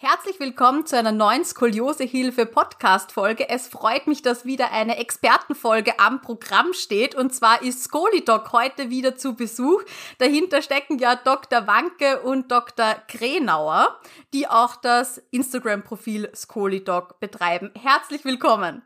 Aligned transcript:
Herzlich 0.00 0.38
willkommen 0.38 0.86
zu 0.86 0.96
einer 0.96 1.10
neuen 1.10 1.44
Skoliosehilfe 1.44 2.46
Podcast 2.46 3.10
Folge. 3.10 3.48
Es 3.48 3.66
freut 3.66 4.06
mich, 4.06 4.22
dass 4.22 4.44
wieder 4.44 4.70
eine 4.70 4.96
Expertenfolge 4.96 5.98
am 5.98 6.20
Programm 6.20 6.72
steht 6.72 7.16
und 7.16 7.34
zwar 7.34 7.62
ist 7.62 7.82
Skolidoc 7.82 8.52
heute 8.52 8.90
wieder 8.90 9.16
zu 9.16 9.34
Besuch. 9.34 9.82
Dahinter 10.18 10.62
stecken 10.62 11.00
ja 11.00 11.16
Dr. 11.16 11.66
Wanke 11.66 12.20
und 12.20 12.52
Dr. 12.52 12.94
Krenauer, 13.08 13.98
die 14.32 14.46
auch 14.46 14.76
das 14.76 15.18
Instagram 15.32 15.82
Profil 15.82 16.30
Skolidoc 16.32 17.18
betreiben. 17.18 17.72
Herzlich 17.76 18.24
willkommen. 18.24 18.82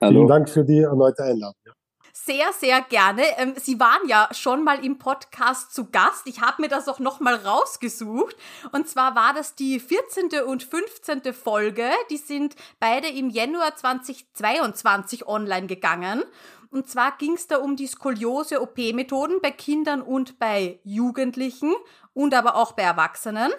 Hallo. 0.00 0.12
Vielen 0.12 0.26
Dank 0.26 0.48
für 0.48 0.64
die 0.64 0.80
erneute 0.80 1.22
Einladung 1.22 1.77
sehr, 2.12 2.52
sehr 2.52 2.80
gerne. 2.82 3.22
Ähm, 3.36 3.54
Sie 3.56 3.78
waren 3.80 4.06
ja 4.08 4.28
schon 4.32 4.64
mal 4.64 4.84
im 4.84 4.98
Podcast 4.98 5.74
zu 5.74 5.90
Gast. 5.90 6.26
Ich 6.26 6.40
habe 6.40 6.62
mir 6.62 6.68
das 6.68 6.88
auch 6.88 6.98
noch 6.98 7.20
mal 7.20 7.34
rausgesucht. 7.34 8.36
Und 8.72 8.88
zwar 8.88 9.14
war 9.14 9.34
das 9.34 9.54
die 9.54 9.80
14. 9.80 10.42
und 10.46 10.62
15. 10.62 11.32
Folge. 11.32 11.90
Die 12.10 12.16
sind 12.16 12.56
beide 12.80 13.08
im 13.08 13.30
Januar 13.30 13.76
2022 13.76 15.26
online 15.26 15.66
gegangen. 15.66 16.22
Und 16.70 16.88
zwar 16.88 17.16
ging 17.16 17.34
es 17.34 17.46
da 17.46 17.58
um 17.58 17.76
die 17.76 17.86
Skoliose-OP-Methoden 17.86 19.40
bei 19.40 19.50
Kindern 19.50 20.02
und 20.02 20.38
bei 20.38 20.80
Jugendlichen 20.84 21.74
und 22.12 22.34
aber 22.34 22.56
auch 22.56 22.72
bei 22.72 22.82
Erwachsenen. 22.82 23.52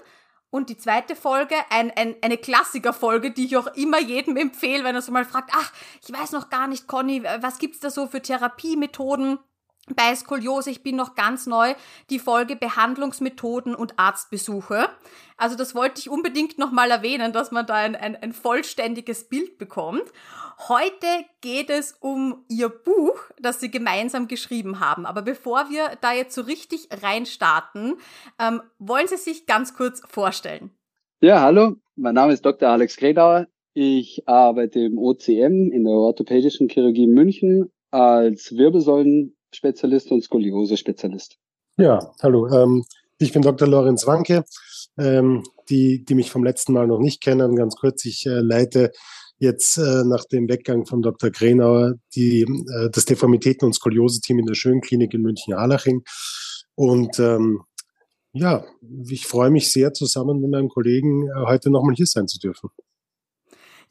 Und 0.52 0.70
die 0.70 0.78
zweite 0.78 1.16
Folge, 1.16 1.56
ein, 1.70 1.92
ein, 1.92 2.16
eine 2.22 2.38
Klassikerfolge, 2.38 3.32
die 3.32 3.46
ich 3.46 3.58
auch 3.58 3.68
immer 3.76 4.00
jedem 4.00 4.36
empfehle, 4.36 4.84
wenn 4.84 4.96
er 4.96 5.02
so 5.02 5.12
mal 5.12 5.26
fragt, 5.26 5.52
ach, 5.54 5.72
ich 6.04 6.12
weiß 6.12 6.32
noch 6.32 6.50
gar 6.50 6.68
nicht, 6.68 6.88
Conny, 6.88 7.24
was 7.24 7.60
gibt's 7.60 7.80
da 7.80 7.92
so 7.92 8.08
für 8.08 8.22
Therapiemethoden? 8.22 9.38
Bei 9.96 10.16
Skoliose, 10.16 10.70
ich 10.70 10.84
bin 10.84 10.96
noch 10.96 11.16
ganz 11.16 11.48
neu, 11.48 11.74
die 12.10 12.20
Folge 12.20 12.56
Behandlungsmethoden 12.56 13.76
und 13.76 13.98
Arztbesuche. 13.98 14.90
Also 15.38 15.56
das 15.56 15.74
wollte 15.74 16.00
ich 16.00 16.10
unbedingt 16.10 16.58
nochmal 16.58 16.92
erwähnen, 16.92 17.34
dass 17.34 17.52
man 17.52 17.66
da 17.66 17.76
ein, 17.76 17.96
ein, 17.96 18.16
ein 18.16 18.34
vollständiges 18.34 19.30
Bild 19.30 19.58
bekommt. 19.58 20.04
Heute 20.68 21.08
geht 21.42 21.70
es 21.70 21.96
um 22.02 22.44
Ihr 22.50 22.68
Buch, 22.68 23.18
das 23.42 23.62
Sie 23.62 23.72
gemeinsam 23.72 24.28
geschrieben 24.28 24.82
haben. 24.82 25.06
Aber 25.06 25.22
bevor 25.22 25.70
wir 25.70 25.98
da 26.02 26.14
jetzt 26.14 26.36
so 26.36 26.42
richtig 26.42 26.90
reinstarten, 27.02 27.96
ähm, 28.40 28.62
wollen 28.78 29.08
Sie 29.08 29.18
sich 29.18 29.46
ganz 29.46 29.74
kurz 29.74 30.02
vorstellen? 30.06 30.72
Ja, 31.22 31.42
hallo, 31.42 31.76
mein 31.96 32.16
Name 32.16 32.34
ist 32.34 32.46
Dr. 32.46 32.70
Alex 32.70 32.98
Gredauer. 32.98 33.48
Ich 33.74 34.28
arbeite 34.28 34.82
im 34.82 34.98
OCM 34.98 35.72
in 35.72 35.86
der 35.86 35.94
orthopädischen 35.94 36.68
Chirurgie 36.68 37.08
München 37.08 37.72
als 37.92 38.56
Wirbelsäulenspezialist 39.52 40.12
und 40.12 40.24
Skoliose-Spezialist. 40.24 41.38
Ja, 41.78 42.12
hallo. 42.22 42.48
Ähm, 42.48 42.86
ich 43.18 43.34
bin 43.34 43.42
Dr. 43.42 43.68
Lorenz 43.68 44.06
Wanke. 44.06 44.46
Ähm, 44.98 45.44
die, 45.70 46.04
die 46.04 46.16
mich 46.16 46.32
vom 46.32 46.44
letzten 46.44 46.74
Mal 46.74 46.88
noch 46.88 47.00
nicht 47.00 47.22
kennen, 47.22 47.56
ganz 47.56 47.76
kurz, 47.76 48.04
ich 48.06 48.26
äh, 48.26 48.40
leite 48.42 48.92
jetzt 49.38 49.78
äh, 49.78 50.04
nach 50.04 50.26
dem 50.26 50.50
Weggang 50.50 50.86
von 50.86 51.02
Dr. 51.02 51.30
Grenauer 51.30 51.94
die, 52.16 52.42
äh, 52.42 52.90
das 52.92 53.06
Deformitäten- 53.06 53.66
und 53.66 53.74
Skoliose-Team 53.74 54.40
in 54.40 54.46
der 54.46 54.56
Schönklinik 54.56 55.14
in 55.14 55.22
München-Harlaching. 55.22 56.04
Und 56.76 57.20
ähm, 57.20 57.62
ja, 58.34 58.66
ich 59.10 59.26
freue 59.26 59.50
mich 59.50 59.72
sehr, 59.72 59.94
zusammen 59.94 60.42
mit 60.42 60.52
meinem 60.52 60.70
Kollegen 60.70 61.28
äh, 61.28 61.46
heute 61.46 61.70
nochmal 61.70 61.96
hier 61.96 62.08
sein 62.08 62.28
zu 62.28 62.40
dürfen. 62.40 62.70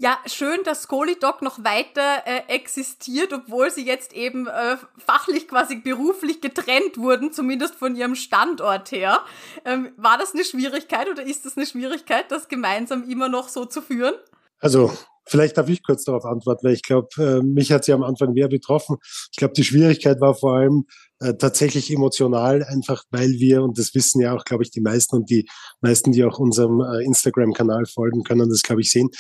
Ja, 0.01 0.19
schön, 0.27 0.63
dass 0.65 0.83
Skolidoc 0.83 1.43
noch 1.43 1.65
weiter 1.65 2.23
äh, 2.25 2.43
existiert, 2.47 3.33
obwohl 3.33 3.73
sie 3.73 3.85
jetzt 3.85 4.13
eben 4.13 4.47
äh, 4.47 4.77
fachlich 4.97 5.49
quasi 5.49 5.75
beruflich 5.75 6.41
getrennt 6.41 6.99
wurden, 6.99 7.33
zumindest 7.33 7.75
von 7.75 7.97
ihrem 7.97 8.15
Standort 8.15 8.93
her. 8.93 9.23
Ähm, 9.65 9.91
war 9.97 10.17
das 10.17 10.35
eine 10.35 10.45
Schwierigkeit 10.45 11.09
oder 11.11 11.25
ist 11.25 11.45
das 11.47 11.57
eine 11.57 11.67
Schwierigkeit, 11.67 12.31
das 12.31 12.47
gemeinsam 12.47 13.09
immer 13.11 13.29
noch 13.29 13.49
so 13.49 13.65
zu 13.65 13.83
führen? 13.83 14.15
Also 14.61 14.93
Vielleicht 15.29 15.59
darf 15.59 15.69
ich 15.69 15.83
kurz 15.85 16.05
darauf 16.05 16.25
antworten, 16.25 16.67
weil 16.67 16.73
ich 16.73 16.83
glaube, 16.83 17.09
äh, 17.19 17.43
mich 17.43 17.71
hat 17.71 17.85
sie 17.85 17.93
am 17.93 18.03
Anfang 18.03 18.33
mehr 18.33 18.49
betroffen. 18.49 18.97
Ich 19.31 19.37
glaube, 19.37 19.53
die 19.53 19.63
Schwierigkeit 19.63 20.23
war 20.23 20.35
vor 20.35 20.55
allem 20.55 20.87
äh, 21.21 21.35
tatsächlich 21.35 21.93
emotional, 21.93 22.65
einfach 22.65 23.05
weil 23.11 23.33
wir, 23.33 23.63
und 23.63 23.79
das 23.79 23.95
wissen 23.95 24.23
ja 24.23 24.35
auch, 24.35 24.45
glaube 24.45 24.63
ich, 24.63 24.71
die 24.71 24.81
meisten 24.81 25.17
und 25.17 25.29
die 25.29 25.47
meisten, 25.83 26.13
die 26.13 26.25
auch 26.25 26.39
unserem 26.39 26.81
äh, 26.81 27.05
Instagram-Kanal 27.05 27.85
folgen, 27.85 28.25
können 28.25 28.49
das, 28.49 28.63
glaube 28.63 28.81
ich, 28.81 28.91
sehen. 28.91 29.11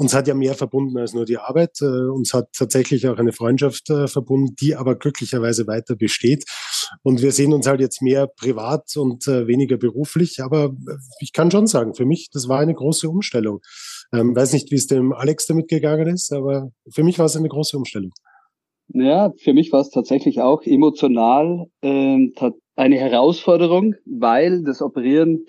Uns 0.00 0.14
hat 0.14 0.28
ja 0.28 0.34
mehr 0.34 0.54
verbunden 0.54 0.96
als 0.96 1.12
nur 1.12 1.24
die 1.24 1.38
Arbeit. 1.38 1.82
Äh, 1.82 2.08
uns 2.08 2.32
hat 2.32 2.50
tatsächlich 2.56 3.08
auch 3.08 3.18
eine 3.18 3.32
Freundschaft 3.32 3.90
äh, 3.90 4.06
verbunden, 4.06 4.54
die 4.54 4.76
aber 4.76 4.94
glücklicherweise 4.94 5.66
weiter 5.66 5.96
besteht. 5.96 6.44
Und 7.02 7.20
wir 7.20 7.32
sehen 7.32 7.52
uns 7.52 7.66
halt 7.66 7.80
jetzt 7.80 8.00
mehr 8.00 8.28
privat 8.28 8.96
und 8.96 9.26
äh, 9.26 9.48
weniger 9.48 9.76
beruflich. 9.76 10.38
Aber 10.40 10.66
äh, 10.66 10.94
ich 11.18 11.32
kann 11.32 11.50
schon 11.50 11.66
sagen, 11.66 11.94
für 11.94 12.04
mich, 12.04 12.28
das 12.32 12.48
war 12.48 12.60
eine 12.60 12.74
große 12.74 13.10
Umstellung. 13.10 13.58
Ähm, 14.12 14.36
weiß 14.36 14.52
nicht, 14.52 14.70
wie 14.70 14.76
es 14.76 14.86
dem 14.86 15.12
Alex 15.12 15.48
damit 15.48 15.66
gegangen 15.66 16.06
ist, 16.06 16.32
aber 16.32 16.70
für 16.88 17.02
mich 17.02 17.18
war 17.18 17.26
es 17.26 17.36
eine 17.36 17.48
große 17.48 17.76
Umstellung. 17.76 18.12
Ja, 18.90 19.32
für 19.36 19.52
mich 19.52 19.72
war 19.72 19.80
es 19.80 19.90
tatsächlich 19.90 20.40
auch 20.40 20.62
emotional 20.62 21.66
ähm, 21.82 22.34
eine 22.76 22.96
Herausforderung, 22.98 23.96
weil 24.06 24.62
das 24.62 24.80
Operieren 24.80 25.44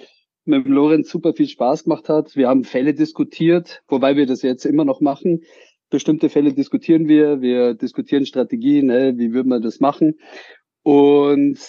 mit 0.49 0.67
Lorenz 0.67 1.09
super 1.09 1.33
viel 1.33 1.47
Spaß 1.47 1.85
gemacht 1.85 2.09
hat. 2.09 2.35
Wir 2.35 2.49
haben 2.49 2.63
Fälle 2.63 2.93
diskutiert, 2.93 3.81
wobei 3.87 4.17
wir 4.17 4.25
das 4.25 4.41
jetzt 4.41 4.65
immer 4.65 4.83
noch 4.83 4.99
machen. 4.99 5.43
Bestimmte 5.89 6.29
Fälle 6.29 6.53
diskutieren 6.53 7.07
wir, 7.07 7.41
wir 7.41 7.73
diskutieren 7.75 8.25
Strategien, 8.25 8.87
ne, 8.87 9.13
wie 9.17 9.33
würden 9.33 9.49
wir 9.49 9.59
das 9.59 9.79
machen. 9.79 10.15
Und 10.83 11.59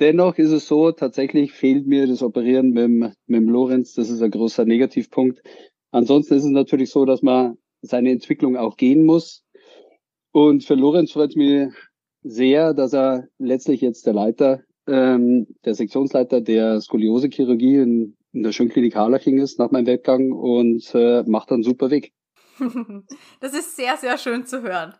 dennoch 0.00 0.38
ist 0.38 0.50
es 0.50 0.66
so, 0.66 0.92
tatsächlich 0.92 1.52
fehlt 1.52 1.86
mir 1.86 2.06
das 2.06 2.22
Operieren 2.22 2.70
mit 2.70 3.14
mit 3.26 3.44
Lorenz. 3.44 3.94
Das 3.94 4.10
ist 4.10 4.22
ein 4.22 4.30
großer 4.30 4.64
Negativpunkt. 4.64 5.42
Ansonsten 5.90 6.34
ist 6.34 6.44
es 6.44 6.50
natürlich 6.50 6.90
so, 6.90 7.04
dass 7.04 7.22
man 7.22 7.56
seine 7.82 8.10
Entwicklung 8.10 8.56
auch 8.56 8.76
gehen 8.76 9.04
muss. 9.04 9.44
Und 10.32 10.64
für 10.64 10.74
Lorenz 10.74 11.12
freut 11.12 11.30
es 11.30 11.36
mich 11.36 11.68
sehr, 12.22 12.74
dass 12.74 12.92
er 12.92 13.28
letztlich 13.38 13.80
jetzt 13.80 14.06
der 14.06 14.14
Leiter 14.14 14.62
ähm, 14.86 15.46
der 15.64 15.74
Sektionsleiter 15.74 16.40
der 16.40 16.80
Skoliosechirurgie 16.80 17.76
in, 17.76 18.16
in 18.32 18.42
der 18.42 18.52
Schönklinik 18.52 18.94
Harlaching 18.94 19.38
ist 19.38 19.58
nach 19.58 19.70
meinem 19.70 19.86
Weggang 19.86 20.32
und 20.32 20.90
äh, 20.94 21.22
macht 21.24 21.50
einen 21.52 21.62
super 21.62 21.90
Weg. 21.90 22.12
das 23.40 23.54
ist 23.54 23.76
sehr, 23.76 23.96
sehr 23.96 24.18
schön 24.18 24.46
zu 24.46 24.62
hören. 24.62 24.94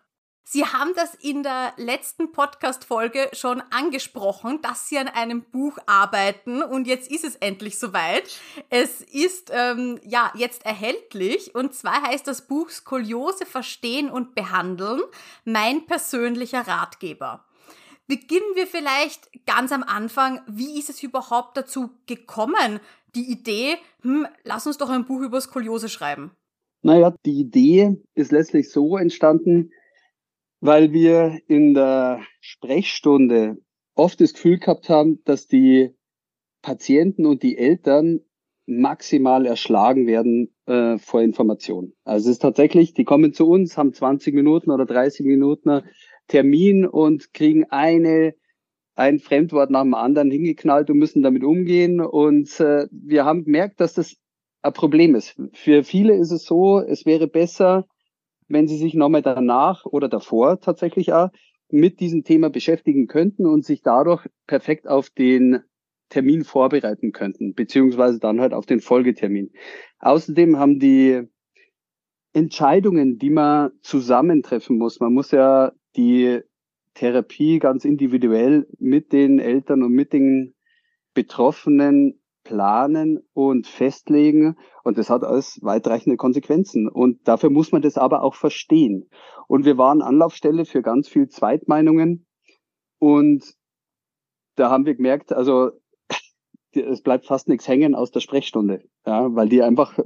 Sie 0.48 0.64
haben 0.64 0.92
das 0.94 1.16
in 1.16 1.42
der 1.42 1.72
letzten 1.76 2.30
Podcast-Folge 2.30 3.30
schon 3.32 3.60
angesprochen, 3.72 4.60
dass 4.62 4.88
Sie 4.88 4.96
an 4.96 5.08
einem 5.08 5.42
Buch 5.42 5.76
arbeiten 5.86 6.62
und 6.62 6.86
jetzt 6.86 7.10
ist 7.10 7.24
es 7.24 7.34
endlich 7.34 7.80
soweit. 7.80 8.38
Es 8.70 9.00
ist 9.00 9.50
ähm, 9.52 9.98
ja 10.04 10.32
jetzt 10.36 10.64
erhältlich 10.64 11.56
und 11.56 11.74
zwar 11.74 12.00
heißt 12.00 12.28
das 12.28 12.46
Buch 12.46 12.70
Skoliose 12.70 13.44
verstehen 13.44 14.08
und 14.08 14.36
behandeln, 14.36 15.00
mein 15.44 15.84
persönlicher 15.86 16.60
Ratgeber. 16.60 17.45
Beginnen 18.08 18.54
wir 18.54 18.66
vielleicht 18.66 19.30
ganz 19.46 19.72
am 19.72 19.82
Anfang. 19.82 20.40
Wie 20.46 20.78
ist 20.78 20.90
es 20.90 21.02
überhaupt 21.02 21.56
dazu 21.56 21.90
gekommen, 22.06 22.80
die 23.16 23.30
Idee, 23.30 23.76
hm, 24.02 24.26
lass 24.44 24.66
uns 24.66 24.78
doch 24.78 24.90
ein 24.90 25.06
Buch 25.06 25.22
über 25.22 25.40
Skoliose 25.40 25.88
schreiben? 25.88 26.30
Naja, 26.82 27.14
die 27.24 27.40
Idee 27.40 27.96
ist 28.14 28.30
letztlich 28.30 28.70
so 28.70 28.96
entstanden, 28.96 29.72
weil 30.60 30.92
wir 30.92 31.40
in 31.48 31.74
der 31.74 32.20
Sprechstunde 32.40 33.56
oft 33.96 34.20
das 34.20 34.34
Gefühl 34.34 34.58
gehabt 34.58 34.88
haben, 34.88 35.22
dass 35.24 35.48
die 35.48 35.90
Patienten 36.62 37.26
und 37.26 37.42
die 37.42 37.58
Eltern 37.58 38.20
maximal 38.66 39.46
erschlagen 39.46 40.06
werden 40.06 40.54
äh, 40.66 40.98
vor 40.98 41.22
Informationen. 41.22 41.94
Also 42.04 42.28
es 42.28 42.36
ist 42.36 42.42
tatsächlich, 42.42 42.94
die 42.94 43.04
kommen 43.04 43.32
zu 43.32 43.48
uns, 43.48 43.76
haben 43.76 43.92
20 43.92 44.34
Minuten 44.34 44.70
oder 44.70 44.86
30 44.86 45.24
Minuten 45.24 45.82
Termin 46.28 46.86
und 46.86 47.32
kriegen 47.32 47.64
eine 47.70 48.34
ein 48.96 49.18
Fremdwort 49.18 49.70
nach 49.70 49.82
dem 49.82 49.94
anderen 49.94 50.30
hingeknallt 50.30 50.90
und 50.90 50.98
müssen 50.98 51.22
damit 51.22 51.44
umgehen. 51.44 52.00
Und 52.00 52.58
äh, 52.60 52.88
wir 52.90 53.24
haben 53.24 53.44
gemerkt, 53.44 53.80
dass 53.80 53.92
das 53.92 54.16
ein 54.62 54.72
Problem 54.72 55.14
ist. 55.14 55.36
Für 55.52 55.84
viele 55.84 56.14
ist 56.16 56.32
es 56.32 56.44
so, 56.44 56.80
es 56.80 57.04
wäre 57.04 57.28
besser, 57.28 57.86
wenn 58.48 58.66
sie 58.66 58.78
sich 58.78 58.94
nochmal 58.94 59.22
danach 59.22 59.84
oder 59.84 60.08
davor 60.08 60.60
tatsächlich 60.60 61.12
auch 61.12 61.28
mit 61.68 62.00
diesem 62.00 62.24
Thema 62.24 62.48
beschäftigen 62.48 63.06
könnten 63.06 63.44
und 63.44 63.64
sich 63.64 63.82
dadurch 63.82 64.26
perfekt 64.46 64.88
auf 64.88 65.10
den 65.10 65.60
Termin 66.08 66.44
vorbereiten 66.44 67.12
könnten, 67.12 67.54
beziehungsweise 67.54 68.20
dann 68.20 68.40
halt 68.40 68.54
auf 68.54 68.64
den 68.64 68.80
Folgetermin. 68.80 69.50
Außerdem 69.98 70.56
haben 70.58 70.78
die 70.78 71.22
Entscheidungen, 72.32 73.18
die 73.18 73.30
man 73.30 73.72
zusammentreffen 73.82 74.78
muss, 74.78 75.00
man 75.00 75.12
muss 75.12 75.32
ja 75.32 75.72
die 75.96 76.40
Therapie 76.94 77.58
ganz 77.58 77.84
individuell 77.84 78.66
mit 78.78 79.12
den 79.12 79.38
Eltern 79.38 79.82
und 79.82 79.92
mit 79.92 80.12
den 80.12 80.54
Betroffenen 81.14 82.20
planen 82.46 83.18
und 83.32 83.66
festlegen. 83.66 84.56
Und 84.84 84.98
das 84.98 85.10
hat 85.10 85.24
alles 85.24 85.58
weitreichende 85.62 86.16
Konsequenzen. 86.16 86.88
Und 86.88 87.26
dafür 87.26 87.50
muss 87.50 87.72
man 87.72 87.82
das 87.82 87.98
aber 87.98 88.22
auch 88.22 88.34
verstehen. 88.34 89.08
Und 89.48 89.64
wir 89.64 89.78
waren 89.78 90.00
Anlaufstelle 90.00 90.64
für 90.64 90.82
ganz 90.82 91.08
viel 91.08 91.28
Zweitmeinungen. 91.28 92.26
Und 92.98 93.54
da 94.54 94.70
haben 94.70 94.86
wir 94.86 94.94
gemerkt, 94.94 95.32
also 95.32 95.72
es 96.72 97.02
bleibt 97.02 97.26
fast 97.26 97.48
nichts 97.48 97.68
hängen 97.68 97.94
aus 97.94 98.10
der 98.10 98.20
Sprechstunde, 98.20 98.84
ja, 99.04 99.34
weil 99.34 99.48
die 99.48 99.62
einfach, 99.62 99.98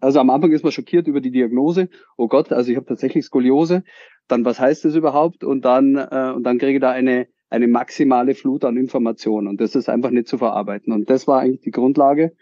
also 0.00 0.20
am 0.20 0.30
Anfang 0.30 0.52
ist 0.52 0.64
man 0.64 0.72
schockiert 0.72 1.06
über 1.06 1.20
die 1.20 1.30
Diagnose. 1.30 1.88
Oh 2.16 2.28
Gott, 2.28 2.52
also 2.52 2.70
ich 2.70 2.76
habe 2.76 2.86
tatsächlich 2.86 3.24
Skoliose. 3.24 3.84
Dann 4.28 4.44
was 4.44 4.58
heißt 4.58 4.84
das 4.84 4.94
überhaupt? 4.94 5.44
Und 5.44 5.64
dann 5.64 5.96
äh, 5.96 6.32
und 6.34 6.44
dann 6.44 6.58
kriege 6.58 6.74
ich 6.74 6.80
da 6.80 6.90
eine 6.90 7.28
eine 7.50 7.68
maximale 7.68 8.34
Flut 8.34 8.64
an 8.64 8.76
Informationen 8.76 9.46
und 9.46 9.60
das 9.60 9.74
ist 9.74 9.88
einfach 9.88 10.10
nicht 10.10 10.26
zu 10.26 10.38
verarbeiten. 10.38 10.92
Und 10.92 11.08
das 11.08 11.26
war 11.26 11.40
eigentlich 11.40 11.60
die 11.60 11.70
Grundlage 11.70 12.32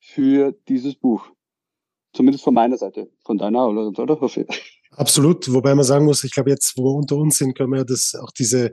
für 0.00 0.52
dieses 0.68 0.96
Buch. 0.96 1.26
Zumindest 2.12 2.44
von 2.44 2.54
meiner 2.54 2.76
Seite, 2.76 3.10
von 3.24 3.38
deiner, 3.38 3.66
oder, 3.68 3.86
oder 3.98 4.20
Absolut, 4.90 5.52
wobei 5.52 5.74
man 5.74 5.84
sagen 5.84 6.04
muss, 6.04 6.22
ich 6.22 6.32
glaube 6.32 6.50
jetzt, 6.50 6.76
wo 6.76 6.84
wir 6.84 6.94
unter 6.94 7.16
uns 7.16 7.38
sind, 7.38 7.56
können 7.56 7.70
wir 7.70 7.78
ja 7.78 7.84
das 7.84 8.14
auch 8.14 8.30
diese, 8.30 8.72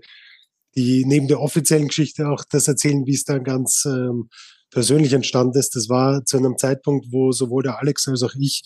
die 0.76 1.06
neben 1.06 1.28
der 1.28 1.40
offiziellen 1.40 1.88
Geschichte 1.88 2.30
auch 2.30 2.44
das 2.52 2.68
erzählen, 2.68 3.08
wie 3.08 3.16
es 3.16 3.24
dann 3.24 3.44
ganz 3.44 3.86
ähm, 3.86 4.30
persönlich 4.72 5.14
entstanden 5.14 5.60
ist. 5.60 5.76
Das 5.76 5.90
war 5.90 6.26
zu 6.26 6.38
einem 6.38 6.58
Zeitpunkt, 6.58 7.08
wo 7.12 7.32
sowohl 7.32 7.64
der 7.64 7.80
Alex 7.80 8.08
als 8.08 8.24
auch 8.24 8.34
ich 8.40 8.64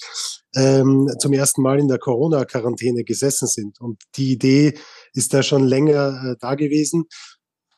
ähm, 0.56 1.10
zum 1.20 1.34
ersten 1.34 1.62
Mal 1.62 1.80
in 1.80 1.88
der 1.88 1.98
Corona-Quarantäne 1.98 3.04
gesessen 3.04 3.48
sind. 3.48 3.82
Und 3.82 4.02
die 4.16 4.32
Idee 4.32 4.78
ist 5.14 5.34
da 5.34 5.44
schon 5.44 5.64
länger 5.64 6.32
äh, 6.32 6.36
da 6.40 6.56
gewesen. 6.56 7.06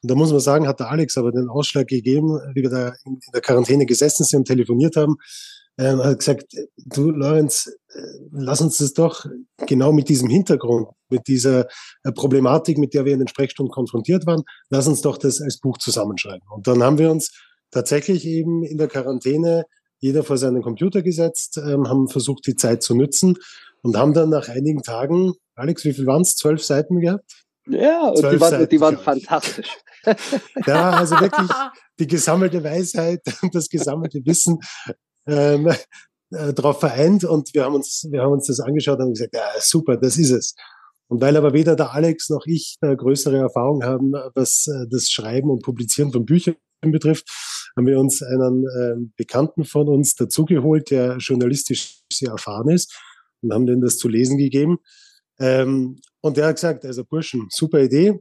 Und 0.04 0.12
da 0.12 0.16
muss 0.16 0.32
man 0.32 0.40
sagen, 0.40 0.68
hat 0.68 0.80
der 0.80 0.90
Alex 0.90 1.18
aber 1.18 1.32
den 1.32 1.50
Ausschlag 1.50 1.88
gegeben, 1.88 2.40
wie 2.54 2.62
wir 2.62 2.70
da 2.70 2.94
in, 3.06 3.20
der 3.34 3.42
Quarantäne 3.42 3.86
gesessen 3.86 4.26
sind 4.26 4.40
und 4.40 4.46
telefoniert 4.46 4.96
haben. 4.96 5.16
Ähm, 5.80 6.00
hat 6.00 6.20
gesagt, 6.20 6.46
du 6.76 7.12
Lorenz, 7.12 7.68
äh, 7.94 8.02
lass 8.32 8.62
uns 8.62 8.78
das 8.78 8.94
doch 8.94 9.26
genau 9.68 9.92
mit 9.92 10.10
diesem 10.10 10.28
Hintergrund, 10.28 10.88
mit 11.10 11.28
dieser 11.28 11.68
äh, 12.04 12.12
Problematik, 12.12 12.80
mit 12.80 12.94
der 12.96 13.06
wir 13.06 13.14
in 13.14 13.20
den 13.20 13.28
Sprechstunden 13.28 13.72
konfrontiert 13.72 14.26
waren, 14.26 14.44
lass 14.70 14.88
uns 14.88 15.02
doch 15.02 15.18
das 15.18 15.40
als 15.40 15.60
Buch 15.60 15.78
zusammenschreiben. 15.78 16.48
Und 16.50 16.68
dann 16.68 16.82
haben 16.82 16.98
wir 16.98 17.12
uns 17.12 17.32
tatsächlich 17.72 18.26
eben 18.26 18.64
in 18.64 18.78
der 18.78 18.88
Quarantäne 18.88 19.66
jeder 20.00 20.24
vor 20.24 20.38
seinen 20.38 20.62
Computer 20.62 21.02
gesetzt, 21.02 21.58
ähm, 21.58 21.88
haben 21.88 22.08
versucht, 22.08 22.46
die 22.46 22.56
Zeit 22.56 22.84
zu 22.84 22.96
nützen 22.96 23.38
und 23.82 23.98
haben 23.98 24.14
dann 24.14 24.30
nach 24.30 24.48
einigen 24.48 24.84
Tagen, 24.84 25.34
Alex, 25.56 25.86
wie 25.86 25.94
viel 25.94 26.06
waren 26.06 26.22
es? 26.22 26.36
Zwölf 26.36 26.64
Seiten 26.64 27.00
gehabt? 27.00 27.46
Ja, 27.68 28.10
und 28.10 28.18
die 28.18 28.40
waren, 28.40 28.70
die 28.70 28.80
waren 28.80 28.98
fantastisch. 28.98 29.70
ja, 30.66 30.92
also 30.92 31.20
wirklich 31.20 31.50
die 32.00 32.08
gesammelte 32.08 32.64
Weisheit 32.64 33.22
und 33.42 33.54
das 33.56 33.68
gesammelte 33.68 34.20
Wissen 34.26 34.60
ähm, 35.28 35.68
äh, 36.32 36.54
darauf 36.54 36.80
vereint 36.80 37.24
und 37.24 37.54
wir 37.54 37.66
haben 37.66 37.76
uns, 37.76 38.08
wir 38.10 38.22
haben 38.22 38.34
uns 38.34 38.48
das 38.48 38.60
angeschaut 38.60 39.00
und 39.00 39.14
gesagt, 39.14 39.34
ja, 39.34 39.46
super, 39.60 39.98
das 39.98 40.18
ist 40.18 40.32
es. 40.32 40.56
Und 41.10 41.22
weil 41.22 41.38
aber 41.38 41.54
weder 41.54 41.76
der 41.76 41.94
Alex 41.94 42.30
noch 42.30 42.46
ich 42.46 42.78
äh, 42.82 42.96
größere 42.96 43.38
Erfahrung 43.38 43.84
haben, 43.84 44.14
was 44.36 44.68
äh, 44.68 44.88
das 44.90 45.10
Schreiben 45.10 45.50
und 45.50 45.64
Publizieren 45.64 46.12
von 46.12 46.26
Büchern 46.26 46.56
betrifft, 46.82 47.30
haben 47.78 47.86
wir 47.86 48.00
uns 48.00 48.24
einen 48.24 48.66
äh, 48.66 48.96
Bekannten 49.16 49.64
von 49.64 49.88
uns 49.88 50.16
dazugeholt, 50.16 50.90
der 50.90 51.18
journalistisch 51.18 52.02
sehr 52.12 52.32
erfahren 52.32 52.70
ist 52.70 53.00
und 53.42 53.54
haben 53.54 53.68
denen 53.68 53.82
das 53.82 53.98
zu 53.98 54.08
lesen 54.08 54.38
gegeben. 54.38 54.80
Ähm, 55.40 56.00
und 56.22 56.38
der 56.38 56.48
hat 56.48 56.56
gesagt, 56.56 56.84
also 56.86 57.06
Burschen, 57.06 57.48
super 57.52 57.80
Idee, 57.80 58.20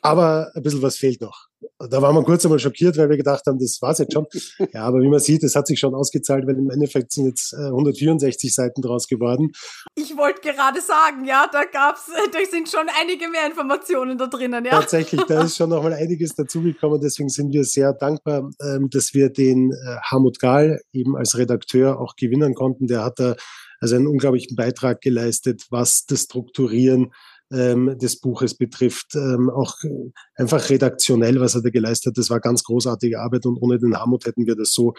aber 0.00 0.50
ein 0.54 0.62
bisschen 0.62 0.82
was 0.82 0.96
fehlt 0.96 1.20
noch. 1.20 1.47
Da 1.78 2.02
waren 2.02 2.14
wir 2.14 2.24
kurz 2.24 2.44
einmal 2.44 2.58
schockiert, 2.58 2.96
weil 2.96 3.08
wir 3.08 3.16
gedacht 3.16 3.42
haben, 3.46 3.58
das 3.58 3.78
war's 3.80 3.98
jetzt 3.98 4.12
schon. 4.12 4.26
Ja, 4.72 4.84
aber 4.84 5.00
wie 5.00 5.08
man 5.08 5.20
sieht, 5.20 5.42
es 5.44 5.54
hat 5.54 5.66
sich 5.66 5.78
schon 5.78 5.94
ausgezahlt, 5.94 6.46
weil 6.46 6.56
im 6.56 6.70
Endeffekt 6.70 7.12
sind 7.12 7.26
jetzt 7.26 7.54
164 7.54 8.48
äh, 8.48 8.52
Seiten 8.52 8.82
draus 8.82 9.06
geworden. 9.06 9.52
Ich 9.94 10.16
wollte 10.16 10.40
gerade 10.40 10.80
sagen, 10.80 11.24
ja, 11.24 11.48
da 11.50 11.64
gab's, 11.64 12.06
da 12.06 12.38
sind 12.50 12.68
schon 12.68 12.86
einige 13.00 13.28
mehr 13.28 13.46
Informationen 13.46 14.18
da 14.18 14.26
drinnen, 14.26 14.64
ja. 14.64 14.72
Tatsächlich, 14.72 15.22
da 15.22 15.44
ist 15.44 15.56
schon 15.56 15.70
noch 15.70 15.82
mal 15.82 15.92
einiges 15.92 16.34
dazugekommen. 16.34 17.00
Deswegen 17.00 17.28
sind 17.28 17.52
wir 17.52 17.64
sehr 17.64 17.92
dankbar, 17.92 18.50
ähm, 18.60 18.88
dass 18.90 19.14
wir 19.14 19.30
den 19.30 19.72
äh, 19.72 19.96
Harmut 20.02 20.38
Gahl 20.38 20.80
eben 20.92 21.16
als 21.16 21.38
Redakteur 21.38 22.00
auch 22.00 22.16
gewinnen 22.16 22.54
konnten. 22.54 22.86
Der 22.86 23.04
hat 23.04 23.18
da 23.18 23.36
also 23.80 23.96
einen 23.96 24.06
unglaublichen 24.06 24.56
Beitrag 24.56 25.00
geleistet, 25.00 25.66
was 25.70 26.04
das 26.04 26.22
Strukturieren 26.22 27.12
ähm, 27.52 27.96
des 27.98 28.20
Buches 28.20 28.56
betrifft. 28.56 29.14
Ähm, 29.14 29.50
auch 29.50 29.74
äh, 29.84 30.10
einfach 30.34 30.68
redaktionell, 30.70 31.40
was 31.40 31.54
er 31.54 31.62
da 31.62 31.70
geleistet 31.70 32.12
hat, 32.12 32.18
das 32.18 32.30
war 32.30 32.40
ganz 32.40 32.64
großartige 32.64 33.20
Arbeit 33.20 33.46
und 33.46 33.58
ohne 33.60 33.78
den 33.78 33.98
Hamut 33.98 34.26
hätten 34.26 34.46
wir 34.46 34.56
das 34.56 34.72
so, 34.72 34.94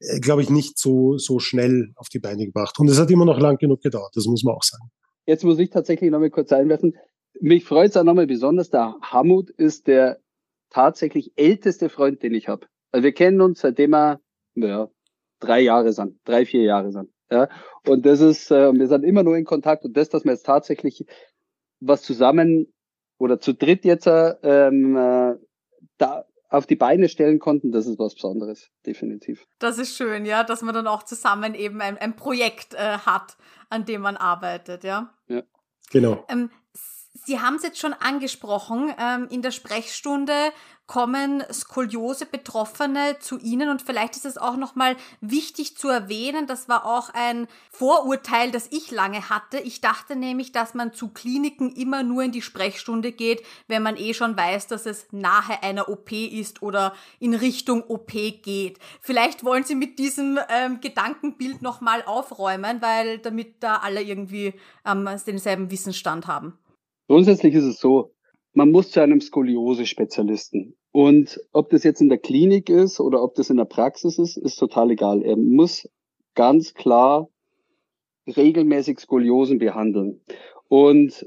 äh, 0.00 0.20
glaube 0.20 0.42
ich, 0.42 0.50
nicht 0.50 0.78
so, 0.78 1.18
so 1.18 1.38
schnell 1.38 1.92
auf 1.96 2.08
die 2.08 2.18
Beine 2.18 2.46
gebracht. 2.46 2.78
Und 2.78 2.88
es 2.88 2.98
hat 2.98 3.10
immer 3.10 3.24
noch 3.24 3.40
lang 3.40 3.56
genug 3.56 3.82
gedauert, 3.82 4.12
das 4.14 4.26
muss 4.26 4.42
man 4.44 4.54
auch 4.54 4.62
sagen. 4.62 4.90
Jetzt 5.26 5.44
muss 5.44 5.58
ich 5.58 5.70
tatsächlich 5.70 6.10
noch 6.10 6.18
mal 6.18 6.30
kurz 6.30 6.52
einwerfen. 6.52 6.96
Mich 7.40 7.64
freut 7.64 7.90
es 7.90 7.96
auch 7.96 8.04
nochmal 8.04 8.26
besonders, 8.26 8.70
der 8.70 8.96
Hamut 9.02 9.50
ist 9.50 9.86
der 9.86 10.18
tatsächlich 10.70 11.32
älteste 11.36 11.88
Freund, 11.88 12.22
den 12.22 12.34
ich 12.34 12.48
habe. 12.48 12.66
Also 12.90 13.04
wir 13.04 13.12
kennen 13.12 13.40
uns, 13.40 13.60
seitdem 13.60 13.94
er 13.94 14.20
naja, 14.54 14.88
drei 15.40 15.60
Jahre 15.60 15.92
sind, 15.92 16.18
drei, 16.24 16.44
vier 16.46 16.62
Jahre 16.62 16.92
sind. 16.92 17.10
Ja, 17.30 17.48
und 17.86 18.04
das 18.04 18.20
ist, 18.20 18.50
äh, 18.50 18.72
wir 18.72 18.88
sind 18.88 19.04
immer 19.04 19.22
nur 19.22 19.36
in 19.36 19.44
Kontakt 19.44 19.84
und 19.84 19.96
das, 19.96 20.10
dass 20.10 20.24
wir 20.24 20.32
jetzt 20.32 20.44
tatsächlich 20.44 21.06
was 21.82 22.02
zusammen 22.02 22.72
oder 23.18 23.40
zu 23.40 23.52
dritt 23.52 23.84
jetzt 23.84 24.06
ähm, 24.06 24.96
äh, 24.96 25.34
da 25.98 26.24
auf 26.48 26.66
die 26.66 26.76
Beine 26.76 27.08
stellen 27.08 27.38
konnten, 27.38 27.72
das 27.72 27.86
ist 27.86 27.98
was 27.98 28.14
Besonderes, 28.14 28.68
definitiv. 28.84 29.46
Das 29.58 29.78
ist 29.78 29.96
schön, 29.96 30.26
ja, 30.26 30.44
dass 30.44 30.60
man 30.60 30.74
dann 30.74 30.86
auch 30.86 31.02
zusammen 31.02 31.54
eben 31.54 31.80
ein, 31.80 31.96
ein 31.96 32.14
Projekt 32.14 32.74
äh, 32.74 32.98
hat, 32.98 33.36
an 33.70 33.86
dem 33.86 34.02
man 34.02 34.16
arbeitet, 34.18 34.84
ja. 34.84 35.14
Ja, 35.28 35.42
genau. 35.90 36.24
Ähm, 36.28 36.50
Sie 37.14 37.40
haben 37.40 37.56
es 37.56 37.62
jetzt 37.62 37.78
schon 37.78 37.92
angesprochen, 37.92 38.92
ähm, 38.98 39.28
in 39.30 39.42
der 39.42 39.50
Sprechstunde 39.50 40.32
kommen 40.86 41.42
Skoliose-Betroffene 41.50 43.18
zu 43.18 43.38
Ihnen 43.38 43.70
und 43.70 43.80
vielleicht 43.80 44.16
ist 44.16 44.26
es 44.26 44.36
auch 44.36 44.56
nochmal 44.56 44.96
wichtig 45.20 45.76
zu 45.76 45.88
erwähnen, 45.88 46.46
das 46.46 46.68
war 46.68 46.84
auch 46.84 47.10
ein 47.14 47.46
Vorurteil, 47.70 48.50
das 48.50 48.68
ich 48.70 48.90
lange 48.90 49.30
hatte. 49.30 49.58
Ich 49.58 49.80
dachte 49.80 50.16
nämlich, 50.16 50.52
dass 50.52 50.74
man 50.74 50.92
zu 50.92 51.08
Kliniken 51.08 51.70
immer 51.72 52.02
nur 52.02 52.24
in 52.24 52.32
die 52.32 52.42
Sprechstunde 52.42 53.12
geht, 53.12 53.42
wenn 53.68 53.82
man 53.82 53.96
eh 53.96 54.12
schon 54.12 54.36
weiß, 54.36 54.66
dass 54.66 54.84
es 54.84 55.06
nahe 55.12 55.62
einer 55.62 55.88
OP 55.88 56.12
ist 56.12 56.62
oder 56.62 56.94
in 57.20 57.34
Richtung 57.34 57.84
OP 57.84 58.12
geht. 58.12 58.78
Vielleicht 59.00 59.44
wollen 59.44 59.64
Sie 59.64 59.76
mit 59.76 59.98
diesem 59.98 60.38
ähm, 60.50 60.80
Gedankenbild 60.80 61.62
nochmal 61.62 62.02
aufräumen, 62.04 62.82
weil 62.82 63.18
damit 63.18 63.62
da 63.62 63.76
alle 63.76 64.02
irgendwie 64.02 64.54
ähm, 64.84 65.08
denselben 65.26 65.70
Wissensstand 65.70 66.26
haben. 66.26 66.58
Grundsätzlich 67.08 67.54
ist 67.54 67.64
es 67.64 67.78
so, 67.78 68.12
man 68.54 68.70
muss 68.70 68.90
zu 68.90 69.00
einem 69.00 69.20
Skoliose-Spezialisten. 69.20 70.76
Und 70.92 71.40
ob 71.52 71.70
das 71.70 71.84
jetzt 71.84 72.02
in 72.02 72.08
der 72.08 72.18
Klinik 72.18 72.68
ist 72.68 73.00
oder 73.00 73.22
ob 73.22 73.34
das 73.34 73.50
in 73.50 73.56
der 73.56 73.64
Praxis 73.64 74.18
ist, 74.18 74.36
ist 74.36 74.56
total 74.56 74.90
egal. 74.90 75.22
Er 75.22 75.36
muss 75.36 75.88
ganz 76.34 76.74
klar 76.74 77.28
regelmäßig 78.26 79.00
Skoliosen 79.00 79.58
behandeln. 79.58 80.20
Und 80.68 81.26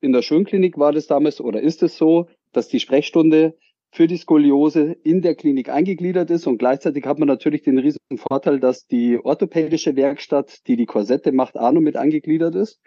in 0.00 0.12
der 0.12 0.22
Schönklinik 0.22 0.78
war 0.78 0.92
das 0.92 1.06
damals 1.06 1.40
oder 1.40 1.60
ist 1.60 1.82
es 1.82 1.96
so, 1.96 2.28
dass 2.52 2.68
die 2.68 2.80
Sprechstunde 2.80 3.56
für 3.90 4.06
die 4.06 4.16
Skoliose 4.16 4.96
in 5.04 5.22
der 5.22 5.34
Klinik 5.34 5.68
eingegliedert 5.68 6.30
ist 6.30 6.46
und 6.46 6.58
gleichzeitig 6.58 7.06
hat 7.06 7.18
man 7.18 7.28
natürlich 7.28 7.62
den 7.62 7.78
riesen 7.78 7.98
Vorteil, 8.16 8.60
dass 8.60 8.86
die 8.86 9.18
orthopädische 9.18 9.96
Werkstatt, 9.96 10.66
die 10.66 10.76
die 10.76 10.86
Korsette 10.86 11.32
macht, 11.32 11.56
auch 11.56 11.72
noch 11.72 11.80
mit 11.80 11.96
angegliedert 11.96 12.54
ist. 12.54 12.80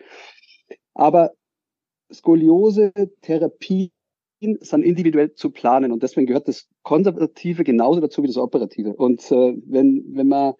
Aber 0.94 1.32
Skoliose-Therapie 2.12 3.92
sind 4.40 4.84
individuell 4.84 5.34
zu 5.34 5.52
planen 5.52 5.92
und 5.92 6.02
deswegen 6.02 6.28
gehört 6.28 6.48
das 6.48 6.68
Konservative 6.84 7.64
genauso 7.64 8.00
dazu 8.00 8.24
wie 8.24 8.28
das 8.28 8.38
Operative. 8.38 8.96
Und 8.96 9.30
äh, 9.32 9.56
wenn, 9.66 10.06
wenn 10.14 10.28
man 10.28 10.54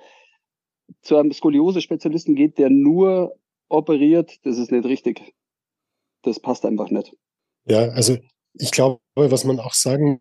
zu 1.02 1.18
einem 1.18 1.32
Skoliose-Spezialisten 1.32 2.36
geht, 2.36 2.58
der 2.58 2.70
nur 2.70 3.38
operiert, 3.70 4.38
das 4.44 4.58
ist 4.58 4.72
nicht 4.72 4.86
richtig. 4.86 5.34
Das 6.24 6.40
passt 6.40 6.66
einfach 6.66 6.90
nicht. 6.90 7.16
Ja, 7.66 7.90
also 7.90 8.18
ich 8.54 8.72
glaube, 8.72 9.00
was 9.16 9.46
man 9.46 9.60
auch 9.60 9.74
sagen 9.74 10.20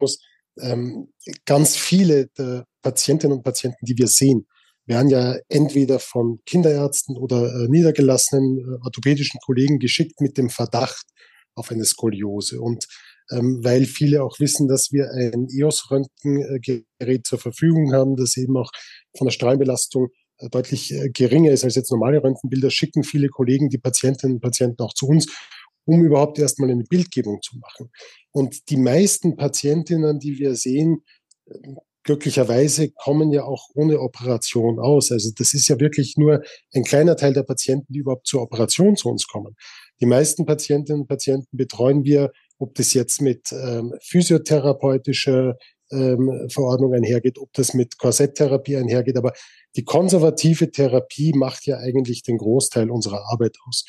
muss, 0.00 0.18
ähm, 0.60 1.12
ganz 1.44 1.76
viele 1.76 2.28
der 2.38 2.66
Patientinnen 2.82 3.36
und 3.36 3.42
Patienten, 3.42 3.84
die 3.84 3.98
wir 3.98 4.06
sehen, 4.06 4.46
werden 4.86 5.08
ja 5.08 5.36
entweder 5.48 5.98
von 5.98 6.40
Kinderärzten 6.46 7.16
oder 7.16 7.46
äh, 7.46 7.68
niedergelassenen 7.68 8.58
äh, 8.58 8.84
orthopädischen 8.84 9.40
Kollegen 9.40 9.78
geschickt 9.78 10.20
mit 10.20 10.36
dem 10.36 10.50
Verdacht 10.50 11.06
auf 11.54 11.70
eine 11.70 11.84
Skoliose. 11.84 12.60
Und 12.60 12.86
ähm, 13.30 13.60
weil 13.62 13.86
viele 13.86 14.22
auch 14.22 14.38
wissen, 14.38 14.68
dass 14.68 14.92
wir 14.92 15.10
ein 15.10 15.48
EOS-Röntgengerät 15.50 17.26
zur 17.26 17.38
Verfügung 17.38 17.92
haben, 17.92 18.16
das 18.16 18.36
eben 18.36 18.56
auch 18.56 18.70
von 19.16 19.26
der 19.26 19.32
Strahlenbelastung 19.32 20.08
äh, 20.38 20.50
deutlich 20.50 20.92
äh, 20.92 21.08
geringer 21.10 21.52
ist 21.52 21.64
als 21.64 21.76
jetzt 21.76 21.90
normale 21.90 22.22
Röntgenbilder, 22.22 22.70
schicken 22.70 23.02
viele 23.02 23.28
Kollegen 23.28 23.70
die 23.70 23.78
Patientinnen 23.78 24.36
und 24.36 24.40
Patienten 24.42 24.82
auch 24.82 24.92
zu 24.92 25.06
uns, 25.06 25.26
um 25.86 26.04
überhaupt 26.04 26.38
erstmal 26.38 26.70
eine 26.70 26.84
Bildgebung 26.84 27.40
zu 27.42 27.56
machen. 27.58 27.90
Und 28.30 28.68
die 28.68 28.76
meisten 28.76 29.36
Patientinnen, 29.36 30.18
die 30.18 30.38
wir 30.38 30.54
sehen, 30.54 31.02
glücklicherweise 32.04 32.90
kommen 32.90 33.32
ja 33.32 33.44
auch 33.44 33.68
ohne 33.74 34.00
Operation 34.00 34.78
aus. 34.78 35.10
Also 35.10 35.30
das 35.36 35.54
ist 35.54 35.68
ja 35.68 35.80
wirklich 35.80 36.16
nur 36.16 36.42
ein 36.72 36.84
kleiner 36.84 37.16
Teil 37.16 37.32
der 37.32 37.42
Patienten, 37.42 37.92
die 37.92 38.00
überhaupt 38.00 38.26
zur 38.26 38.42
Operation 38.42 38.96
zu 38.96 39.08
uns 39.08 39.26
kommen. 39.26 39.56
Die 40.00 40.06
meisten 40.06 40.46
Patientinnen 40.46 41.02
und 41.02 41.08
Patienten 41.08 41.56
betreuen 41.56 42.04
wir, 42.04 42.30
ob 42.58 42.74
das 42.74 42.94
jetzt 42.94 43.20
mit 43.20 43.52
ähm, 43.52 43.94
physiotherapeutischer 44.02 45.56
ähm, 45.90 46.48
Verordnung 46.50 46.94
einhergeht, 46.94 47.38
ob 47.38 47.52
das 47.52 47.74
mit 47.74 47.98
Korsetttherapie 47.98 48.76
einhergeht. 48.76 49.16
Aber 49.16 49.32
die 49.76 49.84
konservative 49.84 50.70
Therapie 50.70 51.32
macht 51.34 51.66
ja 51.66 51.78
eigentlich 51.78 52.22
den 52.22 52.38
Großteil 52.38 52.90
unserer 52.90 53.24
Arbeit 53.32 53.56
aus. 53.66 53.84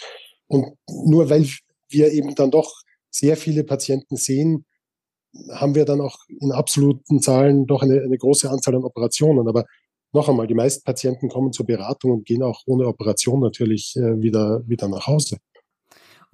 Und 0.47 0.77
nur 0.87 1.29
weil 1.29 1.47
wir 1.89 2.11
eben 2.11 2.35
dann 2.35 2.51
doch 2.51 2.81
sehr 3.09 3.37
viele 3.37 3.63
Patienten 3.63 4.17
sehen, 4.17 4.65
haben 5.51 5.75
wir 5.75 5.85
dann 5.85 6.01
auch 6.01 6.17
in 6.27 6.51
absoluten 6.51 7.21
Zahlen 7.21 7.67
doch 7.67 7.81
eine, 7.81 8.01
eine 8.01 8.17
große 8.17 8.49
Anzahl 8.49 8.75
an 8.75 8.83
Operationen. 8.83 9.47
Aber 9.47 9.65
noch 10.13 10.29
einmal, 10.29 10.47
die 10.47 10.53
meisten 10.53 10.83
Patienten 10.83 11.29
kommen 11.29 11.51
zur 11.51 11.65
Beratung 11.65 12.11
und 12.11 12.25
gehen 12.25 12.43
auch 12.43 12.61
ohne 12.65 12.87
Operation 12.87 13.41
natürlich 13.41 13.95
äh, 13.97 14.21
wieder, 14.21 14.63
wieder 14.67 14.87
nach 14.87 15.07
Hause. 15.07 15.37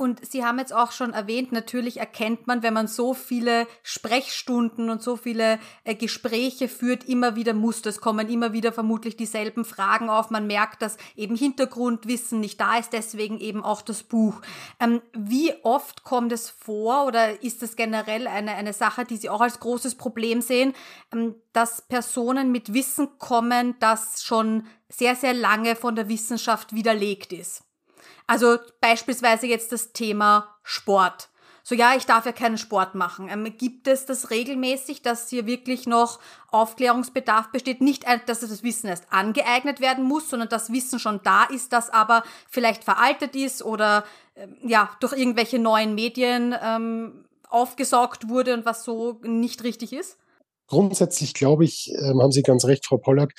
Und 0.01 0.25
Sie 0.25 0.43
haben 0.43 0.57
jetzt 0.57 0.73
auch 0.73 0.91
schon 0.93 1.13
erwähnt, 1.13 1.51
natürlich 1.51 1.97
erkennt 1.97 2.47
man, 2.47 2.63
wenn 2.63 2.73
man 2.73 2.87
so 2.87 3.13
viele 3.13 3.67
Sprechstunden 3.83 4.89
und 4.89 5.03
so 5.03 5.15
viele 5.15 5.59
äh, 5.83 5.93
Gespräche 5.93 6.69
führt, 6.69 7.03
immer 7.03 7.35
wieder 7.35 7.53
Muster. 7.53 7.91
Es 7.91 8.01
kommen 8.01 8.27
immer 8.27 8.51
wieder 8.51 8.73
vermutlich 8.73 9.15
dieselben 9.15 9.63
Fragen 9.63 10.09
auf. 10.09 10.31
Man 10.31 10.47
merkt, 10.47 10.81
dass 10.81 10.97
eben 11.15 11.35
Hintergrundwissen 11.35 12.39
nicht 12.39 12.59
da 12.59 12.79
ist, 12.79 12.93
deswegen 12.93 13.39
eben 13.39 13.63
auch 13.63 13.83
das 13.83 14.01
Buch. 14.01 14.41
Ähm, 14.79 15.03
wie 15.13 15.53
oft 15.61 16.03
kommt 16.03 16.31
es 16.31 16.49
vor 16.49 17.05
oder 17.05 17.43
ist 17.43 17.61
es 17.61 17.75
generell 17.75 18.25
eine, 18.25 18.55
eine 18.55 18.73
Sache, 18.73 19.05
die 19.05 19.17
Sie 19.17 19.29
auch 19.29 19.41
als 19.41 19.59
großes 19.59 19.93
Problem 19.93 20.41
sehen, 20.41 20.73
ähm, 21.13 21.35
dass 21.53 21.83
Personen 21.83 22.51
mit 22.51 22.73
Wissen 22.73 23.19
kommen, 23.19 23.75
das 23.79 24.23
schon 24.23 24.65
sehr, 24.89 25.15
sehr 25.15 25.35
lange 25.35 25.75
von 25.75 25.95
der 25.95 26.09
Wissenschaft 26.09 26.73
widerlegt 26.73 27.33
ist? 27.33 27.65
Also 28.31 28.59
beispielsweise 28.79 29.45
jetzt 29.45 29.73
das 29.73 29.91
Thema 29.91 30.55
Sport. 30.63 31.27
So, 31.63 31.75
ja, 31.75 31.95
ich 31.97 32.05
darf 32.05 32.25
ja 32.25 32.31
keinen 32.31 32.57
Sport 32.57 32.95
machen. 32.95 33.27
Ähm, 33.29 33.57
gibt 33.57 33.89
es 33.89 34.05
das 34.05 34.29
regelmäßig, 34.29 35.01
dass 35.01 35.27
hier 35.27 35.45
wirklich 35.45 35.85
noch 35.85 36.21
Aufklärungsbedarf 36.49 37.51
besteht? 37.51 37.81
Nicht, 37.81 38.05
dass 38.27 38.39
das 38.39 38.63
Wissen 38.63 38.87
erst 38.87 39.11
angeeignet 39.11 39.81
werden 39.81 40.05
muss, 40.05 40.29
sondern 40.29 40.47
das 40.47 40.71
Wissen 40.71 40.97
schon 40.97 41.19
da 41.25 41.43
ist, 41.43 41.73
das 41.73 41.89
aber 41.89 42.23
vielleicht 42.49 42.85
veraltet 42.85 43.35
ist 43.35 43.63
oder 43.63 44.05
ähm, 44.37 44.55
ja, 44.63 44.89
durch 45.01 45.11
irgendwelche 45.11 45.59
neuen 45.59 45.93
Medien 45.93 46.55
ähm, 46.63 47.25
aufgesaugt 47.49 48.29
wurde 48.29 48.53
und 48.53 48.63
was 48.63 48.85
so 48.85 49.19
nicht 49.23 49.65
richtig 49.65 49.91
ist? 49.91 50.17
Grundsätzlich 50.67 51.33
glaube 51.33 51.65
ich, 51.65 51.91
ähm, 52.01 52.21
haben 52.21 52.31
Sie 52.31 52.43
ganz 52.43 52.63
recht, 52.63 52.85
Frau 52.85 52.95
Pollack. 52.95 53.33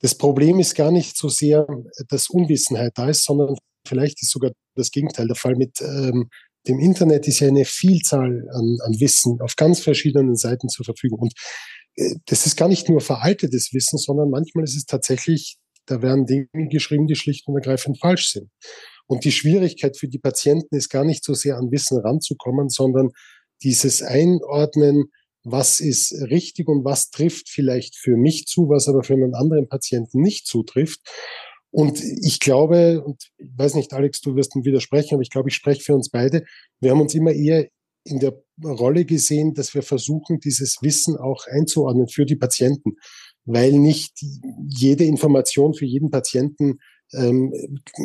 Das 0.00 0.14
Problem 0.16 0.60
ist 0.60 0.74
gar 0.74 0.90
nicht 0.90 1.14
so 1.14 1.28
sehr, 1.28 1.66
dass 2.08 2.30
Unwissenheit 2.30 2.92
da 2.94 3.10
ist, 3.10 3.22
sondern 3.22 3.58
Vielleicht 3.86 4.22
ist 4.22 4.30
sogar 4.30 4.52
das 4.74 4.90
Gegenteil 4.90 5.26
der 5.26 5.36
Fall. 5.36 5.56
Mit 5.56 5.80
ähm, 5.80 6.28
dem 6.66 6.78
Internet 6.78 7.28
ist 7.28 7.40
ja 7.40 7.48
eine 7.48 7.64
Vielzahl 7.64 8.48
an, 8.50 8.78
an 8.80 9.00
Wissen 9.00 9.40
auf 9.40 9.56
ganz 9.56 9.80
verschiedenen 9.80 10.36
Seiten 10.36 10.68
zur 10.68 10.84
Verfügung. 10.84 11.20
Und 11.20 11.34
äh, 11.96 12.14
das 12.26 12.46
ist 12.46 12.56
gar 12.56 12.68
nicht 12.68 12.88
nur 12.88 13.00
veraltetes 13.00 13.72
Wissen, 13.72 13.98
sondern 13.98 14.30
manchmal 14.30 14.64
ist 14.64 14.76
es 14.76 14.86
tatsächlich, 14.86 15.56
da 15.86 16.00
werden 16.02 16.26
Dinge 16.26 16.48
geschrieben, 16.70 17.06
die 17.06 17.16
schlicht 17.16 17.46
und 17.46 17.56
ergreifend 17.56 17.98
falsch 18.00 18.30
sind. 18.32 18.50
Und 19.06 19.24
die 19.24 19.32
Schwierigkeit 19.32 19.98
für 19.98 20.08
die 20.08 20.18
Patienten 20.18 20.76
ist 20.76 20.88
gar 20.88 21.04
nicht 21.04 21.24
so 21.24 21.34
sehr 21.34 21.56
an 21.56 21.70
Wissen 21.70 21.98
ranzukommen, 21.98 22.70
sondern 22.70 23.10
dieses 23.62 24.02
Einordnen, 24.02 25.10
was 25.42 25.80
ist 25.80 26.12
richtig 26.30 26.68
und 26.68 26.84
was 26.84 27.10
trifft 27.10 27.50
vielleicht 27.50 27.96
für 27.96 28.16
mich 28.16 28.46
zu, 28.46 28.68
was 28.70 28.88
aber 28.88 29.02
für 29.02 29.12
einen 29.12 29.34
anderen 29.34 29.68
Patienten 29.68 30.22
nicht 30.22 30.46
zutrifft. 30.46 31.00
Und 31.74 32.00
ich 32.04 32.38
glaube, 32.38 33.02
und 33.02 33.20
ich 33.36 33.50
weiß 33.56 33.74
nicht, 33.74 33.92
Alex, 33.92 34.20
du 34.20 34.36
wirst 34.36 34.54
mir 34.54 34.64
widersprechen, 34.64 35.14
aber 35.14 35.22
ich 35.22 35.30
glaube, 35.30 35.48
ich 35.48 35.56
spreche 35.56 35.82
für 35.82 35.94
uns 35.96 36.08
beide. 36.08 36.44
Wir 36.80 36.92
haben 36.92 37.00
uns 37.00 37.16
immer 37.16 37.32
eher 37.32 37.66
in 38.04 38.20
der 38.20 38.40
Rolle 38.62 39.04
gesehen, 39.04 39.54
dass 39.54 39.74
wir 39.74 39.82
versuchen, 39.82 40.38
dieses 40.38 40.76
Wissen 40.82 41.16
auch 41.16 41.48
einzuordnen 41.48 42.06
für 42.06 42.26
die 42.26 42.36
Patienten, 42.36 42.92
weil 43.44 43.72
nicht 43.72 44.24
jede 44.68 45.02
Information 45.02 45.74
für 45.74 45.84
jeden 45.84 46.12
Patienten 46.12 46.78
ähm, 47.12 47.52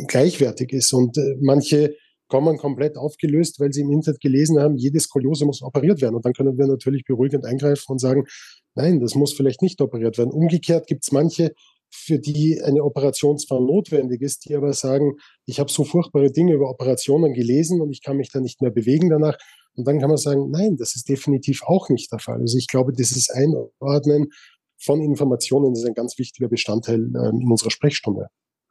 gleichwertig 0.08 0.74
ist. 0.74 0.92
Und 0.92 1.20
äh, 1.20 1.36
manche 1.40 1.96
kommen 2.28 2.58
komplett 2.58 2.98
aufgelöst, 2.98 3.60
weil 3.60 3.72
sie 3.72 3.82
im 3.82 3.92
Internet 3.92 4.20
gelesen 4.20 4.60
haben, 4.60 4.78
jede 4.78 5.00
Skoliose 5.00 5.46
muss 5.46 5.62
operiert 5.62 6.02
werden. 6.02 6.16
Und 6.16 6.26
dann 6.26 6.34
können 6.34 6.58
wir 6.58 6.66
natürlich 6.66 7.06
beruhigend 7.06 7.46
eingreifen 7.46 7.92
und 7.92 8.00
sagen, 8.00 8.26
nein, 8.74 9.00
das 9.00 9.14
muss 9.14 9.34
vielleicht 9.34 9.62
nicht 9.62 9.80
operiert 9.80 10.18
werden. 10.18 10.32
Umgekehrt 10.32 10.88
gibt 10.88 11.04
es 11.04 11.12
manche, 11.12 11.54
für 11.90 12.20
die 12.20 12.62
eine 12.64 12.84
Operation 12.84 13.38
zwar 13.38 13.60
notwendig 13.60 14.22
ist, 14.22 14.46
die 14.46 14.56
aber 14.56 14.74
sagen, 14.74 15.18
ich 15.46 15.60
habe 15.60 15.72
so 15.72 15.84
furchtbare 15.84 16.32
Dinge 16.32 16.54
über 16.54 16.70
Operationen 16.70 17.34
gelesen 17.34 17.82
und 17.82 17.92
ich 17.92 18.04
kann 18.04 18.18
mich 18.18 18.32
da 18.32 18.40
nicht 18.40 18.62
mehr 18.62 18.72
bewegen 18.72 19.10
danach. 19.10 19.38
Und 19.76 19.88
dann 19.88 20.00
kann 20.00 20.10
man 20.10 20.18
sagen, 20.18 20.52
nein, 20.52 20.76
das 20.78 20.96
ist 20.96 21.08
definitiv 21.10 21.64
auch 21.64 21.90
nicht 21.90 22.12
der 22.12 22.20
Fall. 22.20 22.40
Also 22.40 22.58
ich 22.58 22.68
glaube, 22.68 22.94
dieses 22.94 23.30
Einordnen 23.30 24.32
von 24.78 25.02
Informationen 25.02 25.74
ist 25.74 25.86
ein 25.86 25.94
ganz 25.94 26.18
wichtiger 26.18 26.48
Bestandteil 26.48 27.00
ähm, 27.00 27.42
in 27.42 27.50
unserer 27.50 27.72
Sprechstunde. 27.72 28.28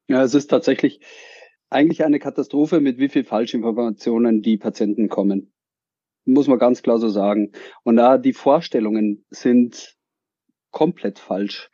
Ja, 0.09 0.23
es 0.23 0.35
ist 0.35 0.49
tatsächlich 0.49 1.01
eigentlich 1.71 2.05
eine 2.05 2.19
Katastrophe, 2.19 2.81
mit 2.81 2.99
wie 2.99 3.09
viel 3.09 3.25
Falschinformationen 3.25 4.43
die 4.43 4.57
Patienten 4.57 5.09
kommen. 5.09 5.53
Muss 6.25 6.49
man 6.49 6.59
ganz 6.59 6.83
klar 6.83 6.99
so 6.99 7.09
sagen. 7.09 7.53
Und 7.85 7.97
da 7.97 8.19
die 8.19 8.33
Vorstellungen 8.33 9.25
sind 9.31 9.97
komplett 10.71 11.19
falsch. 11.19 11.71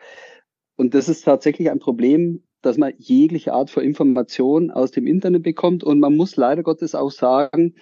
Und 0.76 0.94
das 0.94 1.08
ist 1.08 1.22
tatsächlich 1.22 1.70
ein 1.70 1.78
Problem, 1.78 2.42
dass 2.62 2.78
man 2.78 2.94
jegliche 2.98 3.52
Art 3.52 3.70
von 3.70 3.84
Information 3.84 4.70
aus 4.70 4.90
dem 4.90 5.06
Internet 5.06 5.42
bekommt. 5.42 5.84
Und 5.84 6.00
man 6.00 6.16
muss 6.16 6.36
leider 6.36 6.62
Gottes 6.62 6.94
auch 6.94 7.10
sagen, 7.10 7.74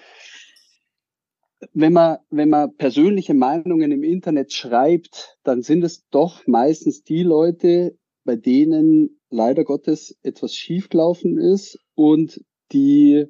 wenn 1.72 1.92
man, 1.92 2.18
wenn 2.30 2.50
man 2.50 2.76
persönliche 2.76 3.34
Meinungen 3.34 3.92
im 3.92 4.02
Internet 4.02 4.52
schreibt, 4.52 5.38
dann 5.44 5.62
sind 5.62 5.84
es 5.84 6.08
doch 6.10 6.46
meistens 6.46 7.04
die 7.04 7.22
Leute, 7.22 7.96
bei 8.24 8.36
denen 8.36 9.20
leider 9.30 9.64
Gottes 9.64 10.18
etwas 10.22 10.54
schiefgelaufen 10.54 11.38
ist 11.38 11.78
und 11.94 12.44
die 12.72 13.26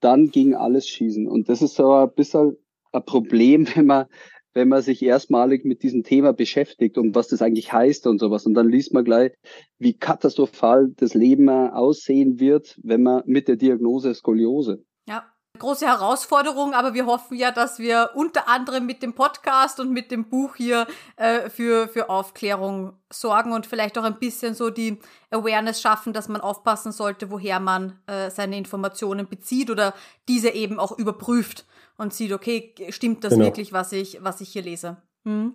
dann 0.00 0.30
gegen 0.30 0.54
alles 0.54 0.88
schießen. 0.88 1.28
Und 1.28 1.48
das 1.48 1.62
ist 1.62 1.74
so 1.74 1.92
ein 1.92 2.12
bisschen 2.14 2.56
ein 2.92 3.04
Problem, 3.04 3.66
wenn 3.74 3.86
man, 3.86 4.06
wenn 4.54 4.68
man 4.68 4.82
sich 4.82 5.02
erstmalig 5.02 5.64
mit 5.64 5.82
diesem 5.82 6.04
Thema 6.04 6.32
beschäftigt 6.32 6.98
und 6.98 7.14
was 7.14 7.28
das 7.28 7.42
eigentlich 7.42 7.72
heißt 7.72 8.06
und 8.06 8.18
sowas. 8.18 8.46
Und 8.46 8.54
dann 8.54 8.68
liest 8.68 8.92
man 8.92 9.04
gleich, 9.04 9.32
wie 9.78 9.94
katastrophal 9.94 10.92
das 10.96 11.14
Leben 11.14 11.48
aussehen 11.48 12.40
wird, 12.40 12.78
wenn 12.82 13.02
man 13.02 13.22
mit 13.26 13.48
der 13.48 13.56
Diagnose 13.56 14.14
Skoliose. 14.14 14.84
Ja, 15.08 15.24
große 15.58 15.86
Herausforderung, 15.86 16.74
aber 16.74 16.94
wir 16.94 17.06
hoffen 17.06 17.36
ja, 17.36 17.50
dass 17.50 17.78
wir 17.78 18.10
unter 18.14 18.48
anderem 18.48 18.86
mit 18.86 19.02
dem 19.02 19.14
Podcast 19.14 19.80
und 19.80 19.90
mit 19.90 20.10
dem 20.10 20.28
Buch 20.28 20.56
hier 20.56 20.86
äh, 21.16 21.50
für, 21.50 21.88
für 21.88 22.08
Aufklärung 22.10 22.94
sorgen 23.12 23.52
und 23.52 23.66
vielleicht 23.66 23.98
auch 23.98 24.04
ein 24.04 24.18
bisschen 24.18 24.54
so 24.54 24.70
die 24.70 24.98
Awareness 25.30 25.80
schaffen, 25.80 26.12
dass 26.12 26.28
man 26.28 26.40
aufpassen 26.40 26.92
sollte, 26.92 27.30
woher 27.30 27.60
man 27.60 27.98
äh, 28.06 28.30
seine 28.30 28.56
Informationen 28.58 29.28
bezieht 29.28 29.70
oder 29.70 29.94
diese 30.28 30.50
eben 30.50 30.78
auch 30.78 30.98
überprüft 30.98 31.66
und 31.96 32.14
sieht, 32.14 32.32
okay, 32.32 32.74
stimmt 32.90 33.24
das 33.24 33.34
genau. 33.34 33.46
wirklich, 33.46 33.72
was 33.72 33.92
ich, 33.92 34.18
was 34.22 34.40
ich 34.40 34.50
hier 34.50 34.62
lese? 34.62 34.96
Hm? 35.24 35.54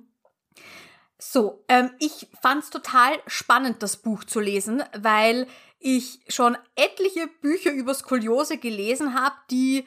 So, 1.20 1.64
ähm, 1.68 1.92
ich 2.00 2.28
fand's 2.42 2.70
total 2.70 3.14
spannend, 3.26 3.82
das 3.82 3.98
Buch 3.98 4.24
zu 4.24 4.40
lesen, 4.40 4.84
weil 4.98 5.48
ich 5.80 6.20
schon 6.28 6.58
etliche 6.76 7.28
Bücher 7.42 7.72
über 7.72 7.94
Skoliose 7.94 8.58
gelesen 8.58 9.20
habe, 9.20 9.36
die 9.50 9.86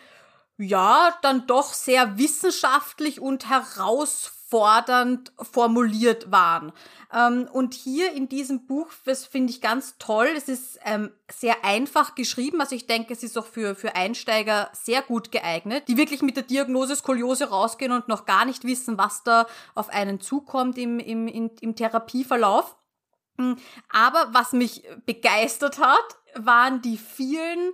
ja 0.58 1.16
dann 1.22 1.46
doch 1.46 1.72
sehr 1.72 2.18
wissenschaftlich 2.18 3.20
und 3.20 3.48
herausfordernd 3.48 4.39
formuliert 4.50 6.30
waren. 6.32 6.72
Ähm, 7.12 7.48
und 7.52 7.74
hier 7.74 8.12
in 8.12 8.28
diesem 8.28 8.66
Buch, 8.66 8.88
das 9.04 9.24
finde 9.24 9.52
ich 9.52 9.60
ganz 9.60 9.96
toll, 9.98 10.28
es 10.36 10.48
ist 10.48 10.78
ähm, 10.84 11.12
sehr 11.30 11.64
einfach 11.64 12.14
geschrieben, 12.14 12.60
also 12.60 12.74
ich 12.74 12.86
denke, 12.86 13.12
es 13.12 13.22
ist 13.22 13.38
auch 13.38 13.46
für, 13.46 13.74
für 13.74 13.94
Einsteiger 13.94 14.70
sehr 14.72 15.02
gut 15.02 15.30
geeignet, 15.30 15.84
die 15.88 15.96
wirklich 15.96 16.22
mit 16.22 16.36
der 16.36 16.42
Diagnose 16.42 16.96
Skoliose 16.96 17.50
rausgehen 17.50 17.92
und 17.92 18.08
noch 18.08 18.26
gar 18.26 18.44
nicht 18.44 18.64
wissen, 18.64 18.98
was 18.98 19.22
da 19.22 19.46
auf 19.74 19.88
einen 19.88 20.20
zukommt 20.20 20.76
im, 20.78 20.98
im, 20.98 21.28
im, 21.28 21.50
im 21.60 21.76
Therapieverlauf. 21.76 22.76
Hm, 23.38 23.56
aber 23.88 24.28
was 24.32 24.52
mich 24.52 24.82
begeistert 25.06 25.78
hat, 25.78 26.16
waren 26.34 26.82
die 26.82 26.98
vielen 26.98 27.72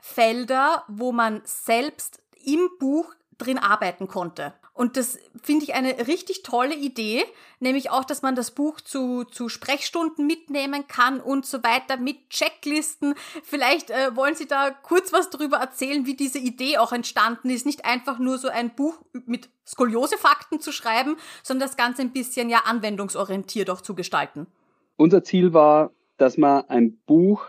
Felder, 0.00 0.84
wo 0.88 1.12
man 1.12 1.42
selbst 1.44 2.22
im 2.44 2.68
Buch 2.78 3.14
drin 3.36 3.58
arbeiten 3.58 4.08
konnte. 4.08 4.54
Und 4.78 4.96
das 4.96 5.18
finde 5.42 5.64
ich 5.64 5.74
eine 5.74 6.06
richtig 6.06 6.44
tolle 6.44 6.76
Idee, 6.76 7.24
nämlich 7.58 7.90
auch, 7.90 8.04
dass 8.04 8.22
man 8.22 8.36
das 8.36 8.52
Buch 8.52 8.80
zu, 8.80 9.24
zu 9.24 9.48
Sprechstunden 9.48 10.24
mitnehmen 10.24 10.86
kann 10.86 11.18
und 11.18 11.46
so 11.46 11.64
weiter 11.64 11.96
mit 11.96 12.30
Checklisten. 12.30 13.16
Vielleicht 13.42 13.90
äh, 13.90 14.14
wollen 14.14 14.36
Sie 14.36 14.46
da 14.46 14.70
kurz 14.70 15.12
was 15.12 15.30
darüber 15.30 15.56
erzählen, 15.56 16.06
wie 16.06 16.14
diese 16.14 16.38
Idee 16.38 16.78
auch 16.78 16.92
entstanden 16.92 17.50
ist. 17.50 17.66
Nicht 17.66 17.86
einfach 17.86 18.20
nur 18.20 18.38
so 18.38 18.46
ein 18.46 18.72
Buch 18.76 19.02
mit 19.26 19.48
Skoliosefakten 19.66 20.60
zu 20.60 20.70
schreiben, 20.70 21.16
sondern 21.42 21.66
das 21.66 21.76
Ganze 21.76 22.02
ein 22.02 22.12
bisschen 22.12 22.48
ja 22.48 22.58
anwendungsorientiert 22.64 23.70
auch 23.70 23.80
zu 23.80 23.96
gestalten. 23.96 24.46
Unser 24.94 25.24
Ziel 25.24 25.52
war, 25.52 25.90
dass 26.18 26.38
man 26.38 26.68
ein 26.68 26.98
Buch 27.04 27.44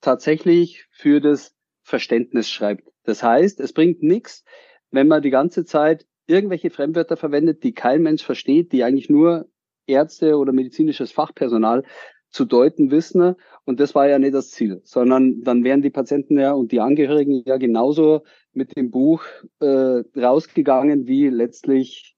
tatsächlich 0.00 0.86
für 0.92 1.20
das 1.20 1.52
Verständnis 1.82 2.48
schreibt. 2.50 2.88
Das 3.04 3.22
heißt, 3.22 3.60
es 3.60 3.74
bringt 3.74 4.02
nichts, 4.02 4.44
wenn 4.90 5.08
man 5.08 5.20
die 5.20 5.28
ganze 5.28 5.66
Zeit 5.66 6.06
irgendwelche 6.28 6.70
Fremdwörter 6.70 7.16
verwendet, 7.16 7.64
die 7.64 7.72
kein 7.72 8.02
Mensch 8.02 8.22
versteht, 8.22 8.72
die 8.72 8.84
eigentlich 8.84 9.10
nur 9.10 9.48
Ärzte 9.86 10.36
oder 10.36 10.52
medizinisches 10.52 11.10
Fachpersonal 11.10 11.82
zu 12.30 12.44
deuten 12.44 12.90
wissen. 12.90 13.34
Und 13.64 13.80
das 13.80 13.94
war 13.94 14.08
ja 14.08 14.18
nicht 14.18 14.34
das 14.34 14.50
Ziel, 14.50 14.80
sondern 14.84 15.42
dann 15.42 15.64
wären 15.64 15.82
die 15.82 15.90
Patienten 15.90 16.38
ja 16.38 16.52
und 16.52 16.70
die 16.70 16.80
Angehörigen 16.80 17.42
ja 17.46 17.56
genauso 17.56 18.22
mit 18.52 18.76
dem 18.76 18.90
Buch 18.90 19.24
äh, 19.60 20.02
rausgegangen, 20.16 21.06
wie 21.06 21.28
letztlich 21.28 22.14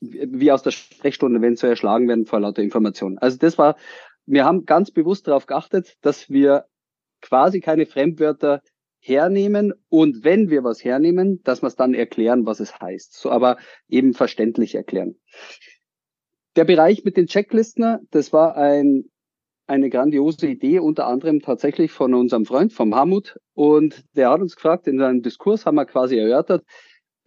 wie 0.00 0.50
aus 0.50 0.62
der 0.62 0.72
Sprechstunde, 0.72 1.40
wenn 1.42 1.54
sie 1.54 1.68
erschlagen 1.68 2.08
werden 2.08 2.26
vor 2.26 2.40
lauter 2.40 2.62
Informationen. 2.62 3.18
Also 3.18 3.38
das 3.38 3.56
war, 3.56 3.76
wir 4.26 4.44
haben 4.44 4.64
ganz 4.64 4.90
bewusst 4.90 5.28
darauf 5.28 5.46
geachtet, 5.46 5.96
dass 6.00 6.28
wir 6.28 6.64
quasi 7.20 7.60
keine 7.60 7.86
Fremdwörter 7.86 8.62
hernehmen 9.02 9.74
und 9.88 10.24
wenn 10.24 10.48
wir 10.48 10.62
was 10.62 10.82
hernehmen, 10.84 11.42
dass 11.42 11.62
wir 11.62 11.66
es 11.66 11.76
dann 11.76 11.92
erklären, 11.92 12.46
was 12.46 12.60
es 12.60 12.80
heißt. 12.80 13.14
So, 13.14 13.30
aber 13.30 13.58
eben 13.88 14.14
verständlich 14.14 14.76
erklären. 14.76 15.16
Der 16.54 16.64
Bereich 16.64 17.04
mit 17.04 17.16
den 17.16 17.26
Checklisten, 17.26 18.06
das 18.10 18.32
war 18.32 18.56
ein, 18.56 19.04
eine 19.66 19.90
grandiose 19.90 20.46
Idee, 20.46 20.78
unter 20.78 21.06
anderem 21.06 21.40
tatsächlich 21.40 21.90
von 21.90 22.14
unserem 22.14 22.44
Freund, 22.44 22.72
vom 22.72 22.94
Hamut. 22.94 23.38
Und 23.54 24.04
der 24.14 24.30
hat 24.30 24.40
uns 24.40 24.54
gefragt, 24.54 24.86
in 24.86 24.98
seinem 24.98 25.22
Diskurs 25.22 25.66
haben 25.66 25.76
wir 25.76 25.86
quasi 25.86 26.16
erörtert, 26.16 26.64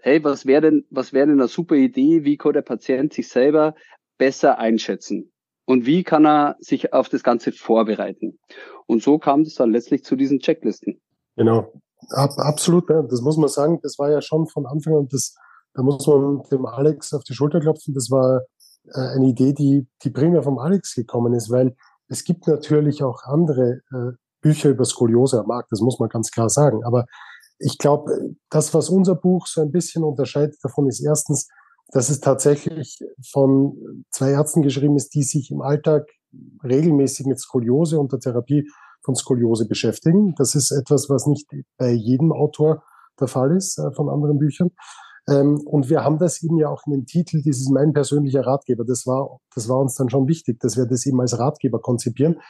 hey, 0.02 0.24
was 0.24 0.46
wäre 0.46 0.62
denn, 0.62 0.86
was 0.90 1.12
wäre 1.12 1.28
denn 1.28 1.40
eine 1.40 1.48
super 1.48 1.76
Idee? 1.76 2.24
Wie 2.24 2.38
kann 2.38 2.54
der 2.54 2.62
Patient 2.62 3.12
sich 3.12 3.28
selber 3.28 3.76
besser 4.18 4.60
einschätzen? 4.60 5.34
Und 5.66 5.86
wie 5.86 6.04
kann 6.04 6.26
er 6.26 6.56
sich 6.60 6.94
auf 6.94 7.10
das 7.10 7.24
Ganze 7.24 7.52
vorbereiten? 7.52 8.40
Und 8.86 9.02
so 9.02 9.18
kam 9.18 9.42
es 9.42 9.56
dann 9.56 9.72
letztlich 9.72 10.04
zu 10.04 10.16
diesen 10.16 10.40
Checklisten. 10.40 11.02
Genau, 11.36 11.72
Ab, 12.10 12.32
absolut. 12.38 12.90
Ja. 12.90 13.02
Das 13.04 13.22
muss 13.22 13.38
man 13.38 13.50
sagen. 13.50 13.80
Das 13.82 13.98
war 14.00 14.12
ja 14.12 14.22
schon 14.22 14.48
von 14.48 14.66
Anfang 14.66 14.96
an, 14.96 15.08
das, 15.10 15.36
da 15.74 15.82
muss 15.82 16.06
man 16.08 16.44
dem 16.52 16.66
Alex 16.66 17.14
auf 17.14 17.24
die 17.24 17.34
Schulter 17.34 17.60
klopfen. 17.60 17.94
Das 17.94 18.10
war 18.12 18.42
äh, 18.94 19.00
eine 19.16 19.28
Idee, 19.28 19.54
die, 19.54 19.88
die 20.04 20.10
primär 20.10 20.44
vom 20.44 20.60
Alex 20.60 20.96
gekommen 20.96 21.34
ist, 21.34 21.50
weil 21.50 21.76
es 22.08 22.24
gibt 22.24 22.48
natürlich 22.48 23.04
auch 23.04 23.24
andere 23.24 23.82
äh, 23.92 24.12
Bücher 24.42 24.70
über 24.70 24.86
Skoliose 24.86 25.40
am 25.40 25.48
Markt. 25.48 25.72
Das 25.72 25.82
muss 25.82 26.00
man 26.00 26.10
ganz 26.10 26.32
klar 26.32 26.50
sagen. 26.50 26.84
Aber 26.84 27.06
ich 27.58 27.78
glaube, 27.78 28.36
das, 28.50 28.74
was 28.74 28.90
unser 28.90 29.16
Buch 29.16 29.48
so 29.48 29.62
ein 29.62 29.72
bisschen 29.72 30.04
unterscheidet 30.04 30.58
davon, 30.62 30.88
ist 30.88 31.02
erstens, 31.02 31.48
dass 31.90 32.10
es 32.10 32.20
tatsächlich 32.20 33.00
von 33.32 34.06
zwei 34.12 34.32
Ärzten 34.32 34.62
geschrieben 34.62 34.98
ist, 34.98 35.14
die 35.14 35.24
sich 35.24 35.52
im 35.52 35.62
Alltag 35.62 36.08
regelmäßig 36.64 37.26
mit 37.26 37.40
Skoliose 37.40 38.00
und 38.00 38.12
der 38.12 38.20
Therapie 38.20 38.68
von 39.06 39.16
Skoliose 39.16 39.68
beschäftigen. 39.68 40.36
Das 40.36 40.56
ist 40.56 40.72
etwas, 40.72 41.10
was 41.10 41.28
nicht 41.28 41.48
bei 41.78 41.92
jedem 41.92 42.34
Autor 42.34 42.84
der 43.20 43.28
Fall 43.28 43.56
ist 43.56 43.78
äh, 43.78 43.92
von 43.94 44.10
anderen 44.10 44.40
Büchern. 44.40 44.72
Ähm, 45.30 45.62
und 45.66 45.90
wir 45.90 46.04
haben 46.04 46.20
das 46.20 46.44
eben 46.44 46.58
ja 46.58 46.70
auch 46.70 46.84
in 46.86 46.92
dem 46.92 47.06
Titel, 47.06 47.42
dieses 47.42 47.70
mein 47.70 47.94
persönlicher 47.94 48.46
Ratgeber. 48.46 48.84
Das 48.86 49.06
war, 49.06 49.40
das 49.54 49.70
war 49.70 49.80
uns 49.80 49.96
dann 49.96 50.10
schon 50.10 50.28
wichtig, 50.28 50.60
dass 50.60 50.76
wir 50.76 50.86
das 50.86 51.06
eben 51.06 51.22
als 51.22 51.40
Ratgeber 51.40 51.80
konzipieren, 51.80 52.42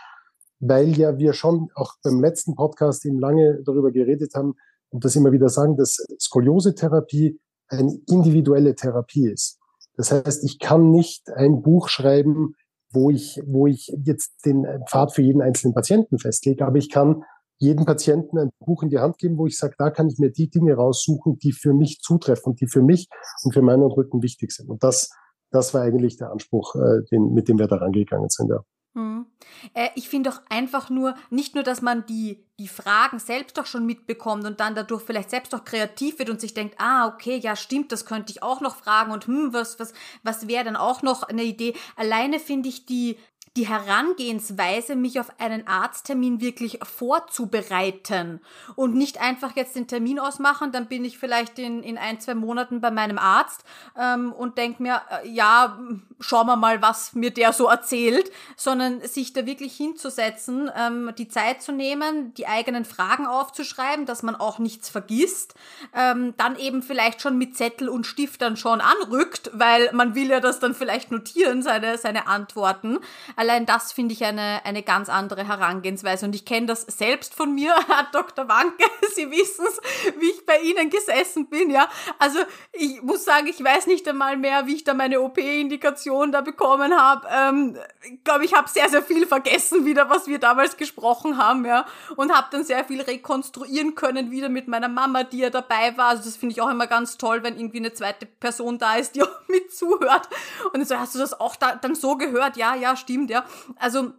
weil 0.60 0.98
ja 0.98 1.18
wir 1.18 1.34
schon 1.34 1.70
auch 1.76 1.94
beim 2.04 2.22
letzten 2.22 2.56
Podcast 2.56 3.06
eben 3.06 3.20
lange 3.20 3.62
darüber 3.64 3.92
geredet 3.92 4.34
haben, 4.36 4.56
und 4.96 5.04
das 5.04 5.16
immer 5.18 5.34
wieder 5.34 5.50
sagen, 5.50 5.76
dass 5.76 5.98
Skoliose-Therapie 6.20 7.38
eine 7.68 8.00
individuelle 8.08 8.76
Therapie 8.76 9.28
ist. 9.28 9.60
Das 9.98 10.12
heißt, 10.12 10.44
ich 10.46 10.60
kann 10.60 10.92
nicht 10.92 11.30
ein 11.32 11.62
Buch 11.62 11.90
schreiben, 11.90 12.56
wo 12.92 13.10
ich, 13.10 13.42
wo 13.46 13.68
ich 13.68 13.92
jetzt 14.04 14.46
den 14.46 14.66
Pfad 14.88 15.14
für 15.14 15.22
jeden 15.22 15.42
einzelnen 15.42 15.74
Patienten 15.74 16.18
festlege, 16.18 16.66
aber 16.66 16.78
ich 16.78 16.90
kann 16.90 17.24
jedem 17.58 17.86
Patienten 17.86 18.38
ein 18.38 18.50
Buch 18.60 18.84
in 18.84 18.90
die 18.90 19.00
Hand 19.00 19.18
geben, 19.18 19.38
wo 19.38 19.48
ich 19.48 19.58
sage, 19.58 19.76
da 19.78 19.90
kann 19.90 20.08
ich 20.08 20.18
mir 20.18 20.32
die 20.32 20.50
Dinge 20.50 20.76
raussuchen, 20.76 21.38
die 21.40 21.54
für 21.54 21.74
mich 21.74 22.00
zutreffen, 22.02 22.56
die 22.56 22.68
für 22.68 22.82
mich 22.82 23.08
und 23.44 23.54
für 23.54 23.62
meinen 23.62 23.84
Rücken 23.84 24.22
wichtig 24.22 24.52
sind. 24.52 24.70
Und 24.70 24.84
das, 24.84 25.10
das 25.52 25.74
war 25.74 25.82
eigentlich 25.82 26.18
der 26.18 26.32
Anspruch, 26.32 26.76
äh, 26.76 27.04
den, 27.12 27.34
mit 27.34 27.48
dem 27.48 27.58
wir 27.58 27.68
da 27.68 27.78
rangegangen 27.78 28.30
sind. 28.30 28.50
Ja. 28.50 28.64
Hm. 28.96 29.26
Äh, 29.74 29.90
ich 29.96 30.08
finde 30.08 30.30
doch 30.30 30.42
einfach 30.50 30.90
nur, 30.90 31.16
nicht 31.30 31.54
nur, 31.54 31.66
dass 31.66 31.82
man 31.82 32.06
die, 32.06 32.46
die 32.58 32.70
Fragen 32.70 33.20
selbst 33.20 33.58
doch 33.58 33.66
schon 33.66 33.86
mitbekommt 33.86 34.46
und 34.46 34.62
dann 34.62 34.74
dadurch 34.74 35.04
vielleicht 35.04 35.30
selbst 35.30 35.52
doch 35.52 35.66
kreativ 35.66 36.18
wird 36.18 36.30
und 36.30 36.40
sich 36.40 36.54
denkt, 36.54 36.76
ah, 36.80 37.08
okay, 37.08 37.36
ja, 37.38 37.58
stimmt, 37.58 37.92
das 37.92 38.06
könnte 38.06 38.32
ich 38.32 38.42
auch 38.42 38.62
noch 38.62 38.78
fragen 38.78 39.12
und 39.12 39.28
hm, 39.28 39.52
was, 39.52 39.80
was, 39.82 39.94
was 40.24 40.48
wäre 40.48 40.64
dann 40.64 40.78
auch 40.78 41.02
noch 41.02 41.24
eine 41.24 41.44
Idee? 41.44 41.76
Alleine 41.98 42.40
finde 42.40 42.70
ich 42.70 42.86
die, 42.86 43.18
die 43.56 43.68
Herangehensweise, 43.68 44.96
mich 44.96 45.20
auf 45.20 45.28
einen 45.40 45.66
Arzttermin 45.66 46.42
wirklich 46.42 46.80
vorzubereiten 46.84 48.42
und 48.76 48.96
nicht 48.96 49.22
einfach 49.22 49.56
jetzt 49.56 49.76
den 49.76 49.88
Termin 49.88 50.20
ausmachen, 50.20 50.74
dann 50.74 50.88
bin 50.88 51.06
ich 51.06 51.18
vielleicht 51.18 51.58
in, 51.58 51.82
in 51.82 51.98
ein, 51.98 52.20
zwei 52.20 52.36
Monaten 52.36 52.82
bei 52.82 52.92
meinem 52.92 53.18
Arzt 53.18 53.64
ähm, 53.98 54.34
und 54.34 54.58
denke 54.58 54.84
mir, 54.84 55.02
äh, 55.10 55.30
ja, 55.30 55.80
schauen 56.20 56.48
wir 56.48 56.58
mal, 56.58 56.82
was 56.82 57.14
mir 57.14 57.32
der 57.32 57.54
so 57.54 57.68
erzählt, 57.68 58.30
sondern 58.58 59.02
sich 59.02 59.32
da 59.32 59.46
wirklich 59.46 59.76
hinzusetzen, 59.76 60.70
ähm, 60.76 61.14
die 61.18 61.30
Zeit 61.30 61.62
zu 61.62 61.72
nehmen, 61.72 62.34
die 62.34 62.48
eigenen 62.48 62.84
Fragen 62.84 63.26
aufzuschreiben, 63.26 64.06
dass 64.06 64.22
man 64.22 64.36
auch 64.36 64.60
nichts 64.60 64.90
vergisst, 64.90 65.56
ähm, 65.94 66.34
dann 66.36 66.58
eben 66.58 66.84
vielleicht 66.84 67.22
schon 67.22 67.38
mit 67.38 67.56
Zettel 67.56 67.88
und 67.88 68.06
Stift 68.06 68.42
dann 68.42 68.58
schon 68.58 68.82
anrückt, 68.82 69.52
weil 69.54 69.92
man 69.94 70.14
will 70.14 70.28
ja 70.28 70.42
das 70.42 70.60
dann 70.60 70.74
vielleicht 70.74 71.12
notieren, 71.12 71.64
seine, 71.64 71.98
seine 71.98 72.28
Antworten 72.28 73.00
allein 73.46 73.66
das 73.66 73.92
finde 73.92 74.14
ich 74.14 74.24
eine, 74.24 74.62
eine 74.66 74.84
ganz 74.84 75.08
andere 75.10 75.48
Herangehensweise. 75.48 76.26
Und 76.26 76.36
ich 76.36 76.46
kenne 76.46 76.66
das 76.66 76.82
selbst 76.82 77.34
von 77.34 77.54
mir, 77.54 77.74
Herr 77.88 78.08
Dr. 78.12 78.48
Wanke. 78.48 78.84
Sie 79.16 79.30
wissen 79.30 79.66
es, 79.68 79.80
wie 80.20 80.32
ich 80.32 80.46
bei 80.46 80.60
Ihnen 80.60 80.90
gesessen 80.90 81.48
bin, 81.48 81.70
ja. 81.70 81.88
Also 82.20 82.40
ich 82.74 83.02
muss 83.02 83.24
sagen, 83.24 83.48
ich 83.48 83.64
weiß 83.64 83.88
nicht 83.88 84.08
einmal 84.08 84.38
mehr, 84.38 84.68
wie 84.68 84.76
ich 84.76 84.84
da 84.84 84.94
meine 84.94 85.22
OP-Indikation 85.22 86.32
da 86.32 86.42
bekommen 86.42 86.98
habe. 86.98 87.28
Ähm, 87.32 87.78
ich 88.04 88.24
glaube, 88.24 88.46
ich 88.46 88.54
habe 88.54 88.68
sehr, 88.70 88.90
sehr 88.90 89.02
viel 89.02 89.26
vergessen 89.28 89.86
wieder, 89.86 90.10
was 90.10 90.28
wir 90.28 90.40
damals 90.40 90.78
gesprochen 90.78 91.38
haben, 91.38 91.66
ja. 91.66 91.86
Und 92.16 92.34
habe 92.36 92.48
dann 92.52 92.64
sehr 92.64 92.84
viel 92.86 93.02
rekonstruieren 93.02 93.96
können 93.96 94.32
wieder 94.32 94.50
mit 94.50 94.68
meiner 94.68 94.90
Mama, 94.90 95.24
die 95.24 95.40
ja 95.40 95.50
dabei 95.50 95.96
war. 95.98 96.10
Also 96.10 96.24
das 96.24 96.36
finde 96.36 96.54
ich 96.54 96.62
auch 96.62 96.70
immer 96.70 96.88
ganz 96.88 97.18
toll, 97.18 97.44
wenn 97.44 97.58
irgendwie 97.58 97.80
eine 97.80 97.94
zweite 97.94 98.26
Person 98.26 98.80
da 98.80 98.96
ist, 98.96 99.16
die 99.16 99.24
auch 99.24 99.48
mit 99.48 99.74
zuhört. 99.74 100.30
Und 100.74 100.88
so, 100.88 100.98
hast 100.98 101.16
du 101.16 101.20
das 101.20 101.40
auch 101.40 101.56
da, 101.56 101.76
dann 101.76 101.96
so 101.96 102.16
gehört? 102.16 102.58
Ja, 102.58 102.76
ja, 102.76 102.96
stimmt, 102.96 103.30
ja. 103.30 103.35
Also 103.78 104.12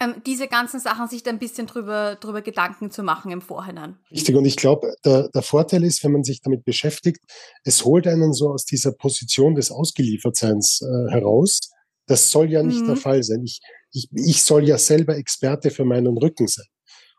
ähm, 0.00 0.16
diese 0.26 0.48
ganzen 0.48 0.80
Sachen 0.80 1.08
sich 1.08 1.22
da 1.22 1.30
ein 1.30 1.38
bisschen 1.38 1.66
drüber, 1.66 2.16
drüber 2.16 2.42
Gedanken 2.42 2.90
zu 2.90 3.02
machen 3.02 3.30
im 3.30 3.40
Vorhinein. 3.40 3.98
Richtig, 4.10 4.34
und 4.34 4.44
ich 4.44 4.56
glaube, 4.56 4.94
der, 5.04 5.28
der 5.28 5.42
Vorteil 5.42 5.84
ist, 5.84 6.02
wenn 6.04 6.12
man 6.12 6.24
sich 6.24 6.40
damit 6.40 6.64
beschäftigt, 6.64 7.20
es 7.64 7.84
holt 7.84 8.06
einen 8.06 8.32
so 8.32 8.50
aus 8.50 8.64
dieser 8.64 8.92
Position 8.92 9.54
des 9.54 9.70
Ausgeliefertseins 9.70 10.82
äh, 10.82 11.10
heraus. 11.12 11.60
Das 12.06 12.30
soll 12.30 12.50
ja 12.50 12.62
nicht 12.62 12.82
mhm. 12.82 12.88
der 12.88 12.96
Fall 12.96 13.22
sein. 13.22 13.42
Ich, 13.44 13.60
ich, 13.92 14.08
ich 14.12 14.42
soll 14.42 14.66
ja 14.66 14.78
selber 14.78 15.16
Experte 15.16 15.70
für 15.70 15.84
meinen 15.84 16.16
Rücken 16.16 16.48
sein. 16.48 16.66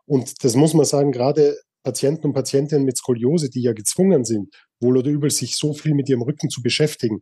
Und 0.06 0.44
das 0.44 0.56
muss 0.56 0.74
man 0.74 0.86
sagen, 0.86 1.12
gerade 1.12 1.58
Patienten 1.84 2.28
und 2.28 2.34
Patientinnen 2.34 2.86
mit 2.86 2.98
Skoliose, 2.98 3.50
die 3.50 3.62
ja 3.62 3.74
gezwungen 3.74 4.26
sind, 4.26 4.54
wohl 4.80 4.98
oder 4.98 5.10
übel 5.10 5.32
sich 5.32 5.56
so 5.56 5.74
viel 5.74 5.94
mit 5.94 6.10
ihrem 6.10 6.22
Rücken 6.22 6.50
zu 6.50 6.62
beschäftigen, 6.62 7.22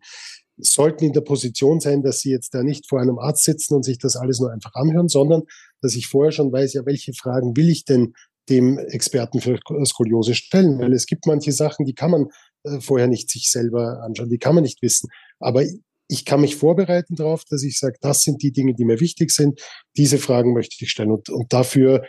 sollten 0.57 1.05
in 1.05 1.13
der 1.13 1.21
Position 1.21 1.79
sein, 1.79 2.03
dass 2.03 2.19
sie 2.19 2.31
jetzt 2.31 2.53
da 2.53 2.63
nicht 2.63 2.87
vor 2.87 3.01
einem 3.01 3.19
Arzt 3.19 3.43
sitzen 3.43 3.75
und 3.75 3.83
sich 3.83 3.97
das 3.97 4.15
alles 4.15 4.39
nur 4.39 4.51
einfach 4.51 4.73
anhören, 4.75 5.07
sondern 5.07 5.43
dass 5.81 5.95
ich 5.95 6.07
vorher 6.07 6.31
schon 6.31 6.51
weiß, 6.51 6.73
ja, 6.73 6.85
welche 6.85 7.13
Fragen 7.13 7.55
will 7.57 7.69
ich 7.69 7.85
denn 7.85 8.13
dem 8.49 8.77
Experten 8.77 9.39
für 9.39 9.59
Skoliose 9.85 10.35
stellen? 10.35 10.79
Weil 10.79 10.93
es 10.93 11.05
gibt 11.05 11.25
manche 11.25 11.51
Sachen, 11.51 11.85
die 11.85 11.93
kann 11.93 12.11
man 12.11 12.27
äh, 12.63 12.79
vorher 12.79 13.07
nicht 13.07 13.29
sich 13.29 13.49
selber 13.49 14.01
anschauen, 14.03 14.29
die 14.29 14.37
kann 14.37 14.55
man 14.55 14.63
nicht 14.63 14.81
wissen. 14.81 15.09
Aber 15.39 15.63
ich 16.07 16.25
kann 16.25 16.41
mich 16.41 16.57
vorbereiten 16.57 17.15
darauf, 17.15 17.45
dass 17.45 17.63
ich 17.63 17.79
sage, 17.79 17.97
das 18.01 18.21
sind 18.21 18.43
die 18.43 18.51
Dinge, 18.51 18.73
die 18.73 18.83
mir 18.83 18.99
wichtig 18.99 19.31
sind. 19.31 19.61
Diese 19.95 20.17
Fragen 20.17 20.53
möchte 20.53 20.75
ich 20.83 20.91
stellen. 20.91 21.11
Und, 21.11 21.29
und 21.29 21.53
dafür 21.53 22.03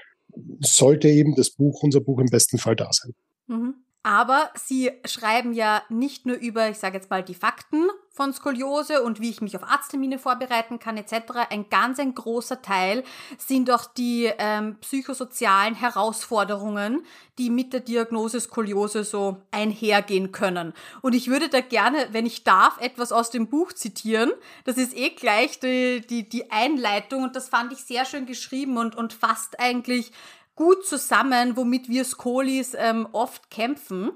sollte 0.60 1.08
eben 1.08 1.36
das 1.36 1.50
Buch, 1.50 1.82
unser 1.82 2.00
Buch 2.00 2.18
im 2.18 2.26
besten 2.26 2.58
Fall 2.58 2.74
da 2.74 2.90
sein. 2.92 3.12
Mhm. 3.46 3.74
Aber 4.02 4.50
sie 4.54 4.90
schreiben 5.04 5.52
ja 5.52 5.82
nicht 5.88 6.26
nur 6.26 6.36
über, 6.36 6.68
ich 6.68 6.78
sage 6.78 6.96
jetzt 6.96 7.10
mal, 7.10 7.22
die 7.22 7.34
Fakten 7.34 7.88
von 8.10 8.32
Skoliose 8.32 9.02
und 9.02 9.20
wie 9.20 9.30
ich 9.30 9.40
mich 9.40 9.56
auf 9.56 9.62
Arzttermine 9.62 10.18
vorbereiten 10.18 10.78
kann 10.78 10.96
etc. 10.96 11.14
Ein 11.50 11.70
ganz 11.70 11.98
ein 11.98 12.14
großer 12.14 12.60
Teil 12.60 13.04
sind 13.38 13.70
auch 13.70 13.86
die 13.86 14.30
ähm, 14.38 14.76
psychosozialen 14.80 15.74
Herausforderungen, 15.74 17.04
die 17.38 17.48
mit 17.48 17.72
der 17.72 17.80
Diagnose 17.80 18.40
Skoliose 18.40 19.04
so 19.04 19.38
einhergehen 19.50 20.30
können. 20.30 20.74
Und 21.00 21.14
ich 21.14 21.28
würde 21.28 21.48
da 21.48 21.60
gerne, 21.60 22.08
wenn 22.10 22.26
ich 22.26 22.44
darf, 22.44 22.78
etwas 22.80 23.12
aus 23.12 23.30
dem 23.30 23.46
Buch 23.48 23.72
zitieren. 23.72 24.32
Das 24.64 24.76
ist 24.76 24.94
eh 24.94 25.10
gleich 25.10 25.58
die, 25.60 26.04
die, 26.06 26.28
die 26.28 26.50
Einleitung 26.50 27.22
und 27.22 27.34
das 27.34 27.48
fand 27.48 27.72
ich 27.72 27.84
sehr 27.84 28.04
schön 28.04 28.26
geschrieben 28.26 28.76
und, 28.76 28.94
und 28.94 29.14
fasst 29.14 29.58
eigentlich 29.58 30.12
gut 30.54 30.86
zusammen, 30.86 31.56
womit 31.56 31.88
wir 31.88 32.04
Skolis 32.04 32.74
ähm, 32.76 33.08
oft 33.12 33.50
kämpfen. 33.50 34.12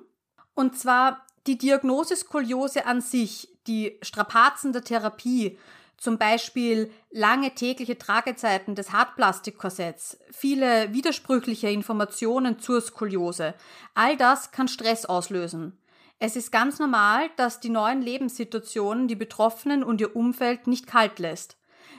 Und 0.55 0.79
zwar 0.79 1.27
die 1.47 1.59
Diagnose 1.59 2.17
Skoliose 2.17 2.87
an 2.87 3.01
sich, 3.01 3.49
die 3.67 3.99
Strapazen 4.03 4.73
der 4.73 4.85
Therapie, 4.85 5.59
zum 5.97 6.19
Beispiel 6.19 6.91
lange 7.11 7.55
tägliche 7.55 7.97
Tragezeiten 7.97 8.75
des 8.75 8.93
Hartplastikkorsetts, 8.93 10.19
viele 10.31 10.93
widersprüchliche 10.93 11.71
Informationen 11.71 12.59
zur 12.59 12.81
Skoliose, 12.81 13.55
all 13.95 14.17
das 14.17 14.51
kann 14.51 14.69
Stress 14.69 15.07
auslösen. 15.07 15.79
Es 16.19 16.37
ist 16.37 16.51
ganz 16.51 16.79
normal, 16.79 17.29
dass 17.37 17.61
die 17.61 17.69
neuen 17.69 18.01
Lebenssituationen 18.01 19.09
die 19.09 19.17
Betroffenen 19.17 19.83
und 19.85 20.01
ihr 20.01 20.17
Umfeld 20.17 20.67
nicht 20.67 20.87
kalt 20.87 21.19
lässt. 21.19 21.57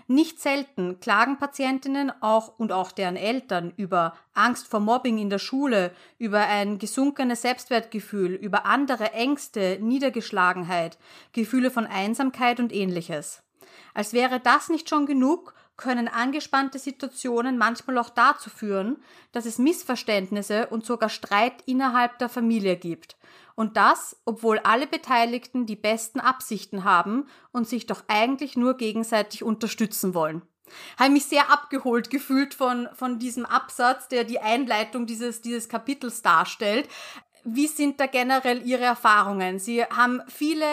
Nicht 0.10 0.39
selten 0.39 1.02
klagen 1.02 1.38
Patientinnen 1.38 2.13
auch 2.22 2.58
und 2.58 2.72
auch 2.72 2.93
deren 2.93 3.17
Eltern 3.17 3.74
über 3.76 4.15
Angst 4.34 4.67
vor 4.67 4.80
Mobbing 4.80 5.17
in 5.17 5.30
der 5.30 5.38
Schule, 5.38 5.91
über 6.17 6.48
ein 6.48 6.80
gesunkenes 6.80 7.41
Selbstwertgefühl, 7.41 8.34
über 8.34 8.65
andere 8.65 9.12
Ängste, 9.12 9.80
Niedergeschlagenheit, 9.82 10.98
Gefühle 11.34 11.72
von 11.72 11.86
Einsamkeit 11.86 12.62
und 12.62 12.74
ähnliches. 12.74 13.43
Als 13.93 14.13
wäre 14.13 14.39
das 14.39 14.70
nicht 14.70 14.88
schon 14.88 15.08
genug, 15.08 15.54
können 15.76 16.08
angespannte 16.08 16.80
Situationen 16.80 17.58
manchmal 17.58 17.98
auch 17.98 18.10
dazu 18.10 18.50
führen, 18.50 19.04
dass 19.34 19.46
es 19.46 19.60
Missverständnisse 19.60 20.67
und 20.67 20.86
sogar 20.86 21.10
Streit 21.10 21.63
innerhalb 21.65 22.17
der 22.20 22.30
Familie 22.30 22.78
gibt. 22.78 23.16
Und 23.58 23.76
das, 23.76 24.15
obwohl 24.24 24.60
alle 24.60 24.86
Beteiligten 24.86 25.65
die 25.65 25.76
besten 25.76 26.20
Absichten 26.20 26.84
haben 26.84 27.26
und 27.52 27.67
sich 27.67 27.88
doch 27.88 28.04
eigentlich 28.08 28.56
nur 28.56 28.78
gegenseitig 28.78 29.43
unterstützen 29.43 30.13
wollen. 30.13 30.43
Habe 31.00 31.10
mich 31.10 31.26
sehr 31.26 31.52
abgeholt 31.52 32.12
gefühlt 32.12 32.54
von, 32.54 32.88
von 32.93 33.17
diesem 33.17 33.48
Absatz, 33.48 34.10
der 34.10 34.26
die 34.26 34.39
Einleitung 34.39 35.08
dieses, 35.08 35.41
dieses 35.41 35.70
Kapitels 35.70 36.22
darstellt. 36.22 36.88
Wie 37.46 37.65
sind 37.65 38.00
da 38.00 38.06
generell 38.06 38.62
Ihre 38.62 38.84
Erfahrungen? 38.84 39.58
Sie 39.58 39.84
haben 39.84 40.22
viele 40.28 40.67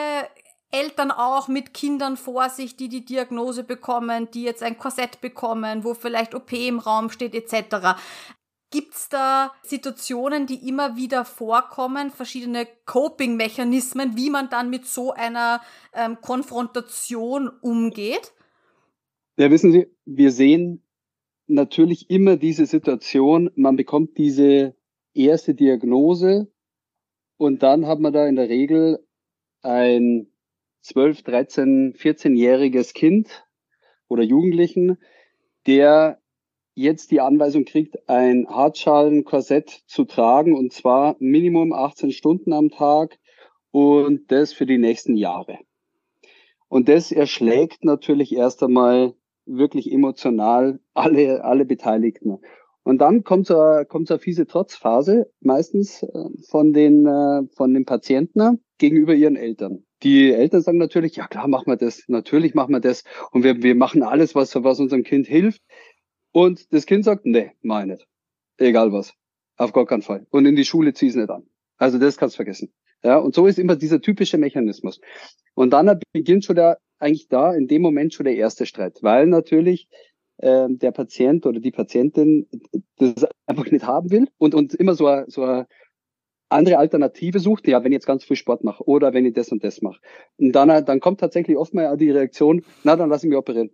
Eltern 0.71 1.11
auch 1.11 1.49
mit 1.49 1.73
Kindern 1.73 2.19
vor 2.19 2.51
sich, 2.51 2.77
die 2.77 2.91
die 2.91 3.07
Diagnose 3.07 3.65
bekommen, 3.65 4.31
die 4.33 4.43
jetzt 4.43 4.63
ein 4.63 4.77
Korsett 4.77 5.23
bekommen, 5.23 5.85
wo 5.85 5.95
vielleicht 5.95 6.35
OP 6.35 6.53
im 6.53 6.81
Raum 6.81 7.09
steht 7.09 7.35
etc. 7.35 7.97
Gibt 8.71 8.95
es 8.95 9.09
da 9.09 9.53
Situationen, 9.63 10.47
die 10.47 10.69
immer 10.69 10.97
wieder 10.97 11.25
vorkommen, 11.25 12.11
verschiedene 12.11 12.67
Coping-Mechanismen, 12.87 14.17
wie 14.17 14.31
man 14.31 14.51
dann 14.51 14.71
mit 14.71 14.87
so 14.87 15.13
einer 15.13 15.61
ähm, 15.93 16.19
Konfrontation 16.21 17.49
umgeht? 17.61 18.33
Ja, 19.37 19.51
wissen 19.51 19.73
Sie, 19.73 19.87
wir 20.05 20.33
sehen 20.33 20.83
natürlich 21.47 22.11
immer 22.11 22.37
diese 22.37 22.67
Situation, 22.67 23.51
man 23.55 23.77
bekommt 23.77 24.17
diese 24.19 24.75
erste 25.13 25.55
Diagnose 25.55 26.51
und 27.37 27.63
dann 27.63 27.87
hat 27.87 28.01
man 28.01 28.13
da 28.13 28.27
in 28.27 28.37
der 28.37 28.49
Regel 28.49 29.07
ein 29.63 30.29
12, 30.83 31.23
13, 31.23 31.95
14-jähriges 31.95 32.93
Kind 32.93 33.47
oder 34.09 34.23
Jugendlichen, 34.23 34.99
der 35.67 36.21
jetzt 36.75 37.11
die 37.11 37.21
Anweisung 37.21 37.65
kriegt, 37.65 38.09
ein 38.09 38.47
Hartschalen-Korsett 38.49 39.83
zu 39.87 40.05
tragen 40.05 40.57
und 40.57 40.73
zwar 40.73 41.17
Minimum 41.19 41.73
18 41.73 42.11
Stunden 42.11 42.53
am 42.53 42.71
Tag 42.71 43.19
und 43.71 44.31
das 44.31 44.53
für 44.53 44.67
die 44.67 44.79
nächsten 44.79 45.17
Jahre. 45.17 45.59
Und 46.69 46.89
das 46.89 47.13
erschlägt 47.13 47.85
natürlich 47.85 48.35
erst 48.35 48.63
einmal 48.63 49.15
wirklich 49.47 49.93
emotional 49.93 50.81
alle, 50.95 51.45
alle 51.45 51.65
Beteiligten. 51.65 52.39
Und 52.83 52.99
dann 52.99 53.25
kommt 53.25 53.47
so, 53.47 53.55
kommt 53.89 54.09
so 54.09 54.15
eine 54.15 54.21
fiese 54.21 54.47
Trotzphase, 54.47 55.31
meistens 55.41 56.03
äh, 56.03 56.09
von 56.49 56.73
den, 56.73 57.07
äh, 57.07 57.43
von 57.55 57.73
den 57.73 57.87
Patienten 57.87 58.61
gegenüber 58.79 59.15
ihren 59.15 59.37
Eltern. 59.37 59.85
Die 60.03 60.31
Eltern 60.33 60.61
sagen 60.61 60.79
natürlich, 60.79 61.17
ja 61.17 61.27
klar, 61.27 61.49
machen 61.49 61.67
wir 61.67 61.77
das, 61.77 62.05
natürlich 62.09 62.55
machen 62.55 62.73
wir 62.73 62.81
das 62.81 63.05
und 63.31 63.43
wir, 63.43 63.63
wir 63.63 63.75
machen 63.75 64.03
alles, 64.03 64.35
was, 64.35 64.55
was 64.55 64.81
unserem 64.81 65.03
Kind 65.03 65.27
hilft. 65.27 65.63
Und 66.35 66.73
das 66.73 66.85
Kind 66.85 67.05
sagt, 67.05 67.27
nee, 67.27 67.53
mach 67.63 67.85
nicht. 67.85 68.09
Egal 68.59 68.93
was. 68.93 69.15
Auf 69.57 69.73
gar 69.73 69.87
keinen 69.87 70.03
Fall. 70.03 70.27
Und 70.31 70.47
in 70.47 70.57
die 70.57 70.65
Schule 70.65 70.93
zieh's 70.93 71.15
nicht 71.15 71.31
an. 71.31 71.47
Also 71.77 71.99
das 71.99 72.17
kannst 72.17 72.35
du 72.35 72.39
vergessen. 72.39 72.73
Ja, 73.05 73.19
und 73.19 73.37
so 73.37 73.47
ist 73.47 73.59
immer 73.59 73.77
dieser 73.77 74.01
typische 74.01 74.37
Mechanismus. 74.37 75.01
Und 75.55 75.71
dann 75.71 76.01
beginnt 76.13 76.45
schon 76.45 76.57
der, 76.57 76.79
eigentlich 76.99 77.29
da 77.29 77.55
in 77.55 77.69
dem 77.69 77.83
Moment 77.83 78.15
schon 78.15 78.25
der 78.25 78.35
erste 78.35 78.67
Streit, 78.67 78.99
weil 79.03 79.27
natürlich 79.27 79.89
äh, 80.39 80.67
der 80.71 80.91
Patient 80.91 81.47
oder 81.47 81.61
die 81.61 81.71
Patientin 81.71 82.49
das 82.97 83.27
einfach 83.47 83.71
nicht 83.71 83.87
haben 83.87 84.11
will 84.11 84.27
und, 84.37 84.57
und 84.57 84.75
immer 84.75 84.95
so 84.97 85.07
eine, 85.07 85.31
so 85.31 85.45
eine 85.45 85.69
andere 86.49 86.79
Alternative 86.79 87.39
sucht, 87.39 87.69
ja, 87.69 87.85
wenn 87.85 87.93
ich 87.93 87.97
jetzt 87.97 88.07
ganz 88.07 88.25
viel 88.25 88.37
Sport 88.37 88.65
mache 88.65 88.83
oder 88.89 89.15
wenn 89.15 89.25
ich 89.25 89.35
das 89.35 89.53
und 89.53 89.63
das 89.63 89.83
mache. 89.83 90.01
Und 90.37 90.51
dann, 90.51 90.85
dann 90.85 90.99
kommt 90.99 91.21
tatsächlich 91.21 91.57
oft 91.57 91.75
mal 91.75 91.97
die 91.97 92.11
Reaktion, 92.11 92.65
na, 92.83 92.97
dann 92.97 93.09
lass 93.09 93.23
ich 93.23 93.29
mich 93.29 93.39
operieren. 93.39 93.71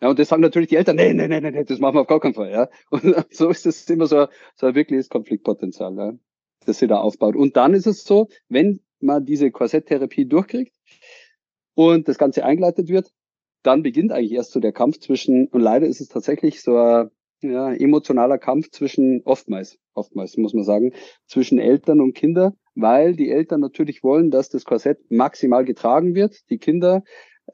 Ja, 0.00 0.10
und 0.10 0.18
das 0.18 0.28
sagen 0.28 0.42
natürlich 0.42 0.68
die 0.68 0.76
Eltern, 0.76 0.96
nee, 0.96 1.14
nee, 1.14 1.28
nee, 1.28 1.40
nee, 1.40 1.64
das 1.64 1.78
machen 1.78 1.96
wir 1.96 2.02
auf 2.02 2.06
gar 2.06 2.20
keinen 2.20 2.34
Fall. 2.34 2.50
Ja. 2.50 2.68
Und 2.90 3.02
so 3.30 3.48
ist 3.48 3.66
es 3.66 3.88
immer 3.88 4.06
so, 4.06 4.26
so 4.56 4.66
ein 4.66 4.74
wirkliches 4.74 5.08
Konfliktpotenzial, 5.08 5.96
ja, 5.96 6.12
das 6.66 6.78
sie 6.78 6.86
da 6.86 6.98
aufbaut. 6.98 7.36
Und 7.36 7.56
dann 7.56 7.74
ist 7.74 7.86
es 7.86 8.04
so, 8.04 8.28
wenn 8.48 8.80
man 9.00 9.24
diese 9.24 9.50
Korsetttherapie 9.50 10.26
durchkriegt 10.26 10.72
und 11.74 12.08
das 12.08 12.18
Ganze 12.18 12.44
eingeleitet 12.44 12.88
wird, 12.88 13.10
dann 13.62 13.82
beginnt 13.82 14.12
eigentlich 14.12 14.32
erst 14.32 14.52
so 14.52 14.60
der 14.60 14.72
Kampf 14.72 14.98
zwischen, 14.98 15.48
und 15.48 15.60
leider 15.60 15.86
ist 15.86 16.00
es 16.00 16.08
tatsächlich 16.08 16.62
so 16.62 16.76
ein 16.76 17.10
ja, 17.40 17.72
emotionaler 17.72 18.38
Kampf 18.38 18.70
zwischen, 18.70 19.22
oftmals, 19.24 19.78
oftmals 19.94 20.36
muss 20.36 20.54
man 20.54 20.64
sagen, 20.64 20.92
zwischen 21.26 21.58
Eltern 21.58 22.00
und 22.00 22.14
Kinder, 22.14 22.54
weil 22.74 23.14
die 23.16 23.30
Eltern 23.30 23.60
natürlich 23.60 24.02
wollen, 24.02 24.30
dass 24.30 24.48
das 24.48 24.64
Korsett 24.64 25.10
maximal 25.10 25.64
getragen 25.64 26.14
wird. 26.14 26.50
Die 26.50 26.58
Kinder 26.58 27.04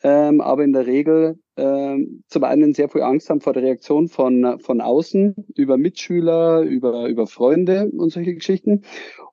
ähm, 0.03 0.41
aber 0.41 0.65
in 0.65 0.73
der 0.73 0.87
Regel 0.87 1.39
ähm, 1.57 2.23
zum 2.29 2.45
einen 2.45 2.75
sehr 2.75 2.89
viel 2.89 3.03
Angst 3.03 3.29
haben 3.29 3.41
vor 3.41 3.53
der 3.53 3.63
Reaktion 3.63 4.09
von, 4.09 4.59
von 4.61 4.81
außen, 4.81 5.35
über 5.57 5.77
Mitschüler, 5.77 6.63
über, 6.63 7.07
über 7.07 7.27
Freunde 7.27 7.91
und 7.97 8.11
solche 8.11 8.35
Geschichten. 8.35 8.83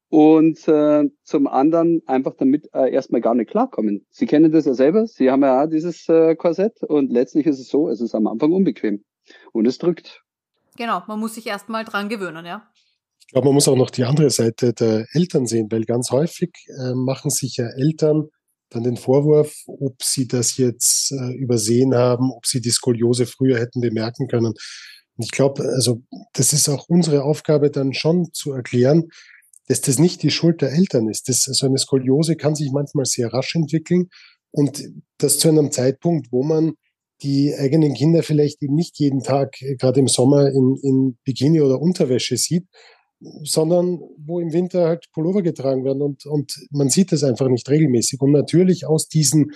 Und 0.09 0.67
äh, 0.67 1.03
zum 1.23 1.47
anderen 1.47 2.01
einfach 2.05 2.33
damit 2.37 2.69
äh, 2.73 2.91
erstmal 2.91 3.21
gar 3.21 3.35
nicht 3.35 3.49
klarkommen. 3.49 4.05
Sie 4.09 4.25
kennen 4.25 4.51
das 4.51 4.65
ja 4.65 4.73
selber, 4.73 5.05
Sie 5.05 5.29
haben 5.29 5.43
ja 5.43 5.63
auch 5.63 5.67
dieses 5.67 6.07
äh, 6.07 6.35
Korsett 6.35 6.81
und 6.83 7.11
letztlich 7.11 7.45
ist 7.45 7.59
es 7.59 7.67
so, 7.67 7.89
es 7.89 7.99
ist 7.99 8.15
am 8.15 8.27
Anfang 8.27 8.53
unbequem 8.53 9.03
und 9.51 9.67
es 9.67 9.77
drückt. 9.77 10.23
Genau, 10.77 11.01
man 11.07 11.19
muss 11.19 11.35
sich 11.35 11.47
erstmal 11.47 11.83
dran 11.83 12.07
gewöhnen, 12.07 12.45
ja. 12.45 12.69
Ich 13.19 13.33
glaube, 13.33 13.47
man 13.47 13.55
muss 13.55 13.67
auch 13.67 13.75
noch 13.75 13.89
die 13.89 14.05
andere 14.05 14.29
Seite 14.29 14.73
der 14.73 15.05
Eltern 15.11 15.45
sehen, 15.45 15.67
weil 15.69 15.83
ganz 15.83 16.11
häufig 16.11 16.51
äh, 16.79 16.93
machen 16.93 17.29
sich 17.29 17.57
ja 17.57 17.65
Eltern 17.75 18.29
dann 18.69 18.83
den 18.83 18.97
Vorwurf, 18.97 19.55
ob 19.67 20.03
sie 20.03 20.27
das 20.27 20.57
jetzt 20.57 21.11
äh, 21.11 21.33
übersehen 21.33 21.95
haben, 21.95 22.31
ob 22.31 22.45
sie 22.45 22.61
die 22.61 22.71
Skoliose 22.71 23.25
früher 23.25 23.59
hätten 23.59 23.81
bemerken 23.81 24.27
können. 24.27 24.53
Und 25.17 25.23
ich 25.23 25.31
glaube, 25.31 25.63
also 25.63 26.01
das 26.33 26.53
ist 26.53 26.69
auch 26.69 26.85
unsere 26.89 27.23
Aufgabe 27.23 27.71
dann 27.71 27.93
schon 27.93 28.29
zu 28.33 28.51
erklären, 28.51 29.09
dass 29.67 29.81
das 29.81 29.99
nicht 29.99 30.23
die 30.23 30.31
Schuld 30.31 30.61
der 30.61 30.71
Eltern 30.71 31.09
ist. 31.09 31.29
Das, 31.29 31.41
so 31.41 31.65
eine 31.65 31.77
Skoliose 31.77 32.35
kann 32.35 32.55
sich 32.55 32.71
manchmal 32.71 33.05
sehr 33.05 33.33
rasch 33.33 33.55
entwickeln 33.55 34.09
und 34.51 34.83
das 35.17 35.39
zu 35.39 35.49
einem 35.49 35.71
Zeitpunkt, 35.71 36.31
wo 36.31 36.43
man 36.43 36.73
die 37.21 37.55
eigenen 37.55 37.93
Kinder 37.95 38.21
vielleicht 38.21 38.61
eben 38.61 38.75
nicht 38.75 38.99
jeden 38.99 39.23
Tag, 39.23 39.61
äh, 39.61 39.75
gerade 39.75 39.99
im 39.99 40.07
Sommer, 40.07 40.49
in, 40.49 40.77
in 40.81 41.17
Bikini 41.23 41.61
oder 41.61 41.81
Unterwäsche 41.81 42.37
sieht, 42.37 42.67
sondern 43.19 43.99
wo 44.17 44.39
im 44.39 44.53
Winter 44.53 44.85
halt 44.85 45.07
Pullover 45.11 45.41
getragen 45.41 45.83
werden 45.83 46.01
und, 46.01 46.25
und 46.25 46.53
man 46.69 46.89
sieht 46.89 47.11
das 47.11 47.23
einfach 47.23 47.47
nicht 47.47 47.69
regelmäßig. 47.69 48.21
Und 48.21 48.31
natürlich 48.31 48.85
aus 48.85 49.07
diesen 49.07 49.53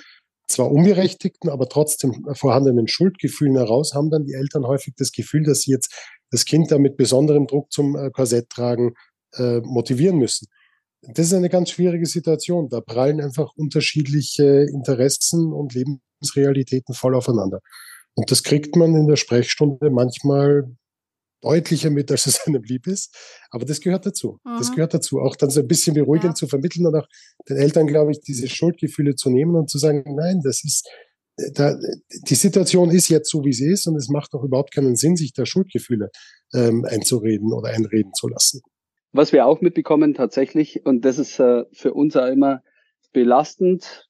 zwar 0.48 0.72
unberechtigten, 0.72 1.50
aber 1.50 1.70
trotzdem 1.70 2.26
vorhandenen 2.34 2.88
Schuldgefühlen 2.88 3.56
heraus 3.56 3.94
haben 3.94 4.10
dann 4.10 4.26
die 4.26 4.34
Eltern 4.34 4.66
häufig 4.66 4.94
das 4.98 5.12
Gefühl, 5.12 5.44
dass 5.44 5.62
sie 5.62 5.72
jetzt 5.72 5.94
das 6.30 6.46
Kind 6.46 6.72
da 6.72 6.78
mit 6.78 6.98
besonderem 6.98 7.48
Druck 7.48 7.72
zum 7.72 7.96
äh, 7.96 8.10
Korsett 8.12 8.50
tragen 8.50 8.94
äh, 9.36 9.60
motivieren 9.62 10.18
müssen. 10.18 10.48
Das 11.02 11.28
ist 11.28 11.34
eine 11.34 11.50
ganz 11.50 11.72
schwierige 11.72 12.06
Situation. 12.06 12.70
Da 12.70 12.82
prallen 12.82 13.22
einfach 13.22 13.54
unterschiedliche 13.56 14.66
Interessen 14.72 15.52
und 15.52 15.74
Lebensrealitäten 15.74 16.94
voll 16.94 17.16
aufeinander. 17.16 17.60
Und 18.14 18.30
das 18.30 18.44
kriegt 18.44 18.76
man 18.76 18.96
in 18.96 19.08
der 19.08 19.16
Sprechstunde 19.16 19.90
manchmal 19.90 20.76
deutlicher 21.42 21.90
mit, 21.90 22.12
als 22.12 22.28
es 22.28 22.40
einem 22.48 22.64
lieb 22.64 22.88
ist. 22.88 23.16
Aber 23.50 23.66
das 23.66 23.82
gehört 23.82 24.06
dazu. 24.06 24.40
Mhm. 24.44 24.58
Das 24.58 24.72
gehört 24.72 24.94
dazu. 24.94 25.20
Auch 25.20 25.36
dann 25.36 25.50
so 25.50 25.62
ein 25.62 25.68
bisschen 25.68 25.94
beruhigend 25.94 26.32
ja. 26.32 26.36
zu 26.36 26.48
vermitteln 26.48 26.86
und 26.86 26.96
auch 26.96 27.08
den 27.50 27.58
Eltern, 27.58 27.88
glaube 27.88 28.12
ich, 28.12 28.22
diese 28.22 28.48
Schuldgefühle 28.48 29.16
zu 29.16 29.30
nehmen 29.30 29.56
und 29.56 29.70
zu 29.70 29.78
sagen, 29.78 30.04
nein, 30.16 30.42
das 30.44 30.64
ist, 30.64 30.88
äh, 31.38 31.52
da, 31.54 31.78
die 32.28 32.36
Situation 32.36 32.90
ist 32.92 33.10
jetzt 33.10 33.30
so, 33.30 33.44
wie 33.44 33.54
sie 33.54 33.72
ist 33.72 33.88
und 33.88 33.96
es 33.96 34.10
macht 34.10 34.34
auch 34.34 34.44
überhaupt 34.44 34.74
keinen 34.74 34.96
Sinn, 34.96 35.16
sich 35.16 35.34
da 35.34 35.46
Schuldgefühle 35.46 36.10
ähm, 36.54 36.86
einzureden 36.86 37.54
oder 37.54 37.70
einreden 37.70 38.14
zu 38.14 38.28
lassen. 38.28 38.62
Was 39.14 39.34
wir 39.34 39.46
auch 39.46 39.60
mitbekommen 39.60 40.14
tatsächlich, 40.14 40.86
und 40.86 41.04
das 41.04 41.18
ist 41.18 41.40
äh, 41.40 41.66
für 41.74 41.94
uns 41.94 42.16
auch 42.16 42.28
immer 42.28 42.62
belastend, 43.12 44.10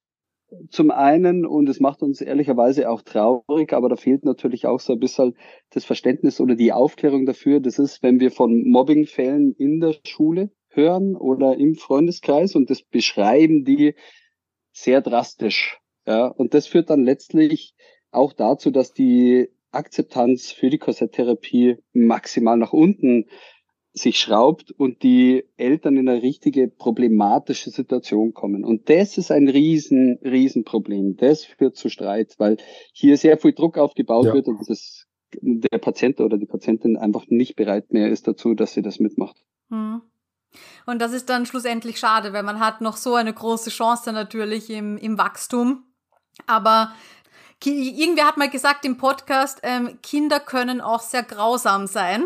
zum 0.70 0.92
einen, 0.92 1.46
und 1.46 1.70
es 1.70 1.80
macht 1.80 2.02
uns 2.02 2.22
ehrlicherweise 2.22 2.90
auch 2.90 3.02
traurig, 3.02 3.74
aber 3.74 3.90
da 3.90 3.96
fehlt 3.96 4.26
natürlich 4.26 4.66
auch 4.66 4.80
so 4.80 4.94
ein 4.94 5.00
bisschen 5.00 5.36
das 5.70 5.86
Verständnis 5.86 6.42
oder 6.42 6.56
die 6.56 6.74
Aufklärung 6.74 7.26
dafür. 7.26 7.60
Das 7.60 7.80
ist, 7.80 8.04
wenn 8.04 8.20
wir 8.20 8.32
von 8.32 8.70
Mobbingfällen 8.70 9.54
in 9.54 9.80
der 9.80 9.96
Schule 10.06 10.52
hören 10.70 11.16
oder 11.16 11.58
im 11.58 11.76
Freundeskreis 11.76 12.56
und 12.56 12.70
das 12.70 12.82
beschreiben 12.82 13.64
die 13.64 13.96
sehr 14.72 15.02
drastisch. 15.02 15.80
Ja, 16.06 16.28
und 16.28 16.54
das 16.54 16.68
führt 16.68 16.90
dann 16.90 17.04
letztlich 17.04 17.76
auch 18.12 18.34
dazu, 18.34 18.72
dass 18.72 18.94
die 18.94 19.50
Akzeptanz 19.72 20.52
für 20.52 20.70
die 20.70 20.80
Korsetttherapie 20.80 21.78
maximal 21.94 22.58
nach 22.58 22.74
unten 22.74 23.26
sich 23.94 24.20
schraubt 24.20 24.72
und 24.72 25.04
die 25.04 25.44
Eltern 25.58 25.98
in 25.98 26.08
eine 26.08 26.22
richtige 26.22 26.70
problematische 26.70 27.72
Situation 27.72 28.34
kommen. 28.34 28.64
Und 28.64 28.90
das 28.90 29.18
ist 29.18 29.32
ein 29.32 29.50
riesen, 29.50 30.18
riesen 30.24 30.64
Problem. 30.64 31.18
Das 31.18 31.44
führt 31.44 31.76
zu 31.76 31.90
Streit, 31.90 32.36
weil 32.38 32.58
hier 32.94 33.18
sehr 33.18 33.38
viel 33.38 33.54
Druck 33.54 33.78
aufgebaut 33.78 34.28
ja. 34.28 34.34
wird 34.34 34.48
und 34.48 34.62
das, 34.70 35.08
der 35.42 35.78
Patient 35.80 36.22
oder 36.22 36.38
die 36.38 36.46
Patientin 36.46 36.96
einfach 36.96 37.26
nicht 37.28 37.56
bereit 37.56 37.92
mehr 37.92 38.10
ist 38.10 38.28
dazu, 38.28 38.54
dass 38.54 38.74
sie 38.74 38.82
das 38.82 39.00
mitmacht. 39.00 39.36
Hm. 39.70 40.02
Und 40.86 41.02
das 41.02 41.14
ist 41.14 41.30
dann 41.30 41.46
schlussendlich 41.46 42.00
schade, 42.00 42.34
weil 42.34 42.44
man 42.44 42.60
hat 42.60 42.82
noch 42.82 42.98
so 42.98 43.16
eine 43.16 43.34
große 43.34 43.70
Chance 43.70 44.12
natürlich 44.14 44.70
im, 44.70 44.98
im 44.98 45.18
Wachstum. 45.18 45.84
Aber 46.48 46.94
irgendwer 47.64 48.26
hat 48.26 48.38
mal 48.38 48.50
gesagt 48.50 48.86
im 48.86 48.98
Podcast, 48.98 49.60
ähm, 49.64 50.00
Kinder 50.02 50.40
können 50.40 50.82
auch 50.82 51.02
sehr 51.02 51.24
grausam 51.24 51.88
sein. 51.88 52.26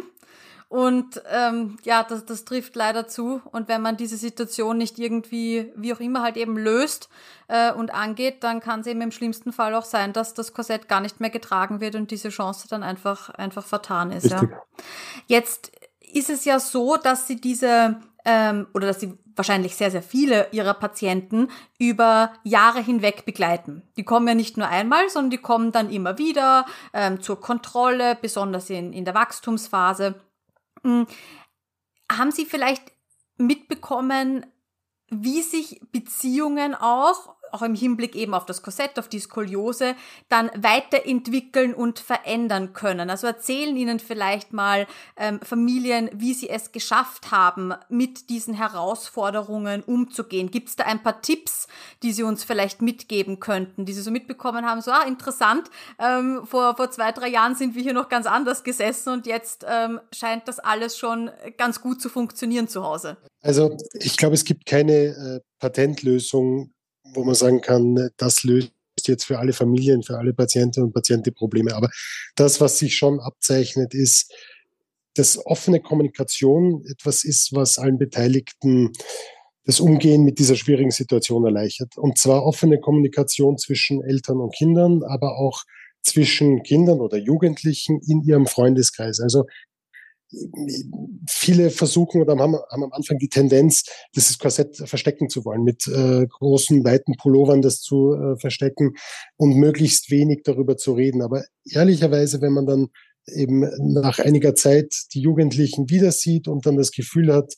Und 0.76 1.24
ähm, 1.32 1.78
ja, 1.86 2.04
das, 2.04 2.26
das 2.26 2.44
trifft 2.44 2.76
leider 2.76 3.08
zu. 3.08 3.42
Und 3.54 3.70
wenn 3.70 3.82
man 3.82 3.96
diese 3.96 4.18
Situation 4.18 4.78
nicht 4.78 5.00
irgendwie, 5.00 5.72
wie 5.78 5.94
auch 5.94 6.02
immer, 6.02 6.22
halt 6.22 6.36
eben 6.36 6.58
löst 6.58 7.08
äh, 7.48 7.72
und 7.72 7.94
angeht, 7.94 8.44
dann 8.44 8.60
kann 8.60 8.82
es 8.82 8.88
eben 8.88 9.00
im 9.00 9.14
schlimmsten 9.14 9.54
Fall 9.54 9.74
auch 9.74 9.86
sein, 9.86 10.12
dass 10.12 10.34
das 10.34 10.54
Korsett 10.54 10.90
gar 10.90 11.00
nicht 11.00 11.22
mehr 11.22 11.30
getragen 11.30 11.80
wird 11.80 11.96
und 11.96 12.12
diese 12.12 12.28
Chance 12.28 12.68
dann 12.70 12.84
einfach, 12.84 13.30
einfach 13.30 13.66
vertan 13.66 14.12
ist. 14.12 14.32
Ja. 14.32 14.42
Jetzt 15.28 15.72
ist 16.12 16.30
es 16.30 16.44
ja 16.44 16.60
so, 16.60 16.98
dass 16.98 17.26
sie 17.26 17.40
diese 17.40 18.02
ähm, 18.26 18.68
oder 18.74 18.88
dass 18.88 19.00
sie 19.00 19.18
wahrscheinlich 19.34 19.78
sehr, 19.78 19.92
sehr 19.92 20.04
viele 20.04 20.50
ihrer 20.52 20.74
Patienten 20.74 21.48
über 21.80 22.34
Jahre 22.44 22.82
hinweg 22.82 23.26
begleiten. 23.26 23.82
Die 23.96 24.04
kommen 24.04 24.28
ja 24.28 24.36
nicht 24.36 24.58
nur 24.58 24.68
einmal, 24.68 25.08
sondern 25.08 25.30
die 25.30 25.38
kommen 25.38 25.72
dann 25.72 25.90
immer 25.90 26.18
wieder 26.18 26.66
ähm, 26.94 27.22
zur 27.22 27.40
Kontrolle, 27.40 28.18
besonders 28.22 28.70
in, 28.70 28.92
in 28.92 29.06
der 29.06 29.14
Wachstumsphase. 29.14 30.16
Hm, 30.86 31.08
haben 32.12 32.32
Sie 32.32 32.46
vielleicht 32.46 32.84
mitbekommen, 33.38 34.46
wie 35.10 35.42
sich 35.42 35.82
Beziehungen 35.92 36.76
auch 36.76 37.36
auch 37.56 37.62
im 37.62 37.74
Hinblick 37.74 38.16
eben 38.16 38.34
auf 38.34 38.46
das 38.46 38.62
Korsett, 38.62 39.00
auf 39.00 39.08
die 39.08 39.20
Skoliose, 39.20 39.96
dann 40.30 40.52
weiterentwickeln 40.56 41.74
und 41.74 42.00
verändern 42.00 42.74
können. 42.74 43.10
Also 43.10 43.28
erzählen 43.28 43.76
Ihnen 43.78 44.00
vielleicht 44.00 44.52
mal 44.52 44.88
ähm, 45.16 45.40
Familien, 45.42 46.10
wie 46.14 46.34
sie 46.34 46.50
es 46.50 46.74
geschafft 46.74 47.32
haben, 47.32 47.74
mit 47.90 48.30
diesen 48.30 48.54
Herausforderungen 48.54 49.82
umzugehen. 49.84 50.52
Gibt 50.52 50.70
es 50.70 50.76
da 50.76 50.84
ein 50.84 51.02
paar 51.02 51.22
Tipps, 51.22 51.68
die 52.04 52.12
Sie 52.12 52.24
uns 52.24 52.44
vielleicht 52.44 52.82
mitgeben 52.82 53.40
könnten, 53.40 53.86
die 53.86 53.94
Sie 53.94 54.02
so 54.02 54.12
mitbekommen 54.12 54.66
haben? 54.66 54.82
So, 54.82 54.92
ah, 54.92 55.04
interessant, 55.04 55.70
ähm, 56.00 56.42
vor, 56.46 56.76
vor 56.76 56.92
zwei, 56.92 57.12
drei 57.12 57.30
Jahren 57.30 57.56
sind 57.56 57.76
wir 57.76 57.82
hier 57.82 57.94
noch 57.94 58.10
ganz 58.10 58.26
anders 58.26 58.64
gesessen 58.64 59.14
und 59.14 59.28
jetzt 59.28 59.66
ähm, 59.68 60.02
scheint 60.14 60.48
das 60.48 60.60
alles 60.60 60.98
schon 60.98 61.32
ganz 61.58 61.82
gut 61.82 62.02
zu 62.02 62.10
funktionieren 62.10 62.68
zu 62.68 62.84
Hause. 62.84 63.18
Also 63.42 63.78
ich 63.94 64.18
glaube, 64.18 64.34
es 64.34 64.44
gibt 64.44 64.66
keine 64.66 64.94
äh, 64.94 65.40
Patentlösung 65.60 66.72
wo 67.14 67.24
man 67.24 67.36
sagen 67.36 67.62
kann, 67.62 68.10
das 68.18 68.44
löst 68.44 68.72
jetzt 69.06 69.26
für 69.26 69.40
alle 69.40 69.54
Familien, 69.54 70.04
für 70.04 70.18
alle 70.18 70.34
Patientinnen 70.34 70.88
und 70.88 70.94
Patienten 70.94 71.34
Probleme. 71.34 71.76
Aber 71.76 71.90
das, 72.36 72.62
was 72.62 72.80
sich 72.80 72.96
schon 72.96 73.20
abzeichnet, 73.20 73.94
ist, 73.94 74.34
dass 75.16 75.46
offene 75.46 75.80
Kommunikation 75.80 76.84
etwas 76.90 77.24
ist, 77.24 77.54
was 77.54 77.78
allen 77.78 77.98
Beteiligten 77.98 78.92
das 79.66 79.80
Umgehen 79.80 80.24
mit 80.24 80.40
dieser 80.40 80.56
schwierigen 80.56 80.92
Situation 80.92 81.46
erleichtert. 81.46 81.98
Und 81.98 82.18
zwar 82.18 82.46
offene 82.46 82.80
Kommunikation 82.80 83.58
zwischen 83.58 84.04
Eltern 84.04 84.40
und 84.40 84.54
Kindern, 84.54 85.02
aber 85.04 85.38
auch 85.38 85.64
zwischen 86.04 86.62
Kindern 86.62 87.00
oder 87.00 87.18
Jugendlichen 87.18 88.00
in 88.08 88.22
ihrem 88.22 88.46
Freundeskreis. 88.46 89.20
Also 89.20 89.46
viele 91.30 91.70
versuchen 91.70 92.22
oder 92.22 92.38
haben, 92.38 92.56
haben 92.56 92.84
am 92.84 92.94
Anfang 92.94 93.18
die 93.18 93.30
Tendenz, 93.30 93.84
dieses 94.16 94.38
Korsett 94.38 94.78
verstecken 94.78 95.30
zu 95.30 95.46
wollen, 95.46 95.64
mit 95.64 95.88
äh, 95.88 96.28
großen, 96.28 96.84
weiten 96.84 97.16
Pullovern 97.18 97.62
das 97.62 97.82
zu 97.82 98.14
äh, 98.14 98.38
verstecken 98.38 98.94
und 99.38 99.56
möglichst 99.56 100.12
wenig 100.12 100.42
darüber 100.44 100.78
zu 100.78 100.94
reden. 100.94 101.22
Aber 101.22 101.44
ehrlicherweise, 101.70 102.42
wenn 102.42 102.54
man 102.54 102.66
dann 102.66 102.88
eben 103.28 103.68
nach 103.80 104.20
einiger 104.20 104.56
Zeit 104.56 104.94
die 105.14 105.22
Jugendlichen 105.22 105.90
wieder 105.90 106.12
sieht 106.12 106.48
und 106.48 106.66
dann 106.66 106.78
das 106.78 106.92
Gefühl 106.92 107.34
hat, 107.34 107.54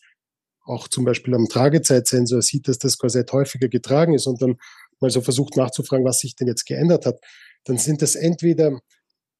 auch 0.63 0.87
zum 0.87 1.05
Beispiel 1.05 1.33
am 1.33 1.47
Tragezeitsensor 1.47 2.41
sieht, 2.41 2.67
dass 2.67 2.77
das 2.77 2.97
Korsett 2.97 3.31
häufiger 3.31 3.69
getragen 3.69 4.13
ist 4.13 4.27
und 4.27 4.41
dann 4.41 4.57
mal 4.99 5.09
so 5.09 5.21
versucht 5.21 5.55
nachzufragen, 5.55 6.05
was 6.05 6.19
sich 6.19 6.35
denn 6.35 6.47
jetzt 6.47 6.65
geändert 6.65 7.05
hat, 7.05 7.19
dann 7.65 7.77
sind 7.77 8.01
das 8.01 8.15
entweder 8.15 8.79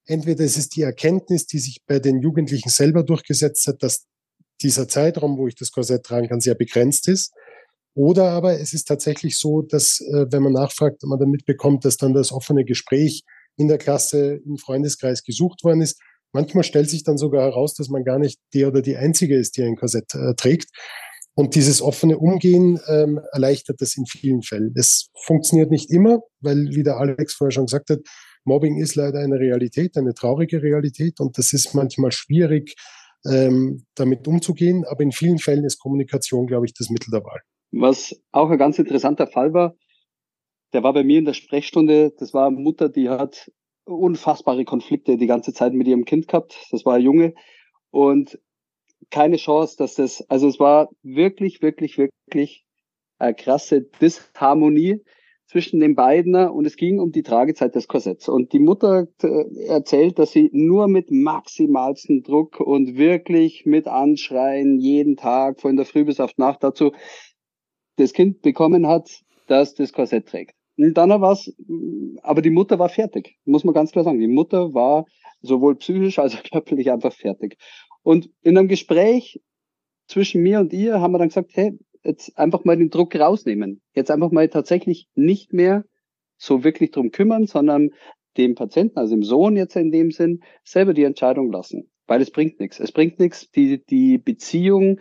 Entweder 0.08 0.44
ist 0.44 0.58
es 0.58 0.70
die 0.70 0.82
Erkenntnis, 0.82 1.46
die 1.46 1.60
sich 1.60 1.84
bei 1.86 2.00
den 2.00 2.22
Jugendlichen 2.22 2.70
selber 2.70 3.04
durchgesetzt 3.04 3.68
hat, 3.68 3.84
dass 3.84 4.06
dieser 4.62 4.88
Zeitraum, 4.88 5.38
wo 5.38 5.48
ich 5.48 5.56
das 5.56 5.72
Korsett 5.72 6.04
tragen 6.04 6.30
kann, 6.30 6.40
sehr 6.40 6.56
begrenzt 6.56 7.08
ist. 7.08 7.34
Oder 7.94 8.30
aber 8.30 8.60
es 8.60 8.74
ist 8.74 8.86
tatsächlich 8.86 9.38
so, 9.38 9.62
dass, 9.62 10.00
äh, 10.02 10.26
wenn 10.32 10.44
man 10.44 10.54
nachfragt, 10.54 11.04
man 11.04 11.20
dann 11.20 11.30
mitbekommt, 11.30 11.84
dass 11.84 11.98
dann 11.98 12.14
das 12.14 12.32
offene 12.32 12.64
Gespräch 12.64 13.24
in 13.58 13.68
der 13.68 13.78
Klasse, 13.78 14.40
im 14.46 14.58
Freundeskreis 14.58 15.24
gesucht 15.24 15.64
worden 15.64 15.82
ist. 15.82 16.00
Manchmal 16.32 16.64
stellt 16.64 16.90
sich 16.90 17.04
dann 17.04 17.18
sogar 17.18 17.44
heraus, 17.44 17.74
dass 17.74 17.90
man 17.90 18.04
gar 18.04 18.20
nicht 18.20 18.40
der 18.54 18.68
oder 18.68 18.82
die 18.82 18.98
Einzige 18.98 19.36
ist, 19.36 19.58
die 19.58 19.64
ein 19.64 19.76
Korsett 19.76 20.14
äh, 20.14 20.36
trägt. 20.36 20.70
Und 21.34 21.56
dieses 21.56 21.82
offene 21.82 22.18
Umgehen 22.18 22.80
ähm, 22.88 23.20
erleichtert 23.32 23.82
das 23.82 23.96
in 23.96 24.06
vielen 24.06 24.42
Fällen. 24.42 24.74
Es 24.76 25.10
funktioniert 25.24 25.70
nicht 25.70 25.92
immer, 25.92 26.20
weil, 26.40 26.70
wie 26.72 26.84
der 26.84 26.98
Alex 26.98 27.34
vorher 27.34 27.52
schon 27.52 27.68
gesagt 27.68 27.90
hat, 27.90 28.00
Mobbing 28.48 28.78
ist 28.78 28.96
leider 28.96 29.20
eine 29.20 29.40
Realität, 29.40 29.98
eine 29.98 30.14
traurige 30.14 30.62
Realität 30.64 31.20
und 31.20 31.38
das 31.38 31.54
ist 31.54 31.76
manchmal 31.76 32.12
schwierig, 32.12 32.76
ähm, 33.30 33.86
damit 33.96 34.28
umzugehen. 34.28 34.86
Aber 34.86 35.02
in 35.02 35.12
vielen 35.12 35.38
Fällen 35.38 35.66
ist 35.66 35.80
Kommunikation, 35.80 36.48
glaube 36.48 36.66
ich, 36.66 36.74
das 36.74 36.90
Mittel 36.90 37.12
der 37.12 37.24
Wahl. 37.24 37.42
Was 37.72 38.16
auch 38.32 38.50
ein 38.50 38.58
ganz 38.58 38.80
interessanter 38.80 39.28
Fall 39.28 39.54
war, 39.54 39.76
der 40.74 40.84
war 40.84 40.94
bei 40.94 41.04
mir 41.04 41.20
in 41.20 41.26
der 41.26 41.34
Sprechstunde. 41.34 42.14
Das 42.18 42.34
war 42.34 42.48
eine 42.48 42.58
Mutter, 42.58 42.90
die 42.90 43.10
hat 43.10 43.52
unfassbare 43.86 44.66
Konflikte 44.66 45.18
die 45.18 45.28
ganze 45.28 45.54
Zeit 45.54 45.74
mit 45.74 45.88
ihrem 45.88 46.06
Kind 46.06 46.28
gehabt. 46.28 46.58
Das 46.72 46.86
war 46.86 46.96
ein 46.96 47.02
Junge 47.02 47.34
und 47.92 48.40
keine 49.10 49.38
Chance, 49.38 49.76
dass 49.78 49.96
das, 49.96 50.22
also 50.30 50.48
es 50.48 50.60
war 50.60 50.90
wirklich, 51.04 51.62
wirklich, 51.62 51.98
wirklich 51.98 52.66
eine 53.18 53.36
krasse 53.36 53.82
Disharmonie 53.82 55.04
zwischen 55.48 55.80
den 55.80 55.96
beiden 55.96 56.36
und 56.36 56.66
es 56.66 56.76
ging 56.76 57.00
um 57.00 57.12
die 57.12 57.24
Tragezeit 57.24 57.74
des 57.74 57.88
Korsetts. 57.88 58.28
Und 58.28 58.52
die 58.52 58.60
Mutter 58.60 59.08
äh, 59.24 59.66
erzählt, 59.68 60.20
dass 60.20 60.32
sie 60.32 60.50
nur 60.54 60.88
mit 60.88 61.10
maximalstem 61.10 62.22
Druck 62.24 62.60
und 62.60 62.98
wirklich 62.98 63.66
mit 63.66 63.88
Anschreien 63.88 64.78
jeden 64.80 65.16
Tag 65.16 65.62
von 65.62 65.78
der 65.78 65.86
Früh 65.86 66.04
bis 66.04 66.20
auf 66.20 66.38
Nacht 66.38 66.64
dazu 66.64 66.92
das 67.96 68.14
Kind 68.14 68.42
bekommen 68.42 68.88
hat, 68.88 69.24
dass 69.48 69.74
das 69.74 69.94
Korsett 69.94 70.28
trägt. 70.28 70.54
Und 70.78 70.94
dann 70.96 71.10
war 71.10 71.32
es, 71.32 71.56
aber 72.22 72.42
die 72.42 72.52
Mutter 72.52 72.78
war 72.78 72.90
fertig, 72.90 73.38
muss 73.46 73.64
man 73.64 73.74
ganz 73.74 73.92
klar 73.92 74.04
sagen. 74.04 74.20
Die 74.20 74.28
Mutter 74.28 74.74
war 74.74 75.06
sowohl 75.42 75.76
psychisch 75.78 76.20
als 76.20 76.36
auch 76.36 76.44
körperlich 76.52 76.92
einfach 76.92 77.14
fertig. 77.14 77.58
Und 78.04 78.30
in 78.42 78.58
einem 78.58 78.68
Gespräch 78.68 79.42
zwischen 80.08 80.42
mir 80.42 80.60
und 80.60 80.74
ihr 80.74 81.02
haben 81.02 81.14
wir 81.14 81.20
dann 81.20 81.30
gesagt, 81.30 81.52
hey, 81.54 81.78
jetzt 82.08 82.38
einfach 82.38 82.64
mal 82.64 82.78
den 82.78 82.90
Druck 82.90 83.16
rausnehmen. 83.16 83.82
Jetzt 83.94 84.10
einfach 84.12 84.32
mal 84.32 84.50
tatsächlich 84.50 85.08
nicht 85.16 85.54
mehr 85.54 85.86
so 86.38 86.64
wirklich 86.64 86.92
drum 86.92 87.12
kümmern, 87.12 87.46
sondern 87.46 87.92
dem 88.38 88.56
Patienten, 88.56 88.98
also 88.98 89.16
dem 89.16 89.24
Sohn 89.24 89.58
jetzt 89.58 89.76
in 89.76 89.92
dem 89.92 90.12
Sinn, 90.12 90.42
selber 90.64 90.94
die 90.94 91.04
Entscheidung 91.04 91.52
lassen. 91.52 91.92
Weil 92.06 92.22
es 92.22 92.32
bringt 92.32 92.60
nichts. 92.60 92.80
Es 92.80 92.92
bringt 92.92 93.20
nichts, 93.20 93.50
die, 93.52 93.84
die 93.86 94.18
Beziehung 94.18 95.00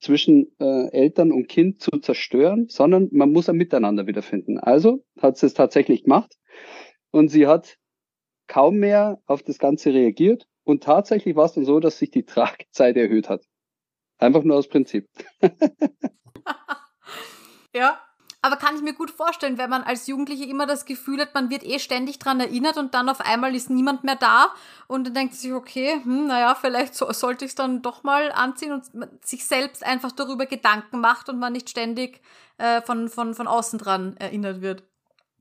zwischen 0.00 0.52
äh, 0.58 0.90
Eltern 0.90 1.32
und 1.32 1.48
Kind 1.48 1.80
zu 1.80 1.90
zerstören, 1.92 2.66
sondern 2.68 3.08
man 3.12 3.32
muss 3.32 3.48
ein 3.48 3.56
Miteinander 3.56 4.06
wiederfinden. 4.06 4.58
Also 4.58 5.02
hat 5.18 5.38
sie 5.38 5.46
es 5.46 5.54
tatsächlich 5.54 6.04
gemacht 6.04 6.36
und 7.10 7.28
sie 7.28 7.46
hat 7.46 7.78
kaum 8.46 8.76
mehr 8.76 9.22
auf 9.24 9.42
das 9.42 9.58
Ganze 9.58 9.94
reagiert 9.94 10.46
und 10.64 10.82
tatsächlich 10.82 11.36
war 11.36 11.46
es 11.46 11.54
dann 11.54 11.64
so, 11.64 11.80
dass 11.80 11.98
sich 11.98 12.10
die 12.10 12.24
Tragzeit 12.26 12.96
erhöht 12.96 13.30
hat. 13.30 13.46
Einfach 14.18 14.44
nur 14.44 14.56
aus 14.56 14.68
Prinzip. 14.68 15.08
ja, 17.74 17.98
aber 18.44 18.56
kann 18.56 18.76
ich 18.76 18.82
mir 18.82 18.92
gut 18.92 19.10
vorstellen, 19.10 19.56
wenn 19.56 19.70
man 19.70 19.84
als 19.84 20.06
Jugendliche 20.06 20.44
immer 20.44 20.66
das 20.66 20.84
Gefühl 20.84 21.18
hat, 21.18 21.32
man 21.32 21.48
wird 21.48 21.64
eh 21.64 21.78
ständig 21.78 22.18
dran 22.18 22.40
erinnert 22.40 22.76
und 22.76 22.92
dann 22.92 23.08
auf 23.08 23.22
einmal 23.22 23.54
ist 23.54 23.70
niemand 23.70 24.04
mehr 24.04 24.16
da 24.16 24.48
und 24.86 25.06
dann 25.06 25.14
denkt 25.14 25.34
sich, 25.34 25.54
okay, 25.54 25.98
hm, 26.02 26.26
naja, 26.26 26.54
vielleicht 26.54 26.94
so, 26.94 27.10
sollte 27.10 27.46
ich 27.46 27.52
es 27.52 27.54
dann 27.54 27.80
doch 27.80 28.02
mal 28.02 28.30
anziehen 28.32 28.72
und 28.72 28.84
sich 29.24 29.46
selbst 29.46 29.82
einfach 29.82 30.12
darüber 30.12 30.44
Gedanken 30.44 31.00
macht 31.00 31.30
und 31.30 31.38
man 31.38 31.54
nicht 31.54 31.70
ständig 31.70 32.20
äh, 32.58 32.82
von, 32.82 33.08
von, 33.08 33.34
von 33.34 33.46
außen 33.46 33.78
dran 33.78 34.14
erinnert 34.18 34.60
wird. 34.60 34.82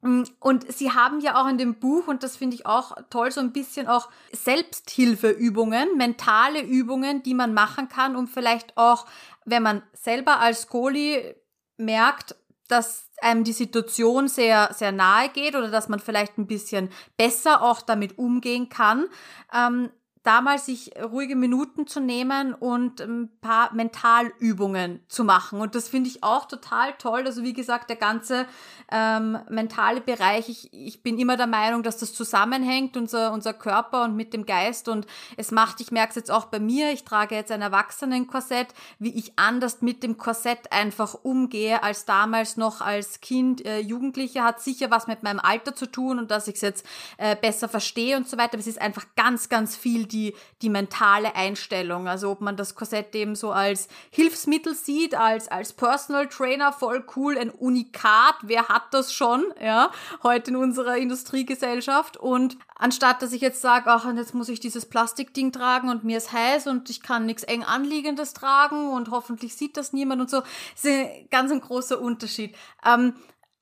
Hm, 0.01 0.23
und 0.39 0.71
sie 0.71 0.93
haben 0.93 1.19
ja 1.19 1.41
auch 1.41 1.49
in 1.49 1.57
dem 1.57 1.75
Buch, 1.75 2.07
und 2.07 2.23
das 2.23 2.37
finde 2.37 2.55
ich 2.55 2.65
auch 2.65 2.95
toll, 3.09 3.31
so 3.31 3.41
ein 3.41 3.51
bisschen 3.51 3.87
auch 3.87 4.07
Selbsthilfeübungen, 4.31 5.97
mentale 5.97 6.61
Übungen, 6.61 7.21
die 7.21 7.33
man 7.33 7.53
machen 7.53 7.89
kann, 7.89 8.15
um 8.15 8.27
vielleicht 8.27 8.77
auch, 8.77 9.07
wenn 9.43 9.61
man 9.61 9.83
selber 9.91 10.39
als 10.39 10.69
Goli 10.69 11.35
merkt, 11.77 12.35
dass 12.67 13.09
einem 13.21 13.43
die 13.43 13.53
Situation 13.53 14.27
sehr, 14.27 14.73
sehr 14.73 14.91
nahe 14.91 15.29
geht 15.29 15.55
oder 15.55 15.69
dass 15.69 15.89
man 15.89 15.99
vielleicht 15.99 16.37
ein 16.37 16.47
bisschen 16.47 16.89
besser 17.17 17.61
auch 17.61 17.81
damit 17.81 18.17
umgehen 18.17 18.69
kann, 18.69 19.07
ähm, 19.53 19.91
da 20.23 20.39
mal 20.39 20.57
sich 20.57 20.91
ruhige 20.97 21.35
Minuten 21.35 21.85
zu 21.85 21.99
nehmen 21.99 22.53
und 22.53 23.01
ein 23.01 23.29
paar 23.41 23.73
Mentalübungen 23.73 25.01
zu 25.09 25.25
machen. 25.25 25.59
Und 25.59 25.75
das 25.75 25.89
finde 25.89 26.09
ich 26.09 26.23
auch 26.23 26.45
total 26.45 26.93
toll. 26.93 27.23
Also 27.25 27.43
wie 27.43 27.51
gesagt, 27.51 27.89
der 27.89 27.97
ganze 27.97 28.45
ähm, 28.89 29.37
mentale 29.49 29.99
Bereich, 29.99 30.47
ich, 30.47 30.73
ich 30.73 31.03
bin 31.03 31.19
immer 31.19 31.35
der 31.35 31.47
Meinung, 31.47 31.83
dass 31.83 31.97
das 31.97 32.13
zusammenhängt, 32.13 32.95
unser, 32.95 33.33
unser 33.33 33.53
Körper 33.53 34.05
und 34.05 34.15
mit 34.15 34.33
dem 34.33 34.45
Geist. 34.45 34.87
Und 34.87 35.07
es 35.35 35.51
macht, 35.51 35.81
ich 35.81 35.91
merke 35.91 36.11
es 36.11 36.15
jetzt 36.15 36.31
auch 36.31 36.45
bei 36.45 36.59
mir, 36.59 36.91
ich 36.91 37.03
trage 37.03 37.35
jetzt 37.35 37.51
ein 37.51 37.61
Erwachsenenkorsett, 37.61 38.67
wie 38.99 39.13
ich 39.13 39.33
anders 39.37 39.81
mit 39.81 40.03
dem 40.03 40.17
Korsett 40.17 40.71
einfach 40.71 41.15
umgehe 41.15 41.83
als 41.83 42.05
damals 42.05 42.55
noch 42.55 42.79
als 42.79 43.19
Kind, 43.19 43.65
äh, 43.65 43.79
Jugendliche, 43.79 44.43
hat 44.43 44.61
sicher 44.61 44.89
was 44.89 45.07
mit 45.07 45.21
meinem 45.21 45.39
Alter 45.39 45.75
zu 45.75 45.85
tun 45.85 46.17
und 46.17 46.31
dass 46.31 46.47
ich 46.47 46.55
es 46.55 46.61
jetzt 46.61 46.85
äh, 47.17 47.35
besser 47.35 47.67
verstehe 47.67 48.15
und 48.15 48.29
so 48.29 48.37
weiter. 48.37 48.53
Aber 48.53 48.59
es 48.59 48.67
ist 48.67 48.79
einfach 48.81 49.05
ganz, 49.17 49.49
ganz 49.49 49.75
viel 49.75 50.07
die, 50.13 50.35
die 50.61 50.69
mentale 50.69 51.35
Einstellung. 51.35 52.07
Also 52.07 52.31
ob 52.31 52.41
man 52.41 52.55
das 52.55 52.75
Korsett 52.75 53.15
eben 53.15 53.35
so 53.35 53.51
als 53.51 53.87
Hilfsmittel 54.11 54.75
sieht, 54.75 55.15
als, 55.15 55.47
als 55.47 55.73
Personal 55.73 56.27
Trainer, 56.27 56.71
voll 56.71 57.03
cool, 57.15 57.37
ein 57.37 57.49
Unikat, 57.49 58.35
wer 58.43 58.69
hat 58.69 58.93
das 58.93 59.13
schon, 59.13 59.43
ja, 59.61 59.91
heute 60.21 60.51
in 60.51 60.57
unserer 60.57 60.97
Industriegesellschaft. 60.97 62.17
Und 62.17 62.57
anstatt 62.75 63.21
dass 63.21 63.33
ich 63.33 63.41
jetzt 63.41 63.61
sage, 63.61 63.89
ach, 63.89 64.05
und 64.05 64.17
jetzt 64.17 64.33
muss 64.33 64.49
ich 64.49 64.59
dieses 64.59 64.85
Plastikding 64.85 65.51
tragen 65.51 65.89
und 65.89 66.03
mir 66.03 66.17
ist 66.17 66.31
heiß 66.31 66.67
und 66.67 66.89
ich 66.89 67.01
kann 67.01 67.25
nichts 67.25 67.43
eng 67.43 67.63
anliegendes 67.63 68.33
tragen 68.33 68.89
und 68.89 69.11
hoffentlich 69.11 69.55
sieht 69.55 69.77
das 69.77 69.93
niemand 69.93 70.21
und 70.21 70.29
so, 70.29 70.43
ist 70.75 70.85
ein 70.85 71.27
ganz 71.31 71.51
ein 71.51 71.61
großer 71.61 71.99
Unterschied. 71.99 72.55
Ähm, 72.85 73.13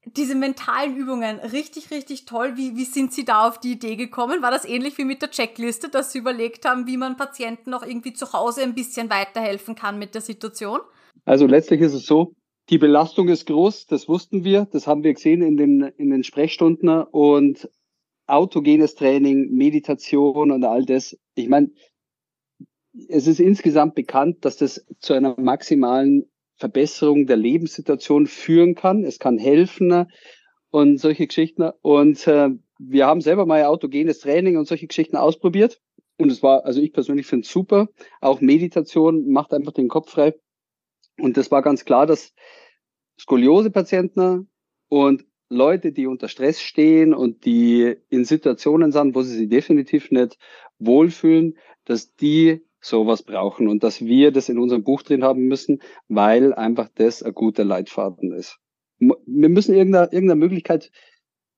diese 0.06 0.36
mentalen 0.36 0.96
Übungen, 0.96 1.40
richtig, 1.40 1.92
richtig 1.92 2.26
toll. 2.26 2.58
Wie, 2.58 2.76
wie 2.76 2.86
sind 2.86 3.14
Sie 3.14 3.24
da 3.24 3.48
auf 3.48 3.60
die 3.60 3.74
Idee 3.74 3.96
gekommen? 3.96 4.42
War 4.42 4.52
das 4.52 4.66
ähnlich 4.66 4.98
wie 4.98 5.06
mit 5.06 5.22
der 5.22 5.30
Checkliste, 5.30 5.90
dass 5.90 6.12
Sie 6.12 6.20
überlegt 6.20 6.66
haben, 6.66 6.88
wie 6.88 6.98
man 6.98 7.18
Patienten 7.18 7.70
noch 7.70 7.86
irgendwie 7.86 8.14
zu 8.14 8.34
Hause 8.34 8.64
ein 8.64 8.74
bisschen 8.74 9.10
weiterhelfen 9.10 9.76
kann 9.76 10.00
mit 10.00 10.16
der 10.16 10.22
Situation? 10.22 10.80
Also 11.26 11.46
letztlich 11.46 11.82
ist 11.82 11.94
es 11.94 12.06
so, 12.06 12.34
die 12.70 12.80
Belastung 12.80 13.30
ist 13.30 13.46
groß, 13.46 13.86
das 13.88 14.08
wussten 14.08 14.44
wir, 14.44 14.66
das 14.66 14.88
haben 14.88 15.04
wir 15.04 15.14
gesehen 15.14 15.42
in 15.42 15.58
den, 15.58 15.82
in 15.98 16.10
den 16.10 16.24
Sprechstunden 16.24 17.04
und 17.04 17.70
autogenes 18.28 18.96
Training, 18.96 19.52
Meditation 19.52 20.52
und 20.52 20.64
all 20.64 20.86
das. 20.86 21.18
Ich 21.36 21.50
meine, 21.50 21.72
es 23.08 23.28
ist 23.28 23.40
insgesamt 23.40 23.96
bekannt, 23.96 24.46
dass 24.46 24.58
das 24.58 24.86
zu 25.00 25.14
einer 25.14 25.40
maximalen 25.40 26.32
Verbesserung 26.62 27.26
der 27.26 27.38
Lebenssituation 27.38 28.28
führen 28.28 28.76
kann. 28.76 29.04
Es 29.04 29.18
kann 29.18 29.40
helfen 29.40 30.06
und 30.70 31.00
solche 31.00 31.28
Geschichten. 31.28 31.72
Und 31.82 32.26
äh, 32.28 32.50
wir 32.80 33.08
haben 33.08 33.22
selber 33.22 33.46
mal 33.46 33.66
autogenes 33.66 34.20
Training 34.20 34.58
und 34.58 34.68
solche 34.68 34.88
Geschichten 34.88 35.18
ausprobiert. 35.18 35.82
Und 36.18 36.32
es 36.32 36.44
war, 36.44 36.64
also 36.66 36.80
ich 36.80 36.94
persönlich 36.94 37.26
finde 37.26 37.46
es 37.46 37.52
super. 37.52 37.90
Auch 38.22 38.42
Meditation 38.42 39.32
macht 39.32 39.54
einfach 39.54 39.74
den 39.74 39.88
Kopf 39.88 40.12
frei. 40.12 40.36
Und 41.20 41.36
das 41.36 41.50
war 41.50 41.64
ganz 41.64 41.84
klar, 41.84 42.06
dass 42.06 42.34
Skoliose-Patienten 43.20 44.48
und 44.88 45.26
Leute, 45.50 45.92
die 45.92 46.06
unter 46.06 46.28
Stress 46.28 46.62
stehen 46.62 47.14
und 47.14 47.44
die 47.46 47.96
in 48.10 48.24
Situationen 48.24 48.92
sind, 48.92 49.16
wo 49.16 49.24
sie 49.24 49.36
sich 49.36 49.50
definitiv 49.50 50.12
nicht 50.12 50.38
wohlfühlen, 50.78 51.58
dass 51.86 52.16
die 52.16 52.62
sowas 52.82 53.24
brauchen 53.24 53.68
und 53.68 53.84
dass 53.84 54.02
wir 54.02 54.32
das 54.32 54.50
in 54.50 54.60
unserem 54.60 54.84
Buch 54.84 55.04
drin 55.04 55.24
haben 55.24 55.44
müssen, 55.44 55.82
weil 56.08 56.54
einfach 56.54 56.90
das 56.96 57.24
ein 57.24 57.34
guter 57.34 57.64
Leitfaden 57.64 58.34
ist. 58.34 58.58
Wir 59.00 59.50
müssen 59.50 59.74
irgendeine, 59.74 60.12
irgendeine 60.12 60.40
Möglichkeit 60.40 60.92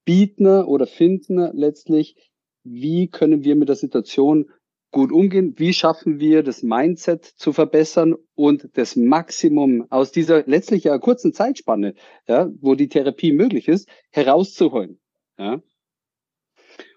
bieten 0.05 0.47
oder 0.47 0.85
finden 0.85 1.37
letztlich, 1.53 2.15
wie 2.63 3.07
können 3.07 3.43
wir 3.43 3.55
mit 3.55 3.69
der 3.69 3.75
Situation 3.75 4.49
gut 4.91 5.11
umgehen, 5.11 5.55
wie 5.57 5.73
schaffen 5.73 6.19
wir 6.19 6.43
das 6.43 6.61
Mindset 6.61 7.25
zu 7.25 7.51
verbessern 7.51 8.15
und 8.35 8.69
das 8.73 8.95
Maximum 8.95 9.87
aus 9.89 10.11
dieser 10.11 10.43
letztlich 10.45 10.83
ja 10.85 10.97
kurzen 10.99 11.33
Zeitspanne, 11.33 11.95
ja, 12.27 12.49
wo 12.61 12.75
die 12.75 12.89
Therapie 12.89 13.33
möglich 13.33 13.67
ist, 13.67 13.89
herauszuholen. 14.11 14.99
Ja. 15.37 15.61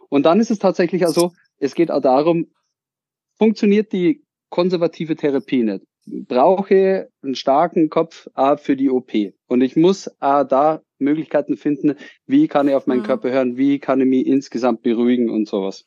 Und 0.08 0.24
dann 0.26 0.40
ist 0.40 0.50
es 0.50 0.58
tatsächlich 0.58 1.04
also, 1.06 1.32
es 1.58 1.74
geht 1.74 1.90
auch 1.90 2.02
darum, 2.02 2.48
funktioniert 3.38 3.92
die 3.92 4.22
konservative 4.50 5.16
Therapie 5.16 5.62
nicht. 5.62 5.84
Brauche 6.06 7.08
einen 7.22 7.34
starken 7.34 7.90
Kopf 7.90 8.28
A 8.34 8.56
für 8.56 8.76
die 8.76 8.90
OP. 8.90 9.12
Und 9.48 9.60
ich 9.60 9.76
muss 9.76 10.08
A 10.20 10.44
da 10.44 10.82
Möglichkeiten 10.98 11.56
finden, 11.56 11.96
wie 12.26 12.48
kann 12.48 12.68
ich 12.68 12.74
auf 12.74 12.86
meinen 12.86 13.00
mhm. 13.00 13.06
Körper 13.06 13.30
hören, 13.30 13.56
wie 13.56 13.78
kann 13.78 14.00
ich 14.00 14.06
mich 14.06 14.26
insgesamt 14.26 14.82
beruhigen 14.82 15.30
und 15.30 15.48
sowas. 15.48 15.84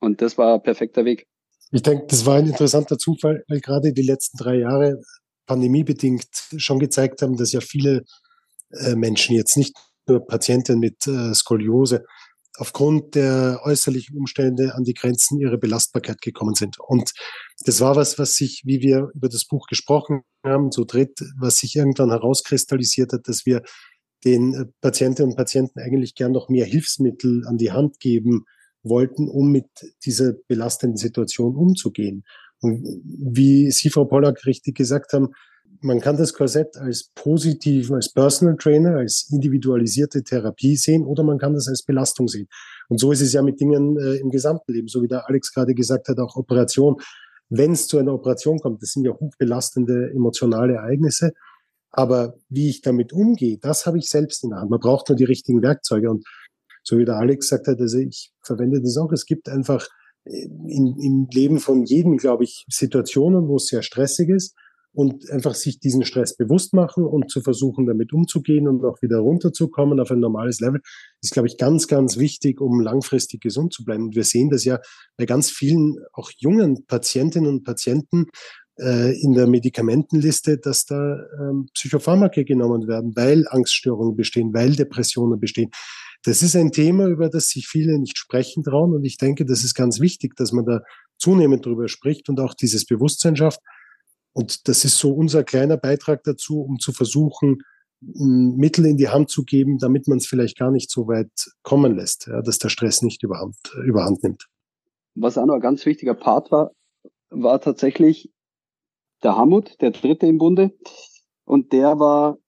Und 0.00 0.22
das 0.22 0.38
war 0.38 0.54
ein 0.54 0.62
perfekter 0.62 1.04
Weg. 1.04 1.26
Ich 1.70 1.82
denke, 1.82 2.06
das 2.08 2.24
war 2.24 2.36
ein 2.36 2.46
interessanter 2.46 2.98
Zufall, 2.98 3.44
weil 3.48 3.60
gerade 3.60 3.92
die 3.92 4.02
letzten 4.02 4.38
drei 4.38 4.56
Jahre 4.56 5.00
pandemiebedingt 5.46 6.28
schon 6.56 6.78
gezeigt 6.78 7.20
haben, 7.20 7.36
dass 7.36 7.52
ja 7.52 7.60
viele 7.60 8.04
äh, 8.70 8.94
Menschen 8.94 9.36
jetzt 9.36 9.56
nicht 9.56 9.76
nur 10.06 10.26
Patienten 10.26 10.78
mit 10.78 11.06
äh, 11.06 11.34
Skoliose, 11.34 12.04
aufgrund 12.58 13.14
der 13.14 13.60
äußerlichen 13.62 14.16
Umstände 14.16 14.74
an 14.74 14.84
die 14.84 14.94
Grenzen 14.94 15.38
ihrer 15.40 15.56
Belastbarkeit 15.56 16.20
gekommen 16.20 16.54
sind. 16.54 16.76
Und 16.80 17.12
das 17.64 17.80
war 17.80 17.96
was, 17.96 18.18
was 18.18 18.34
sich, 18.34 18.62
wie 18.64 18.80
wir 18.80 19.10
über 19.14 19.28
das 19.28 19.46
Buch 19.46 19.66
gesprochen 19.66 20.22
haben, 20.44 20.70
so 20.72 20.84
dritt, 20.84 21.20
was 21.38 21.58
sich 21.58 21.76
irgendwann 21.76 22.10
herauskristallisiert 22.10 23.12
hat, 23.12 23.28
dass 23.28 23.46
wir 23.46 23.62
den 24.24 24.54
äh, 24.54 24.64
Patientinnen 24.80 25.30
und 25.30 25.36
Patienten 25.36 25.80
eigentlich 25.80 26.14
gern 26.14 26.32
noch 26.32 26.48
mehr 26.48 26.66
Hilfsmittel 26.66 27.46
an 27.46 27.56
die 27.56 27.72
Hand 27.72 28.00
geben 28.00 28.44
wollten, 28.82 29.28
um 29.28 29.50
mit 29.50 29.68
dieser 30.04 30.32
belastenden 30.48 30.96
Situation 30.96 31.56
umzugehen. 31.56 32.24
Und 32.60 32.84
wie 33.04 33.70
Sie, 33.70 33.90
Frau 33.90 34.04
Pollack, 34.04 34.44
richtig 34.46 34.76
gesagt 34.76 35.12
haben, 35.12 35.28
man 35.80 36.00
kann 36.00 36.16
das 36.16 36.32
Korsett 36.32 36.76
als 36.76 37.10
positiv, 37.14 37.90
als 37.90 38.12
Personal 38.12 38.56
Trainer, 38.56 38.96
als 38.96 39.28
individualisierte 39.30 40.22
Therapie 40.22 40.76
sehen 40.76 41.04
oder 41.04 41.22
man 41.22 41.38
kann 41.38 41.54
das 41.54 41.68
als 41.68 41.82
Belastung 41.82 42.28
sehen. 42.28 42.48
Und 42.88 42.98
so 42.98 43.12
ist 43.12 43.20
es 43.20 43.32
ja 43.32 43.42
mit 43.42 43.60
Dingen 43.60 43.96
äh, 43.98 44.16
im 44.16 44.30
gesamten 44.30 44.72
Leben, 44.72 44.88
so 44.88 45.02
wie 45.02 45.08
der 45.08 45.28
Alex 45.28 45.52
gerade 45.52 45.74
gesagt 45.74 46.08
hat, 46.08 46.18
auch 46.18 46.36
Operation. 46.36 46.96
Wenn 47.48 47.72
es 47.72 47.86
zu 47.86 47.98
einer 47.98 48.14
Operation 48.14 48.58
kommt, 48.58 48.82
das 48.82 48.90
sind 48.90 49.04
ja 49.04 49.12
hochbelastende 49.12 50.10
emotionale 50.14 50.74
Ereignisse. 50.74 51.32
Aber 51.90 52.34
wie 52.48 52.68
ich 52.68 52.82
damit 52.82 53.12
umgehe, 53.12 53.58
das 53.58 53.86
habe 53.86 53.98
ich 53.98 54.10
selbst 54.10 54.44
in 54.44 54.50
der 54.50 54.60
Hand. 54.60 54.70
Man 54.70 54.80
braucht 54.80 55.08
nur 55.08 55.16
die 55.16 55.24
richtigen 55.24 55.62
Werkzeuge. 55.62 56.10
Und 56.10 56.26
so 56.82 56.98
wie 56.98 57.04
der 57.04 57.16
Alex 57.16 57.46
gesagt 57.46 57.66
hat, 57.68 57.80
also 57.80 57.98
ich 57.98 58.32
verwende 58.42 58.80
das 58.82 58.96
auch. 58.96 59.12
Es 59.12 59.24
gibt 59.24 59.48
einfach 59.48 59.86
äh, 60.24 60.44
in, 60.66 60.96
im 61.00 61.28
Leben 61.32 61.58
von 61.58 61.84
jedem, 61.84 62.16
glaube 62.16 62.44
ich, 62.44 62.66
Situationen, 62.68 63.48
wo 63.48 63.56
es 63.56 63.66
sehr 63.66 63.82
stressig 63.82 64.28
ist 64.28 64.54
und 64.98 65.30
einfach 65.30 65.54
sich 65.54 65.78
diesen 65.78 66.04
Stress 66.04 66.36
bewusst 66.36 66.74
machen 66.74 67.04
und 67.04 67.30
zu 67.30 67.40
versuchen, 67.40 67.86
damit 67.86 68.12
umzugehen 68.12 68.66
und 68.66 68.84
auch 68.84 69.00
wieder 69.00 69.18
runterzukommen 69.18 70.00
auf 70.00 70.10
ein 70.10 70.18
normales 70.18 70.58
Level, 70.58 70.80
ist, 71.22 71.32
glaube 71.32 71.46
ich, 71.46 71.56
ganz, 71.56 71.86
ganz 71.86 72.16
wichtig, 72.16 72.60
um 72.60 72.80
langfristig 72.80 73.40
gesund 73.40 73.72
zu 73.72 73.84
bleiben. 73.84 74.06
Und 74.06 74.16
wir 74.16 74.24
sehen 74.24 74.50
das 74.50 74.64
ja 74.64 74.80
bei 75.16 75.24
ganz 75.24 75.50
vielen, 75.50 75.98
auch 76.12 76.32
jungen 76.38 76.84
Patientinnen 76.84 77.48
und 77.48 77.62
Patienten 77.62 78.26
äh, 78.80 79.16
in 79.22 79.34
der 79.34 79.46
Medikamentenliste, 79.46 80.58
dass 80.58 80.84
da 80.84 81.16
ähm, 81.40 81.68
Psychopharmaka 81.74 82.42
genommen 82.42 82.88
werden, 82.88 83.12
weil 83.14 83.46
Angststörungen 83.46 84.16
bestehen, 84.16 84.52
weil 84.52 84.74
Depressionen 84.74 85.38
bestehen. 85.38 85.70
Das 86.24 86.42
ist 86.42 86.56
ein 86.56 86.72
Thema, 86.72 87.06
über 87.06 87.28
das 87.28 87.50
sich 87.50 87.68
viele 87.68 88.00
nicht 88.00 88.18
sprechen 88.18 88.64
trauen. 88.64 88.92
Und 88.94 89.04
ich 89.04 89.16
denke, 89.16 89.44
das 89.44 89.62
ist 89.62 89.74
ganz 89.74 90.00
wichtig, 90.00 90.34
dass 90.34 90.50
man 90.50 90.64
da 90.64 90.80
zunehmend 91.18 91.64
drüber 91.64 91.86
spricht 91.86 92.28
und 92.28 92.40
auch 92.40 92.54
dieses 92.54 92.84
Bewusstsein 92.84 93.36
schafft, 93.36 93.60
und 94.38 94.68
das 94.68 94.84
ist 94.84 94.98
so 94.98 95.12
unser 95.12 95.42
kleiner 95.42 95.76
Beitrag 95.76 96.22
dazu, 96.22 96.60
um 96.60 96.78
zu 96.78 96.92
versuchen, 96.92 97.58
Mittel 98.00 98.86
in 98.86 98.96
die 98.96 99.08
Hand 99.08 99.30
zu 99.30 99.42
geben, 99.42 99.78
damit 99.78 100.06
man 100.06 100.18
es 100.18 100.28
vielleicht 100.28 100.56
gar 100.56 100.70
nicht 100.70 100.92
so 100.92 101.08
weit 101.08 101.32
kommen 101.62 101.96
lässt, 101.96 102.28
ja, 102.28 102.40
dass 102.40 102.58
der 102.58 102.68
Stress 102.68 103.02
nicht 103.02 103.24
überhand, 103.24 103.56
überhand 103.84 104.22
nimmt. 104.22 104.46
Was 105.16 105.36
auch 105.36 105.46
noch 105.46 105.56
ein 105.56 105.60
ganz 105.60 105.84
wichtiger 105.84 106.14
Part 106.14 106.52
war, 106.52 106.70
war 107.30 107.60
tatsächlich 107.60 108.30
der 109.24 109.36
Hamut, 109.36 109.74
der 109.80 109.90
dritte 109.90 110.28
im 110.28 110.38
Bunde. 110.38 110.70
Und 111.44 111.72
der 111.72 111.98
war 111.98 112.38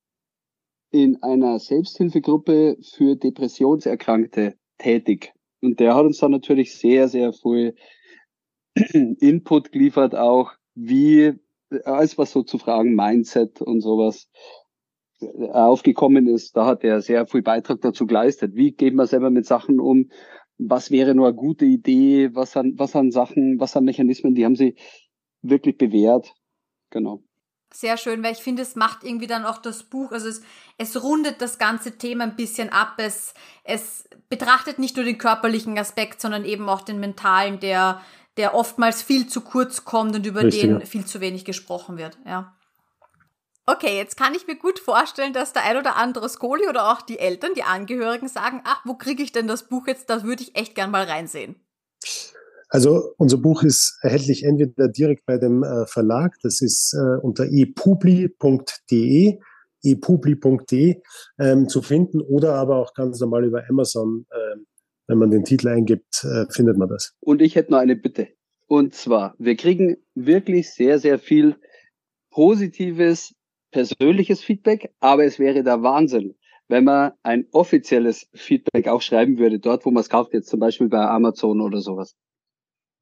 in 0.93 1.20
einer 1.24 1.59
Selbsthilfegruppe 1.59 2.76
für 2.95 3.16
Depressionserkrankte 3.16 4.55
tätig. 4.78 5.32
Und 5.61 5.80
der 5.80 5.97
hat 5.97 6.05
uns 6.05 6.18
dann 6.18 6.30
natürlich 6.30 6.78
sehr, 6.78 7.09
sehr 7.09 7.32
viel 7.32 7.74
Input 8.93 9.72
geliefert, 9.72 10.14
auch 10.14 10.53
wie 10.76 11.34
alles 11.85 12.18
was 12.18 12.33
so 12.33 12.43
zu 12.43 12.59
Fragen 12.59 12.95
Mindset 12.95 13.61
und 13.61 13.81
sowas 13.81 14.29
äh, 15.21 15.51
aufgekommen 15.51 16.27
ist, 16.27 16.57
da 16.57 16.66
hat 16.66 16.85
er 16.85 17.01
sehr 17.01 17.27
viel 17.27 17.43
Beitrag 17.43 17.81
dazu 17.81 18.07
geleistet. 18.07 18.55
Wie 18.55 18.73
geht 18.73 18.95
man 18.95 19.07
selber 19.07 19.31
mit 19.31 19.47
Sachen 19.47 19.81
um? 19.81 20.11
Was 20.59 20.91
wäre 20.91 21.14
nur 21.14 21.29
eine 21.29 21.37
gute 21.37 21.64
Idee? 21.64 22.31
Was 22.35 22.57
an, 22.57 22.75
was 22.77 22.95
an 22.95 23.11
Sachen, 23.11 23.59
was 23.61 23.77
an 23.77 23.85
Mechanismen, 23.85 24.35
die 24.35 24.45
haben 24.45 24.57
sie 24.57 24.77
wirklich 25.43 25.79
bewährt. 25.79 26.35
Genau. 26.91 27.23
Sehr 27.73 27.97
schön, 27.97 28.23
weil 28.25 28.33
ich 28.33 28.41
finde, 28.41 28.62
es 28.62 28.75
macht 28.75 29.05
irgendwie 29.05 29.29
dann 29.29 29.45
auch 29.45 29.59
das 29.59 29.85
Buch, 29.85 30.11
also 30.11 30.27
es, 30.27 30.43
es 30.77 31.05
rundet 31.05 31.41
das 31.41 31.57
ganze 31.57 31.99
Thema 31.99 32.25
ein 32.25 32.35
bisschen 32.35 32.68
ab. 32.71 32.95
Es, 32.97 33.33
es 33.62 34.09
betrachtet 34.29 34.81
nicht 34.81 34.97
nur 34.97 35.05
den 35.05 35.18
körperlichen 35.18 35.79
Aspekt, 35.79 36.21
sondern 36.21 36.45
eben 36.45 36.68
auch 36.68 36.81
den 36.81 36.99
mentalen, 36.99 37.61
der, 37.61 38.01
der 38.37 38.55
oftmals 38.55 39.03
viel 39.03 39.26
zu 39.26 39.41
kurz 39.41 39.85
kommt 39.85 40.14
und 40.14 40.26
über 40.26 40.45
Richtig, 40.45 40.62
den 40.62 40.87
viel 40.87 41.05
zu 41.05 41.20
wenig 41.20 41.45
gesprochen 41.45 41.99
wird, 41.99 42.18
ja. 42.26 42.57
Okay, 43.66 43.97
jetzt 43.97 44.16
kann 44.16 44.35
ich 44.35 44.47
mir 44.47 44.57
gut 44.57 44.81
vorstellen, 44.81 45.33
dass 45.33 45.53
der 45.53 45.64
ein 45.64 45.76
oder 45.76 45.97
andere 45.97 46.28
Skoli 46.28 46.66
oder 46.68 46.91
auch 46.91 47.03
die 47.03 47.20
Eltern, 47.20 47.53
die 47.55 47.62
Angehörigen 47.62 48.26
sagen, 48.26 48.62
ach, 48.64 48.83
wo 48.85 48.95
kriege 48.95 49.22
ich 49.22 49.31
denn 49.31 49.47
das 49.47 49.68
Buch 49.68 49.87
jetzt? 49.87 50.11
Da 50.11 50.24
würde 50.24 50.43
ich 50.43 50.57
echt 50.57 50.74
gern 50.74 50.91
mal 50.91 51.05
reinsehen. 51.05 51.55
Also 52.68 53.14
unser 53.16 53.37
Buch 53.37 53.62
ist 53.62 53.99
erhältlich 54.03 54.45
entweder 54.45 54.89
direkt 54.89 55.26
bei 55.26 55.39
dem 55.39 55.62
äh, 55.62 55.87
Verlag, 55.87 56.37
das 56.43 56.61
ist 56.61 56.95
äh, 56.95 57.18
unter 57.20 57.45
epubli.de, 57.45 59.39
epubli.de 59.83 61.03
ähm, 61.39 61.68
zu 61.68 61.83
finden 61.83 62.20
oder 62.20 62.55
aber 62.55 62.76
auch 62.76 62.95
ganz 62.95 63.20
normal 63.20 63.45
über 63.45 63.62
Amazon 63.68 64.26
ähm, 64.33 64.66
wenn 65.11 65.19
man 65.19 65.31
den 65.31 65.45
Titel 65.45 65.69
eingibt, 65.69 66.25
äh, 66.25 66.47
findet 66.53 66.79
man 66.79 66.89
das. 66.89 67.17
Und 67.19 67.43
ich 67.43 67.57
hätte 67.57 67.73
noch 67.73 67.81
eine 67.81 67.97
Bitte. 67.97 68.29
Und 68.69 68.95
zwar, 68.95 69.35
wir 69.39 69.57
kriegen 69.57 69.97
wirklich 70.15 70.71
sehr, 70.71 71.01
sehr 71.01 71.19
viel 71.19 71.57
positives, 72.31 73.35
persönliches 73.73 74.41
Feedback, 74.41 74.95
aber 75.01 75.25
es 75.25 75.41
wäre 75.41 75.65
der 75.65 75.83
Wahnsinn, 75.83 76.37
wenn 76.69 76.85
man 76.85 77.13
ein 77.25 77.47
offizielles 77.51 78.29
Feedback 78.35 78.87
auch 78.87 79.03
schreiben 79.03 79.39
würde, 79.39 79.59
dort, 79.59 79.85
wo 79.85 79.91
man 79.91 80.01
es 80.01 80.09
kauft, 80.09 80.33
jetzt 80.33 80.49
zum 80.49 80.61
Beispiel 80.61 80.89
bei 80.89 81.05
Amazon 81.05 81.61
oder 81.61 81.81
sowas. 81.81 82.15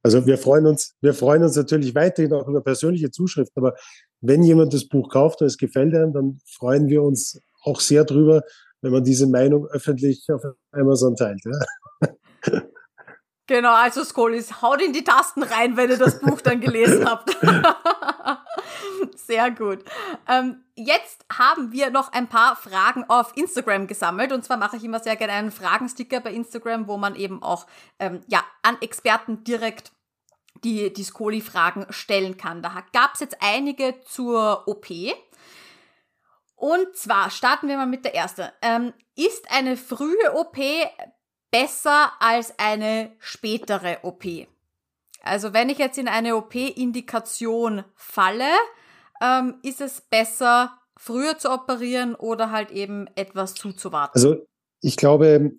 Also 0.03 0.25
wir 0.25 0.39
freuen 0.39 0.65
uns, 0.65 0.95
wir 1.03 1.13
freuen 1.13 1.43
uns 1.43 1.57
natürlich 1.57 1.95
weiterhin 1.95 2.33
auch 2.33 2.49
über 2.49 2.63
persönliche 2.63 3.11
Zuschriften, 3.11 3.63
aber 3.63 3.77
wenn 4.23 4.43
jemand 4.43 4.73
das 4.73 4.89
Buch 4.89 5.11
kauft 5.11 5.43
und 5.43 5.49
es 5.49 5.59
gefällt 5.59 5.95
einem, 5.95 6.15
dann 6.15 6.39
freuen 6.47 6.89
wir 6.89 7.03
uns 7.03 7.39
auch 7.65 7.81
sehr 7.81 8.05
drüber, 8.05 8.43
wenn 8.81 8.93
man 8.93 9.05
diese 9.05 9.27
Meinung 9.27 9.67
öffentlich 9.67 10.25
auf 10.33 10.43
Amazon 10.73 11.15
teilt. 11.17 11.41
Ja. 11.45 11.59
Genau, 13.49 13.73
also 13.73 14.05
Skolis, 14.05 14.61
haut 14.61 14.83
in 14.83 14.93
die 14.93 15.05
Tasten 15.05 15.43
rein, 15.43 15.79
wenn 15.79 15.89
ihr 15.89 15.97
das 15.97 16.21
Buch 16.21 16.43
dann 16.43 16.61
gelesen 16.61 17.09
habt. 17.09 17.35
Sehr 19.17 19.51
gut. 19.51 19.85
Ähm, 20.29 20.65
jetzt 20.75 21.25
haben 21.33 21.73
wir 21.73 21.89
noch 21.89 22.13
ein 22.13 22.29
paar 22.29 22.57
Fragen 22.57 23.05
auf 23.05 23.35
Instagram 23.37 23.87
gesammelt. 23.87 24.33
Und 24.33 24.45
zwar 24.45 24.59
mache 24.59 24.77
ich 24.77 24.85
immer 24.85 25.01
sehr 25.01 25.17
gerne 25.17 25.33
einen 25.33 25.51
Fragensticker 25.51 26.21
bei 26.21 26.33
Instagram, 26.33 26.89
wo 26.89 26.99
man 26.99 27.15
eben 27.17 27.43
auch 27.43 27.67
ähm, 27.99 28.21
ja, 28.27 28.45
an 28.61 28.77
Experten 28.83 29.45
direkt 29.45 29.93
die, 30.63 30.93
die 30.93 31.05
Skoli-Fragen 31.05 31.87
stellen 31.89 32.37
kann. 32.37 32.63
Da 32.63 32.85
gab 32.93 33.15
es 33.15 33.21
jetzt 33.21 33.39
einige 33.41 33.99
zur 34.05 34.69
OP. 34.69 34.89
Und 36.55 36.95
zwar 36.97 37.31
starten 37.31 37.69
wir 37.69 37.79
mal 37.79 37.87
mit 37.87 38.05
der 38.05 38.15
ersten. 38.15 38.49
Ähm, 38.61 38.93
ist 39.15 39.51
eine 39.51 39.79
frühe 39.79 40.35
OP 40.35 40.59
besser 41.51 42.13
als 42.21 42.55
eine 42.59 43.13
spätere 43.19 43.99
OP. 44.03 44.25
Also 45.21 45.53
wenn 45.53 45.69
ich 45.69 45.79
jetzt 45.79 45.99
in 45.99 46.09
eine 46.09 46.37
OP-Indikation 46.37 47.85
falle, 47.95 48.51
ähm, 49.21 49.55
ist 49.63 49.81
es 49.81 50.01
besser, 50.01 50.79
früher 50.97 51.39
zu 51.39 51.51
operieren 51.51 52.15
oder 52.15 52.51
halt 52.51 52.71
eben 52.71 53.07
etwas 53.15 53.55
zuzuwarten? 53.55 54.13
Also 54.15 54.47
ich 54.81 54.97
glaube, 54.97 55.53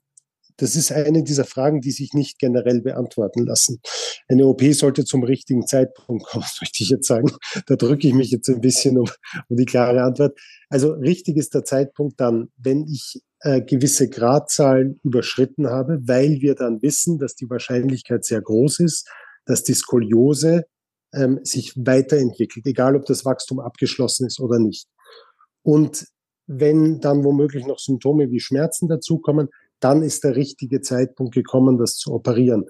das 0.59 0.75
ist 0.75 0.91
eine 0.91 1.23
dieser 1.23 1.45
Fragen, 1.45 1.79
die 1.79 1.91
sich 1.91 2.13
nicht 2.13 2.37
generell 2.37 2.81
beantworten 2.81 3.45
lassen. 3.45 3.79
Eine 4.27 4.45
OP 4.45 4.61
sollte 4.73 5.05
zum 5.05 5.23
richtigen 5.23 5.65
Zeitpunkt 5.65 6.25
kommen, 6.25 6.45
möchte 6.61 6.83
ich 6.83 6.89
jetzt 6.89 7.07
sagen. 7.07 7.31
Da 7.65 7.75
drücke 7.75 8.07
ich 8.07 8.13
mich 8.13 8.31
jetzt 8.31 8.49
ein 8.49 8.61
bisschen 8.61 8.97
um, 8.97 9.09
um 9.47 9.57
die 9.57 9.65
klare 9.65 10.03
Antwort. 10.03 10.37
Also 10.69 10.91
richtig 10.93 11.37
ist 11.37 11.53
der 11.53 11.63
Zeitpunkt 11.63 12.19
dann, 12.19 12.49
wenn 12.57 12.85
ich 12.87 13.21
äh, 13.41 13.61
gewisse 13.61 14.09
Gradzahlen 14.09 14.99
überschritten 15.03 15.67
habe, 15.67 15.99
weil 16.03 16.41
wir 16.41 16.55
dann 16.55 16.81
wissen, 16.81 17.19
dass 17.19 17.35
die 17.35 17.49
Wahrscheinlichkeit 17.49 18.25
sehr 18.25 18.41
groß 18.41 18.79
ist, 18.79 19.09
dass 19.45 19.63
die 19.63 19.73
Skoliose 19.73 20.65
ähm, 21.13 21.39
sich 21.43 21.73
weiterentwickelt, 21.75 22.65
egal 22.65 22.95
ob 22.95 23.05
das 23.05 23.25
Wachstum 23.25 23.59
abgeschlossen 23.59 24.27
ist 24.27 24.39
oder 24.39 24.59
nicht. 24.59 24.87
Und 25.63 26.05
wenn 26.47 26.99
dann 26.99 27.23
womöglich 27.23 27.65
noch 27.65 27.79
Symptome 27.79 28.31
wie 28.31 28.39
Schmerzen 28.39 28.87
dazukommen, 28.87 29.49
dann 29.79 30.03
ist 30.03 30.23
der 30.23 30.35
richtige 30.35 30.81
Zeitpunkt 30.81 31.33
gekommen, 31.33 31.77
das 31.77 31.95
zu 31.95 32.13
operieren. 32.13 32.65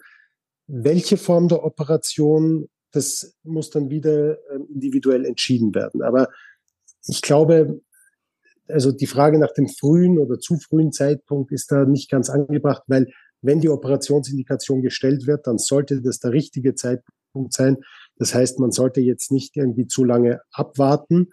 Welche 0.67 1.17
Form 1.17 1.47
der 1.47 1.63
Operation, 1.63 2.69
das 2.91 3.35
muss 3.43 3.69
dann 3.69 3.89
wieder 3.89 4.37
ähm, 4.51 4.67
individuell 4.71 5.25
entschieden 5.25 5.73
werden. 5.73 6.01
Aber 6.01 6.27
ich 7.07 7.21
glaube, 7.21 7.81
also 8.69 8.91
die 8.91 9.07
Frage 9.07 9.39
nach 9.39 9.53
dem 9.53 9.67
frühen 9.67 10.17
oder 10.17 10.39
zu 10.39 10.57
frühen 10.57 10.91
Zeitpunkt 10.91 11.51
ist 11.51 11.71
da 11.71 11.85
nicht 11.85 12.09
ganz 12.09 12.29
angebracht, 12.29 12.83
weil 12.87 13.07
wenn 13.41 13.61
die 13.61 13.69
Operationsindikation 13.69 14.81
gestellt 14.81 15.27
wird, 15.27 15.47
dann 15.47 15.57
sollte 15.57 16.01
das 16.01 16.19
der 16.19 16.31
richtige 16.31 16.75
Zeitpunkt 16.75 17.53
sein. 17.53 17.77
Das 18.17 18.33
heißt, 18.33 18.59
man 18.59 18.71
sollte 18.71 19.01
jetzt 19.01 19.31
nicht 19.31 19.55
irgendwie 19.55 19.87
zu 19.87 20.03
lange 20.03 20.41
abwarten, 20.51 21.29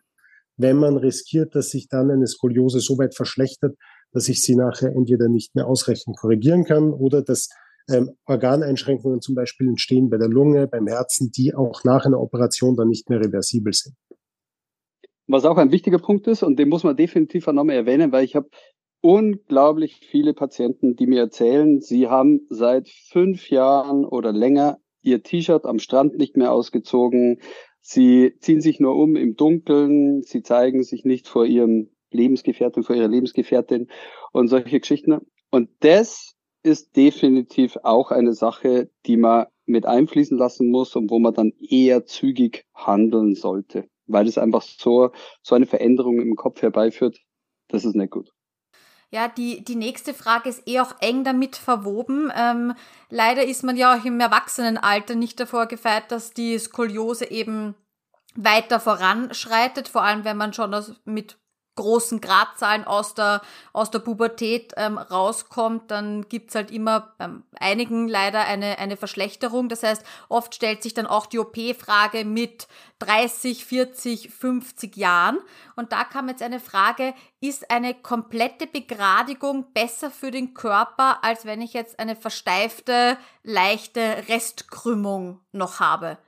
wenn 0.57 0.77
man 0.77 0.97
riskiert, 0.97 1.55
dass 1.55 1.71
sich 1.71 1.89
dann 1.89 2.11
eine 2.11 2.27
Skoliose 2.27 2.81
so 2.81 2.97
weit 2.99 3.15
verschlechtert, 3.15 3.77
dass 4.13 4.29
ich 4.29 4.43
sie 4.43 4.57
nachher 4.57 4.93
entweder 4.93 5.29
nicht 5.29 5.55
mehr 5.55 5.67
ausreichend 5.67 6.17
korrigieren 6.17 6.65
kann 6.65 6.93
oder 6.93 7.23
dass 7.23 7.49
ähm, 7.89 8.13
Organeinschränkungen 8.25 9.21
zum 9.21 9.35
Beispiel 9.35 9.69
entstehen 9.69 10.11
bei 10.11 10.17
der 10.17 10.29
Lunge, 10.29 10.67
beim 10.67 10.87
Herzen, 10.87 11.31
die 11.31 11.55
auch 11.55 11.85
nach 11.85 12.05
einer 12.05 12.21
Operation 12.21 12.77
dann 12.77 12.89
nicht 12.89 13.11
mehr 13.11 13.21
reversibel 13.21 13.73
sind. 13.73 13.95
Was 15.27 15.45
auch 15.45 15.57
ein 15.57 15.73
wichtiger 15.73 15.99
Punkt 15.99 16.27
ist, 16.29 16.43
und 16.43 16.59
den 16.59 16.69
muss 16.69 16.85
man 16.85 16.97
definitiv 16.97 17.49
auch 17.49 17.53
nochmal 17.53 17.77
erwähnen, 17.77 18.13
weil 18.13 18.25
ich 18.25 18.37
habe 18.37 18.49
unglaublich 19.01 20.01
viele 20.09 20.35
Patienten, 20.35 20.97
die 20.97 21.07
mir 21.07 21.21
erzählen, 21.21 21.81
sie 21.81 22.09
haben 22.09 22.47
seit 22.49 22.89
fünf 22.89 23.51
Jahren 23.51 24.05
oder 24.05 24.33
länger 24.33 24.79
ihr 25.03 25.23
T-Shirt 25.23 25.65
am 25.65 25.79
Strand 25.79 26.19
nicht 26.19 26.37
mehr 26.37 26.53
ausgezogen. 26.53 27.41
Sie 27.81 28.35
ziehen 28.41 28.61
sich 28.61 28.81
nur 28.81 28.97
um 28.97 29.15
im 29.15 29.37
Dunkeln. 29.37 30.23
Sie 30.23 30.43
zeigen 30.43 30.83
sich 30.83 31.05
nicht 31.05 31.29
vor 31.29 31.47
ihrem 31.47 31.91
Lebensgefährtin, 32.11 32.83
vor 32.83 32.97
ihrer 32.97 33.09
Lebensgefährtin 33.09 33.89
und 34.33 34.49
solche 34.49 34.81
Geschichten. 34.81 35.21
Und 35.51 35.71
das 35.81 36.35
ist 36.65 36.97
definitiv 36.97 37.79
auch 37.85 38.11
eine 38.11 38.33
Sache, 38.33 38.91
die 39.07 39.17
man 39.17 39.47
mit 39.67 39.87
einfließen 39.87 40.37
lassen 40.37 40.71
muss 40.71 40.97
und 40.97 41.11
wo 41.11 41.21
man 41.21 41.35
dann 41.35 41.53
eher 41.61 42.05
zügig 42.05 42.65
handeln 42.75 43.35
sollte, 43.35 43.89
weil 44.07 44.27
es 44.27 44.39
einfach 44.39 44.63
so, 44.63 45.11
so 45.43 45.55
eine 45.55 45.67
Veränderung 45.67 46.21
im 46.21 46.37
Kopf 46.37 46.63
herbeiführt. 46.63 47.19
Das 47.69 47.85
ist 47.85 47.97
nicht 47.97 48.11
gut. 48.11 48.31
Ja, 49.11 49.29
die, 49.29 49.63
die 49.63 49.77
nächste 49.77 50.15
Frage 50.15 50.49
ist 50.49 50.67
eh 50.67 50.81
auch 50.81 50.95
eng 51.01 51.23
damit 51.23 51.57
verwoben. 51.57 52.33
Ähm, 52.37 52.75
leider 53.09 53.45
ist 53.45 53.63
man 53.63 53.77
ja 53.77 53.97
auch 53.97 54.05
im 54.05 54.19
Erwachsenenalter 54.19 55.15
nicht 55.15 55.39
davor 55.39 55.67
gefeit, 55.67 56.11
dass 56.11 56.33
die 56.33 56.59
Skoliose 56.59 57.31
eben 57.31 57.77
weiter 58.35 58.81
voranschreitet, 58.81 59.89
vor 59.89 60.03
allem 60.03 60.25
wenn 60.25 60.37
man 60.37 60.53
schon 60.53 60.75
mit 61.05 61.39
großen 61.77 62.21
Gradzahlen 62.21 62.85
aus 62.85 63.15
der, 63.15 63.43
aus 63.73 63.91
der 63.91 64.01
Pubertät 64.01 64.73
ähm, 64.77 64.99
rauskommt, 64.99 65.91
dann 65.91 66.29
gibt's 66.29 66.55
halt 66.55 66.71
immer 66.71 67.15
ähm, 67.21 67.45
einigen 67.59 68.09
leider 68.09 68.41
eine, 68.41 68.79
eine 68.79 68.97
Verschlechterung. 68.97 69.69
Das 69.69 69.83
heißt, 69.83 70.05
oft 70.29 70.55
stellt 70.55 70.83
sich 70.83 70.95
dann 70.95 71.07
auch 71.07 71.27
die 71.27 71.39
OP-Frage 71.39 72.25
mit 72.25 72.67
30, 72.99 73.65
40, 73.65 74.31
50 74.31 74.97
Jahren. 74.97 75.39
Und 75.77 75.93
da 75.93 76.05
kam 76.05 76.29
jetzt 76.29 76.43
eine 76.43 76.61
Frage, 76.61 77.15
ist 77.41 77.71
eine 77.71 77.95
komplette 77.95 78.67
Begradigung 78.67 79.73
besser 79.73 80.11
für 80.11 80.31
den 80.31 80.55
Körper, 80.55 81.23
als 81.23 81.45
wenn 81.45 81.61
ich 81.61 81.75
jetzt 81.75 81.99
eine 81.99 82.17
versteifte, 82.17 83.19
leichte 83.43 84.25
Restkrümmung 84.29 85.41
noch 85.53 85.81
habe? 85.81 86.19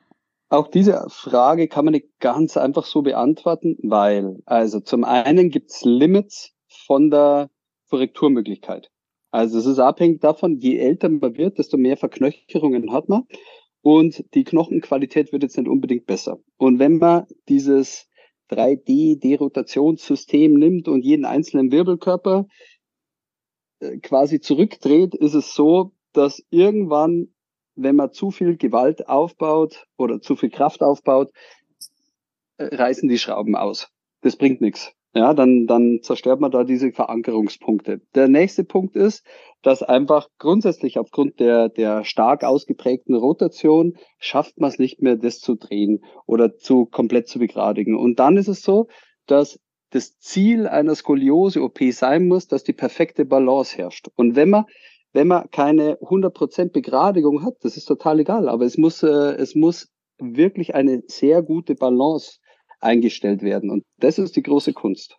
Auch 0.51 0.69
diese 0.69 1.05
Frage 1.09 1.69
kann 1.69 1.85
man 1.85 1.93
nicht 1.93 2.09
ganz 2.21 2.57
einfach 2.57 2.87
so 2.87 3.03
beantworten, 3.03 3.77
weil, 3.83 4.39
also 4.47 4.81
zum 4.81 5.05
einen 5.05 5.51
gibt's 5.51 5.85
Limits 5.85 6.55
von 6.87 7.11
der 7.11 7.51
Korrekturmöglichkeit. 7.91 8.91
Also 9.31 9.59
es 9.59 9.67
ist 9.67 9.79
abhängig 9.79 10.23
davon, 10.23 10.59
je 10.59 10.79
älter 10.79 11.11
man 11.11 11.37
wird, 11.37 11.59
desto 11.59 11.77
mehr 11.77 11.99
Verknöcherungen 11.99 12.93
hat 12.93 13.11
man 13.11 13.25
und 13.83 14.25
die 14.35 14.45
Knochenqualität 14.45 15.33
wird 15.33 15.43
jetzt 15.43 15.59
nicht 15.59 15.69
unbedingt 15.69 16.07
besser. 16.07 16.39
Und 16.57 16.79
wenn 16.79 16.99
man 16.99 17.27
dieses 17.49 18.09
3D-Derotationssystem 18.51 20.55
nimmt 20.55 20.89
und 20.89 21.05
jeden 21.05 21.27
einzelnen 21.27 21.71
Wirbelkörper 21.71 22.47
äh, 23.81 23.99
quasi 23.99 24.41
zurückdreht, 24.41 25.15
ist 25.15 25.35
es 25.35 25.55
so, 25.55 25.93
dass 26.13 26.43
irgendwann 26.51 27.29
wenn 27.79 27.97
man 27.97 28.13
zu 28.13 28.31
viel 28.31 28.57
Gewalt 28.57 29.09
aufbaut 29.09 29.87
oder 29.97 30.21
zu 30.21 30.37
viel 30.37 30.51
Kraft 30.51 30.83
aufbaut, 30.83 31.31
äh, 32.57 32.75
reißen 32.75 33.09
die 33.09 33.19
Schrauben 33.19 33.57
aus. 33.57 33.89
Das 34.21 34.37
bringt 34.37 34.61
nichts. 34.61 34.93
Ja, 35.15 35.33
dann, 35.33 35.67
dann 35.67 36.01
zerstört 36.03 36.41
man 36.41 36.51
da 36.51 36.65
diese 36.65 36.93
Verankerungspunkte. 36.93 38.03
Der 38.15 38.29
nächste 38.29 38.63
Punkt 38.63 38.95
ist, 38.95 39.25
dass 39.63 39.83
einfach 39.83 40.29
grundsätzlich 40.39 40.99
aufgrund 40.99 41.41
der, 41.41 41.71
der 41.71 42.05
stark 42.05 42.45
ausgeprägten 42.45 43.15
Rotation 43.15 43.97
schafft 44.19 44.61
man 44.61 44.69
es 44.69 44.79
nicht 44.79 45.01
mehr, 45.01 45.17
das 45.17 45.41
zu 45.41 45.55
drehen 45.55 46.05
oder 46.27 46.57
zu 46.57 46.85
komplett 46.85 47.27
zu 47.27 47.39
begradigen. 47.39 47.97
Und 47.97 48.19
dann 48.19 48.37
ist 48.37 48.49
es 48.49 48.63
so, 48.63 48.89
dass 49.27 49.59
das 49.91 50.19
Ziel 50.19 50.67
einer 50.67 50.95
Skoliose-OP 50.95 51.79
sein 51.93 52.29
muss, 52.29 52.47
dass 52.47 52.63
die 52.63 52.75
perfekte 52.75 53.25
Balance 53.25 53.77
herrscht. 53.77 54.09
Und 54.15 54.37
wenn 54.37 54.51
man 54.51 54.67
wenn 55.19 55.27
man 55.27 55.51
keine 55.51 55.97
100% 55.97 56.71
Begradigung 56.71 57.45
hat, 57.45 57.57
das 57.63 57.77
ist 57.77 57.87
total 57.87 58.21
egal, 58.21 58.49
aber 58.49 58.65
es 58.65 58.79
muss, 58.79 59.03
äh, 59.03 59.35
es 59.35 59.57
muss 59.57 59.89
wirklich 60.21 60.77
eine 60.77 61.03
sehr 61.09 61.43
gute 61.43 61.75
Balance 61.75 62.39
eingestellt 62.79 63.43
werden. 63.43 63.69
Und 63.71 63.83
das 63.99 64.21
ist 64.21 64.37
die 64.37 64.45
große 64.45 64.75
Kunst. 64.75 65.17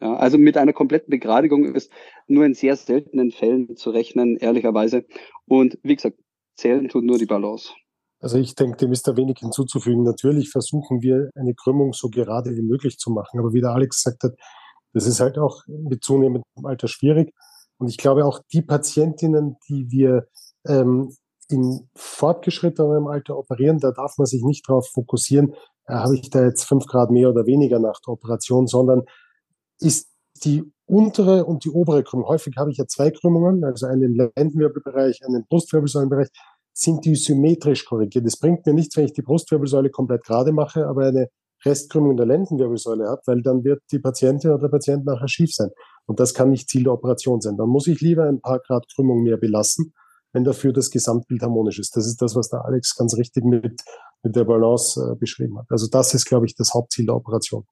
Ja, 0.00 0.16
also 0.16 0.38
mit 0.38 0.56
einer 0.56 0.72
kompletten 0.72 1.10
Begradigung 1.10 1.74
ist 1.74 1.92
nur 2.26 2.46
in 2.46 2.54
sehr 2.54 2.74
seltenen 2.76 3.32
Fällen 3.32 3.76
zu 3.76 3.90
rechnen, 3.90 4.38
ehrlicherweise. 4.38 5.04
Und 5.44 5.78
wie 5.82 5.96
gesagt, 5.96 6.16
zählen 6.56 6.88
tut 6.88 7.04
nur 7.04 7.18
die 7.18 7.26
Balance. 7.26 7.68
Also 8.20 8.38
ich 8.38 8.54
denke, 8.54 8.78
dem 8.78 8.92
ist 8.92 9.06
da 9.06 9.14
wenig 9.14 9.40
hinzuzufügen. 9.40 10.04
Natürlich 10.04 10.48
versuchen 10.48 11.02
wir 11.02 11.28
eine 11.34 11.52
Krümmung 11.52 11.92
so 11.92 12.08
gerade 12.08 12.56
wie 12.56 12.62
möglich 12.62 12.96
zu 12.96 13.10
machen. 13.10 13.38
Aber 13.40 13.52
wie 13.52 13.60
der 13.60 13.72
Alex 13.72 14.02
gesagt 14.02 14.24
hat, 14.24 14.32
das 14.94 15.06
ist 15.06 15.20
halt 15.20 15.36
auch 15.36 15.60
mit 15.66 16.02
zunehmendem 16.02 16.64
Alter 16.64 16.88
schwierig. 16.88 17.34
Und 17.78 17.88
ich 17.88 17.98
glaube 17.98 18.24
auch 18.24 18.40
die 18.52 18.62
Patientinnen, 18.62 19.56
die 19.68 19.90
wir 19.90 20.28
ähm, 20.66 21.14
in 21.48 21.88
fortgeschrittenem 21.94 23.06
Alter 23.06 23.36
operieren, 23.36 23.78
da 23.78 23.90
darf 23.90 24.16
man 24.18 24.26
sich 24.26 24.42
nicht 24.42 24.68
darauf 24.68 24.88
fokussieren, 24.88 25.54
äh, 25.86 25.94
habe 25.94 26.16
ich 26.16 26.30
da 26.30 26.44
jetzt 26.44 26.64
fünf 26.64 26.86
Grad 26.86 27.10
mehr 27.10 27.30
oder 27.30 27.46
weniger 27.46 27.78
nach 27.78 28.00
der 28.06 28.14
Operation, 28.14 28.66
sondern 28.66 29.02
ist 29.80 30.08
die 30.44 30.64
untere 30.86 31.44
und 31.44 31.64
die 31.64 31.70
obere 31.70 32.02
Krümmung, 32.02 32.28
häufig 32.28 32.56
habe 32.56 32.70
ich 32.70 32.78
ja 32.78 32.86
zwei 32.86 33.10
Krümmungen, 33.10 33.64
also 33.64 33.86
eine 33.86 34.04
im 34.06 34.14
Lendenwirbelbereich, 34.14 35.20
eine 35.24 35.38
im 35.38 35.46
Brustwirbelsäulenbereich, 35.48 36.28
sind 36.72 37.04
die 37.04 37.14
symmetrisch 37.14 37.84
korrigiert. 37.84 38.26
Es 38.26 38.38
bringt 38.38 38.66
mir 38.66 38.74
nichts, 38.74 38.96
wenn 38.96 39.04
ich 39.04 39.12
die 39.12 39.22
Brustwirbelsäule 39.22 39.90
komplett 39.90 40.24
gerade 40.24 40.52
mache, 40.52 40.86
aber 40.86 41.06
eine 41.06 41.28
Restkrümmung 41.64 42.16
der 42.16 42.26
Lendenwirbelsäule 42.26 43.06
habe, 43.08 43.22
weil 43.26 43.42
dann 43.42 43.64
wird 43.64 43.82
die 43.90 44.00
Patientin 44.00 44.50
oder 44.50 44.62
der 44.62 44.68
Patient 44.68 45.06
nachher 45.06 45.28
schief 45.28 45.54
sein. 45.54 45.70
Und 46.06 46.20
das 46.20 46.34
kann 46.34 46.50
nicht 46.50 46.68
Ziel 46.68 46.84
der 46.84 46.92
Operation 46.92 47.40
sein. 47.40 47.56
Dann 47.56 47.68
muss 47.68 47.86
ich 47.86 48.00
lieber 48.00 48.24
ein 48.24 48.40
paar 48.40 48.60
Grad 48.60 48.86
Krümmung 48.94 49.22
mehr 49.22 49.36
belassen, 49.36 49.94
wenn 50.32 50.44
dafür 50.44 50.72
das 50.72 50.90
Gesamtbild 50.90 51.42
harmonisch 51.42 51.78
ist. 51.78 51.96
Das 51.96 52.06
ist 52.06 52.20
das, 52.20 52.36
was 52.36 52.50
der 52.50 52.64
Alex 52.64 52.94
ganz 52.96 53.16
richtig 53.16 53.44
mit, 53.44 53.82
mit 54.22 54.36
der 54.36 54.44
Balance 54.44 55.00
äh, 55.00 55.16
beschrieben 55.16 55.58
hat. 55.58 55.66
Also 55.70 55.88
das 55.88 56.12
ist, 56.14 56.26
glaube 56.26 56.46
ich, 56.46 56.54
das 56.54 56.74
Hauptziel 56.74 57.06
der 57.06 57.16
Operation. 57.16 57.64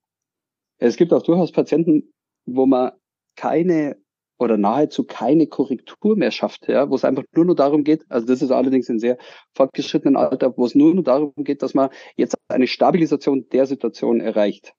Es 0.78 0.97
gibt 0.97 1.12
auch 1.12 1.22
durchaus 1.22 1.53
Patienten, 1.53 2.12
wo 2.47 2.66
man 2.66 2.93
keine 3.37 3.97
oder 4.39 4.57
nahezu 4.57 5.05
keine 5.05 5.47
Korrektur 5.47 6.16
mehr 6.16 6.33
schafft, 6.33 6.66
ja, 6.68 6.91
wo 6.91 6.97
es 6.97 7.05
einfach 7.05 7.22
nur 7.35 7.45
nur 7.45 7.55
darum 7.55 7.85
geht, 7.85 8.05
also 8.09 8.26
das 8.26 8.43
ist 8.43 8.51
allerdings 8.51 8.89
in 8.89 8.99
sehr 8.99 9.16
fortgeschrittenen 9.55 10.16
Alter, 10.16 10.57
wo 10.57 10.66
es 10.66 10.74
nur 10.74 10.93
nur 10.93 11.05
darum 11.05 11.33
geht, 11.37 11.62
dass 11.62 11.74
man 11.74 11.91
jetzt 12.16 12.37
eine 12.49 12.66
Stabilisation 12.66 13.49
der 13.53 13.66
Situation 13.66 14.20
erreicht 14.20 14.74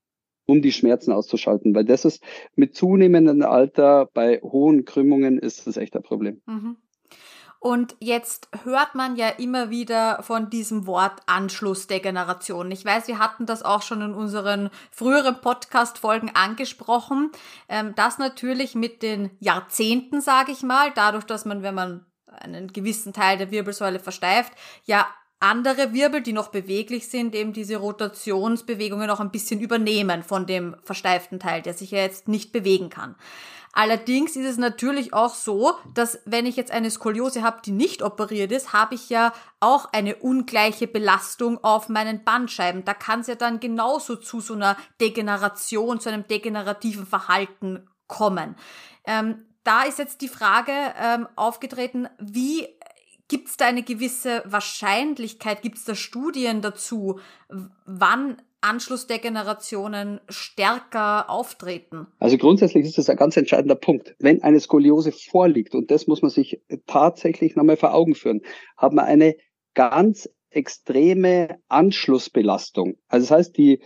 um 0.45 0.61
die 0.61 0.71
Schmerzen 0.71 1.11
auszuschalten, 1.11 1.73
weil 1.75 1.85
das 1.85 2.05
ist 2.05 2.23
mit 2.55 2.75
zunehmendem 2.75 3.41
Alter 3.43 4.09
bei 4.13 4.39
hohen 4.41 4.85
Krümmungen 4.85 5.37
ist 5.39 5.67
das 5.67 5.77
echt 5.77 5.95
ein 5.95 6.03
Problem. 6.03 6.41
Mhm. 6.45 6.77
Und 7.63 7.95
jetzt 8.01 8.49
hört 8.65 8.93
man 8.93 9.15
ja 9.15 9.29
immer 9.29 9.69
wieder 9.69 10.21
von 10.21 10.49
diesem 10.49 10.85
Wort 10.85 11.21
Anschlussdegeneration. 11.27 12.69
Ich 12.71 12.83
weiß, 12.83 13.07
wir 13.07 13.19
hatten 13.19 13.45
das 13.45 13.63
auch 13.63 13.81
schon 13.81 14.01
in 14.01 14.13
unseren 14.13 14.69
früheren 14.91 15.39
Podcast-Folgen 15.39 16.31
angesprochen. 16.33 17.31
Ähm, 17.69 17.93
das 17.95 18.17
natürlich 18.17 18.75
mit 18.75 19.01
den 19.01 19.29
Jahrzehnten, 19.39 20.19
sage 20.19 20.51
ich 20.51 20.61
mal, 20.61 20.91
dadurch, 20.93 21.23
dass 21.23 21.45
man, 21.45 21.63
wenn 21.63 21.73
man 21.73 22.05
einen 22.27 22.73
gewissen 22.73 23.13
Teil 23.13 23.37
der 23.37 23.49
Wirbelsäule 23.49 23.99
versteift, 23.99 24.51
ja 24.83 25.07
andere 25.43 25.93
Wirbel, 25.93 26.21
die 26.21 26.33
noch 26.33 26.49
beweglich 26.49 27.07
sind, 27.07 27.35
eben 27.35 27.53
diese 27.53 27.77
Rotationsbewegungen 27.77 29.09
auch 29.09 29.19
ein 29.19 29.31
bisschen 29.31 29.59
übernehmen 29.59 30.23
von 30.23 30.45
dem 30.45 30.75
versteiften 30.83 31.39
Teil, 31.39 31.61
der 31.61 31.73
sich 31.73 31.91
ja 31.91 31.99
jetzt 31.99 32.27
nicht 32.27 32.51
bewegen 32.51 32.89
kann. 32.89 33.15
Allerdings 33.75 34.35
ist 34.35 34.45
es 34.45 34.57
natürlich 34.57 35.13
auch 35.13 35.33
so, 35.33 35.73
dass 35.95 36.19
wenn 36.25 36.45
ich 36.45 36.55
jetzt 36.55 36.71
eine 36.71 36.91
Skoliose 36.91 37.41
habe, 37.41 37.61
die 37.65 37.71
nicht 37.71 38.03
operiert 38.03 38.51
ist, 38.51 38.71
habe 38.71 38.93
ich 38.93 39.09
ja 39.09 39.33
auch 39.59 39.91
eine 39.91 40.15
ungleiche 40.15 40.87
Belastung 40.87 41.61
auf 41.63 41.89
meinen 41.89 42.23
Bandscheiben. 42.23 42.85
Da 42.85 42.93
kann 42.93 43.21
es 43.21 43.27
ja 43.27 43.35
dann 43.35 43.59
genauso 43.59 44.15
zu 44.15 44.41
so 44.41 44.53
einer 44.53 44.77
Degeneration, 45.01 45.99
zu 45.99 46.09
einem 46.09 46.27
degenerativen 46.27 47.07
Verhalten 47.07 47.89
kommen. 48.07 48.55
Ähm, 49.05 49.43
da 49.63 49.83
ist 49.83 49.97
jetzt 49.97 50.21
die 50.21 50.27
Frage 50.27 50.71
ähm, 51.01 51.27
aufgetreten, 51.35 52.07
wie 52.19 52.67
Gibt 53.29 53.47
es 53.47 53.57
da 53.57 53.65
eine 53.65 53.83
gewisse 53.83 54.43
Wahrscheinlichkeit, 54.45 55.61
gibt 55.61 55.77
es 55.77 55.85
da 55.85 55.95
Studien 55.95 56.61
dazu, 56.61 57.19
wann 57.85 58.41
Anschlussdegenerationen 58.61 60.21
stärker 60.29 61.29
auftreten? 61.29 62.07
Also 62.19 62.37
grundsätzlich 62.37 62.85
ist 62.85 62.97
das 62.97 63.09
ein 63.09 63.17
ganz 63.17 63.35
entscheidender 63.35 63.75
Punkt. 63.75 64.15
Wenn 64.19 64.41
eine 64.41 64.59
Skoliose 64.59 65.11
vorliegt, 65.11 65.75
und 65.75 65.91
das 65.91 66.07
muss 66.07 66.21
man 66.21 66.31
sich 66.31 66.61
tatsächlich 66.87 67.55
nochmal 67.55 67.77
vor 67.77 67.93
Augen 67.93 68.15
führen, 68.15 68.41
hat 68.77 68.93
man 68.93 69.05
eine 69.05 69.35
ganz 69.73 70.29
extreme 70.49 71.59
Anschlussbelastung. 71.67 72.95
Also 73.07 73.27
das 73.27 73.37
heißt, 73.37 73.57
die 73.57 73.81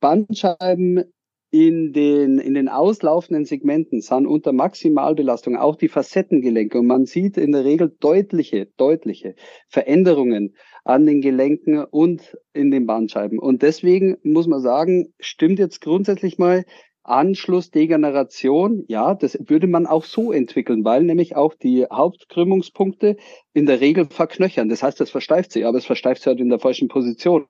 Bandscheiben 0.00 1.12
in 1.50 1.92
den, 1.92 2.38
in 2.38 2.54
den 2.54 2.68
auslaufenden 2.68 3.44
Segmenten 3.44 4.00
sind 4.00 4.26
unter 4.26 4.52
Maximalbelastung 4.52 5.56
auch 5.56 5.76
die 5.76 5.88
Facettengelenke 5.88 6.78
und 6.78 6.86
man 6.86 7.06
sieht 7.06 7.36
in 7.36 7.52
der 7.52 7.64
Regel 7.64 7.94
deutliche, 7.98 8.66
deutliche 8.76 9.34
Veränderungen 9.68 10.54
an 10.84 11.06
den 11.06 11.20
Gelenken 11.20 11.84
und 11.84 12.38
in 12.52 12.70
den 12.70 12.86
Bandscheiben. 12.86 13.38
Und 13.38 13.62
deswegen 13.62 14.16
muss 14.22 14.46
man 14.46 14.60
sagen, 14.60 15.12
stimmt 15.18 15.58
jetzt 15.58 15.80
grundsätzlich 15.80 16.38
mal 16.38 16.64
Anschlussdegeneration, 17.02 18.84
ja, 18.88 19.14
das 19.14 19.38
würde 19.46 19.66
man 19.66 19.86
auch 19.86 20.04
so 20.04 20.32
entwickeln, 20.32 20.84
weil 20.84 21.02
nämlich 21.02 21.34
auch 21.34 21.54
die 21.54 21.86
Hauptkrümmungspunkte 21.90 23.16
in 23.54 23.66
der 23.66 23.80
Regel 23.80 24.06
verknöchern. 24.06 24.68
Das 24.68 24.82
heißt, 24.82 25.00
es 25.00 25.10
versteift 25.10 25.52
sich, 25.52 25.64
aber 25.64 25.78
es 25.78 25.86
versteift 25.86 26.22
sich 26.22 26.26
halt 26.26 26.40
in 26.40 26.50
der 26.50 26.58
falschen 26.58 26.88
Position. 26.88 27.46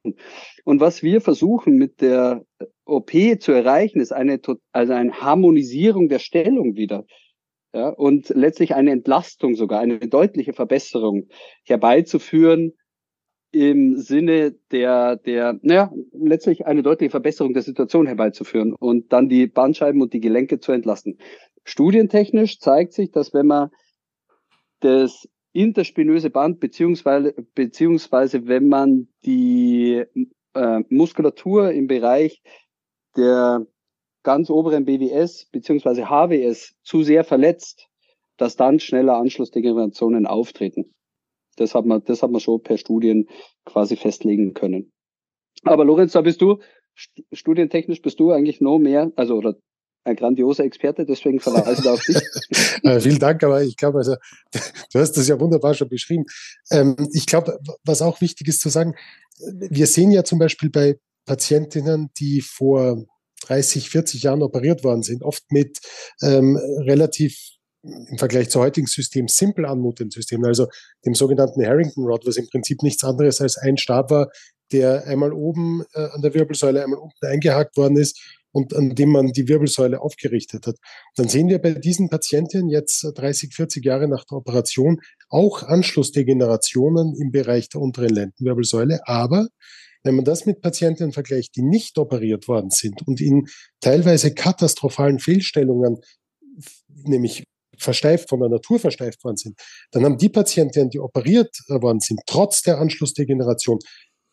Und 0.65 0.81
was 0.81 1.03
wir 1.03 1.21
versuchen 1.21 1.75
mit 1.77 2.01
der 2.01 2.45
OP 2.85 3.11
zu 3.41 3.53
erreichen, 3.53 4.01
ist 4.01 4.13
eine, 4.13 4.41
also 4.73 4.93
eine 4.93 5.13
Harmonisierung 5.21 6.09
der 6.09 6.21
Stellung 6.21 6.77
wieder. 6.77 7.05
Ja, 7.73 7.91
und 7.91 8.31
letztlich 8.31 8.75
eine 8.75 8.91
Entlastung 8.91 9.55
sogar, 9.55 9.81
eine 9.81 9.99
deutliche 10.01 10.53
Verbesserung 10.53 11.29
herbeizuführen, 11.65 12.73
im 13.53 13.97
Sinne 13.97 14.53
der, 14.71 15.17
der, 15.17 15.59
naja, 15.63 15.93
letztlich 16.13 16.67
eine 16.67 16.83
deutliche 16.83 17.11
Verbesserung 17.11 17.53
der 17.53 17.63
Situation 17.63 18.07
herbeizuführen 18.07 18.75
und 18.75 19.13
dann 19.13 19.29
die 19.29 19.47
Bandscheiben 19.47 20.01
und 20.01 20.13
die 20.13 20.21
Gelenke 20.21 20.61
zu 20.61 20.73
entlasten. 20.73 21.19
Studientechnisch 21.65 22.61
zeigt 22.61 22.93
sich, 22.93 23.11
dass 23.11 23.35
wenn 23.35 23.47
man 23.47 23.71
das 24.81 25.29
interspinöse 25.53 26.31
Band 26.31 26.61
beziehungsweise, 26.61 27.35
beziehungsweise 27.55 28.47
wenn 28.47 28.69
man 28.69 29.09
die 29.25 30.05
äh, 30.55 30.81
Muskulatur 30.89 31.73
im 31.73 31.89
Bereich 31.89 32.43
der 33.17 33.67
ganz 34.23 34.51
oberen 34.51 34.85
BWS 34.85 35.47
beziehungsweise 35.51 36.09
HWS 36.09 36.77
zu 36.83 37.03
sehr 37.03 37.25
verletzt, 37.25 37.89
dass 38.37 38.57
dann 38.57 38.79
schneller 38.79 39.17
Anschlussdegenerationen 39.17 40.27
auftreten. 40.27 40.95
Das 41.57 41.75
hat 41.75 41.87
man, 41.87 42.03
das 42.05 42.23
hat 42.23 42.31
man 42.31 42.41
schon 42.41 42.63
per 42.63 42.79
Studien 42.79 43.29
quasi 43.65 43.97
festlegen 43.97 44.55
können. 44.55 44.93
Aber 45.65 45.85
Lorenz, 45.85 46.13
da 46.13 46.23
bist 46.23 46.41
du, 46.41 46.59
studientechnisch 47.33 48.03
bist 48.03 48.21
du 48.21 48.31
eigentlich 48.31 48.61
noch 48.61 48.79
mehr, 48.79 49.13
also 49.17 49.37
oder 49.37 49.57
ein 50.05 50.17
grandioser 50.17 50.65
Experte, 50.65 51.05
deswegen 51.05 51.41
verweise 51.41 51.83
ich 51.83 51.89
auf 51.89 52.03
dich. 52.03 52.17
äh, 52.83 53.01
vielen 53.01 53.19
Dank, 53.19 53.43
aber 53.45 53.63
ich 53.63 53.77
glaube, 53.77 53.99
also, 53.99 54.17
du 54.93 54.99
hast 54.99 55.13
das 55.13 55.29
ja 55.29 55.39
wunderbar 55.39 55.75
schon 55.75 55.89
beschrieben. 55.89 56.25
Ähm, 56.71 56.97
ich 57.13 57.27
glaube, 57.27 57.59
was 57.85 58.01
auch 58.01 58.21
wichtig 58.21 58.49
ist 58.49 58.61
zu 58.61 58.71
sagen, 58.71 58.95
wir 59.39 59.87
sehen 59.87 60.11
ja 60.11 60.25
zum 60.25 60.39
Beispiel 60.39 60.71
bei 60.71 60.99
Patientinnen, 61.27 62.11
die 62.19 62.41
vor 62.41 63.05
30, 63.43 63.91
40 63.91 64.23
Jahren 64.23 64.43
operiert 64.43 64.85
worden 64.85 65.03
sind, 65.03 65.23
oft 65.23 65.45
mit 65.51 65.79
ähm, 66.23 66.57
relativ 66.57 67.37
im 67.83 68.19
Vergleich 68.19 68.51
zu 68.51 68.61
heutigen 68.61 68.87
System 68.87 69.29
simpel 69.29 69.65
anmutenden 69.65 70.11
Systemen, 70.11 70.47
also 70.47 70.67
dem 71.05 71.15
sogenannten 71.15 71.65
Harrington 71.65 72.05
Rod, 72.05 72.27
was 72.27 72.37
im 72.37 72.49
Prinzip 72.49 72.83
nichts 72.83 73.05
anderes 73.05 73.41
als 73.41 73.57
ein 73.57 73.79
Stab 73.79 74.11
war, 74.11 74.31
der 74.73 75.07
einmal 75.07 75.33
oben 75.33 75.85
äh, 75.95 76.09
an 76.13 76.23
der 76.23 76.35
Wirbelsäule, 76.35 76.83
einmal 76.83 77.01
unten 77.01 77.27
eingehakt 77.27 77.77
worden 77.77 77.97
ist 77.97 78.21
und 78.53 78.75
an 78.75 78.95
dem 78.95 79.11
man 79.11 79.29
die 79.29 79.49
Wirbelsäule 79.49 80.01
aufgerichtet 80.01 80.67
hat. 80.67 80.77
Dann 81.17 81.29
sehen 81.29 81.49
wir 81.49 81.59
bei 81.59 81.73
diesen 81.73 82.09
Patienten 82.09 82.69
jetzt 82.69 83.05
30, 83.15 83.55
40 83.55 83.85
Jahre 83.85 84.09
nach 84.09 84.25
der 84.25 84.39
Operation 84.39 85.01
auch 85.29 85.63
Anschlussdegenerationen 85.63 87.15
im 87.21 87.31
Bereich 87.31 87.69
der 87.69 87.81
unteren 87.81 88.11
Lendenwirbelsäule. 88.11 89.01
Aber 89.05 89.49
wenn 90.03 90.17
man 90.17 90.25
das 90.25 90.47
mit 90.47 90.61
Patienten 90.61 91.13
vergleicht, 91.13 91.57
die 91.57 91.63
nicht 91.63 91.99
operiert 91.99 92.49
worden 92.49 92.71
sind 92.71 93.07
und 93.07 93.21
in 93.21 93.47
teilweise 93.81 94.35
katastrophalen 94.35 95.19
Fehlstellungen, 95.19 96.01
nämlich 97.05 97.45
versteift, 97.81 98.29
von 98.29 98.41
der 98.41 98.49
Natur 98.49 98.79
versteift 98.79 99.25
worden 99.25 99.37
sind, 99.37 99.59
dann 99.91 100.05
haben 100.05 100.19
die 100.19 100.29
Patienten, 100.29 100.91
die 100.91 101.01
operiert 101.01 101.57
worden 101.69 102.01
sind, 102.01 102.21
trotz 102.27 102.63
der 102.63 102.79
Anschlussdegeneration 102.79 103.79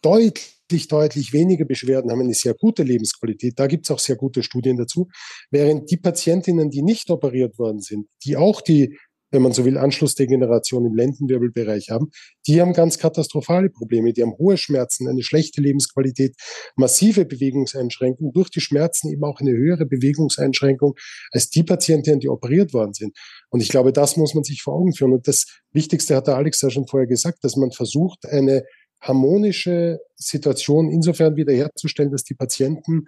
deutlich, 0.02 0.88
deutlich 0.88 1.34
weniger 1.34 1.66
Beschwerden, 1.66 2.12
haben 2.12 2.22
eine 2.22 2.34
sehr 2.34 2.54
gute 2.54 2.84
Lebensqualität. 2.84 3.58
Da 3.58 3.68
gibt 3.68 3.86
es 3.86 3.92
auch 3.92 4.00
sehr 4.00 4.16
gute 4.16 4.44
Studien 4.44 4.78
dazu. 4.78 5.08
Während 5.50 5.90
die 5.90 5.98
Patientinnen, 5.98 6.70
die 6.70 6.84
nicht 6.84 7.10
operiert 7.10 7.58
worden 7.58 7.82
sind, 7.82 8.08
die 8.24 8.38
auch 8.38 8.62
die 8.62 8.98
wenn 9.32 9.42
man 9.42 9.52
so 9.52 9.66
will, 9.66 9.78
Anschlussdegeneration 9.78 10.86
im 10.86 10.96
Lendenwirbelbereich 10.96 11.90
haben, 11.90 12.12
die 12.48 12.62
haben 12.62 12.74
ganz 12.74 12.98
katastrophale 12.98 13.70
Probleme. 13.70 14.14
Die 14.14 14.22
haben 14.22 14.38
hohe 14.38 14.58
Schmerzen, 14.58 15.08
eine 15.08 15.24
schlechte 15.24 15.62
Lebensqualität, 15.62 16.36
massive 16.76 17.26
Bewegungseinschränkungen, 17.26 18.34
durch 18.34 18.50
die 18.50 18.62
Schmerzen 18.62 19.10
eben 19.12 19.24
auch 19.24 19.40
eine 19.40 19.52
höhere 19.52 19.86
Bewegungseinschränkung 19.86 20.96
als 21.32 21.50
die 21.50 21.64
Patienten, 21.64 22.20
die 22.20 22.30
operiert 22.30 22.74
worden 22.74 22.94
sind. 22.94 23.18
Und 23.50 23.62
ich 23.62 23.70
glaube, 23.70 23.94
das 23.94 24.18
muss 24.18 24.34
man 24.34 24.44
sich 24.44 24.62
vor 24.62 24.76
Augen 24.76 24.94
führen. 24.94 25.14
Und 25.14 25.28
das 25.28 25.46
Wichtigste 25.72 26.16
hat 26.16 26.28
der 26.28 26.36
Alex 26.36 26.62
ja 26.62 26.70
schon 26.70 26.88
vorher 26.88 27.08
gesagt, 27.08 27.44
dass 27.44 27.56
man 27.56 27.72
versucht, 27.72 28.26
eine 28.26 28.64
harmonische 29.02 30.00
Situation 30.16 30.90
insofern 30.90 31.36
wiederherzustellen, 31.36 32.12
dass 32.12 32.24
die 32.24 32.34
Patienten 32.34 33.06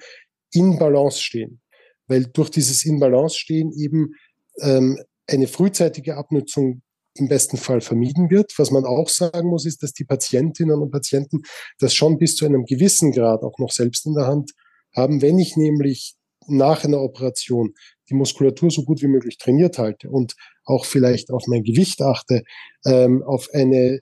in 0.52 0.78
Balance 0.78 1.22
stehen. 1.22 1.62
Weil 2.08 2.26
durch 2.26 2.50
dieses 2.50 2.86
In 2.86 3.00
Balance 3.00 3.38
stehen 3.38 3.72
eben 3.72 4.14
ähm, 4.62 5.00
eine 5.30 5.48
frühzeitige 5.48 6.18
Abnutzung 6.18 6.82
im 7.16 7.28
besten 7.28 7.58
Fall 7.58 7.82
vermieden 7.82 8.30
wird. 8.30 8.54
Was 8.58 8.72
man 8.72 8.86
auch 8.86 9.10
sagen 9.10 9.50
muss, 9.50 9.66
ist, 9.66 9.84
dass 9.84 9.94
die 9.94 10.06
Patientinnen 10.06 10.82
und 10.82 10.92
Patienten 10.92 11.42
das 11.80 11.94
schon 11.94 12.18
bis 12.18 12.36
zu 12.36 12.46
einem 12.46 12.66
gewissen 12.66 13.12
Grad 13.12 13.44
auch 13.44 13.58
noch 13.58 13.72
selbst 13.72 14.06
in 14.06 14.16
der 14.16 14.28
Hand 14.28 14.52
haben. 14.96 15.22
Wenn 15.22 15.40
ich 15.40 15.58
nämlich 15.58 16.16
nach 16.48 16.84
einer 16.84 17.02
Operation 17.02 17.74
die 18.10 18.16
Muskulatur 18.16 18.72
so 18.72 18.84
gut 18.84 19.02
wie 19.02 19.08
möglich 19.08 19.38
trainiert 19.38 19.78
halte 19.78 20.10
und 20.10 20.36
auch 20.66 20.86
vielleicht 20.86 21.32
auf 21.32 21.46
mein 21.48 21.64
Gewicht 21.64 22.02
achte, 22.02 22.44
ähm, 22.86 23.24
auf 23.24 23.50
eine 23.54 24.00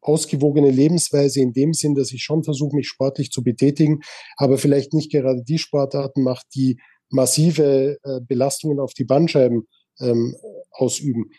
ausgewogene 0.00 0.70
Lebensweise 0.70 1.40
in 1.40 1.52
dem 1.52 1.72
Sinn, 1.72 1.94
dass 1.94 2.12
ich 2.12 2.22
schon 2.22 2.44
versuche, 2.44 2.76
mich 2.76 2.88
sportlich 2.88 3.30
zu 3.30 3.42
betätigen, 3.42 4.00
aber 4.36 4.58
vielleicht 4.58 4.92
nicht 4.92 5.10
gerade 5.10 5.42
die 5.42 5.58
Sportarten 5.58 6.22
mache, 6.22 6.44
die 6.54 6.78
massive 7.10 7.98
äh, 8.02 8.20
Belastungen 8.26 8.80
auf 8.80 8.92
die 8.92 9.04
Bandscheiben 9.04 9.66
ähm, 10.00 10.36
ausüben, 10.70 11.30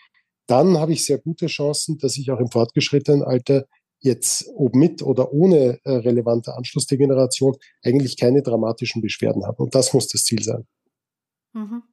dann 0.48 0.78
habe 0.78 0.94
ich 0.94 1.06
sehr 1.06 1.18
gute 1.18 1.48
Chancen, 1.48 1.98
dass 1.98 2.18
ich 2.18 2.30
auch 2.32 2.40
im 2.40 2.52
fortgeschrittenen 2.52 3.24
Alter 3.24 3.66
jetzt 4.00 4.48
ob 4.56 4.76
mit 4.76 5.02
oder 5.02 5.34
ohne 5.34 5.80
äh, 5.84 5.92
relevante 5.92 6.56
Anschlussdegeneration 6.56 7.56
eigentlich 7.84 8.18
keine 8.18 8.44
dramatischen 8.44 9.02
Beschwerden 9.02 9.46
habe. 9.46 9.64
Und 9.64 9.74
das 9.74 9.94
muss 9.94 10.08
das 10.08 10.24
Ziel 10.24 10.44
sein. 10.44 10.68
Mhm. 11.54 11.84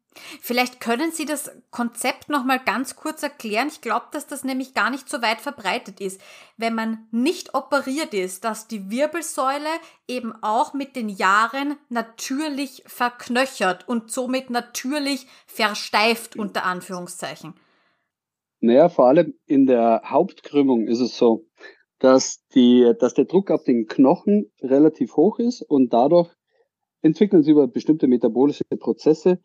Vielleicht 0.41 0.81
können 0.81 1.11
Sie 1.11 1.25
das 1.25 1.51
Konzept 1.71 2.29
noch 2.29 2.45
mal 2.45 2.59
ganz 2.59 2.97
kurz 2.97 3.23
erklären. 3.23 3.69
Ich 3.69 3.81
glaube, 3.81 4.07
dass 4.13 4.27
das 4.27 4.45
nämlich 4.45 4.75
gar 4.75 4.91
nicht 4.91 5.09
so 5.09 5.23
weit 5.23 5.41
verbreitet 5.41 6.01
ist. 6.01 6.21
Wenn 6.57 6.75
man 6.75 7.07
nicht 7.11 7.55
operiert 7.55 8.15
ist, 8.15 8.45
dass 8.45 8.69
die 8.69 8.91
Wirbelsäule 8.91 9.69
eben 10.09 10.33
auch 10.43 10.75
mit 10.75 10.97
den 10.97 11.09
Jahren 11.09 11.77
natürlich 11.89 12.83
verknöchert 12.87 13.89
und 13.89 14.11
somit 14.11 14.51
natürlich 14.51 15.27
versteift 15.47 16.37
unter 16.37 16.65
Anführungszeichen. 16.65 17.55
Naja, 18.61 18.89
vor 18.89 19.07
allem 19.07 19.35
in 19.47 19.67
der 19.67 20.03
Hauptkrümmung 20.05 20.87
ist 20.87 21.01
es 21.01 21.17
so, 21.17 21.47
dass, 21.99 22.45
die, 22.55 22.93
dass 23.01 23.15
der 23.15 23.25
Druck 23.25 23.51
auf 23.51 23.65
den 23.65 23.87
Knochen 23.87 24.51
relativ 24.61 25.17
hoch 25.17 25.39
ist 25.39 25.63
und 25.63 25.93
dadurch 25.93 26.33
entwickeln 27.01 27.43
sie 27.43 27.53
über 27.53 27.67
bestimmte 27.67 28.07
metabolische 28.07 28.65
Prozesse 28.79 29.41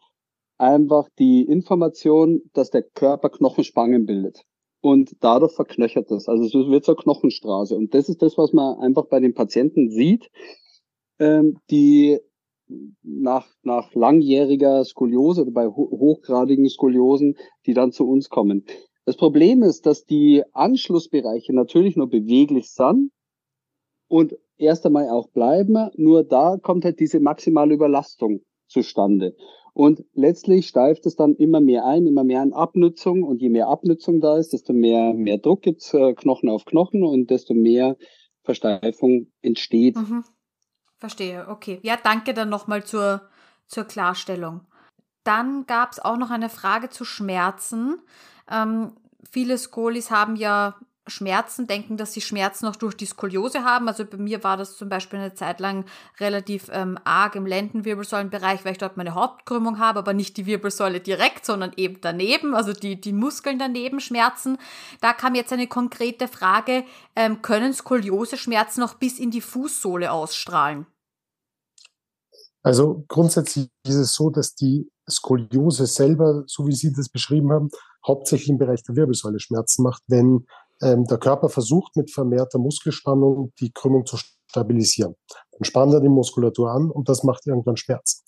einfach 0.57 1.07
die 1.19 1.43
Information, 1.43 2.41
dass 2.53 2.71
der 2.71 2.83
Körper 2.83 3.29
Knochenspangen 3.29 4.05
bildet. 4.05 4.43
Und 4.81 5.15
dadurch 5.21 5.53
verknöchert 5.53 6.11
das. 6.11 6.27
Also 6.27 6.45
es 6.45 6.53
wird 6.53 6.85
zur 6.85 6.97
Knochenstraße. 6.97 7.75
Und 7.75 7.93
das 7.93 8.09
ist 8.09 8.21
das, 8.21 8.37
was 8.37 8.53
man 8.53 8.79
einfach 8.79 9.07
bei 9.07 9.19
den 9.19 9.33
Patienten 9.33 9.89
sieht, 9.89 10.29
ähm, 11.19 11.57
die 11.69 12.19
nach, 13.01 13.47
nach 13.63 13.93
langjähriger 13.93 14.83
Skoliose 14.83 15.43
oder 15.43 15.51
bei 15.51 15.67
ho 15.67 15.89
hochgradigen 15.91 16.69
Skoliosen, 16.69 17.37
die 17.65 17.73
dann 17.73 17.91
zu 17.91 18.07
uns 18.07 18.29
kommen. 18.29 18.65
Das 19.05 19.15
Problem 19.15 19.63
ist, 19.63 19.85
dass 19.85 20.05
die 20.05 20.43
Anschlussbereiche 20.51 21.55
natürlich 21.55 21.95
nur 21.95 22.09
beweglich 22.09 22.71
sind 22.71 23.11
und 24.09 24.35
erst 24.57 24.85
einmal 24.85 25.09
auch 25.09 25.29
bleiben. 25.29 25.89
Nur 25.95 26.23
da 26.23 26.57
kommt 26.61 26.83
halt 26.83 26.99
diese 26.99 27.19
maximale 27.19 27.73
Überlastung 27.73 28.41
zustande. 28.67 29.35
Und 29.77 30.03
letztlich 30.15 30.67
steift 30.67 31.05
es 31.05 31.15
dann 31.15 31.35
immer 31.35 31.61
mehr 31.61 31.85
ein, 31.85 32.07
immer 32.07 32.23
mehr 32.23 32.41
an 32.41 32.51
Abnutzung. 32.51 33.21
Und 33.21 33.43
je 33.43 33.49
mehr 33.49 33.67
Abnutzung 33.67 34.21
da 34.21 34.35
ist, 34.35 34.51
desto 34.51 34.73
mehr, 34.73 35.13
mehr 35.13 35.37
Druck 35.37 35.61
gibt's 35.61 35.93
äh, 35.93 36.15
Knochen 36.15 36.49
auf 36.49 36.65
Knochen 36.65 37.03
und 37.03 37.29
desto 37.29 37.53
mehr 37.53 37.95
Versteifung 38.41 39.27
entsteht. 39.43 39.95
Mhm. 39.95 40.23
Verstehe, 40.97 41.47
okay. 41.47 41.77
Ja, 41.83 41.95
danke 42.03 42.33
dann 42.33 42.49
nochmal 42.49 42.85
zur, 42.85 43.29
zur 43.67 43.83
Klarstellung. 43.83 44.61
Dann 45.23 45.67
gab 45.67 45.91
es 45.91 45.99
auch 45.99 46.17
noch 46.17 46.31
eine 46.31 46.49
Frage 46.49 46.89
zu 46.89 47.05
Schmerzen. 47.05 47.99
Ähm, 48.49 48.93
viele 49.29 49.59
Skolis 49.59 50.09
haben 50.09 50.37
ja 50.37 50.75
Schmerzen 51.07 51.67
denken, 51.67 51.97
dass 51.97 52.13
sie 52.13 52.21
Schmerzen 52.21 52.65
noch 52.65 52.75
durch 52.75 52.95
die 52.95 53.05
Skoliose 53.05 53.63
haben. 53.63 53.87
Also 53.87 54.05
bei 54.05 54.17
mir 54.17 54.43
war 54.43 54.57
das 54.57 54.77
zum 54.77 54.89
Beispiel 54.89 55.19
eine 55.19 55.33
Zeit 55.33 55.59
lang 55.59 55.85
relativ 56.19 56.69
ähm, 56.71 56.97
arg 57.03 57.35
im 57.35 57.45
Lendenwirbelsäulenbereich, 57.45 58.65
weil 58.65 58.73
ich 58.73 58.77
dort 58.77 58.97
meine 58.97 59.15
Hauptkrümmung 59.15 59.79
habe, 59.79 59.99
aber 59.99 60.13
nicht 60.13 60.37
die 60.37 60.45
Wirbelsäule 60.45 60.99
direkt, 60.99 61.45
sondern 61.45 61.71
eben 61.77 61.99
daneben, 62.01 62.55
also 62.55 62.73
die, 62.73 62.99
die 62.99 63.13
Muskeln 63.13 63.59
daneben 63.59 63.99
schmerzen. 63.99 64.57
Da 65.01 65.13
kam 65.13 65.35
jetzt 65.35 65.53
eine 65.53 65.67
konkrete 65.67 66.27
Frage, 66.27 66.83
ähm, 67.15 67.41
können 67.41 67.73
Skoliose-Schmerzen 67.73 68.81
noch 68.81 68.95
bis 68.95 69.19
in 69.19 69.31
die 69.31 69.41
Fußsohle 69.41 70.11
ausstrahlen? 70.11 70.85
Also 72.63 73.05
grundsätzlich 73.07 73.69
ist 73.85 73.95
es 73.95 74.13
so, 74.13 74.29
dass 74.29 74.53
die 74.53 74.91
Skoliose 75.09 75.85
selber, 75.85 76.43
so 76.47 76.67
wie 76.67 76.75
Sie 76.75 76.91
das 76.91 77.07
beschrieben 77.07 77.51
haben, 77.51 77.69
hauptsächlich 78.05 78.49
im 78.49 78.57
Bereich 78.57 78.83
der 78.83 78.95
Wirbelsäule 78.95 79.39
Schmerzen 79.39 79.83
macht, 79.83 80.03
wenn 80.07 80.45
der 80.81 81.17
Körper 81.17 81.49
versucht 81.49 81.95
mit 81.95 82.11
vermehrter 82.11 82.59
Muskelspannung 82.59 83.51
die 83.59 83.71
Krümmung 83.71 84.05
zu 84.05 84.17
stabilisieren. 84.47 85.15
Dann 85.51 85.63
spannt 85.63 85.93
er 85.93 86.01
die 86.01 86.09
Muskulatur 86.09 86.71
an 86.71 86.91
und 86.91 87.09
das 87.09 87.23
macht 87.23 87.47
irgendwann 87.47 87.77
Schmerzen. 87.77 88.23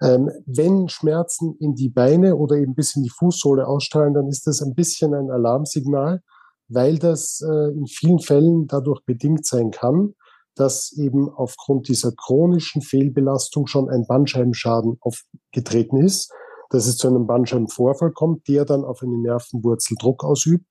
Ähm, 0.00 0.30
wenn 0.46 0.88
Schmerzen 0.88 1.56
in 1.58 1.74
die 1.74 1.88
Beine 1.88 2.36
oder 2.36 2.56
eben 2.56 2.74
bis 2.74 2.94
in 2.94 3.02
die 3.02 3.10
Fußsohle 3.10 3.66
ausstrahlen, 3.66 4.14
dann 4.14 4.28
ist 4.28 4.46
das 4.46 4.62
ein 4.62 4.74
bisschen 4.74 5.14
ein 5.14 5.30
Alarmsignal, 5.30 6.22
weil 6.68 6.98
das 6.98 7.40
äh, 7.40 7.72
in 7.72 7.86
vielen 7.86 8.20
Fällen 8.20 8.66
dadurch 8.68 9.04
bedingt 9.04 9.46
sein 9.46 9.70
kann, 9.70 10.14
dass 10.54 10.92
eben 10.92 11.28
aufgrund 11.28 11.88
dieser 11.88 12.12
chronischen 12.12 12.82
Fehlbelastung 12.82 13.66
schon 13.66 13.88
ein 13.88 14.06
Bandscheibenschaden 14.06 14.98
aufgetreten 15.00 15.98
ist, 15.98 16.32
dass 16.70 16.86
es 16.86 16.96
zu 16.96 17.08
einem 17.08 17.26
Bandscheibenvorfall 17.26 18.12
kommt, 18.12 18.46
der 18.48 18.64
dann 18.64 18.84
auf 18.84 19.02
eine 19.02 19.16
Nervenwurzel 19.18 19.96
Druck 19.98 20.24
ausübt. 20.24 20.66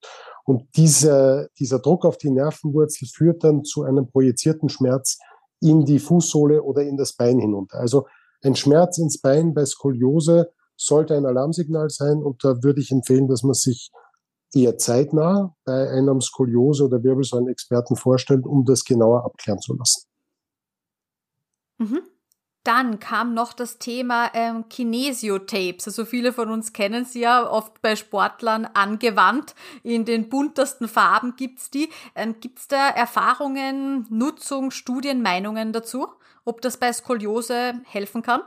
Und 0.48 0.78
dieser, 0.78 1.50
dieser 1.60 1.80
Druck 1.80 2.06
auf 2.06 2.18
die 2.18 2.30
Nervenwurzel 2.30 3.06
führt 3.14 3.44
dann 3.44 3.66
zu 3.66 3.84
einem 3.84 4.10
projizierten 4.10 4.70
Schmerz 4.70 5.18
in 5.60 5.84
die 5.84 6.00
Fußsohle 6.00 6.64
oder 6.64 6.84
in 6.84 6.96
das 6.96 7.12
Bein 7.12 7.38
hinunter. 7.40 7.78
Also 7.80 8.08
ein 8.42 8.56
Schmerz 8.56 8.98
ins 8.98 9.20
Bein 9.20 9.54
bei 9.54 9.66
Skoliose 9.66 10.50
sollte 10.78 11.18
ein 11.18 11.26
Alarmsignal 11.26 11.90
sein 11.90 12.24
und 12.24 12.46
da 12.46 12.64
würde 12.64 12.80
ich 12.80 12.92
empfehlen, 12.92 13.28
dass 13.28 13.44
man 13.44 13.56
sich 13.56 13.92
eher 14.54 14.78
zeitnah 14.78 15.54
bei 15.66 15.90
einem 15.90 16.22
Skoliose- 16.22 16.86
oder 16.86 17.04
Wirbelsäulenexperten 17.04 17.98
vorstellt, 17.98 18.46
um 18.46 18.64
das 18.64 18.86
genauer 18.86 19.26
abklären 19.26 19.60
zu 19.60 19.76
lassen. 19.76 20.08
Mhm. 21.80 22.02
Dann 22.68 23.00
kam 23.00 23.34
noch 23.34 23.54
das 23.54 23.80
Thema 23.80 24.30
ähm, 24.34 24.66
Kinesiotapes. 24.68 25.88
Also 25.88 26.04
viele 26.04 26.34
von 26.34 26.52
uns 26.52 26.74
kennen 26.74 27.06
sie 27.06 27.22
ja 27.22 27.50
oft 27.50 27.82
bei 27.82 27.96
Sportlern 27.96 28.66
angewandt. 28.66 29.56
In 29.84 30.04
den 30.04 30.28
buntesten 30.28 30.90
Farben 30.90 31.36
gibt's 31.38 31.72
die. 31.72 31.88
Ähm, 32.14 32.36
gibt's 32.42 32.68
da 32.68 32.90
Erfahrungen, 32.90 34.06
Nutzung, 34.10 34.72
Studien, 34.72 35.22
Meinungen 35.22 35.72
dazu, 35.72 36.08
ob 36.44 36.60
das 36.60 36.76
bei 36.76 36.92
Skoliose 36.92 37.76
helfen 37.86 38.22
kann? 38.22 38.42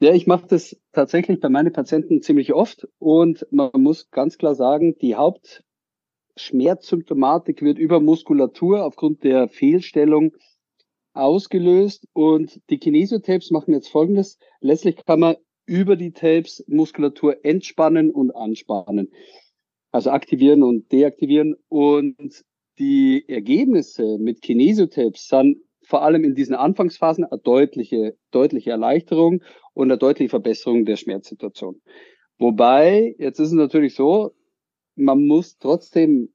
Ja, 0.00 0.12
ich 0.12 0.26
mache 0.26 0.48
das 0.48 0.76
tatsächlich 0.92 1.40
bei 1.40 1.48
meinen 1.48 1.72
Patienten 1.72 2.20
ziemlich 2.20 2.52
oft 2.52 2.86
und 2.98 3.46
man 3.50 3.70
muss 3.78 4.10
ganz 4.10 4.36
klar 4.36 4.54
sagen, 4.54 4.98
die 5.00 5.14
Hauptschmerzsymptomatik 5.14 7.62
wird 7.62 7.78
über 7.78 7.98
Muskulatur 7.98 8.84
aufgrund 8.84 9.24
der 9.24 9.48
Fehlstellung 9.48 10.34
ausgelöst 11.14 12.06
und 12.12 12.60
die 12.70 12.78
Kinesiotapes 12.78 13.50
machen 13.50 13.74
jetzt 13.74 13.88
folgendes. 13.88 14.38
Letztlich 14.60 14.96
kann 15.04 15.20
man 15.20 15.36
über 15.66 15.96
die 15.96 16.12
Tapes 16.12 16.64
Muskulatur 16.68 17.44
entspannen 17.44 18.10
und 18.10 18.34
anspannen. 18.34 19.12
Also 19.90 20.10
aktivieren 20.10 20.62
und 20.62 20.90
deaktivieren 20.90 21.54
und 21.68 22.44
die 22.78 23.24
Ergebnisse 23.28 24.18
mit 24.18 24.40
Kinesiotapes 24.40 25.28
sind 25.28 25.58
vor 25.84 26.02
allem 26.02 26.24
in 26.24 26.34
diesen 26.34 26.54
Anfangsphasen 26.54 27.24
eine 27.24 27.40
deutliche, 27.40 28.16
deutliche 28.30 28.70
Erleichterung 28.70 29.42
und 29.74 29.90
eine 29.90 29.98
deutliche 29.98 30.30
Verbesserung 30.30 30.84
der 30.84 30.96
Schmerzsituation. 30.96 31.82
Wobei, 32.38 33.14
jetzt 33.18 33.38
ist 33.38 33.48
es 33.48 33.52
natürlich 33.52 33.94
so, 33.94 34.32
man 34.94 35.26
muss 35.26 35.58
trotzdem 35.58 36.32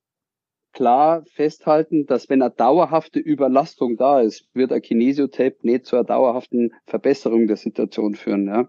klar 0.73 1.23
festhalten, 1.25 2.05
dass 2.05 2.29
wenn 2.29 2.41
eine 2.41 2.51
dauerhafte 2.51 3.19
Überlastung 3.19 3.97
da 3.97 4.21
ist, 4.21 4.47
wird 4.53 4.71
ein 4.71 4.81
Kinesiotape 4.81 5.57
nicht 5.61 5.85
zu 5.85 5.95
einer 5.95 6.05
dauerhaften 6.05 6.73
Verbesserung 6.85 7.47
der 7.47 7.57
Situation 7.57 8.15
führen. 8.15 8.47
Ja? 8.47 8.67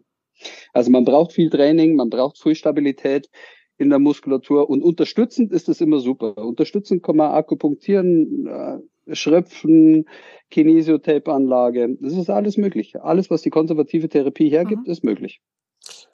Also 0.72 0.90
man 0.90 1.04
braucht 1.04 1.32
viel 1.32 1.50
Training, 1.50 1.96
man 1.96 2.10
braucht 2.10 2.38
viel 2.38 2.54
Stabilität 2.54 3.28
in 3.76 3.90
der 3.90 3.98
Muskulatur 3.98 4.68
und 4.68 4.82
unterstützend 4.82 5.52
ist 5.52 5.68
das 5.68 5.80
immer 5.80 6.00
super. 6.00 6.36
Unterstützend 6.38 7.02
kann 7.02 7.16
man 7.16 7.30
akupunktieren, 7.30 8.46
äh, 8.46 9.14
Schröpfen, 9.14 10.06
Kinesiotape-Anlage. 10.50 11.96
Das 12.00 12.14
ist 12.14 12.28
alles 12.28 12.56
möglich. 12.56 13.00
Alles, 13.00 13.30
was 13.30 13.42
die 13.42 13.50
konservative 13.50 14.08
Therapie 14.08 14.50
hergibt, 14.50 14.86
mhm. 14.86 14.92
ist 14.92 15.04
möglich. 15.04 15.40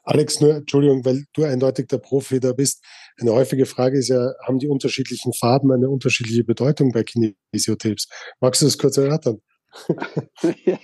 Alex, 0.04 0.40
nur 0.40 0.56
Entschuldigung, 0.56 1.04
weil 1.04 1.24
du 1.32 1.44
eindeutig 1.44 1.86
der 1.88 1.98
Profi 1.98 2.40
da 2.40 2.52
bist. 2.52 2.84
Eine 3.20 3.32
häufige 3.32 3.66
Frage 3.66 3.98
ist 3.98 4.08
ja, 4.08 4.32
haben 4.46 4.58
die 4.58 4.68
unterschiedlichen 4.68 5.32
Farben 5.32 5.72
eine 5.72 5.88
unterschiedliche 5.88 6.44
Bedeutung 6.44 6.92
bei 6.92 7.02
Kinesiotapes? 7.02 8.08
Magst 8.40 8.62
du 8.62 8.66
das 8.66 8.78
kurz 8.78 8.96
erörtern? 8.96 9.40
ja, 10.64 10.78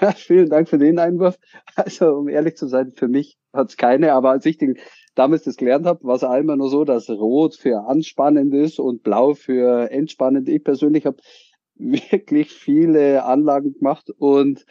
ja, 0.00 0.12
vielen 0.12 0.50
Dank 0.50 0.68
für 0.68 0.78
den 0.78 0.98
Einwurf. 0.98 1.38
Also, 1.74 2.16
um 2.16 2.28
ehrlich 2.28 2.56
zu 2.56 2.66
sein, 2.66 2.92
für 2.94 3.08
mich 3.08 3.38
hat 3.52 3.70
es 3.70 3.76
keine, 3.76 4.12
aber 4.12 4.30
als 4.30 4.46
ich 4.46 4.58
den 4.58 4.76
damals 5.14 5.44
das 5.44 5.56
gelernt 5.56 5.86
habe, 5.86 6.04
war 6.04 6.16
es 6.16 6.24
einmal 6.24 6.56
nur 6.56 6.70
so, 6.70 6.84
dass 6.84 7.08
Rot 7.08 7.56
für 7.56 7.86
anspannend 7.86 8.54
ist 8.54 8.78
und 8.78 9.02
Blau 9.02 9.34
für 9.34 9.90
entspannend. 9.90 10.48
Ich 10.48 10.62
persönlich 10.62 11.06
habe 11.06 11.18
wirklich 11.74 12.52
viele 12.52 13.24
Anlagen 13.24 13.72
gemacht 13.74 14.10
und 14.18 14.64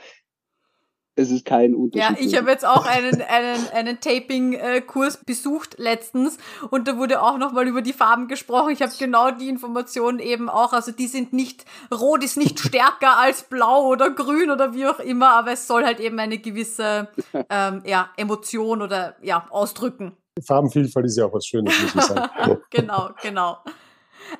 es 1.20 1.32
ist 1.32 1.46
kein 1.46 1.76
Unterschied. 1.76 2.18
Ja, 2.18 2.26
ich 2.26 2.36
habe 2.38 2.50
jetzt 2.50 2.66
auch 2.66 2.86
einen, 2.88 3.22
einen, 3.22 3.68
einen 3.74 4.00
Taping-Kurs 4.00 5.18
besucht 5.26 5.76
letztens 5.78 6.38
und 6.70 6.88
da 6.88 6.98
wurde 6.98 7.22
auch 7.22 7.38
nochmal 7.38 7.68
über 7.68 7.82
die 7.82 7.94
Farben 7.94 8.28
gesprochen. 8.28 8.72
Ich 8.72 8.82
habe 8.82 8.92
genau 8.98 9.32
die 9.32 9.50
Informationen 9.50 10.20
eben 10.20 10.50
auch. 10.50 10.74
Also 10.74 10.92
die 10.92 11.08
sind 11.08 11.34
nicht, 11.34 11.66
rot 11.94 12.24
ist 12.24 12.38
nicht 12.38 12.60
stärker 12.60 13.18
als 13.20 13.44
blau 13.44 13.88
oder 13.88 14.10
grün 14.12 14.50
oder 14.50 14.74
wie 14.74 14.88
auch 14.88 15.00
immer, 15.00 15.32
aber 15.32 15.52
es 15.52 15.68
soll 15.68 15.86
halt 15.86 16.00
eben 16.00 16.20
eine 16.20 16.38
gewisse 16.38 17.10
ähm, 17.50 17.82
ja, 17.86 18.10
Emotion 18.18 18.82
oder 18.82 19.16
ja, 19.22 19.46
ausdrücken. 19.50 20.14
Farbenvielfalt 20.42 21.06
ist 21.06 21.18
ja 21.18 21.26
auch 21.26 21.34
was 21.34 21.46
Schönes, 21.46 21.74
muss 21.82 21.96
ich 21.96 22.02
sagen. 22.02 22.58
genau, 22.70 23.10
genau. 23.22 23.58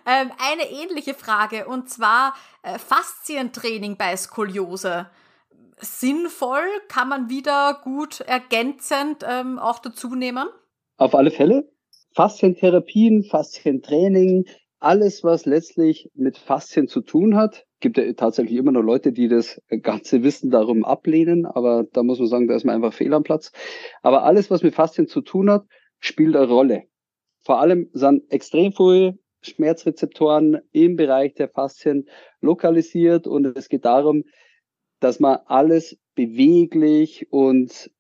Ähm, 0.06 0.32
eine 0.38 0.70
ähnliche 0.70 1.14
Frage 1.14 1.66
und 1.68 1.90
zwar 1.90 2.34
äh, 2.62 2.78
Faszientraining 2.78 3.98
bei 3.98 4.16
Skoliose. 4.16 5.08
Sinnvoll, 5.80 6.66
kann 6.88 7.10
man 7.10 7.30
wieder 7.30 7.80
gut 7.84 8.22
ergänzend 8.22 9.26
ähm, 9.28 9.60
auch 9.60 9.80
dazu 9.80 10.16
nehmen? 10.16 10.48
Auf 10.98 11.16
alle 11.16 11.32
Fälle. 11.32 11.70
Faszientherapien, 12.16 13.24
Faszientraining, 13.24 14.46
alles, 14.80 15.24
was 15.24 15.46
letztlich 15.46 16.10
mit 16.16 16.38
Faszien 16.38 16.88
zu 16.88 17.02
tun 17.02 17.36
hat, 17.36 17.66
gibt 17.80 17.98
ja 17.98 18.12
tatsächlich 18.14 18.58
immer 18.58 18.72
noch 18.72 18.82
Leute, 18.82 19.12
die 19.12 19.28
das 19.28 19.62
ganze 19.82 20.24
Wissen 20.24 20.50
darum 20.50 20.86
ablehnen, 20.86 21.46
aber 21.46 21.86
da 21.92 22.04
muss 22.04 22.20
man 22.20 22.28
sagen, 22.28 22.48
da 22.48 22.56
ist 22.56 22.66
man 22.66 22.76
einfach 22.76 22.94
fehl 22.94 23.14
am 23.14 23.24
Platz. 23.24 23.52
Aber 24.02 24.24
alles, 24.24 24.50
was 24.50 24.64
mit 24.64 24.76
Faszien 24.76 25.08
zu 25.08 25.22
tun 25.22 25.50
hat, 25.50 25.66
spielt 26.00 26.36
eine 26.36 26.48
Rolle. 26.48 26.84
Vor 27.42 27.60
allem 27.60 27.90
sind 27.94 28.30
extrem 28.32 28.74
viele 28.74 29.18
Schmerzrezeptoren 29.42 30.60
im 30.72 30.96
Bereich 30.96 31.34
der 31.34 31.50
Faszien 31.50 32.08
lokalisiert 32.42 33.28
und 33.28 33.46
es 33.58 33.70
geht 33.70 33.86
darum, 33.86 34.24
dass 35.00 35.20
man 35.20 35.40
alles 35.46 35.98
beweglich 36.16 37.32
und 37.32 37.92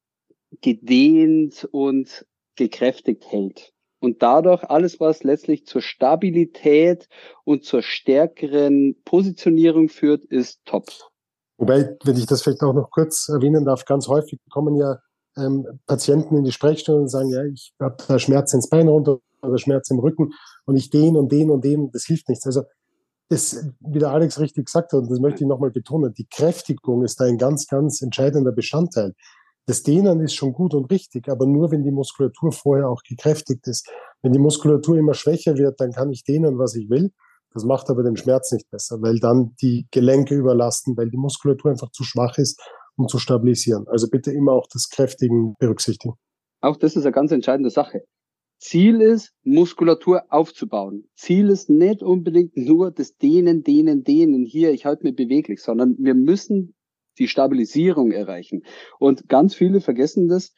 gedehnt 0.61 1.67
und 1.71 2.25
gekräftigt 2.55 3.31
hält. 3.31 3.73
Und 4.01 4.21
dadurch 4.21 4.63
alles, 4.63 4.99
was 4.99 5.23
letztlich 5.23 5.65
zur 5.65 5.81
Stabilität 5.81 7.07
und 7.43 7.65
zur 7.65 7.81
stärkeren 7.81 8.95
Positionierung 9.03 9.89
führt, 9.89 10.23
ist 10.25 10.61
top. 10.65 10.85
Wobei, 11.57 11.97
wenn 12.05 12.15
ich 12.15 12.25
das 12.25 12.41
vielleicht 12.41 12.61
auch 12.61 12.73
noch 12.73 12.89
kurz 12.91 13.27
erwähnen 13.27 13.65
darf, 13.65 13.83
ganz 13.83 14.07
häufig 14.07 14.39
kommen 14.49 14.77
ja 14.77 14.99
ähm, 15.37 15.65
Patienten 15.85 16.37
in 16.37 16.43
die 16.45 16.53
Sprechstunde 16.53 17.01
und 17.01 17.09
sagen, 17.09 17.29
ja, 17.29 17.43
ich 17.43 17.73
habe 17.81 17.97
da 18.07 18.17
Schmerz 18.19 18.53
ins 18.53 18.69
Bein 18.69 18.87
runter 18.87 19.19
oder 19.41 19.57
Schmerz 19.57 19.89
im 19.91 19.99
Rücken 19.99 20.31
und 20.65 20.77
ich 20.77 20.89
den 20.89 21.17
und 21.17 21.31
den 21.31 21.49
und 21.49 21.63
den, 21.63 21.91
das 21.91 22.05
hilft 22.05 22.29
nichts. 22.29 22.45
Also 22.45 22.63
das, 23.29 23.65
wie 23.79 23.99
der 23.99 24.11
Alex 24.11 24.39
richtig 24.39 24.65
gesagt 24.65 24.91
hat, 24.91 24.99
und 25.01 25.11
das 25.11 25.19
möchte 25.19 25.43
ich 25.43 25.47
nochmal 25.47 25.71
betonen, 25.71 26.13
die 26.13 26.27
Kräftigung 26.29 27.03
ist 27.03 27.19
da 27.19 27.25
ein 27.25 27.37
ganz, 27.37 27.67
ganz 27.67 28.01
entscheidender 28.01 28.51
Bestandteil. 28.51 29.13
Das 29.65 29.83
Dehnen 29.83 30.19
ist 30.19 30.33
schon 30.33 30.51
gut 30.51 30.73
und 30.73 30.91
richtig, 30.91 31.29
aber 31.29 31.45
nur 31.45 31.71
wenn 31.71 31.83
die 31.83 31.91
Muskulatur 31.91 32.51
vorher 32.51 32.89
auch 32.89 33.03
gekräftigt 33.07 33.67
ist. 33.67 33.87
Wenn 34.23 34.33
die 34.33 34.39
Muskulatur 34.39 34.97
immer 34.97 35.13
schwächer 35.13 35.57
wird, 35.57 35.79
dann 35.79 35.91
kann 35.91 36.11
ich 36.11 36.23
dehnen, 36.23 36.57
was 36.57 36.75
ich 36.75 36.89
will. 36.89 37.11
Das 37.53 37.63
macht 37.63 37.89
aber 37.89 38.03
den 38.03 38.17
Schmerz 38.17 38.51
nicht 38.51 38.69
besser, 38.69 39.01
weil 39.01 39.19
dann 39.19 39.55
die 39.61 39.87
Gelenke 39.91 40.35
überlasten, 40.35 40.97
weil 40.97 41.09
die 41.09 41.17
Muskulatur 41.17 41.71
einfach 41.71 41.91
zu 41.91 42.03
schwach 42.03 42.37
ist 42.37 42.59
um 42.99 43.07
zu 43.07 43.17
stabilisieren. 43.17 43.87
Also 43.87 44.09
bitte 44.09 44.31
immer 44.31 44.51
auch 44.51 44.67
das 44.71 44.89
Kräftigen 44.89 45.55
berücksichtigen. 45.57 46.15
Auch 46.61 46.75
das 46.75 46.95
ist 46.95 47.05
eine 47.05 47.13
ganz 47.13 47.31
entscheidende 47.31 47.69
Sache. 47.69 48.03
Ziel 48.59 49.01
ist, 49.01 49.33
Muskulatur 49.43 50.25
aufzubauen. 50.29 51.07
Ziel 51.15 51.49
ist 51.49 51.69
nicht 51.69 52.03
unbedingt 52.03 52.57
nur 52.57 52.91
das 52.91 53.15
Dehnen, 53.15 53.63
Dehnen, 53.63 54.03
Dehnen. 54.03 54.45
Hier, 54.45 54.71
ich 54.71 54.85
halte 54.85 55.05
mir 55.05 55.13
beweglich, 55.13 55.61
sondern 55.61 55.95
wir 55.97 56.13
müssen 56.13 56.75
die 57.17 57.27
Stabilisierung 57.27 58.11
erreichen. 58.11 58.63
Und 58.99 59.29
ganz 59.29 59.55
viele 59.55 59.81
vergessen 59.81 60.27
das, 60.27 60.53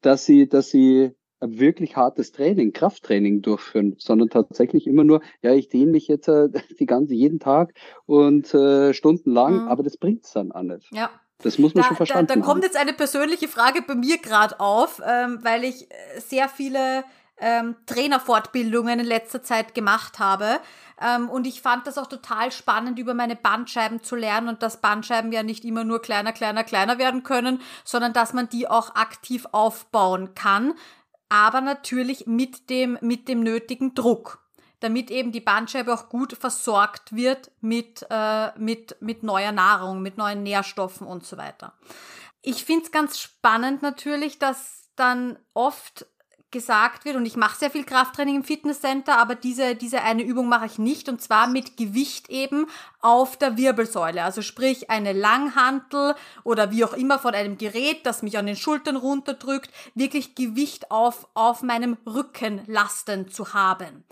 dass 0.00 0.26
sie, 0.26 0.48
dass 0.48 0.70
sie 0.70 1.10
wirklich 1.40 1.96
hartes 1.96 2.32
Training, 2.32 2.72
Krafttraining 2.72 3.42
durchführen, 3.42 3.94
sondern 3.98 4.28
tatsächlich 4.28 4.86
immer 4.86 5.04
nur, 5.04 5.20
ja, 5.42 5.54
ich 5.54 5.68
dehne 5.68 5.92
mich 5.92 6.08
jetzt 6.08 6.28
äh, 6.28 6.48
die 6.80 6.86
ganze, 6.86 7.14
jeden 7.14 7.38
Tag 7.38 7.74
und 8.06 8.52
äh, 8.54 8.92
stundenlang, 8.94 9.62
mhm. 9.62 9.68
aber 9.68 9.82
das 9.82 9.96
bringt's 9.96 10.32
dann 10.32 10.52
auch 10.52 10.62
nicht. 10.62 10.88
Ja. 10.92 11.10
Das 11.42 11.58
muss 11.58 11.74
man 11.74 11.82
da, 11.82 11.88
schon 11.88 11.96
verstanden 11.96 12.26
da, 12.26 12.34
da 12.34 12.40
kommt 12.40 12.64
jetzt 12.64 12.76
eine 12.76 12.92
persönliche 12.92 13.48
Frage 13.48 13.82
bei 13.82 13.94
mir 13.94 14.18
gerade 14.18 14.58
auf, 14.58 15.00
ähm, 15.06 15.38
weil 15.42 15.64
ich 15.64 15.90
äh, 15.90 16.20
sehr 16.20 16.48
viele 16.48 17.04
ähm, 17.40 17.76
Trainerfortbildungen 17.86 19.00
in 19.00 19.06
letzter 19.06 19.42
Zeit 19.42 19.74
gemacht 19.74 20.18
habe. 20.18 20.58
Ähm, 21.00 21.28
und 21.28 21.46
ich 21.46 21.62
fand 21.62 21.86
das 21.86 21.96
auch 21.96 22.08
total 22.08 22.50
spannend, 22.50 22.98
über 22.98 23.14
meine 23.14 23.36
Bandscheiben 23.36 24.02
zu 24.02 24.16
lernen 24.16 24.48
und 24.48 24.62
dass 24.62 24.80
Bandscheiben 24.80 25.30
ja 25.30 25.44
nicht 25.44 25.64
immer 25.64 25.84
nur 25.84 26.02
kleiner, 26.02 26.32
kleiner, 26.32 26.64
kleiner 26.64 26.98
werden 26.98 27.22
können, 27.22 27.60
sondern 27.84 28.12
dass 28.12 28.32
man 28.32 28.48
die 28.48 28.68
auch 28.68 28.96
aktiv 28.96 29.46
aufbauen 29.52 30.34
kann. 30.34 30.74
Aber 31.28 31.60
natürlich 31.60 32.26
mit 32.26 32.70
dem, 32.70 32.98
mit 33.00 33.28
dem 33.28 33.40
nötigen 33.40 33.94
Druck 33.94 34.40
damit 34.80 35.10
eben 35.10 35.32
die 35.32 35.40
Bandscheibe 35.40 35.92
auch 35.92 36.08
gut 36.08 36.34
versorgt 36.34 37.14
wird 37.14 37.50
mit, 37.60 38.06
äh, 38.10 38.58
mit, 38.58 38.96
mit 39.00 39.22
neuer 39.22 39.52
Nahrung, 39.52 40.02
mit 40.02 40.16
neuen 40.18 40.42
Nährstoffen 40.42 41.06
und 41.06 41.26
so 41.26 41.36
weiter. 41.36 41.74
Ich 42.42 42.64
finde 42.64 42.84
es 42.84 42.92
ganz 42.92 43.18
spannend 43.18 43.82
natürlich, 43.82 44.38
dass 44.38 44.90
dann 44.96 45.38
oft 45.54 46.06
gesagt 46.50 47.04
wird, 47.04 47.16
und 47.16 47.26
ich 47.26 47.36
mache 47.36 47.58
sehr 47.58 47.70
viel 47.70 47.84
Krafttraining 47.84 48.36
im 48.36 48.44
Fitnesscenter, 48.44 49.18
aber 49.18 49.34
diese, 49.34 49.74
diese 49.74 50.02
eine 50.02 50.22
Übung 50.22 50.48
mache 50.48 50.64
ich 50.64 50.78
nicht, 50.78 51.08
und 51.08 51.20
zwar 51.20 51.46
mit 51.46 51.76
Gewicht 51.76 52.30
eben 52.30 52.66
auf 53.00 53.36
der 53.36 53.58
Wirbelsäule. 53.58 54.22
Also 54.22 54.40
sprich 54.40 54.88
eine 54.88 55.12
Langhantel 55.12 56.14
oder 56.44 56.70
wie 56.70 56.84
auch 56.84 56.94
immer 56.94 57.18
von 57.18 57.34
einem 57.34 57.58
Gerät, 57.58 58.06
das 58.06 58.22
mich 58.22 58.38
an 58.38 58.46
den 58.46 58.56
Schultern 58.56 58.96
runterdrückt, 58.96 59.70
wirklich 59.94 60.34
Gewicht 60.34 60.90
auf, 60.90 61.28
auf 61.34 61.62
meinem 61.62 61.98
Rücken 62.06 62.62
lasten 62.66 63.30
zu 63.30 63.52
haben. 63.52 64.04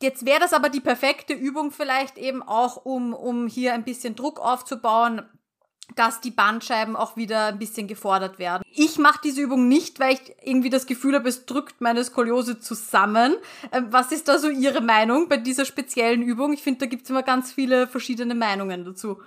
Jetzt 0.00 0.24
wäre 0.24 0.40
das 0.40 0.52
aber 0.52 0.68
die 0.68 0.80
perfekte 0.80 1.34
Übung 1.34 1.72
vielleicht 1.72 2.18
eben 2.18 2.42
auch, 2.42 2.84
um, 2.84 3.12
um 3.12 3.48
hier 3.48 3.74
ein 3.74 3.84
bisschen 3.84 4.14
Druck 4.14 4.38
aufzubauen, 4.38 5.22
dass 5.96 6.20
die 6.20 6.30
Bandscheiben 6.30 6.94
auch 6.96 7.16
wieder 7.16 7.46
ein 7.46 7.58
bisschen 7.58 7.88
gefordert 7.88 8.38
werden. 8.38 8.62
Ich 8.74 8.98
mache 8.98 9.20
diese 9.24 9.40
Übung 9.40 9.68
nicht, 9.68 9.98
weil 9.98 10.14
ich 10.14 10.36
irgendwie 10.42 10.70
das 10.70 10.86
Gefühl 10.86 11.14
habe, 11.14 11.28
es 11.28 11.46
drückt 11.46 11.80
meine 11.80 12.04
Skoliose 12.04 12.60
zusammen. 12.60 13.34
Ähm, 13.72 13.86
was 13.90 14.12
ist 14.12 14.28
da 14.28 14.38
so 14.38 14.48
Ihre 14.48 14.80
Meinung 14.80 15.28
bei 15.28 15.38
dieser 15.38 15.64
speziellen 15.64 16.22
Übung? 16.22 16.52
Ich 16.52 16.62
finde, 16.62 16.80
da 16.80 16.86
gibt 16.86 17.04
es 17.04 17.10
immer 17.10 17.22
ganz 17.22 17.52
viele 17.52 17.86
verschiedene 17.86 18.34
Meinungen 18.34 18.84
dazu. 18.84 19.18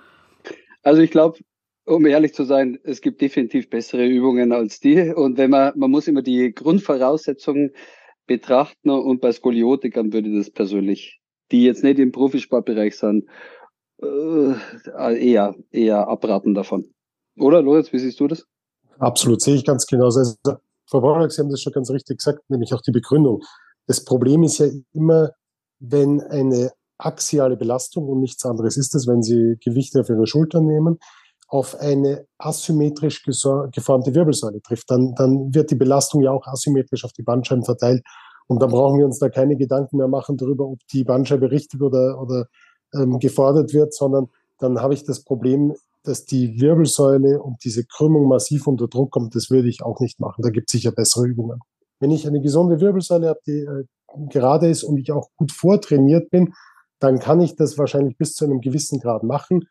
Also 0.82 1.02
ich 1.02 1.10
glaube, 1.10 1.40
um 1.84 2.06
ehrlich 2.06 2.32
zu 2.32 2.44
sein, 2.44 2.78
es 2.84 3.00
gibt 3.00 3.20
definitiv 3.20 3.68
bessere 3.68 4.06
Übungen 4.06 4.52
als 4.52 4.80
die. 4.80 5.12
Und 5.14 5.36
wenn 5.36 5.50
man, 5.50 5.72
man 5.76 5.90
muss 5.90 6.08
immer 6.08 6.22
die 6.22 6.54
Grundvoraussetzungen 6.54 7.72
betrachten 8.26 8.90
und 8.90 9.20
bei 9.20 9.32
Skoliotikern 9.32 10.12
würde 10.12 10.28
ich 10.28 10.38
das 10.38 10.50
persönlich, 10.50 11.20
die 11.50 11.64
jetzt 11.64 11.82
nicht 11.82 11.98
im 11.98 12.12
Profisportbereich 12.12 12.96
sind, 12.96 13.24
äh, 14.02 14.54
eher, 14.96 15.54
eher 15.70 16.08
abraten 16.08 16.54
davon. 16.54 16.92
Oder, 17.38 17.62
Lorenz, 17.62 17.92
wie 17.92 17.98
siehst 17.98 18.20
du 18.20 18.28
das? 18.28 18.44
Absolut, 18.98 19.40
sehe 19.40 19.56
ich 19.56 19.64
ganz 19.64 19.86
genauso. 19.86 20.20
Also, 20.20 20.60
Frau 20.86 21.00
Braunach, 21.00 21.30
Sie 21.30 21.40
haben 21.40 21.50
das 21.50 21.62
schon 21.62 21.72
ganz 21.72 21.90
richtig 21.90 22.18
gesagt, 22.18 22.48
nämlich 22.48 22.72
auch 22.74 22.82
die 22.82 22.92
Begründung. 22.92 23.42
Das 23.86 24.04
Problem 24.04 24.42
ist 24.42 24.58
ja 24.58 24.66
immer, 24.92 25.30
wenn 25.80 26.20
eine 26.20 26.72
axiale 26.98 27.56
Belastung, 27.56 28.08
und 28.08 28.20
nichts 28.20 28.44
anderes 28.44 28.76
ist 28.76 28.94
es, 28.94 29.06
wenn 29.06 29.22
Sie 29.22 29.56
Gewichte 29.64 30.00
auf 30.00 30.08
Ihre 30.08 30.26
Schultern 30.26 30.66
nehmen, 30.66 30.98
auf 31.52 31.78
eine 31.78 32.26
asymmetrisch 32.38 33.22
geformte 33.22 34.14
Wirbelsäule 34.14 34.62
trifft, 34.62 34.90
dann, 34.90 35.14
dann 35.14 35.54
wird 35.54 35.70
die 35.70 35.74
Belastung 35.74 36.22
ja 36.22 36.30
auch 36.30 36.46
asymmetrisch 36.46 37.04
auf 37.04 37.12
die 37.12 37.22
Bandscheiben 37.22 37.62
verteilt. 37.62 38.02
Und 38.46 38.62
dann 38.62 38.70
brauchen 38.70 38.98
wir 38.98 39.04
uns 39.04 39.18
da 39.18 39.28
keine 39.28 39.56
Gedanken 39.56 39.98
mehr 39.98 40.08
machen 40.08 40.38
darüber, 40.38 40.64
ob 40.66 40.78
die 40.90 41.04
Bandscheibe 41.04 41.50
richtig 41.50 41.82
oder, 41.82 42.18
oder 42.18 42.46
ähm, 42.94 43.18
gefordert 43.18 43.74
wird, 43.74 43.92
sondern 43.92 44.30
dann 44.60 44.80
habe 44.80 44.94
ich 44.94 45.04
das 45.04 45.24
Problem, 45.24 45.74
dass 46.04 46.24
die 46.24 46.58
Wirbelsäule 46.58 47.42
und 47.42 47.62
diese 47.64 47.84
Krümmung 47.84 48.28
massiv 48.28 48.66
unter 48.66 48.88
Druck 48.88 49.10
kommt. 49.10 49.34
Das 49.34 49.50
würde 49.50 49.68
ich 49.68 49.82
auch 49.82 50.00
nicht 50.00 50.20
machen. 50.20 50.40
Da 50.40 50.48
gibt 50.48 50.70
es 50.70 50.72
sicher 50.72 50.90
bessere 50.90 51.26
Übungen. 51.26 51.60
Wenn 52.00 52.10
ich 52.10 52.26
eine 52.26 52.40
gesunde 52.40 52.80
Wirbelsäule 52.80 53.28
habe, 53.28 53.40
die 53.46 53.60
äh, 53.60 53.84
gerade 54.30 54.70
ist 54.70 54.84
und 54.84 54.96
ich 54.96 55.12
auch 55.12 55.28
gut 55.36 55.52
vortrainiert 55.52 56.30
bin, 56.30 56.54
dann 56.98 57.18
kann 57.18 57.42
ich 57.42 57.56
das 57.56 57.76
wahrscheinlich 57.76 58.16
bis 58.16 58.32
zu 58.32 58.46
einem 58.46 58.62
gewissen 58.62 59.00
Grad 59.00 59.22
machen. 59.22 59.68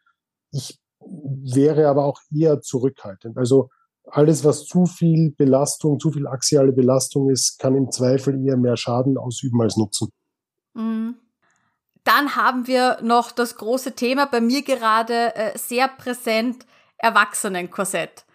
Ich 0.52 0.81
wäre 1.02 1.88
aber 1.88 2.06
auch 2.06 2.20
eher 2.32 2.62
zurückhaltend. 2.62 3.38
Also 3.38 3.70
alles, 4.06 4.43
was 4.43 4.66
zu 4.66 4.86
viel 4.86 5.32
Belastung, 5.38 5.99
zu 5.99 6.12
viel 6.12 6.28
axiale 6.28 6.72
Belastung 6.72 7.30
ist, 7.30 7.60
kann 7.60 7.76
im 7.76 7.91
Zweifel 7.91 8.45
eher 8.45 8.58
mehr 8.58 8.78
Schaden 8.78 9.18
ausüben 9.18 9.62
als 9.62 9.78
Nutzen. 9.78 10.10
Mhm. 10.74 11.16
Dann 12.04 12.36
haben 12.36 12.66
wir 12.66 12.97
noch 13.04 13.32
das 13.32 13.58
große 13.58 13.93
Thema, 13.93 14.26
bei 14.26 14.41
mir 14.41 14.64
gerade 14.64 15.36
äh, 15.36 15.58
sehr 15.58 15.88
präsent, 15.88 16.66
Erwachsenenkorsett. 16.97 18.26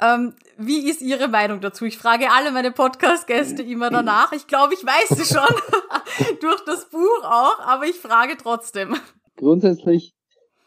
Ähm, 0.00 0.34
wie 0.58 0.88
ist 0.90 1.00
Ihre 1.00 1.28
Meinung 1.28 1.60
dazu? 1.60 1.84
Ich 1.84 1.96
frage 1.96 2.30
alle 2.32 2.50
meine 2.50 2.72
Podcast-Gäste 2.72 3.62
immer 3.62 3.90
danach. 3.90 4.32
Ich 4.32 4.48
glaube, 4.48 4.74
ich 4.74 4.84
weiß 4.84 5.10
sie 5.10 5.34
schon 5.34 5.46
durch 6.40 6.64
das 6.64 6.88
Buch 6.90 7.22
auch, 7.22 7.60
aber 7.60 7.86
ich 7.86 7.96
frage 7.96 8.36
trotzdem. 8.36 8.96
Grundsätzlich 9.36 10.14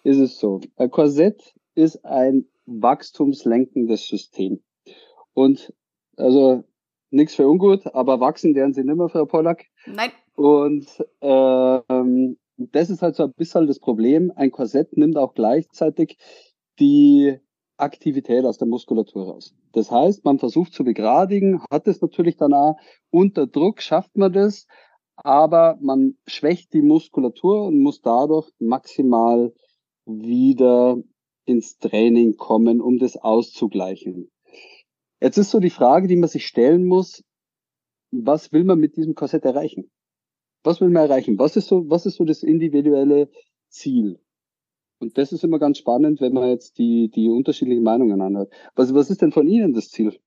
ist 0.08 0.20
es 0.20 0.40
so. 0.40 0.62
Ein 0.78 0.90
Korsett 0.90 1.54
ist 1.76 2.04
ein 2.06 2.46
wachstumslenkendes 2.66 4.08
System. 4.08 4.64
Und 5.34 5.74
also 6.16 6.64
nichts 7.12 7.36
für 7.36 7.48
ungut, 7.48 7.86
aber 7.94 8.22
wachsen 8.22 8.56
werden 8.56 8.74
sie 8.74 8.86
nimmer, 8.86 9.10
Frau 9.10 9.26
Pollack. 9.26 9.66
Nein. 9.86 10.12
Und 10.36 10.88
ähm, 11.22 12.38
das 12.58 12.90
ist 12.90 13.02
halt 13.02 13.16
so 13.16 13.24
ein 13.24 13.34
bisschen 13.34 13.68
das 13.68 13.80
Problem. 13.80 14.32
Ein 14.36 14.52
Korsett 14.52 14.96
nimmt 14.96 15.18
auch 15.18 15.34
gleichzeitig 15.34 16.18
die 16.80 17.38
Aktivität 17.76 18.46
aus 18.46 18.58
der 18.58 18.68
Muskulatur 18.68 19.28
raus. 19.28 19.54
Das 19.74 19.92
heißt, 19.92 20.24
man 20.24 20.40
versucht 20.40 20.74
zu 20.74 20.86
begradigen, 20.86 21.62
hat 21.70 21.88
es 21.88 22.02
natürlich 22.02 22.38
danach 22.38 22.76
unter 23.12 23.46
Druck, 23.46 23.82
schafft 23.82 24.16
man 24.16 24.32
das, 24.32 24.68
aber 25.18 25.78
man 25.82 26.16
schwächt 26.28 26.74
die 26.74 26.82
Muskulatur 26.82 27.66
und 27.66 27.82
muss 27.82 28.02
dadurch 28.02 28.50
maximal 28.58 29.54
wieder 30.08 30.98
ins 31.46 31.78
Training 31.78 32.38
kommen, 32.38 32.82
um 32.82 32.98
das 32.98 33.18
auszugleichen. 33.18 34.32
Jetzt 35.22 35.38
ist 35.38 35.52
so 35.52 35.60
die 35.60 35.70
Frage, 35.70 36.08
die 36.08 36.16
man 36.16 36.30
sich 36.30 36.46
stellen 36.48 36.86
muss, 36.86 37.24
was 38.12 38.52
will 38.52 38.64
man 38.64 38.80
mit 38.80 38.96
diesem 38.96 39.16
Korsett 39.16 39.46
erreichen? 39.46 39.90
Was 40.64 40.82
will 40.82 40.90
man 40.90 41.04
erreichen? 41.04 41.38
Was 41.40 41.56
ist 41.56 41.68
so, 41.68 41.90
was 41.90 42.06
ist 42.06 42.16
so 42.16 42.26
das 42.26 42.44
individuelle 42.44 43.30
Ziel? 43.70 44.20
Und 45.00 45.18
das 45.18 45.32
ist 45.32 45.44
immer 45.44 45.60
ganz 45.60 45.78
spannend, 45.78 46.22
wenn 46.22 46.34
man 46.34 46.50
jetzt 46.50 46.78
die, 46.78 47.10
die 47.10 47.30
unterschiedlichen 47.30 47.84
Meinungen 47.84 48.22
anhört. 48.22 48.52
Was, 48.76 48.94
was 48.94 49.10
ist 49.10 49.22
denn 49.22 49.32
von 49.32 49.48
Ihnen 49.48 49.74
das 49.74 49.90
Ziel? 49.90 50.18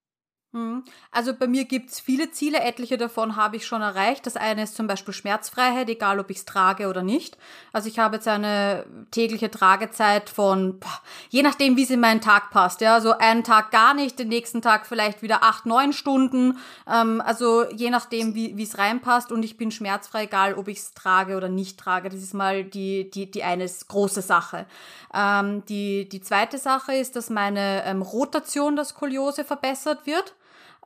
Hm. 0.52 0.82
Also 1.12 1.32
bei 1.32 1.46
mir 1.46 1.64
gibt's 1.64 2.00
viele 2.00 2.32
Ziele, 2.32 2.58
etliche 2.58 2.98
davon 2.98 3.36
habe 3.36 3.54
ich 3.54 3.64
schon 3.64 3.82
erreicht. 3.82 4.26
Das 4.26 4.36
eine 4.36 4.64
ist 4.64 4.74
zum 4.74 4.88
Beispiel 4.88 5.14
Schmerzfreiheit, 5.14 5.88
egal 5.88 6.18
ob 6.18 6.28
ich's 6.28 6.44
trage 6.44 6.88
oder 6.88 7.04
nicht. 7.04 7.38
Also 7.72 7.88
ich 7.88 8.00
habe 8.00 8.16
jetzt 8.16 8.26
eine 8.26 8.84
tägliche 9.12 9.48
Tragezeit 9.48 10.28
von, 10.28 10.80
je 11.28 11.44
nachdem, 11.44 11.76
wie 11.76 11.84
es 11.84 11.90
in 11.90 12.00
meinen 12.00 12.20
Tag 12.20 12.50
passt. 12.50 12.80
Ja, 12.80 13.00
so 13.00 13.12
einen 13.12 13.44
Tag 13.44 13.70
gar 13.70 13.94
nicht, 13.94 14.18
den 14.18 14.26
nächsten 14.26 14.60
Tag 14.60 14.86
vielleicht 14.86 15.22
wieder 15.22 15.44
acht, 15.44 15.66
neun 15.66 15.92
Stunden. 15.92 16.58
Ähm, 16.88 17.22
also 17.24 17.70
je 17.70 17.90
nachdem, 17.90 18.34
wie 18.34 18.60
es 18.60 18.76
reinpasst. 18.76 19.30
Und 19.30 19.44
ich 19.44 19.56
bin 19.56 19.70
schmerzfrei, 19.70 20.24
egal 20.24 20.54
ob 20.54 20.66
ich's 20.66 20.94
trage 20.94 21.36
oder 21.36 21.48
nicht 21.48 21.78
trage. 21.78 22.08
Das 22.08 22.20
ist 22.20 22.34
mal 22.34 22.64
die, 22.64 23.08
die, 23.08 23.30
die 23.30 23.44
eine 23.44 23.70
große 23.86 24.22
Sache. 24.22 24.66
Ähm, 25.14 25.64
die, 25.66 26.08
die 26.08 26.22
zweite 26.22 26.58
Sache 26.58 26.94
ist, 26.94 27.14
dass 27.14 27.30
meine 27.30 27.84
ähm, 27.84 28.02
Rotation 28.02 28.74
der 28.74 28.84
Skoliose 28.84 29.44
verbessert 29.44 30.06
wird. 30.06 30.34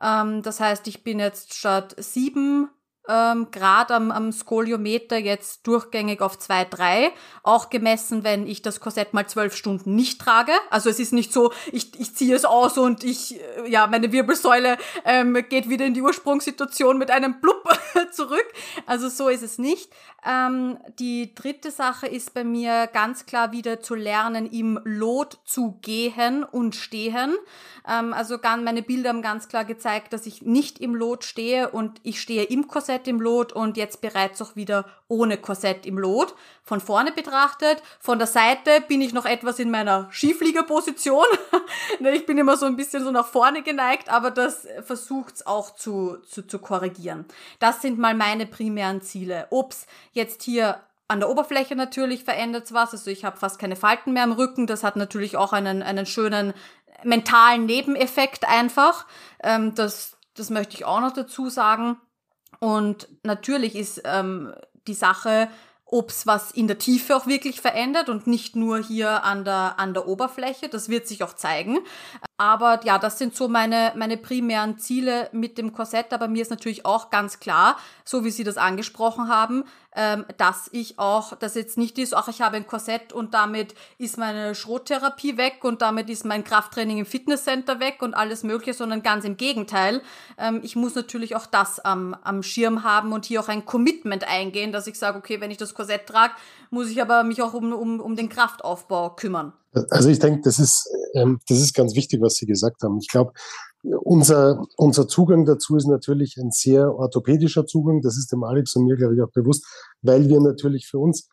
Ähm, 0.01 0.41
das 0.41 0.59
heißt, 0.59 0.87
ich 0.87 1.03
bin 1.03 1.19
jetzt 1.19 1.53
statt 1.53 1.95
sieben 1.97 2.69
ähm, 3.07 3.47
Grad 3.51 3.91
am, 3.91 4.11
am 4.11 4.31
Skoliometer 4.31 5.17
jetzt 5.17 5.67
durchgängig 5.67 6.21
auf 6.21 6.37
2,3. 6.37 7.09
Auch 7.43 7.69
gemessen, 7.69 8.23
wenn 8.23 8.47
ich 8.47 8.61
das 8.61 8.79
Korsett 8.79 9.13
mal 9.13 9.27
zwölf 9.27 9.55
Stunden 9.55 9.95
nicht 9.95 10.19
trage. 10.19 10.51
Also 10.69 10.89
es 10.89 10.99
ist 10.99 11.13
nicht 11.13 11.31
so, 11.31 11.51
ich, 11.71 11.99
ich 11.99 12.15
ziehe 12.15 12.35
es 12.35 12.45
aus 12.45 12.77
und 12.77 13.03
ich, 13.03 13.39
äh, 13.39 13.69
ja, 13.69 13.87
meine 13.87 14.11
Wirbelsäule 14.11 14.77
ähm, 15.03 15.37
geht 15.49 15.69
wieder 15.69 15.85
in 15.85 15.93
die 15.93 16.01
Ursprungssituation 16.01 16.97
mit 16.97 17.11
einem 17.11 17.39
Blub 17.41 17.63
zurück. 18.11 18.45
Also 18.85 19.09
so 19.09 19.29
ist 19.29 19.43
es 19.43 19.57
nicht. 19.57 19.91
Ähm, 20.27 20.77
die 20.99 21.35
dritte 21.35 21.71
Sache 21.71 22.07
ist 22.07 22.33
bei 22.33 22.43
mir 22.43 22.87
ganz 22.87 23.25
klar 23.25 23.51
wieder 23.51 23.79
zu 23.79 23.93
lernen, 23.95 24.47
im 24.47 24.79
Lot 24.83 25.39
zu 25.45 25.77
gehen 25.81 26.43
und 26.43 26.75
stehen. 26.75 27.35
Ähm, 27.87 28.13
also 28.13 28.37
meine 28.63 28.81
Bilder 28.81 29.09
haben 29.09 29.21
ganz 29.21 29.47
klar 29.47 29.65
gezeigt, 29.65 30.13
dass 30.13 30.25
ich 30.25 30.41
nicht 30.41 30.79
im 30.79 30.95
Lot 30.95 31.23
stehe 31.23 31.69
und 31.69 31.99
ich 32.03 32.21
stehe 32.21 32.43
im 32.43 32.67
Korsett 32.67 33.07
im 33.07 33.21
Lot 33.21 33.53
und 33.53 33.77
jetzt 33.77 34.01
bereits 34.01 34.41
auch 34.41 34.55
wieder 34.55 34.85
ohne 35.07 35.37
Korsett 35.37 35.85
im 35.85 35.97
Lot. 35.97 36.35
Von 36.63 36.81
vorne 36.81 37.11
betrachtet, 37.11 37.81
von 37.99 38.17
der 38.17 38.27
Seite 38.27 38.81
bin 38.87 39.01
ich 39.01 39.13
noch 39.13 39.25
etwas 39.25 39.59
in 39.59 39.71
meiner 39.71 40.07
Schiefliegerposition. 40.11 41.25
Ne, 41.99 42.11
ich 42.11 42.25
bin 42.25 42.37
immer 42.37 42.57
so 42.57 42.65
ein 42.65 42.75
bisschen 42.75 43.03
so 43.03 43.11
nach 43.11 43.25
vorne 43.25 43.61
geneigt, 43.63 44.09
aber 44.09 44.29
das 44.31 44.67
versucht's 44.83 45.45
auch 45.45 45.75
zu, 45.75 46.17
zu, 46.27 46.45
zu 46.45 46.59
korrigieren. 46.59 47.25
Das 47.59 47.81
sind 47.81 47.97
mal 47.97 48.13
meine 48.13 48.45
primären 48.45 49.01
Ziele. 49.01 49.47
Ob's 49.49 49.85
jetzt 50.11 50.43
hier 50.43 50.79
an 51.07 51.19
der 51.19 51.29
Oberfläche 51.29 51.75
natürlich 51.75 52.23
verändert 52.23 52.73
was. 52.73 52.91
Also 52.93 53.11
ich 53.11 53.23
habe 53.23 53.37
fast 53.37 53.59
keine 53.59 53.75
Falten 53.75 54.13
mehr 54.13 54.23
am 54.23 54.31
Rücken. 54.31 54.67
Das 54.67 54.83
hat 54.83 54.95
natürlich 54.95 55.37
auch 55.37 55.53
einen, 55.53 55.83
einen 55.83 56.05
schönen 56.05 56.53
mentalen 57.03 57.65
Nebeneffekt 57.65 58.47
einfach. 58.47 59.05
Ähm, 59.43 59.75
das, 59.75 60.17
das 60.35 60.49
möchte 60.49 60.75
ich 60.75 60.85
auch 60.85 61.01
noch 61.01 61.13
dazu 61.13 61.49
sagen. 61.49 61.97
Und 62.59 63.07
natürlich 63.23 63.75
ist 63.75 64.01
ähm, 64.05 64.53
die 64.87 64.93
Sache, 64.93 65.49
ob 65.85 66.09
es 66.09 66.25
was 66.25 66.51
in 66.51 66.67
der 66.67 66.79
Tiefe 66.79 67.15
auch 67.15 67.27
wirklich 67.27 67.61
verändert 67.61 68.09
und 68.09 68.25
nicht 68.25 68.55
nur 68.55 68.79
hier 68.79 69.23
an 69.23 69.45
der, 69.45 69.75
an 69.77 69.93
der 69.93 70.07
Oberfläche. 70.07 70.67
Das 70.67 70.89
wird 70.89 71.07
sich 71.07 71.23
auch 71.23 71.33
zeigen. 71.33 71.77
Aber 72.37 72.83
ja, 72.83 72.97
das 72.97 73.19
sind 73.19 73.35
so 73.35 73.47
meine, 73.47 73.93
meine 73.95 74.17
primären 74.17 74.79
Ziele 74.79 75.29
mit 75.31 75.57
dem 75.57 75.73
Korsett. 75.73 76.11
Aber 76.11 76.27
mir 76.27 76.41
ist 76.41 76.49
natürlich 76.49 76.85
auch 76.85 77.11
ganz 77.11 77.39
klar, 77.39 77.77
so 78.03 78.25
wie 78.25 78.31
Sie 78.31 78.43
das 78.43 78.57
angesprochen 78.57 79.29
haben, 79.29 79.63
ähm, 79.95 80.25
dass 80.37 80.69
ich 80.71 80.99
auch, 80.99 81.35
dass 81.35 81.55
jetzt 81.55 81.77
nicht 81.77 81.97
ist, 81.97 82.13
ach, 82.13 82.27
ich 82.27 82.41
habe 82.41 82.57
ein 82.57 82.67
Korsett 82.67 83.13
und 83.13 83.33
damit 83.33 83.73
ist 83.97 84.17
meine 84.17 84.53
Schrottherapie 84.53 85.37
weg 85.37 85.63
und 85.63 85.81
damit 85.81 86.09
ist 86.09 86.25
mein 86.25 86.43
Krafttraining 86.43 86.97
im 86.97 87.05
Fitnesscenter 87.05 87.79
weg 87.79 88.01
und 88.01 88.13
alles 88.13 88.43
Mögliche, 88.43 88.73
sondern 88.73 89.03
ganz 89.03 89.25
im 89.25 89.37
Gegenteil. 89.37 90.01
Ähm, 90.37 90.59
ich 90.63 90.75
muss 90.75 90.95
natürlich 90.95 91.35
auch 91.35 91.45
das 91.45 91.79
am, 91.79 92.13
am 92.23 92.43
Schirm 92.43 92.83
haben 92.83 93.13
und 93.13 93.25
hier 93.25 93.39
auch 93.39 93.47
ein 93.47 93.65
Commitment 93.65 94.27
eingehen, 94.27 94.71
dass 94.71 94.87
ich 94.87 94.99
sage, 94.99 95.17
okay, 95.17 95.39
wenn 95.39 95.51
ich 95.51 95.57
das 95.57 95.73
Korsett 95.73 96.07
trage, 96.07 96.33
muss 96.69 96.89
ich 96.89 97.01
aber 97.01 97.23
mich 97.23 97.41
auch 97.41 97.53
um, 97.53 97.71
um, 97.73 97.99
um 97.99 98.15
den 98.15 98.29
Kraftaufbau 98.29 99.11
kümmern. 99.11 99.53
Also 99.89 100.09
ich 100.09 100.19
denke, 100.19 100.41
das 100.43 100.59
ist, 100.59 100.89
ähm, 101.15 101.39
das 101.47 101.59
ist 101.59 101.73
ganz 101.73 101.95
wichtig, 101.95 102.21
was 102.21 102.35
Sie 102.35 102.45
gesagt 102.45 102.81
haben. 102.83 102.97
Ich 102.99 103.09
glaube, 103.09 103.33
unser, 104.03 104.65
unser 104.77 105.07
Zugang 105.07 105.45
dazu 105.45 105.75
ist 105.75 105.87
natürlich 105.87 106.37
ein 106.37 106.51
sehr 106.51 106.93
orthopädischer 106.93 107.65
Zugang. 107.65 108.01
Das 108.01 108.17
ist 108.17 108.31
dem 108.31 108.43
Alex 108.43 108.75
und 108.75 108.85
mir, 108.85 108.95
glaube 108.95 109.15
ich, 109.15 109.21
auch 109.21 109.31
bewusst, 109.31 109.65
weil 110.01 110.27
wir 110.29 110.39
natürlich 110.39 110.87
für 110.87 110.99
uns, 110.99 111.29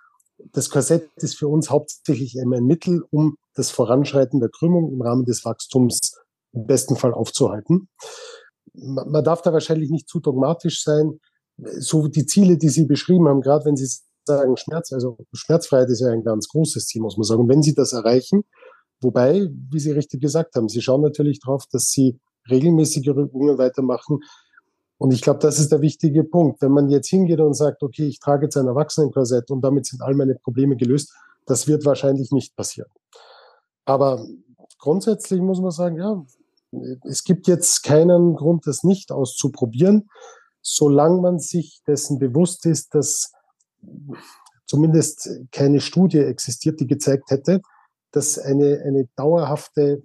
das 0.53 0.71
Korsett 0.71 1.09
ist 1.17 1.37
für 1.37 1.49
uns 1.49 1.71
hauptsächlich 1.71 2.39
ein 2.41 2.49
Mittel, 2.65 3.03
um 3.11 3.37
das 3.55 3.71
Voranschreiten 3.71 4.41
der 4.41 4.51
Krümmung 4.51 4.93
im 4.93 5.01
Rahmen 5.03 5.25
des 5.25 5.45
Wachstums 5.45 6.19
im 6.53 6.67
besten 6.67 6.97
Fall 6.97 7.15
aufzuhalten. 7.15 7.89
Man 8.75 9.25
darf 9.25 9.43
da 9.43 9.53
wahrscheinlich 9.53 9.91
nicht 9.91 10.09
zu 10.09 10.21
dogmatisch 10.21 10.83
sein. 10.83 11.21
So 11.57 12.09
die 12.09 12.27
Ziele, 12.27 12.57
die 12.57 12.71
Sie 12.71 12.87
beschrieben 12.87 13.29
haben, 13.29 13.41
gerade 13.41 13.65
wenn 13.67 13.77
Sie 13.77 13.89
sagen 14.25 14.57
Schmerz, 14.57 14.93
also 14.93 15.19
Schmerzfreiheit 15.33 15.89
ist 15.91 16.01
ja 16.01 16.09
ein 16.09 16.25
ganz 16.25 16.49
großes 16.49 16.87
Ziel, 16.87 17.03
muss 17.03 17.17
man 17.17 17.25
sagen. 17.25 17.43
Und 17.43 17.49
wenn 17.49 17.63
Sie 17.63 17.75
das 17.75 17.93
erreichen, 17.93 18.45
wobei, 19.01 19.49
wie 19.71 19.79
Sie 19.79 19.91
richtig 19.91 20.21
gesagt 20.21 20.55
haben, 20.55 20.69
Sie 20.69 20.81
schauen 20.81 21.03
natürlich 21.03 21.41
darauf, 21.41 21.67
dass 21.71 21.91
Sie 21.91 22.19
regelmäßige 22.51 23.09
Übungen 23.09 23.59
weitermachen. 23.59 24.21
Und 24.99 25.13
ich 25.13 25.21
glaube, 25.21 25.41
das 25.41 25.59
ist 25.59 25.73
der 25.73 25.81
wichtige 25.81 26.23
Punkt. 26.25 26.63
Wenn 26.63 26.73
man 26.73 26.89
jetzt 26.89 27.09
hingeht 27.09 27.41
und 27.41 27.55
sagt, 27.55 27.83
okay, 27.83 28.07
ich 28.07 28.21
trage 28.21 28.47
jetzt 28.47 28.57
ein 28.57 28.69
Erwachsenenkorsett 28.69 29.51
und 29.51 29.61
damit 29.63 29.87
sind 29.87 30.01
all 30.01 30.15
meine 30.15 30.37
Probleme 30.37 30.77
gelöst, 30.77 31.13
das 31.47 31.67
wird 31.67 31.85
wahrscheinlich 31.85 32.31
nicht 32.31 32.55
passieren. 32.55 32.89
Aber 33.85 34.25
grundsätzlich 34.79 35.41
muss 35.41 35.61
man 35.61 35.73
sagen, 35.73 35.97
ja, 35.99 36.25
es 37.05 37.25
gibt 37.25 37.49
jetzt 37.49 37.83
keinen 37.83 38.37
Grund, 38.37 38.67
das 38.67 38.85
nicht 38.85 39.11
auszuprobieren, 39.13 40.09
solange 40.63 41.21
man 41.21 41.39
sich 41.39 41.83
dessen 41.87 42.19
bewusst 42.19 42.65
ist, 42.67 42.95
dass 42.95 43.33
zumindest 44.67 45.29
keine 45.51 45.81
Studie 45.81 46.21
existiert, 46.21 46.81
die 46.81 46.87
gezeigt 46.87 47.31
hätte, 47.31 47.61
dass 48.13 48.39
eine, 48.39 48.83
eine 48.87 49.09
dauerhafte 49.17 50.03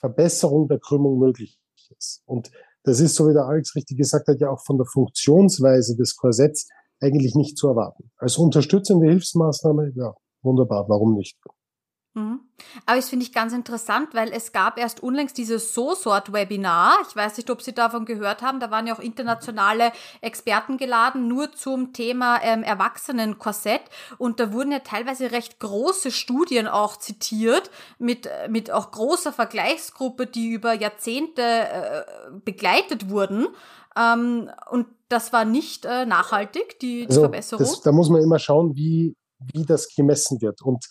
Verbesserung 0.00 0.68
der 0.68 0.80
Krümmung 0.80 1.18
möglich 1.18 1.58
ist. 1.98 2.22
Und 2.26 2.50
das 2.84 3.00
ist, 3.00 3.14
so 3.14 3.28
wie 3.28 3.32
der 3.32 3.46
Alex 3.46 3.74
richtig 3.74 3.96
gesagt 3.96 4.28
hat, 4.28 4.40
ja 4.40 4.50
auch 4.50 4.62
von 4.64 4.76
der 4.76 4.86
Funktionsweise 4.86 5.96
des 5.96 6.16
Korsetts 6.16 6.68
eigentlich 7.00 7.34
nicht 7.34 7.56
zu 7.56 7.68
erwarten. 7.68 8.10
Als 8.18 8.36
unterstützende 8.36 9.06
Hilfsmaßnahme, 9.06 9.92
ja, 9.94 10.14
wunderbar, 10.42 10.88
warum 10.88 11.14
nicht? 11.14 11.36
Mhm. 12.14 12.40
Aber 12.86 12.96
das 12.96 13.08
finde 13.08 13.24
ich 13.24 13.32
ganz 13.32 13.52
interessant, 13.52 14.14
weil 14.14 14.32
es 14.32 14.52
gab 14.52 14.78
erst 14.78 15.02
unlängst 15.02 15.36
dieses 15.36 15.74
So-Sort-Webinar. 15.74 16.98
Ich 17.08 17.16
weiß 17.16 17.36
nicht, 17.36 17.50
ob 17.50 17.60
Sie 17.60 17.72
davon 17.72 18.04
gehört 18.04 18.40
haben. 18.40 18.60
Da 18.60 18.70
waren 18.70 18.86
ja 18.86 18.94
auch 18.94 19.00
internationale 19.00 19.90
Experten 20.20 20.76
geladen, 20.76 21.26
nur 21.26 21.52
zum 21.52 21.92
Thema 21.92 22.40
ähm, 22.42 22.62
Erwachsenenkorsett. 22.62 23.82
Und 24.16 24.38
da 24.38 24.52
wurden 24.52 24.70
ja 24.70 24.78
teilweise 24.78 25.32
recht 25.32 25.58
große 25.58 26.12
Studien 26.12 26.68
auch 26.68 26.96
zitiert, 26.98 27.70
mit, 27.98 28.28
mit 28.48 28.70
auch 28.70 28.92
großer 28.92 29.32
Vergleichsgruppe, 29.32 30.28
die 30.28 30.50
über 30.50 30.72
Jahrzehnte 30.72 31.42
äh, 31.42 32.04
begleitet 32.44 33.10
wurden. 33.10 33.48
Ähm, 33.96 34.50
und 34.70 34.86
das 35.08 35.32
war 35.32 35.44
nicht 35.44 35.84
äh, 35.84 36.06
nachhaltig, 36.06 36.78
die, 36.78 37.02
die 37.02 37.06
also 37.08 37.22
Verbesserung. 37.22 37.64
Das, 37.64 37.80
da 37.80 37.90
muss 37.90 38.08
man 38.08 38.22
immer 38.22 38.38
schauen, 38.38 38.76
wie, 38.76 39.16
wie 39.52 39.64
das 39.64 39.88
gemessen 39.88 40.40
wird. 40.40 40.62
Und 40.62 40.86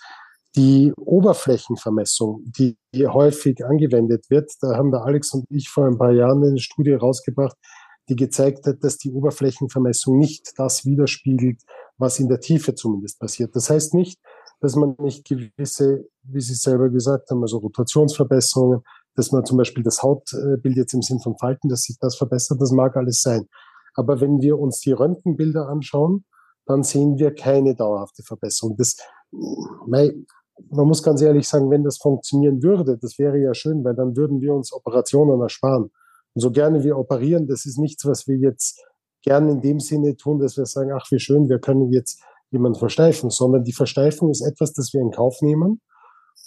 die 0.55 0.93
Oberflächenvermessung, 0.95 2.43
die 2.45 2.77
häufig 2.95 3.65
angewendet 3.65 4.29
wird, 4.29 4.51
da 4.61 4.75
haben 4.77 4.91
der 4.91 5.03
Alex 5.03 5.33
und 5.33 5.45
ich 5.49 5.69
vor 5.69 5.87
ein 5.87 5.97
paar 5.97 6.11
Jahren 6.11 6.43
eine 6.43 6.59
Studie 6.59 6.93
rausgebracht, 6.93 7.57
die 8.09 8.15
gezeigt 8.15 8.67
hat, 8.67 8.83
dass 8.83 8.97
die 8.97 9.11
Oberflächenvermessung 9.11 10.17
nicht 10.17 10.53
das 10.57 10.85
widerspiegelt, 10.85 11.61
was 11.97 12.19
in 12.19 12.27
der 12.27 12.39
Tiefe 12.39 12.75
zumindest 12.75 13.19
passiert. 13.19 13.55
Das 13.55 13.69
heißt 13.69 13.93
nicht, 13.93 14.19
dass 14.59 14.75
man 14.75 14.95
nicht 14.99 15.25
gewisse, 15.25 16.05
wie 16.23 16.41
Sie 16.41 16.53
selber 16.53 16.89
gesagt 16.89 17.31
haben, 17.31 17.41
also 17.41 17.57
Rotationsverbesserungen, 17.57 18.81
dass 19.15 19.31
man 19.31 19.45
zum 19.45 19.57
Beispiel 19.57 19.83
das 19.83 20.03
Hautbild 20.03 20.75
jetzt 20.75 20.93
im 20.93 21.01
Sinn 21.01 21.19
von 21.19 21.37
Falten, 21.37 21.69
dass 21.69 21.83
sich 21.83 21.97
das 21.99 22.15
verbessert, 22.15 22.61
das 22.61 22.71
mag 22.71 22.95
alles 22.95 23.21
sein. 23.21 23.47
Aber 23.95 24.21
wenn 24.21 24.41
wir 24.41 24.59
uns 24.59 24.79
die 24.79 24.91
Röntgenbilder 24.91 25.67
anschauen, 25.67 26.25
dann 26.65 26.83
sehen 26.83 27.17
wir 27.17 27.35
keine 27.35 27.75
dauerhafte 27.75 28.23
Verbesserung. 28.23 28.75
Das, 28.77 28.95
man 30.69 30.87
muss 30.87 31.03
ganz 31.03 31.21
ehrlich 31.21 31.47
sagen, 31.47 31.69
wenn 31.69 31.83
das 31.83 31.97
funktionieren 31.97 32.61
würde, 32.61 32.97
das 32.97 33.17
wäre 33.17 33.39
ja 33.39 33.53
schön, 33.53 33.83
weil 33.83 33.95
dann 33.95 34.15
würden 34.15 34.41
wir 34.41 34.53
uns 34.53 34.73
Operationen 34.73 35.41
ersparen. 35.41 35.91
Und 36.33 36.41
so 36.41 36.51
gerne 36.51 36.83
wir 36.83 36.97
operieren, 36.97 37.47
das 37.47 37.65
ist 37.65 37.77
nichts, 37.77 38.05
was 38.05 38.27
wir 38.27 38.37
jetzt 38.37 38.83
gerne 39.21 39.51
in 39.51 39.61
dem 39.61 39.79
Sinne 39.79 40.15
tun, 40.15 40.39
dass 40.39 40.57
wir 40.57 40.65
sagen, 40.65 40.91
ach, 40.91 41.09
wie 41.11 41.19
schön, 41.19 41.49
wir 41.49 41.59
können 41.59 41.91
jetzt 41.91 42.21
jemanden 42.51 42.77
versteifen, 42.77 43.29
sondern 43.29 43.63
die 43.63 43.73
Versteifung 43.73 44.29
ist 44.29 44.41
etwas, 44.41 44.73
das 44.73 44.93
wir 44.93 45.01
in 45.01 45.11
Kauf 45.11 45.41
nehmen, 45.41 45.81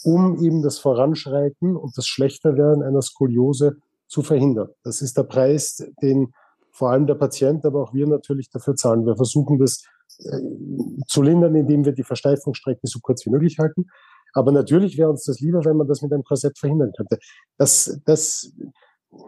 um 0.05 0.43
eben 0.43 0.63
das 0.63 0.79
Voranschreiten 0.79 1.77
und 1.77 1.97
das 1.97 2.07
Schlechterwerden 2.07 2.83
einer 2.83 3.03
Skoliose 3.03 3.77
zu 4.07 4.23
verhindern. 4.23 4.69
Das 4.85 5.03
ist 5.03 5.17
der 5.17 5.25
Preis, 5.25 5.85
den 6.01 6.33
vor 6.71 6.91
allem 6.91 7.07
der 7.07 7.15
Patient, 7.15 7.65
aber 7.65 7.83
auch 7.83 7.95
wir 7.95 8.07
natürlich 8.07 8.51
dafür 8.51 8.77
zahlen. 8.77 9.07
Wir 9.07 9.17
versuchen 9.17 9.59
das 9.59 9.85
zu 11.07 11.23
lindern, 11.23 11.55
indem 11.55 11.85
wir 11.85 11.93
die 11.93 12.05
Versteifungsstrecken 12.05 12.87
so 12.87 13.01
kurz 13.01 13.27
wie 13.27 13.31
möglich 13.31 13.59
halten. 13.59 13.87
Aber 14.33 14.53
natürlich 14.53 14.99
wäre 14.99 15.11
uns 15.11 15.25
das 15.25 15.41
lieber, 15.41 15.65
wenn 15.65 15.77
man 15.77 15.89
das 15.89 16.03
mit 16.03 16.13
einem 16.13 16.25
Korsett 16.25 16.59
verhindern 16.59 16.93
könnte. 16.97 17.19
Das, 17.59 18.01
das, 18.05 18.53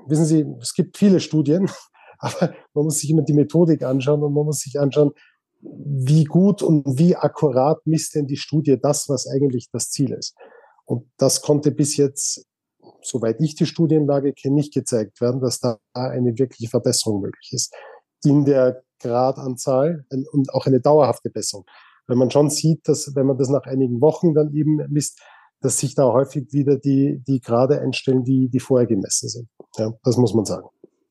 wissen 0.06 0.24
Sie, 0.24 0.46
es 0.60 0.74
gibt 0.74 0.98
viele 0.98 1.20
Studien, 1.20 1.70
aber 2.18 2.54
man 2.74 2.84
muss 2.84 2.98
sich 2.98 3.10
immer 3.10 3.22
die 3.22 3.32
Methodik 3.32 3.82
anschauen 3.82 4.22
und 4.22 4.34
man 4.34 4.44
muss 4.44 4.60
sich 4.60 4.78
anschauen, 4.78 5.12
wie 5.60 6.24
gut 6.24 6.62
und 6.62 6.98
wie 6.98 7.16
akkurat 7.16 7.84
misst 7.84 8.14
denn 8.14 8.26
die 8.26 8.36
Studie 8.36 8.78
das, 8.80 9.08
was 9.08 9.26
eigentlich 9.26 9.68
das 9.72 9.90
Ziel 9.90 10.12
ist. 10.12 10.36
Und 10.84 11.10
das 11.16 11.42
konnte 11.42 11.72
bis 11.72 11.96
jetzt, 11.96 12.46
soweit 13.02 13.40
ich 13.40 13.54
die 13.56 13.66
Studienlage 13.66 14.32
kenne, 14.32 14.54
nicht 14.54 14.72
gezeigt 14.72 15.20
werden, 15.20 15.40
dass 15.40 15.58
da 15.58 15.78
eine 15.94 16.38
wirkliche 16.38 16.70
Verbesserung 16.70 17.20
möglich 17.20 17.50
ist. 17.52 17.74
In 18.24 18.44
der 18.44 18.82
Gradanzahl 19.00 20.04
und 20.32 20.52
auch 20.52 20.66
eine 20.66 20.80
dauerhafte 20.80 21.30
Besserung. 21.30 21.64
Weil 22.06 22.16
man 22.16 22.30
schon 22.30 22.50
sieht, 22.50 22.88
dass 22.88 23.14
wenn 23.14 23.26
man 23.26 23.36
das 23.36 23.48
nach 23.48 23.64
einigen 23.64 24.00
Wochen 24.00 24.34
dann 24.34 24.52
eben 24.52 24.76
misst, 24.88 25.20
dass 25.60 25.78
sich 25.78 25.94
da 25.94 26.04
häufig 26.04 26.52
wieder 26.52 26.76
die, 26.76 27.22
die 27.26 27.40
Grade 27.40 27.80
einstellen, 27.80 28.24
die, 28.24 28.48
die 28.48 28.60
vorher 28.60 28.86
gemessen 28.86 29.28
sind. 29.28 29.48
Ja, 29.76 29.92
das 30.04 30.16
muss 30.16 30.34
man 30.34 30.44
sagen. 30.44 30.68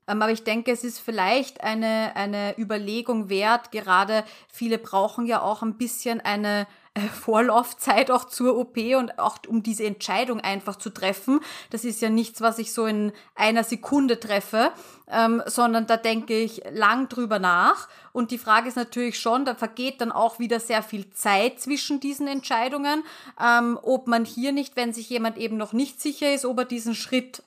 Ähm, 0.08 0.22
aber 0.22 0.32
ich 0.32 0.44
denke, 0.44 0.72
es 0.72 0.84
ist 0.84 1.00
vielleicht 1.00 1.62
eine, 1.62 2.16
eine 2.16 2.58
Überlegung 2.58 3.30
wert. 3.30 3.72
Gerade 3.72 4.24
viele 4.48 4.78
brauchen 4.78 5.26
ja 5.26 5.42
auch 5.42 5.62
ein 5.62 5.78
bisschen 5.78 6.22
eine 6.22 6.68
Vorlaufzeit 7.00 8.12
auch 8.12 8.26
zur 8.26 8.58
OP 8.58 8.78
und 8.98 9.20
auch 9.20 9.38
um 9.48 9.64
diese 9.64 9.86
Entscheidung 9.86 10.40
einfach 10.40 10.76
zu 10.76 10.90
treffen. 10.90 11.40
Das 11.70 11.86
ist 11.86 12.02
ja 12.02 12.10
nichts, 12.10 12.42
was 12.42 12.60
ich 12.60 12.74
so 12.74 12.86
in 12.86 13.12
einer 13.36 13.64
Sekunde 13.64 14.20
treffe, 14.20 14.72
ähm, 15.10 15.42
sondern 15.46 15.88
da 15.88 15.98
denke 15.98 16.38
ich 16.38 16.62
lang 16.72 17.10
drüber 17.10 17.40
nach. 17.40 17.88
Und 18.14 18.32
die 18.32 18.38
Frage 18.38 18.68
ist 18.68 18.76
natürlich 18.76 19.20
schon, 19.20 19.46
da 19.46 19.56
vergeht 19.56 20.02
dann 20.02 20.12
auch 20.12 20.40
wieder 20.40 20.60
sehr 20.60 20.84
viel 20.84 21.10
Zeit 21.12 21.60
zwischen 21.60 22.00
diesen 22.00 22.28
Entscheidungen, 22.28 23.04
ähm, 23.42 23.80
ob 23.82 24.08
man 24.08 24.26
hier 24.26 24.52
nicht, 24.52 24.76
wenn 24.76 24.94
sich 24.94 25.10
jemand 25.10 25.38
eben 25.38 25.58
noch 25.58 25.74
nicht 25.74 26.02
sicher 26.02 26.34
ist, 26.34 26.46
ob 26.46 26.60
er 26.60 26.66
diesen 26.66 26.96
Schritt 26.96 27.44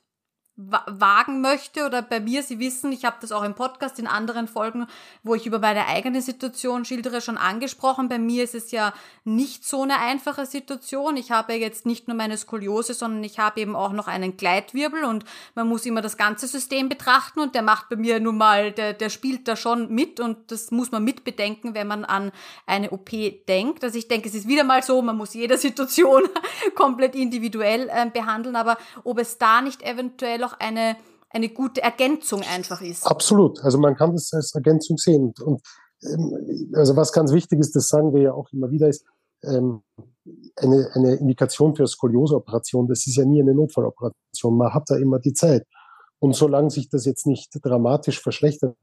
wagen 0.86 1.40
möchte 1.40 1.86
oder 1.86 2.02
bei 2.02 2.20
mir, 2.20 2.42
Sie 2.42 2.58
wissen, 2.58 2.92
ich 2.92 3.04
habe 3.04 3.16
das 3.20 3.32
auch 3.32 3.42
im 3.42 3.54
Podcast 3.54 3.98
in 3.98 4.06
anderen 4.06 4.48
Folgen, 4.48 4.86
wo 5.22 5.34
ich 5.34 5.46
über 5.46 5.58
meine 5.58 5.86
eigene 5.86 6.22
Situation 6.22 6.84
schildere, 6.84 7.20
schon 7.20 7.38
angesprochen. 7.38 8.08
Bei 8.08 8.18
mir 8.18 8.44
ist 8.44 8.54
es 8.54 8.70
ja 8.70 8.92
nicht 9.24 9.64
so 9.64 9.82
eine 9.82 9.98
einfache 9.98 10.46
Situation. 10.46 11.16
Ich 11.16 11.30
habe 11.30 11.54
jetzt 11.54 11.86
nicht 11.86 12.08
nur 12.08 12.16
meine 12.16 12.36
Skoliose, 12.36 12.94
sondern 12.94 13.24
ich 13.24 13.38
habe 13.38 13.60
eben 13.60 13.76
auch 13.76 13.92
noch 13.92 14.08
einen 14.08 14.36
Gleitwirbel 14.36 15.04
und 15.04 15.24
man 15.54 15.68
muss 15.68 15.86
immer 15.86 16.02
das 16.02 16.16
ganze 16.16 16.46
System 16.46 16.88
betrachten 16.88 17.40
und 17.40 17.54
der 17.54 17.62
macht 17.62 17.88
bei 17.88 17.96
mir 17.96 18.20
nun 18.20 18.36
mal, 18.36 18.72
der, 18.72 18.92
der 18.92 19.08
spielt 19.08 19.48
da 19.48 19.56
schon 19.56 19.92
mit 19.94 20.20
und 20.20 20.50
das 20.50 20.70
muss 20.70 20.92
man 20.92 21.04
mitbedenken, 21.04 21.74
wenn 21.74 21.86
man 21.86 22.04
an 22.04 22.32
eine 22.66 22.90
OP 22.90 23.10
denkt. 23.48 23.84
Also 23.84 23.98
ich 23.98 24.08
denke, 24.08 24.28
es 24.28 24.34
ist 24.34 24.48
wieder 24.48 24.64
mal 24.64 24.82
so, 24.82 25.00
man 25.02 25.16
muss 25.16 25.34
jede 25.34 25.56
Situation 25.58 26.22
komplett 26.74 27.14
individuell 27.14 27.88
äh, 27.88 28.08
behandeln, 28.10 28.56
aber 28.56 28.76
ob 29.04 29.18
es 29.18 29.38
da 29.38 29.62
nicht 29.62 29.82
eventuell 29.82 30.49
eine, 30.58 30.96
eine 31.30 31.48
gute 31.48 31.82
Ergänzung 31.82 32.42
einfach 32.42 32.80
ist. 32.80 33.06
Absolut. 33.06 33.60
Also 33.62 33.78
man 33.78 33.96
kann 33.96 34.12
das 34.12 34.32
als 34.32 34.54
Ergänzung 34.54 34.96
sehen. 34.98 35.32
Und 35.44 35.60
ähm, 36.02 36.70
also 36.74 36.96
was 36.96 37.12
ganz 37.12 37.32
wichtig 37.32 37.60
ist, 37.60 37.74
das 37.76 37.88
sagen 37.88 38.12
wir 38.12 38.22
ja 38.22 38.32
auch 38.32 38.48
immer 38.52 38.70
wieder, 38.70 38.88
ist 38.88 39.04
ähm, 39.44 39.82
eine, 40.56 40.90
eine 40.94 41.14
Indikation 41.14 41.74
für 41.74 41.86
Skolioseoperation. 41.86 42.88
Das 42.88 43.06
ist 43.06 43.16
ja 43.16 43.24
nie 43.24 43.40
eine 43.40 43.54
Notfalloperation. 43.54 44.56
Man 44.56 44.74
hat 44.74 44.84
da 44.88 44.96
immer 44.96 45.18
die 45.18 45.32
Zeit. 45.32 45.66
Und 46.18 46.34
solange 46.34 46.70
sich 46.70 46.90
das 46.90 47.06
jetzt 47.06 47.26
nicht 47.26 47.50
dramatisch 47.62 48.20
verschlechtert, 48.20 48.76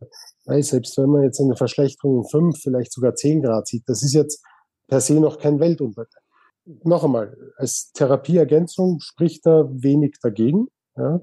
weil 0.45 0.63
selbst 0.63 0.97
wenn 0.97 1.09
man 1.09 1.21
jetzt 1.21 1.39
eine 1.39 1.55
Verschlechterung 1.55 2.19
um 2.19 2.25
fünf, 2.25 2.57
vielleicht 2.59 2.91
sogar 2.91 3.13
zehn 3.13 3.43
Grad 3.43 3.67
sieht, 3.67 3.83
das 3.85 4.01
ist 4.01 4.13
jetzt 4.13 4.43
per 4.87 5.01
se 5.01 5.19
noch 5.19 5.37
kein 5.37 5.59
Weltuntergang. 5.59 6.23
Noch 6.83 7.03
einmal, 7.03 7.37
als 7.57 7.91
Therapieergänzung 7.93 8.99
spricht 9.01 9.45
da 9.45 9.69
wenig 9.69 10.15
dagegen. 10.21 10.67
Ja 10.95 11.21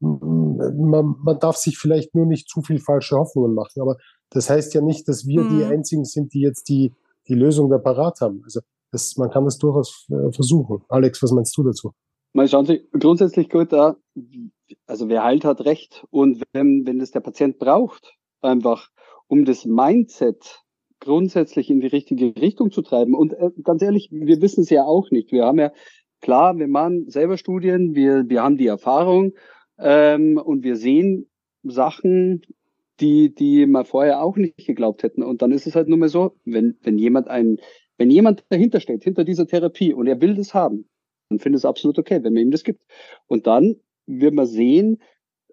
man, 0.00 1.16
man 1.22 1.38
darf 1.40 1.56
sich 1.56 1.78
vielleicht 1.78 2.14
nur 2.14 2.26
nicht 2.26 2.48
zu 2.48 2.62
viel 2.62 2.78
falsche 2.78 3.16
Hoffnungen 3.16 3.54
machen. 3.54 3.80
Aber 3.80 3.96
das 4.30 4.50
heißt 4.50 4.74
ja 4.74 4.80
nicht, 4.80 5.08
dass 5.08 5.26
wir 5.26 5.42
mhm. 5.42 5.58
die 5.58 5.64
Einzigen 5.64 6.04
sind, 6.04 6.34
die 6.34 6.40
jetzt 6.40 6.68
die, 6.68 6.94
die 7.28 7.34
Lösung 7.34 7.70
da 7.70 7.78
parat 7.78 8.20
haben. 8.20 8.42
Also 8.44 8.60
das, 8.90 9.16
man 9.16 9.30
kann 9.30 9.44
das 9.44 9.58
durchaus 9.58 10.06
äh, 10.10 10.32
versuchen. 10.32 10.82
Alex, 10.88 11.22
was 11.22 11.32
meinst 11.32 11.56
du 11.56 11.62
dazu? 11.62 11.92
Mal 12.32 12.48
schauen 12.48 12.66
Sie, 12.66 12.86
grundsätzlich 12.92 13.48
gut 13.48 13.72
da, 13.72 13.96
also 14.86 15.08
wer 15.08 15.24
heilt, 15.24 15.44
hat 15.44 15.64
recht. 15.64 16.06
Und 16.10 16.42
wenn, 16.52 16.86
wenn 16.86 16.98
das 16.98 17.10
der 17.10 17.20
Patient 17.20 17.58
braucht, 17.58 18.14
einfach 18.40 18.90
um 19.26 19.44
das 19.44 19.64
Mindset 19.64 20.62
grundsätzlich 21.00 21.70
in 21.70 21.80
die 21.80 21.86
richtige 21.86 22.34
Richtung 22.36 22.70
zu 22.70 22.82
treiben. 22.82 23.14
Und 23.14 23.32
äh, 23.34 23.50
ganz 23.62 23.82
ehrlich, 23.82 24.08
wir 24.10 24.40
wissen 24.40 24.62
es 24.62 24.70
ja 24.70 24.84
auch 24.84 25.10
nicht. 25.10 25.32
Wir 25.32 25.44
haben 25.44 25.58
ja, 25.58 25.72
klar, 26.20 26.58
wir 26.58 26.68
machen 26.68 27.08
selber 27.08 27.38
Studien, 27.38 27.94
wir, 27.94 28.28
wir 28.28 28.42
haben 28.42 28.56
die 28.56 28.66
Erfahrung 28.66 29.32
ähm, 29.78 30.38
und 30.38 30.64
wir 30.64 30.76
sehen 30.76 31.28
Sachen, 31.62 32.42
die, 33.00 33.34
die 33.34 33.66
man 33.66 33.84
vorher 33.84 34.22
auch 34.22 34.36
nicht 34.36 34.56
geglaubt 34.56 35.02
hätten. 35.02 35.22
Und 35.22 35.42
dann 35.42 35.52
ist 35.52 35.66
es 35.66 35.74
halt 35.74 35.88
nur 35.88 35.98
mal 35.98 36.08
so, 36.08 36.36
wenn, 36.44 36.76
wenn 36.82 36.98
jemand 36.98 37.28
ein, 37.28 37.58
wenn 37.96 38.10
jemand 38.10 38.44
dahinter 38.48 38.80
steht, 38.80 39.04
hinter 39.04 39.24
dieser 39.24 39.46
Therapie 39.46 39.92
und 39.92 40.06
er 40.06 40.20
will 40.20 40.34
das 40.34 40.54
haben, 40.54 40.88
dann 41.28 41.38
finde 41.38 41.56
ich 41.56 41.60
es 41.60 41.64
absolut 41.64 41.98
okay, 41.98 42.22
wenn 42.22 42.32
man 42.32 42.42
ihm 42.42 42.50
das 42.50 42.64
gibt. 42.64 42.80
Und 43.26 43.46
dann 43.46 43.76
wird 44.06 44.34
man 44.34 44.46
sehen, 44.46 44.98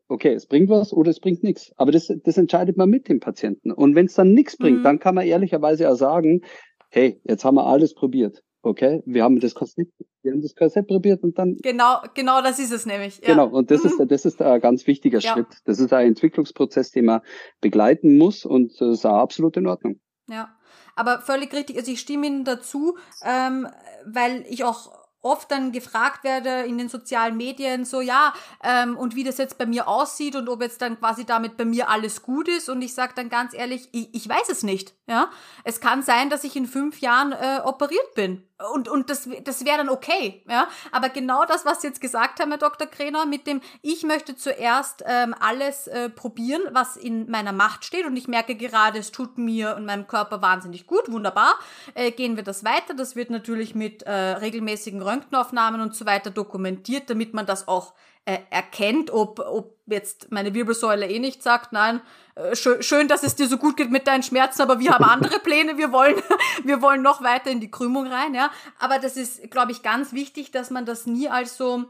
okay, 0.08 0.34
es 0.34 0.46
bringt 0.46 0.70
was 0.70 0.94
oder 0.94 1.10
es 1.10 1.20
bringt 1.20 1.44
nichts. 1.44 1.74
Aber 1.78 1.92
das, 1.92 2.12
das 2.24 2.38
entscheidet 2.38 2.78
man 2.78 2.90
mit 2.90 3.10
dem 3.10 3.20
Patienten. 3.20 3.72
Und 3.72 3.96
wenn 3.96 4.06
es 4.06 4.14
dann 4.14 4.34
nichts 4.34 4.58
bringt, 4.58 4.80
mhm. 4.80 4.84
dann 4.84 5.00
kann 5.00 5.16
man 5.16 5.26
ehrlicherweise 5.26 5.90
auch 5.90 5.96
sagen, 5.96 6.42
hey, 6.90 7.20
jetzt 7.24 7.44
haben 7.44 7.56
wir 7.56 7.66
alles 7.66 7.94
probiert. 7.94 8.44
Okay, 8.66 9.04
wir 9.06 9.24
haben 9.24 9.40
das 9.40 9.54
Korsett, 9.54 9.90
wir 10.24 10.32
haben 10.32 10.42
das 10.42 10.56
Korsett 10.56 10.88
probiert 10.88 11.22
und 11.22 11.38
dann. 11.38 11.56
Genau, 11.58 12.00
genau, 12.16 12.42
das 12.42 12.58
ist 12.58 12.72
es 12.72 12.88
nämlich. 12.88 13.20
Ja. 13.20 13.28
Genau, 13.28 13.48
und 13.48 13.70
das 13.70 13.84
mhm. 13.84 13.92
ist, 13.92 14.12
das 14.12 14.26
ist 14.26 14.42
ein 14.42 14.60
ganz 14.60 14.88
wichtiger 14.88 15.20
ja. 15.20 15.34
Schritt. 15.34 15.60
Das 15.66 15.80
ist 15.80 15.94
ein 15.94 16.08
Entwicklungsprozess, 16.08 16.90
den 16.90 17.06
man 17.06 17.22
begleiten 17.62 18.18
muss 18.18 18.44
und 18.44 18.82
das 18.82 18.98
ist 18.98 19.06
auch 19.06 19.20
absolut 19.20 19.56
in 19.56 19.68
Ordnung. 19.68 20.00
Ja, 20.28 20.50
aber 20.96 21.22
völlig 21.22 21.54
richtig. 21.54 21.78
Also 21.78 21.92
ich 21.92 22.00
stimme 22.00 22.26
Ihnen 22.26 22.44
dazu, 22.44 22.98
ähm, 23.24 23.68
weil 24.04 24.44
ich 24.50 24.64
auch 24.64 25.05
oft 25.26 25.50
dann 25.52 25.72
gefragt 25.72 26.24
werde 26.24 26.62
in 26.66 26.78
den 26.78 26.88
sozialen 26.88 27.36
Medien, 27.36 27.84
so 27.84 28.00
ja, 28.00 28.34
ähm, 28.64 28.96
und 28.96 29.16
wie 29.16 29.24
das 29.24 29.38
jetzt 29.38 29.58
bei 29.58 29.66
mir 29.66 29.88
aussieht 29.88 30.36
und 30.36 30.48
ob 30.48 30.62
jetzt 30.62 30.82
dann 30.82 31.00
quasi 31.00 31.26
damit 31.26 31.58
bei 31.58 31.66
mir 31.66 31.90
alles 31.90 32.22
gut 32.22 32.48
ist. 32.48 32.70
Und 32.70 32.82
ich 32.82 32.94
sage 32.94 33.14
dann 33.16 33.30
ganz 33.30 33.54
ehrlich, 33.54 33.90
ich, 33.92 34.14
ich 34.14 34.30
weiß 34.30 34.50
es 34.50 34.64
nicht. 34.64 34.94
Ja, 35.08 35.30
Es 35.64 35.82
kann 35.82 36.02
sein, 36.02 36.32
dass 36.32 36.44
ich 36.44 36.56
in 36.56 36.66
fünf 36.66 37.00
Jahren 37.00 37.32
äh, 37.32 37.62
operiert 37.64 38.16
bin. 38.16 38.44
Und, 38.74 38.88
und 38.88 39.10
das, 39.10 39.30
das 39.44 39.66
wäre 39.66 39.78
dann 39.78 39.90
okay, 39.90 40.44
ja. 40.50 40.68
Aber 40.92 41.10
genau 41.10 41.46
das, 41.46 41.66
was 41.66 41.82
Sie 41.82 41.88
jetzt 41.88 42.02
gesagt 42.02 42.40
haben, 42.40 42.50
Herr 42.50 42.58
Dr. 42.58 42.88
Krenner, 42.88 43.26
mit 43.26 43.46
dem, 43.46 43.62
ich 43.82 44.04
möchte 44.04 44.36
zuerst 44.36 45.04
ähm, 45.06 45.36
alles 45.40 45.88
äh, 45.88 46.10
probieren, 46.10 46.62
was 46.72 46.96
in 46.96 47.30
meiner 47.30 47.52
Macht 47.52 47.86
steht. 47.86 48.06
Und 48.06 48.16
ich 48.16 48.28
merke 48.28 48.56
gerade, 48.56 48.98
es 48.98 49.12
tut 49.12 49.38
mir 49.38 49.76
und 49.76 49.86
meinem 49.86 50.08
Körper 50.08 50.42
wahnsinnig 50.42 50.88
gut, 50.88 51.12
wunderbar. 51.12 51.54
Äh, 51.94 52.12
gehen 52.12 52.36
wir 52.36 52.44
das 52.44 52.64
weiter. 52.64 52.94
Das 52.96 53.16
wird 53.16 53.30
natürlich 53.30 53.76
mit 53.76 54.04
äh, 54.04 54.12
regelmäßigen 54.12 55.02
Röntgenaufnahmen 55.16 55.82
und 55.82 55.96
so 55.96 56.06
weiter 56.06 56.30
dokumentiert, 56.30 57.10
damit 57.10 57.34
man 57.34 57.46
das 57.46 57.68
auch 57.68 57.94
äh, 58.26 58.40
erkennt, 58.50 59.12
ob, 59.12 59.40
ob 59.40 59.78
jetzt 59.86 60.32
meine 60.32 60.54
Wirbelsäule 60.54 61.08
eh 61.08 61.20
nicht 61.20 61.44
sagt, 61.44 61.72
nein, 61.72 62.02
äh, 62.34 62.56
schön, 62.56 62.82
schön, 62.82 63.08
dass 63.08 63.24
es 63.24 63.36
dir 63.36 63.48
so 63.48 63.58
gut 63.58 63.78
geht 63.78 63.92
mit 63.92 64.08
deinen 64.08 64.24
Schmerzen, 64.24 64.64
aber 64.64 64.80
wir 64.80 64.94
haben 64.94 65.06
andere 65.06 65.40
Pläne, 65.40 65.78
wir 65.78 65.92
wollen, 65.92 66.16
wir 66.64 66.82
wollen 66.82 67.02
noch 67.02 67.24
weiter 67.24 67.52
in 67.52 67.60
die 67.60 67.70
Krümmung 67.70 68.08
rein, 68.08 68.34
ja. 68.34 68.50
Aber 68.80 69.00
das 69.00 69.16
ist, 69.16 69.52
glaube 69.52 69.72
ich, 69.72 69.84
ganz 69.84 70.12
wichtig, 70.12 70.52
dass 70.52 70.72
man 70.72 70.86
das 70.86 71.06
nie 71.06 71.30
als 71.30 71.56
so, 71.56 71.86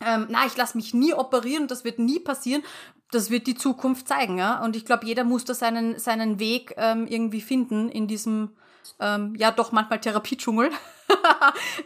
ähm, 0.00 0.26
na, 0.30 0.46
ich 0.46 0.56
lasse 0.56 0.76
mich 0.76 0.94
nie 0.94 1.12
operieren, 1.12 1.68
das 1.68 1.84
wird 1.84 1.98
nie 1.98 2.18
passieren. 2.18 2.62
Das 3.10 3.30
wird 3.30 3.46
die 3.46 3.54
Zukunft 3.54 4.08
zeigen, 4.08 4.38
ja. 4.38 4.64
Und 4.64 4.74
ich 4.74 4.86
glaube, 4.86 5.06
jeder 5.06 5.22
muss 5.22 5.44
da 5.44 5.54
seinen, 5.54 5.98
seinen 5.98 6.40
Weg 6.40 6.74
ähm, 6.78 7.06
irgendwie 7.06 7.42
finden 7.42 7.90
in 7.90 8.08
diesem, 8.08 8.56
ähm, 9.00 9.34
ja, 9.36 9.50
doch 9.50 9.72
manchmal 9.72 10.00
Therapiedschungel. 10.00 10.70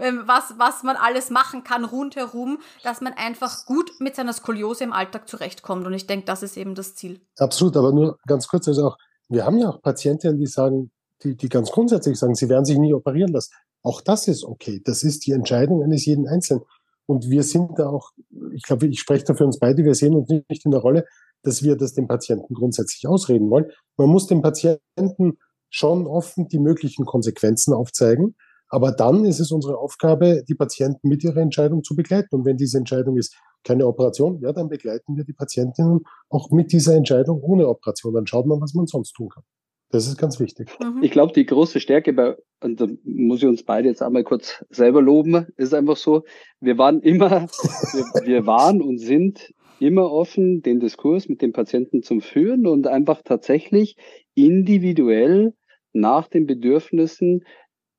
Ähm, 0.01 0.23
was, 0.27 0.55
was 0.59 0.85
man 0.85 0.97
alles 0.97 1.29
machen 1.29 1.65
kann 1.65 1.85
rundherum, 1.85 2.59
dass 2.85 3.01
man 3.01 3.15
einfach 3.15 3.67
gut 3.67 3.91
mit 3.99 4.15
seiner 4.15 4.33
Skoliose 4.33 4.85
im 4.85 4.93
Alltag 4.93 5.29
zurechtkommt. 5.29 5.87
Und 5.87 5.93
ich 5.93 6.07
denke, 6.07 6.25
das 6.27 6.45
ist 6.45 6.57
eben 6.57 6.77
das 6.77 6.95
Ziel. 6.95 7.21
Absolut, 7.37 7.77
aber 7.77 7.93
nur 7.93 8.19
ganz 8.27 8.47
kurz, 8.47 8.69
also 8.69 8.89
auch, 8.89 8.97
wir 9.29 9.45
haben 9.45 9.59
ja 9.59 9.71
auch 9.71 9.83
Patientinnen, 9.83 10.39
die 10.39 10.47
sagen, 10.47 10.93
die, 11.25 11.37
die 11.37 11.49
ganz 11.49 11.71
grundsätzlich 11.73 12.17
sagen, 12.17 12.37
sie 12.37 12.49
werden 12.49 12.65
sich 12.65 12.79
nie 12.79 12.95
operieren 12.95 13.33
lassen. 13.33 13.53
Auch 13.83 14.01
das 14.01 14.29
ist 14.29 14.45
okay. 14.45 14.81
Das 14.85 15.03
ist 15.03 15.27
die 15.27 15.33
Entscheidung 15.33 15.83
eines 15.83 16.07
jeden 16.07 16.29
Einzelnen. 16.29 16.63
Und 17.07 17.31
wir 17.31 17.43
sind 17.43 17.79
da 17.79 17.89
auch, 17.89 18.13
ich 18.53 18.63
glaube, 18.63 18.87
ich 18.87 19.01
spreche 19.01 19.25
da 19.25 19.35
für 19.35 19.47
uns 19.47 19.59
beide, 19.59 19.85
wir 19.85 19.95
sehen 19.95 20.15
uns 20.15 20.29
nicht 20.29 20.65
in 20.65 20.71
der 20.71 20.81
Rolle, 20.81 21.07
dass 21.43 21.63
wir 21.63 21.77
das 21.77 21.95
dem 21.95 22.07
Patienten 22.07 22.55
grundsätzlich 22.55 23.07
ausreden 23.07 23.51
wollen. 23.51 23.71
Man 23.97 24.09
muss 24.11 24.27
dem 24.27 24.43
Patienten 24.43 25.39
schon 25.71 26.07
offen 26.07 26.49
die 26.49 26.59
möglichen 26.59 27.05
Konsequenzen 27.05 27.75
aufzeigen. 27.75 28.35
Aber 28.69 28.93
dann 28.93 29.25
ist 29.25 29.41
es 29.41 29.51
unsere 29.51 29.79
Aufgabe, 29.79 30.45
die 30.47 30.55
Patienten 30.55 31.09
mit 31.09 31.25
ihrer 31.25 31.39
Entscheidung 31.39 31.83
zu 31.83 31.97
begleiten. 31.97 32.35
Und 32.35 32.45
wenn 32.45 32.57
diese 32.57 32.79
Entscheidung 32.79 33.17
ist, 33.17 33.35
keine 33.65 33.87
Operation, 33.87 34.41
ja, 34.41 34.53
dann 34.53 34.69
begleiten 34.69 35.17
wir 35.17 35.25
die 35.25 35.33
Patientinnen 35.33 36.01
auch 36.29 36.51
mit 36.51 36.73
dieser 36.73 36.95
Entscheidung 36.95 37.41
ohne 37.43 37.67
Operation. 37.69 38.15
Dann 38.15 38.27
schaut 38.27 38.47
man, 38.47 38.61
was 38.61 38.75
man 38.75 38.87
sonst 38.87 39.13
tun 39.13 39.31
kann. 39.31 39.43
Das 39.91 40.07
ist 40.07 40.19
ganz 40.19 40.39
wichtig. 40.39 40.69
Mhm. 40.81 41.03
Ich 41.03 41.11
glaube, 41.11 41.33
die 41.33 41.47
große 41.47 41.81
Stärke 41.81 42.13
bei, 42.13 42.37
und 42.63 42.81
da 42.81 42.87
muss 43.05 43.39
ich 43.39 43.49
uns 43.49 43.63
beide 43.63 43.89
jetzt 43.89 44.03
einmal 44.03 44.23
kurz 44.23 44.63
selber 44.69 45.01
loben, 45.01 45.47
ist 45.57 45.73
einfach 45.73 45.97
so, 45.97 46.25
wir 46.61 46.77
waren 46.77 47.01
immer, 47.01 47.31
wir, 47.49 48.27
wir 48.27 48.47
waren 48.47 48.83
und 48.83 48.99
sind 48.99 49.55
immer 49.81 50.11
offen, 50.11 50.63
den 50.63 50.81
Diskurs 50.81 51.29
mit 51.29 51.43
den 51.43 51.53
Patienten 51.53 52.03
zu 52.03 52.21
führen 52.21 52.67
und 52.67 52.87
einfach 52.87 53.23
tatsächlich 53.23 53.97
individuell 54.35 55.55
nach 55.93 56.29
den 56.29 56.47
Bedürfnissen 56.47 57.45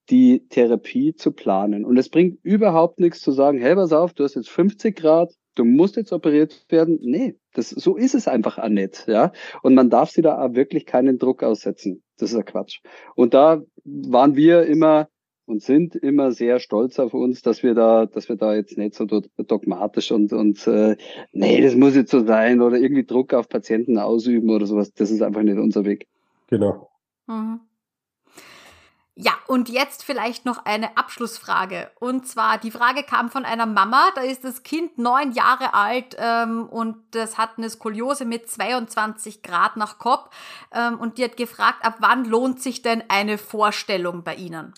die 0.09 0.47
Therapie 0.49 1.13
zu 1.13 1.31
planen. 1.31 1.85
Und 1.85 1.97
es 1.97 2.09
bringt 2.09 2.39
überhaupt 2.43 2.99
nichts 2.99 3.21
zu 3.21 3.31
sagen, 3.31 3.59
hey, 3.59 3.75
pass 3.75 3.93
auf, 3.93 4.13
du 4.13 4.23
hast 4.23 4.35
jetzt 4.35 4.49
50 4.49 4.95
Grad, 4.95 5.31
du 5.55 5.65
musst 5.65 5.97
jetzt 5.97 6.13
operiert 6.13 6.65
werden. 6.69 6.97
Nee, 7.01 7.35
das, 7.53 7.69
so 7.69 7.95
ist 7.95 8.15
es 8.15 8.27
einfach 8.27 8.57
auch 8.57 8.69
nicht, 8.69 9.07
ja. 9.07 9.31
Und 9.61 9.75
man 9.75 9.89
darf 9.89 10.09
sie 10.09 10.21
da 10.21 10.41
auch 10.41 10.55
wirklich 10.55 10.85
keinen 10.85 11.19
Druck 11.19 11.43
aussetzen. 11.43 12.03
Das 12.17 12.31
ist 12.31 12.37
ja 12.37 12.43
Quatsch. 12.43 12.79
Und 13.15 13.33
da 13.33 13.61
waren 13.83 14.35
wir 14.35 14.65
immer 14.65 15.09
und 15.49 15.61
sind 15.61 15.95
immer 15.95 16.31
sehr 16.31 16.59
stolz 16.59 16.99
auf 16.99 17.13
uns, 17.13 17.41
dass 17.41 17.63
wir 17.63 17.73
da, 17.73 18.05
dass 18.05 18.29
wir 18.29 18.35
da 18.35 18.53
jetzt 18.53 18.77
nicht 18.77 18.93
so 18.93 19.05
dogmatisch 19.05 20.11
und 20.11 20.31
und 20.31 20.65
äh, 20.67 20.95
nee, 21.31 21.61
das 21.61 21.75
muss 21.75 21.95
jetzt 21.95 22.11
so 22.11 22.25
sein 22.25 22.61
oder 22.61 22.77
irgendwie 22.77 23.05
Druck 23.05 23.33
auf 23.33 23.49
Patienten 23.49 23.97
ausüben 23.97 24.49
oder 24.49 24.65
sowas. 24.65 24.93
Das 24.93 25.11
ist 25.11 25.21
einfach 25.21 25.41
nicht 25.41 25.57
unser 25.57 25.85
Weg. 25.85 26.07
Genau. 26.47 26.89
Mhm. 27.27 27.61
Ja, 29.21 29.33
und 29.47 29.67
jetzt 29.67 30.05
vielleicht 30.05 30.45
noch 30.45 30.63
eine 30.65 30.95
Abschlussfrage. 30.95 31.91
Und 31.99 32.25
zwar, 32.25 32.57
die 32.57 32.71
Frage 32.71 33.03
kam 33.03 33.29
von 33.29 33.43
einer 33.43 33.65
Mama, 33.65 34.07
da 34.15 34.21
ist 34.21 34.45
das 34.45 34.63
Kind 34.63 34.97
neun 34.97 35.33
Jahre 35.33 35.73
alt 35.73 36.15
ähm, 36.17 36.65
und 36.69 36.95
das 37.11 37.37
hat 37.37 37.57
eine 37.57 37.69
Skoliose 37.69 38.23
mit 38.23 38.49
22 38.49 39.43
Grad 39.43 39.75
nach 39.75 39.97
Kopf. 39.97 40.29
Ähm, 40.73 40.97
und 40.97 41.17
die 41.17 41.25
hat 41.25 41.35
gefragt, 41.35 41.83
ab 41.83 41.95
wann 41.99 42.23
lohnt 42.23 42.61
sich 42.61 42.81
denn 42.81 43.03
eine 43.09 43.37
Vorstellung 43.37 44.23
bei 44.23 44.35
Ihnen? 44.35 44.73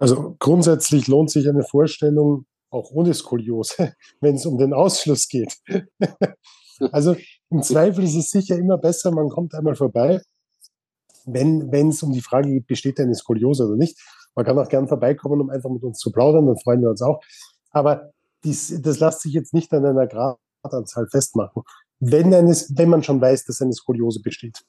Also 0.00 0.34
grundsätzlich 0.40 1.06
lohnt 1.06 1.30
sich 1.30 1.48
eine 1.48 1.62
Vorstellung 1.62 2.46
auch 2.70 2.90
ohne 2.90 3.14
Skoliose, 3.14 3.94
wenn 4.20 4.34
es 4.34 4.46
um 4.46 4.58
den 4.58 4.72
Ausschluss 4.72 5.28
geht. 5.28 5.56
also 6.92 7.14
im 7.50 7.62
Zweifel 7.62 8.02
ist 8.02 8.16
es 8.16 8.30
sicher 8.30 8.56
immer 8.56 8.78
besser, 8.78 9.12
man 9.12 9.28
kommt 9.28 9.54
einmal 9.54 9.76
vorbei 9.76 10.20
wenn 11.26 11.70
wenn 11.72 11.88
es 11.88 12.02
um 12.02 12.12
die 12.12 12.20
Frage 12.20 12.50
geht, 12.50 12.66
besteht 12.66 13.00
eine 13.00 13.14
Skoliose 13.14 13.66
oder 13.66 13.76
nicht. 13.76 13.98
Man 14.34 14.44
kann 14.44 14.58
auch 14.58 14.68
gern 14.68 14.88
vorbeikommen, 14.88 15.40
um 15.40 15.50
einfach 15.50 15.70
mit 15.70 15.82
uns 15.82 15.98
zu 15.98 16.12
plaudern, 16.12 16.46
dann 16.46 16.56
freuen 16.56 16.82
wir 16.82 16.90
uns 16.90 17.02
auch. 17.02 17.20
Aber 17.70 18.10
dies, 18.44 18.80
das 18.80 19.00
lässt 19.00 19.22
sich 19.22 19.32
jetzt 19.32 19.54
nicht 19.54 19.72
an 19.72 19.84
einer 19.84 20.06
Gradanzahl 20.06 21.08
festmachen. 21.08 21.62
Wenn, 21.98 22.32
eines, 22.32 22.72
wenn 22.76 22.88
man 22.88 23.02
schon 23.02 23.20
weiß, 23.20 23.44
dass 23.44 23.60
eine 23.60 23.72
Skoliose 23.72 24.20
besteht, 24.22 24.64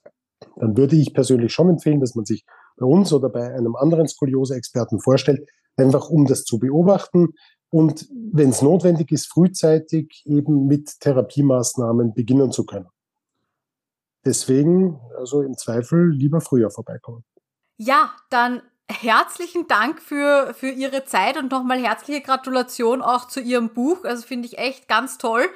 dann 0.56 0.76
würde 0.76 0.96
ich 0.96 1.14
persönlich 1.14 1.52
schon 1.52 1.70
empfehlen, 1.70 2.00
dass 2.00 2.14
man 2.14 2.24
sich 2.24 2.44
bei 2.82 2.88
uns 2.88 3.12
oder 3.12 3.28
bei 3.28 3.54
einem 3.54 3.76
anderen 3.76 4.08
Skoliose-Experten 4.08 5.00
vorstellt, 5.00 5.48
einfach 5.76 6.10
um 6.10 6.26
das 6.26 6.44
zu 6.44 6.58
beobachten 6.58 7.34
und 7.70 8.06
wenn 8.10 8.50
es 8.50 8.60
notwendig 8.60 9.10
ist, 9.12 9.32
frühzeitig 9.32 10.22
eben 10.26 10.66
mit 10.66 11.00
Therapiemaßnahmen 11.00 12.12
beginnen 12.12 12.52
zu 12.52 12.66
können. 12.66 12.88
Deswegen, 14.26 15.00
also 15.18 15.40
im 15.40 15.56
Zweifel 15.56 16.10
lieber 16.10 16.42
früher 16.42 16.70
vorbeikommen. 16.70 17.24
Ja, 17.78 18.12
dann 18.28 18.60
herzlichen 18.90 19.66
Dank 19.68 20.02
für, 20.02 20.52
für 20.54 20.68
Ihre 20.68 21.06
Zeit 21.06 21.38
und 21.38 21.50
nochmal 21.50 21.82
herzliche 21.82 22.20
Gratulation 22.20 23.00
auch 23.00 23.26
zu 23.26 23.40
Ihrem 23.40 23.70
Buch. 23.70 24.04
Also 24.04 24.26
finde 24.26 24.46
ich 24.46 24.58
echt 24.58 24.86
ganz 24.86 25.16
toll, 25.16 25.46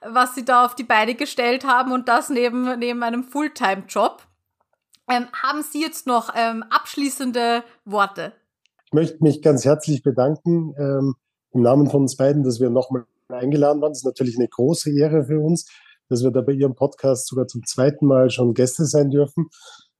was 0.00 0.36
Sie 0.36 0.44
da 0.44 0.64
auf 0.64 0.76
die 0.76 0.84
Beine 0.84 1.16
gestellt 1.16 1.64
haben 1.64 1.90
und 1.90 2.08
das 2.08 2.30
neben, 2.30 2.78
neben 2.78 3.02
einem 3.02 3.24
Fulltime-Job. 3.24 4.22
Ähm, 5.08 5.26
haben 5.32 5.62
Sie 5.62 5.80
jetzt 5.80 6.06
noch 6.06 6.30
ähm, 6.34 6.64
abschließende 6.70 7.62
Worte? 7.84 8.32
Ich 8.86 8.92
möchte 8.92 9.22
mich 9.22 9.42
ganz 9.42 9.64
herzlich 9.64 10.02
bedanken 10.02 10.74
ähm, 10.78 11.14
im 11.52 11.62
Namen 11.62 11.90
von 11.90 12.02
uns 12.02 12.16
beiden, 12.16 12.42
dass 12.42 12.60
wir 12.60 12.70
nochmal 12.70 13.06
eingeladen 13.28 13.80
waren. 13.80 13.90
Das 13.92 13.98
ist 13.98 14.06
natürlich 14.06 14.36
eine 14.36 14.48
große 14.48 14.90
Ehre 14.96 15.24
für 15.24 15.40
uns 15.40 15.66
dass 16.08 16.22
wir 16.22 16.30
da 16.30 16.42
bei 16.42 16.52
Ihrem 16.52 16.74
Podcast 16.74 17.26
sogar 17.26 17.46
zum 17.46 17.64
zweiten 17.64 18.06
Mal 18.06 18.30
schon 18.30 18.54
Gäste 18.54 18.84
sein 18.84 19.10
dürfen. 19.10 19.48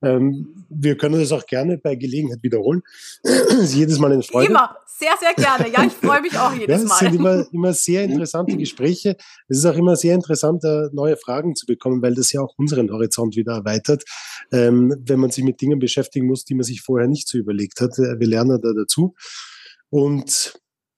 Ähm, 0.04 0.66
wir 0.68 0.96
können 0.96 1.18
das 1.18 1.32
auch 1.32 1.46
gerne 1.46 1.78
bei 1.78 1.94
Gelegenheit 1.94 2.42
wiederholen. 2.42 2.82
jedes 3.66 3.98
Mal 3.98 4.12
eine 4.12 4.22
Freude. 4.22 4.50
Immer, 4.50 4.76
sehr, 4.86 5.12
sehr 5.20 5.34
gerne. 5.34 5.72
Ja, 5.72 5.84
ich 5.84 5.92
freue 5.92 6.20
mich 6.20 6.36
auch 6.38 6.52
jedes 6.58 6.82
ja, 6.82 6.88
Mal. 6.88 6.94
Es 6.94 6.98
sind 7.00 7.14
immer, 7.14 7.46
immer 7.52 7.72
sehr 7.72 8.04
interessante 8.04 8.56
Gespräche. 8.56 9.16
Es 9.48 9.58
ist 9.58 9.66
auch 9.66 9.76
immer 9.76 9.96
sehr 9.96 10.14
interessant, 10.14 10.62
neue 10.92 11.16
Fragen 11.16 11.54
zu 11.54 11.66
bekommen, 11.66 12.02
weil 12.02 12.14
das 12.14 12.32
ja 12.32 12.40
auch 12.40 12.54
unseren 12.56 12.90
Horizont 12.90 13.36
wieder 13.36 13.54
erweitert, 13.54 14.04
ähm, 14.52 14.94
wenn 14.98 15.20
man 15.20 15.30
sich 15.30 15.44
mit 15.44 15.60
Dingen 15.60 15.78
beschäftigen 15.78 16.26
muss, 16.26 16.44
die 16.44 16.54
man 16.54 16.64
sich 16.64 16.80
vorher 16.80 17.08
nicht 17.08 17.28
so 17.28 17.38
überlegt 17.38 17.80
hat. 17.80 17.96
Wir 17.98 18.26
lernen 18.26 18.60
da 18.60 18.72
dazu. 18.72 19.14
Und 19.90 20.54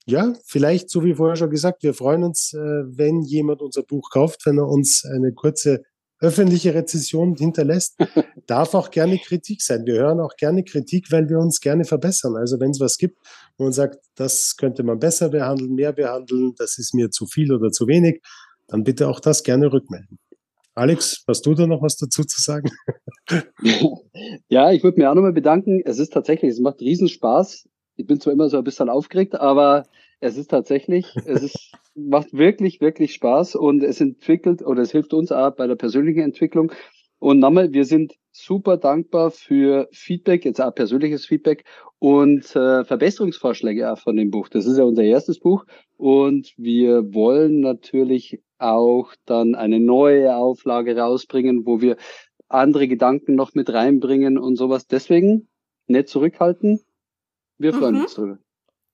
ja, 0.08 0.34
vielleicht, 0.44 0.88
so 0.88 1.04
wie 1.04 1.14
vorher 1.14 1.36
schon 1.36 1.50
gesagt, 1.50 1.82
wir 1.82 1.92
freuen 1.92 2.22
uns, 2.22 2.52
äh, 2.54 2.58
wenn 2.58 3.22
jemand 3.22 3.60
unser 3.60 3.82
Buch 3.82 4.08
kauft, 4.10 4.46
wenn 4.46 4.58
er 4.58 4.68
uns 4.68 5.04
eine 5.04 5.32
kurze 5.32 5.82
öffentliche 6.20 6.74
Rezession 6.74 7.36
hinterlässt. 7.36 7.96
Darf 8.46 8.74
auch 8.74 8.90
gerne 8.90 9.18
Kritik 9.18 9.62
sein. 9.62 9.86
Wir 9.86 9.94
hören 9.94 10.20
auch 10.20 10.36
gerne 10.36 10.64
Kritik, 10.64 11.10
weil 11.12 11.28
wir 11.28 11.38
uns 11.38 11.60
gerne 11.60 11.84
verbessern. 11.84 12.36
Also 12.36 12.58
wenn 12.60 12.70
es 12.70 12.80
was 12.80 12.96
gibt, 12.96 13.18
wo 13.58 13.64
man 13.64 13.72
sagt, 13.72 13.98
das 14.14 14.56
könnte 14.56 14.82
man 14.82 14.98
besser 14.98 15.28
behandeln, 15.28 15.74
mehr 15.74 15.92
behandeln, 15.92 16.54
das 16.56 16.78
ist 16.78 16.94
mir 16.94 17.10
zu 17.10 17.26
viel 17.26 17.52
oder 17.52 17.70
zu 17.70 17.86
wenig, 17.86 18.22
dann 18.68 18.84
bitte 18.84 19.08
auch 19.08 19.20
das 19.20 19.42
gerne 19.42 19.72
rückmelden. 19.72 20.18
Alex, 20.74 21.24
hast 21.26 21.46
du 21.46 21.54
da 21.54 21.66
noch 21.66 21.82
was 21.82 21.96
dazu 21.96 22.22
zu 22.24 22.40
sagen? 22.40 22.70
ja, 24.48 24.72
ich 24.72 24.82
würde 24.82 25.00
mir 25.00 25.10
auch 25.10 25.14
nochmal 25.14 25.32
bedanken. 25.32 25.80
Es 25.84 25.98
ist 25.98 26.12
tatsächlich, 26.12 26.50
es 26.50 26.60
macht 26.60 26.80
Riesenspaß, 26.80 27.66
ich 27.96 28.06
bin 28.06 28.20
zwar 28.20 28.34
immer 28.34 28.48
so 28.50 28.58
ein 28.58 28.64
bisschen 28.64 28.90
aufgeregt, 28.90 29.34
aber 29.34 29.86
es 30.20 30.36
ist 30.36 30.50
tatsächlich, 30.50 31.06
es 31.24 31.42
ist, 31.42 31.72
macht 31.96 32.32
wirklich, 32.32 32.80
wirklich 32.80 33.14
Spaß 33.14 33.56
und 33.56 33.82
es 33.82 34.00
entwickelt 34.00 34.62
oder 34.62 34.82
es 34.82 34.92
hilft 34.92 35.14
uns 35.14 35.32
auch 35.32 35.50
bei 35.56 35.66
der 35.66 35.76
persönlichen 35.76 36.20
Entwicklung. 36.20 36.72
Und 37.18 37.38
nochmal, 37.38 37.72
wir 37.72 37.86
sind 37.86 38.14
super 38.30 38.76
dankbar 38.76 39.30
für 39.30 39.88
Feedback, 39.92 40.44
jetzt 40.44 40.60
auch 40.60 40.74
persönliches 40.74 41.24
Feedback 41.24 41.64
und 41.98 42.54
äh, 42.54 42.84
Verbesserungsvorschläge 42.84 43.90
auch 43.90 43.98
von 43.98 44.16
dem 44.16 44.30
Buch. 44.30 44.48
Das 44.48 44.66
ist 44.66 44.76
ja 44.76 44.84
unser 44.84 45.02
erstes 45.02 45.40
Buch 45.40 45.64
und 45.96 46.52
wir 46.58 47.14
wollen 47.14 47.60
natürlich 47.60 48.42
auch 48.58 49.12
dann 49.24 49.54
eine 49.54 49.80
neue 49.80 50.36
Auflage 50.36 50.96
rausbringen, 50.96 51.64
wo 51.64 51.80
wir 51.80 51.96
andere 52.48 52.88
Gedanken 52.88 53.34
noch 53.34 53.54
mit 53.54 53.72
reinbringen 53.72 54.38
und 54.38 54.56
sowas. 54.56 54.86
Deswegen 54.86 55.48
nicht 55.86 56.08
zurückhalten, 56.08 56.80
wir 57.58 57.72
freuen 57.72 57.96
mhm. 57.96 58.00
uns 58.02 58.14
drüber. 58.14 58.38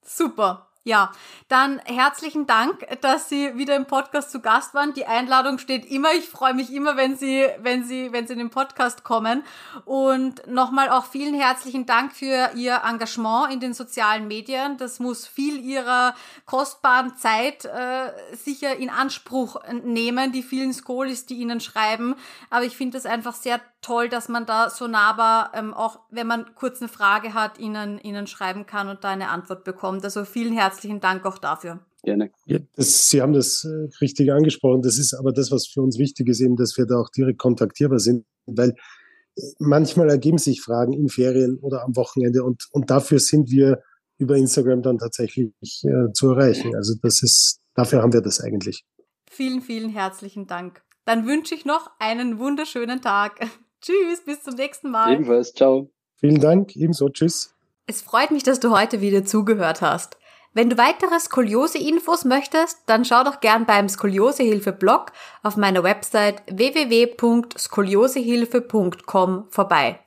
Super. 0.03 0.72
Ja, 0.85 1.13
dann 1.47 1.79
herzlichen 1.85 2.49
Dank, 2.49 2.85
dass 3.03 3.29
Sie 3.29 3.57
wieder 3.57 3.77
im 3.77 3.87
Podcast 3.87 4.33
zu 4.33 4.41
Gast 4.41 4.75
waren. 4.75 4.93
Die 4.95 5.07
Einladung 5.07 5.59
steht 5.59 5.87
immer. 5.87 6.13
Ich 6.15 6.29
freue 6.29 6.55
mich 6.55 6.73
immer, 6.73 6.97
wenn 6.97 7.17
Sie, 7.17 7.47
wenn 7.61 7.85
Sie, 7.85 8.13
wenn 8.13 8.27
Sie 8.27 8.33
in 8.33 8.41
den 8.41 8.51
Podcast 8.51 9.05
kommen. 9.05 9.45
Und 9.85 10.45
nochmal 10.49 10.89
auch 10.89 11.05
vielen 11.05 11.35
herzlichen 11.35 11.87
Dank 11.87 12.13
für 12.13 12.51
Ihr 12.57 12.83
Engagement 12.85 13.53
in 13.53 13.61
den 13.61 13.75
sozialen 13.75 14.27
Medien. 14.27 14.77
Das 14.77 14.99
muss 14.99 15.25
viel 15.25 15.61
Ihrer 15.61 16.17
kostbaren 16.47 17.17
Zeit 17.17 17.65
äh, 17.65 18.11
sicher 18.35 18.75
in 18.75 18.91
Anspruch 18.91 19.63
nehmen, 19.85 20.33
die 20.33 20.43
vielen 20.43 20.73
Skolis, 20.73 21.27
die 21.27 21.37
Ihnen 21.37 21.61
schreiben. 21.61 22.17
Aber 22.51 22.65
ich 22.65 22.77
finde 22.77 22.99
es 22.99 23.07
einfach 23.07 23.35
sehr 23.35 23.61
toll, 23.83 24.09
dass 24.09 24.29
man 24.29 24.47
da 24.47 24.71
so 24.71 24.87
nahbar, 24.87 25.53
ähm, 25.55 25.75
auch 25.75 26.01
wenn 26.11 26.27
man 26.27 26.55
kurz 26.55 26.81
eine 26.81 26.89
Frage 26.89 27.35
hat, 27.35 27.59
Ihnen, 27.59 27.99
Ihnen 27.99 28.27
schreiben 28.27 28.65
kann 28.65 28.89
und 28.89 29.05
da 29.05 29.11
eine 29.11 29.29
Antwort 29.29 29.65
bekommt. 29.65 30.05
Also 30.05 30.25
vielen 30.25 30.55
herzlichen 30.55 31.01
Dank 31.01 31.27
auch 31.27 31.39
dafür. 31.39 31.81
Gerne. 32.05 32.31
Ja, 32.47 32.59
das, 32.75 33.09
Sie 33.09 33.21
haben 33.21 33.33
das 33.33 33.65
äh, 33.65 33.89
richtig 34.01 34.33
angesprochen. 34.33 34.83
Das 34.83 34.99
ist 34.99 35.15
aber 35.15 35.33
das, 35.33 35.53
was 35.53 35.67
für 35.67 35.83
uns 35.83 35.99
wichtig 35.99 36.29
ist, 36.29 36.41
eben, 36.41 36.57
dass 36.57 36.77
wir 36.77 36.87
da 36.87 36.97
auch 36.97 37.11
direkt 37.11 37.39
kontaktierbar 37.39 37.99
sind, 37.99 38.25
weil 38.47 38.71
äh, 38.71 39.43
manchmal 39.59 40.09
ergeben 40.09 40.39
sich 40.39 40.63
Fragen 40.63 40.93
in 40.93 41.09
Ferien 41.09 41.59
oder 41.61 41.85
am 41.85 41.95
Wochenende 41.95 42.43
und, 42.45 42.67
und 42.73 42.91
dafür 42.91 43.19
sind 43.19 43.51
wir 43.51 43.83
über 44.19 44.37
Instagram 44.37 44.83
dann 44.83 44.99
tatsächlich 44.99 45.53
äh, 45.85 46.13
zu 46.13 46.31
erreichen. 46.31 46.75
Also 46.77 46.95
das 47.03 47.23
ist, 47.23 47.61
dafür 47.75 48.03
haben 48.03 48.13
wir 48.13 48.21
das 48.21 48.41
eigentlich. 48.41 48.85
Vielen, 49.31 49.63
vielen 49.63 49.91
herzlichen 49.91 50.47
Dank. 50.47 50.83
Dann 51.05 51.27
wünsche 51.27 51.55
ich 51.55 51.65
noch 51.65 51.91
einen 51.99 52.39
wunderschönen 52.39 53.01
Tag. 53.01 53.41
Tschüss, 53.83 54.25
bis 54.25 54.43
zum 54.43 54.55
nächsten 54.55 54.91
Mal. 54.91 55.13
Ebenfalls, 55.13 55.53
ciao. 55.53 55.91
Vielen 56.17 56.41
Dank, 56.41 56.75
ebenso, 56.77 57.09
tschüss. 57.09 57.55
Es 57.87 58.01
freut 58.01 58.31
mich, 58.31 58.45
dass 58.45 58.61
du 58.61 58.71
heute 58.71 59.01
wieder 59.01 59.25
zugehört 59.25 59.83
hast. 59.83 60.17
Wenn 60.55 60.71
du 60.71 60.79
weitere 60.79 61.19
Skoliose-Infos 61.19 62.25
möchtest, 62.25 62.79
dann 62.87 63.05
schau 63.05 63.25
doch 63.25 63.41
gern 63.41 63.67
beim 63.67 63.89
Skoliosehilfe-Blog 63.89 65.11
auf 65.43 65.57
meiner 65.57 65.83
Website 65.83 66.45
www.skoliosehilfe.com 66.47 69.47
vorbei. 69.51 69.99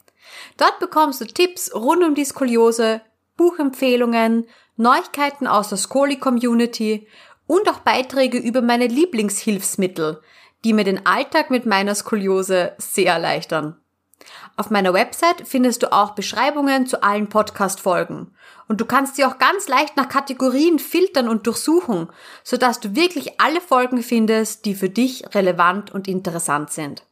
Dort 0.58 0.80
bekommst 0.80 1.20
du 1.20 1.26
Tipps 1.26 1.74
rund 1.74 2.04
um 2.04 2.14
die 2.16 2.26
Skoliose, 2.26 3.02
Buchempfehlungen, 3.38 4.46
Neuigkeiten 4.78 5.48
aus 5.48 5.70
der 5.70 5.80
Skoli-Community 5.80 7.08
und 7.48 7.68
auch 7.68 7.80
Beiträge 7.80 8.38
über 8.38 8.62
meine 8.62 8.88
Lieblingshilfsmittel, 8.88 10.22
die 10.66 10.74
mir 10.74 10.84
den 10.84 11.06
Alltag 11.06 11.50
mit 11.52 11.66
meiner 11.66 11.96
Skoliose 11.96 12.74
sehr 12.78 13.14
erleichtern. 13.14 13.78
Auf 14.58 14.70
meiner 14.72 14.94
Website 14.94 15.44
findest 15.46 15.84
du 15.84 15.94
auch 15.94 16.16
Beschreibungen 16.16 16.88
zu 16.88 17.04
allen 17.04 17.30
Podcast-Folgen. 17.30 18.34
Und 18.68 18.82
du 18.82 18.86
kannst 18.86 19.16
sie 19.16 19.26
auch 19.26 19.38
ganz 19.38 19.68
leicht 19.68 19.96
nach 19.96 20.10
Kategorien 20.10 20.80
filtern 20.80 21.30
und 21.30 21.46
durchsuchen, 21.46 22.10
sodass 22.44 22.80
du 22.80 22.96
wirklich 22.96 23.40
alle 23.40 23.62
Folgen 23.62 24.02
findest, 24.02 24.66
die 24.66 24.74
für 24.74 24.90
dich 24.90 25.36
relevant 25.36 25.94
und 25.94 26.08
interessant 26.08 26.72
sind. 26.72 27.04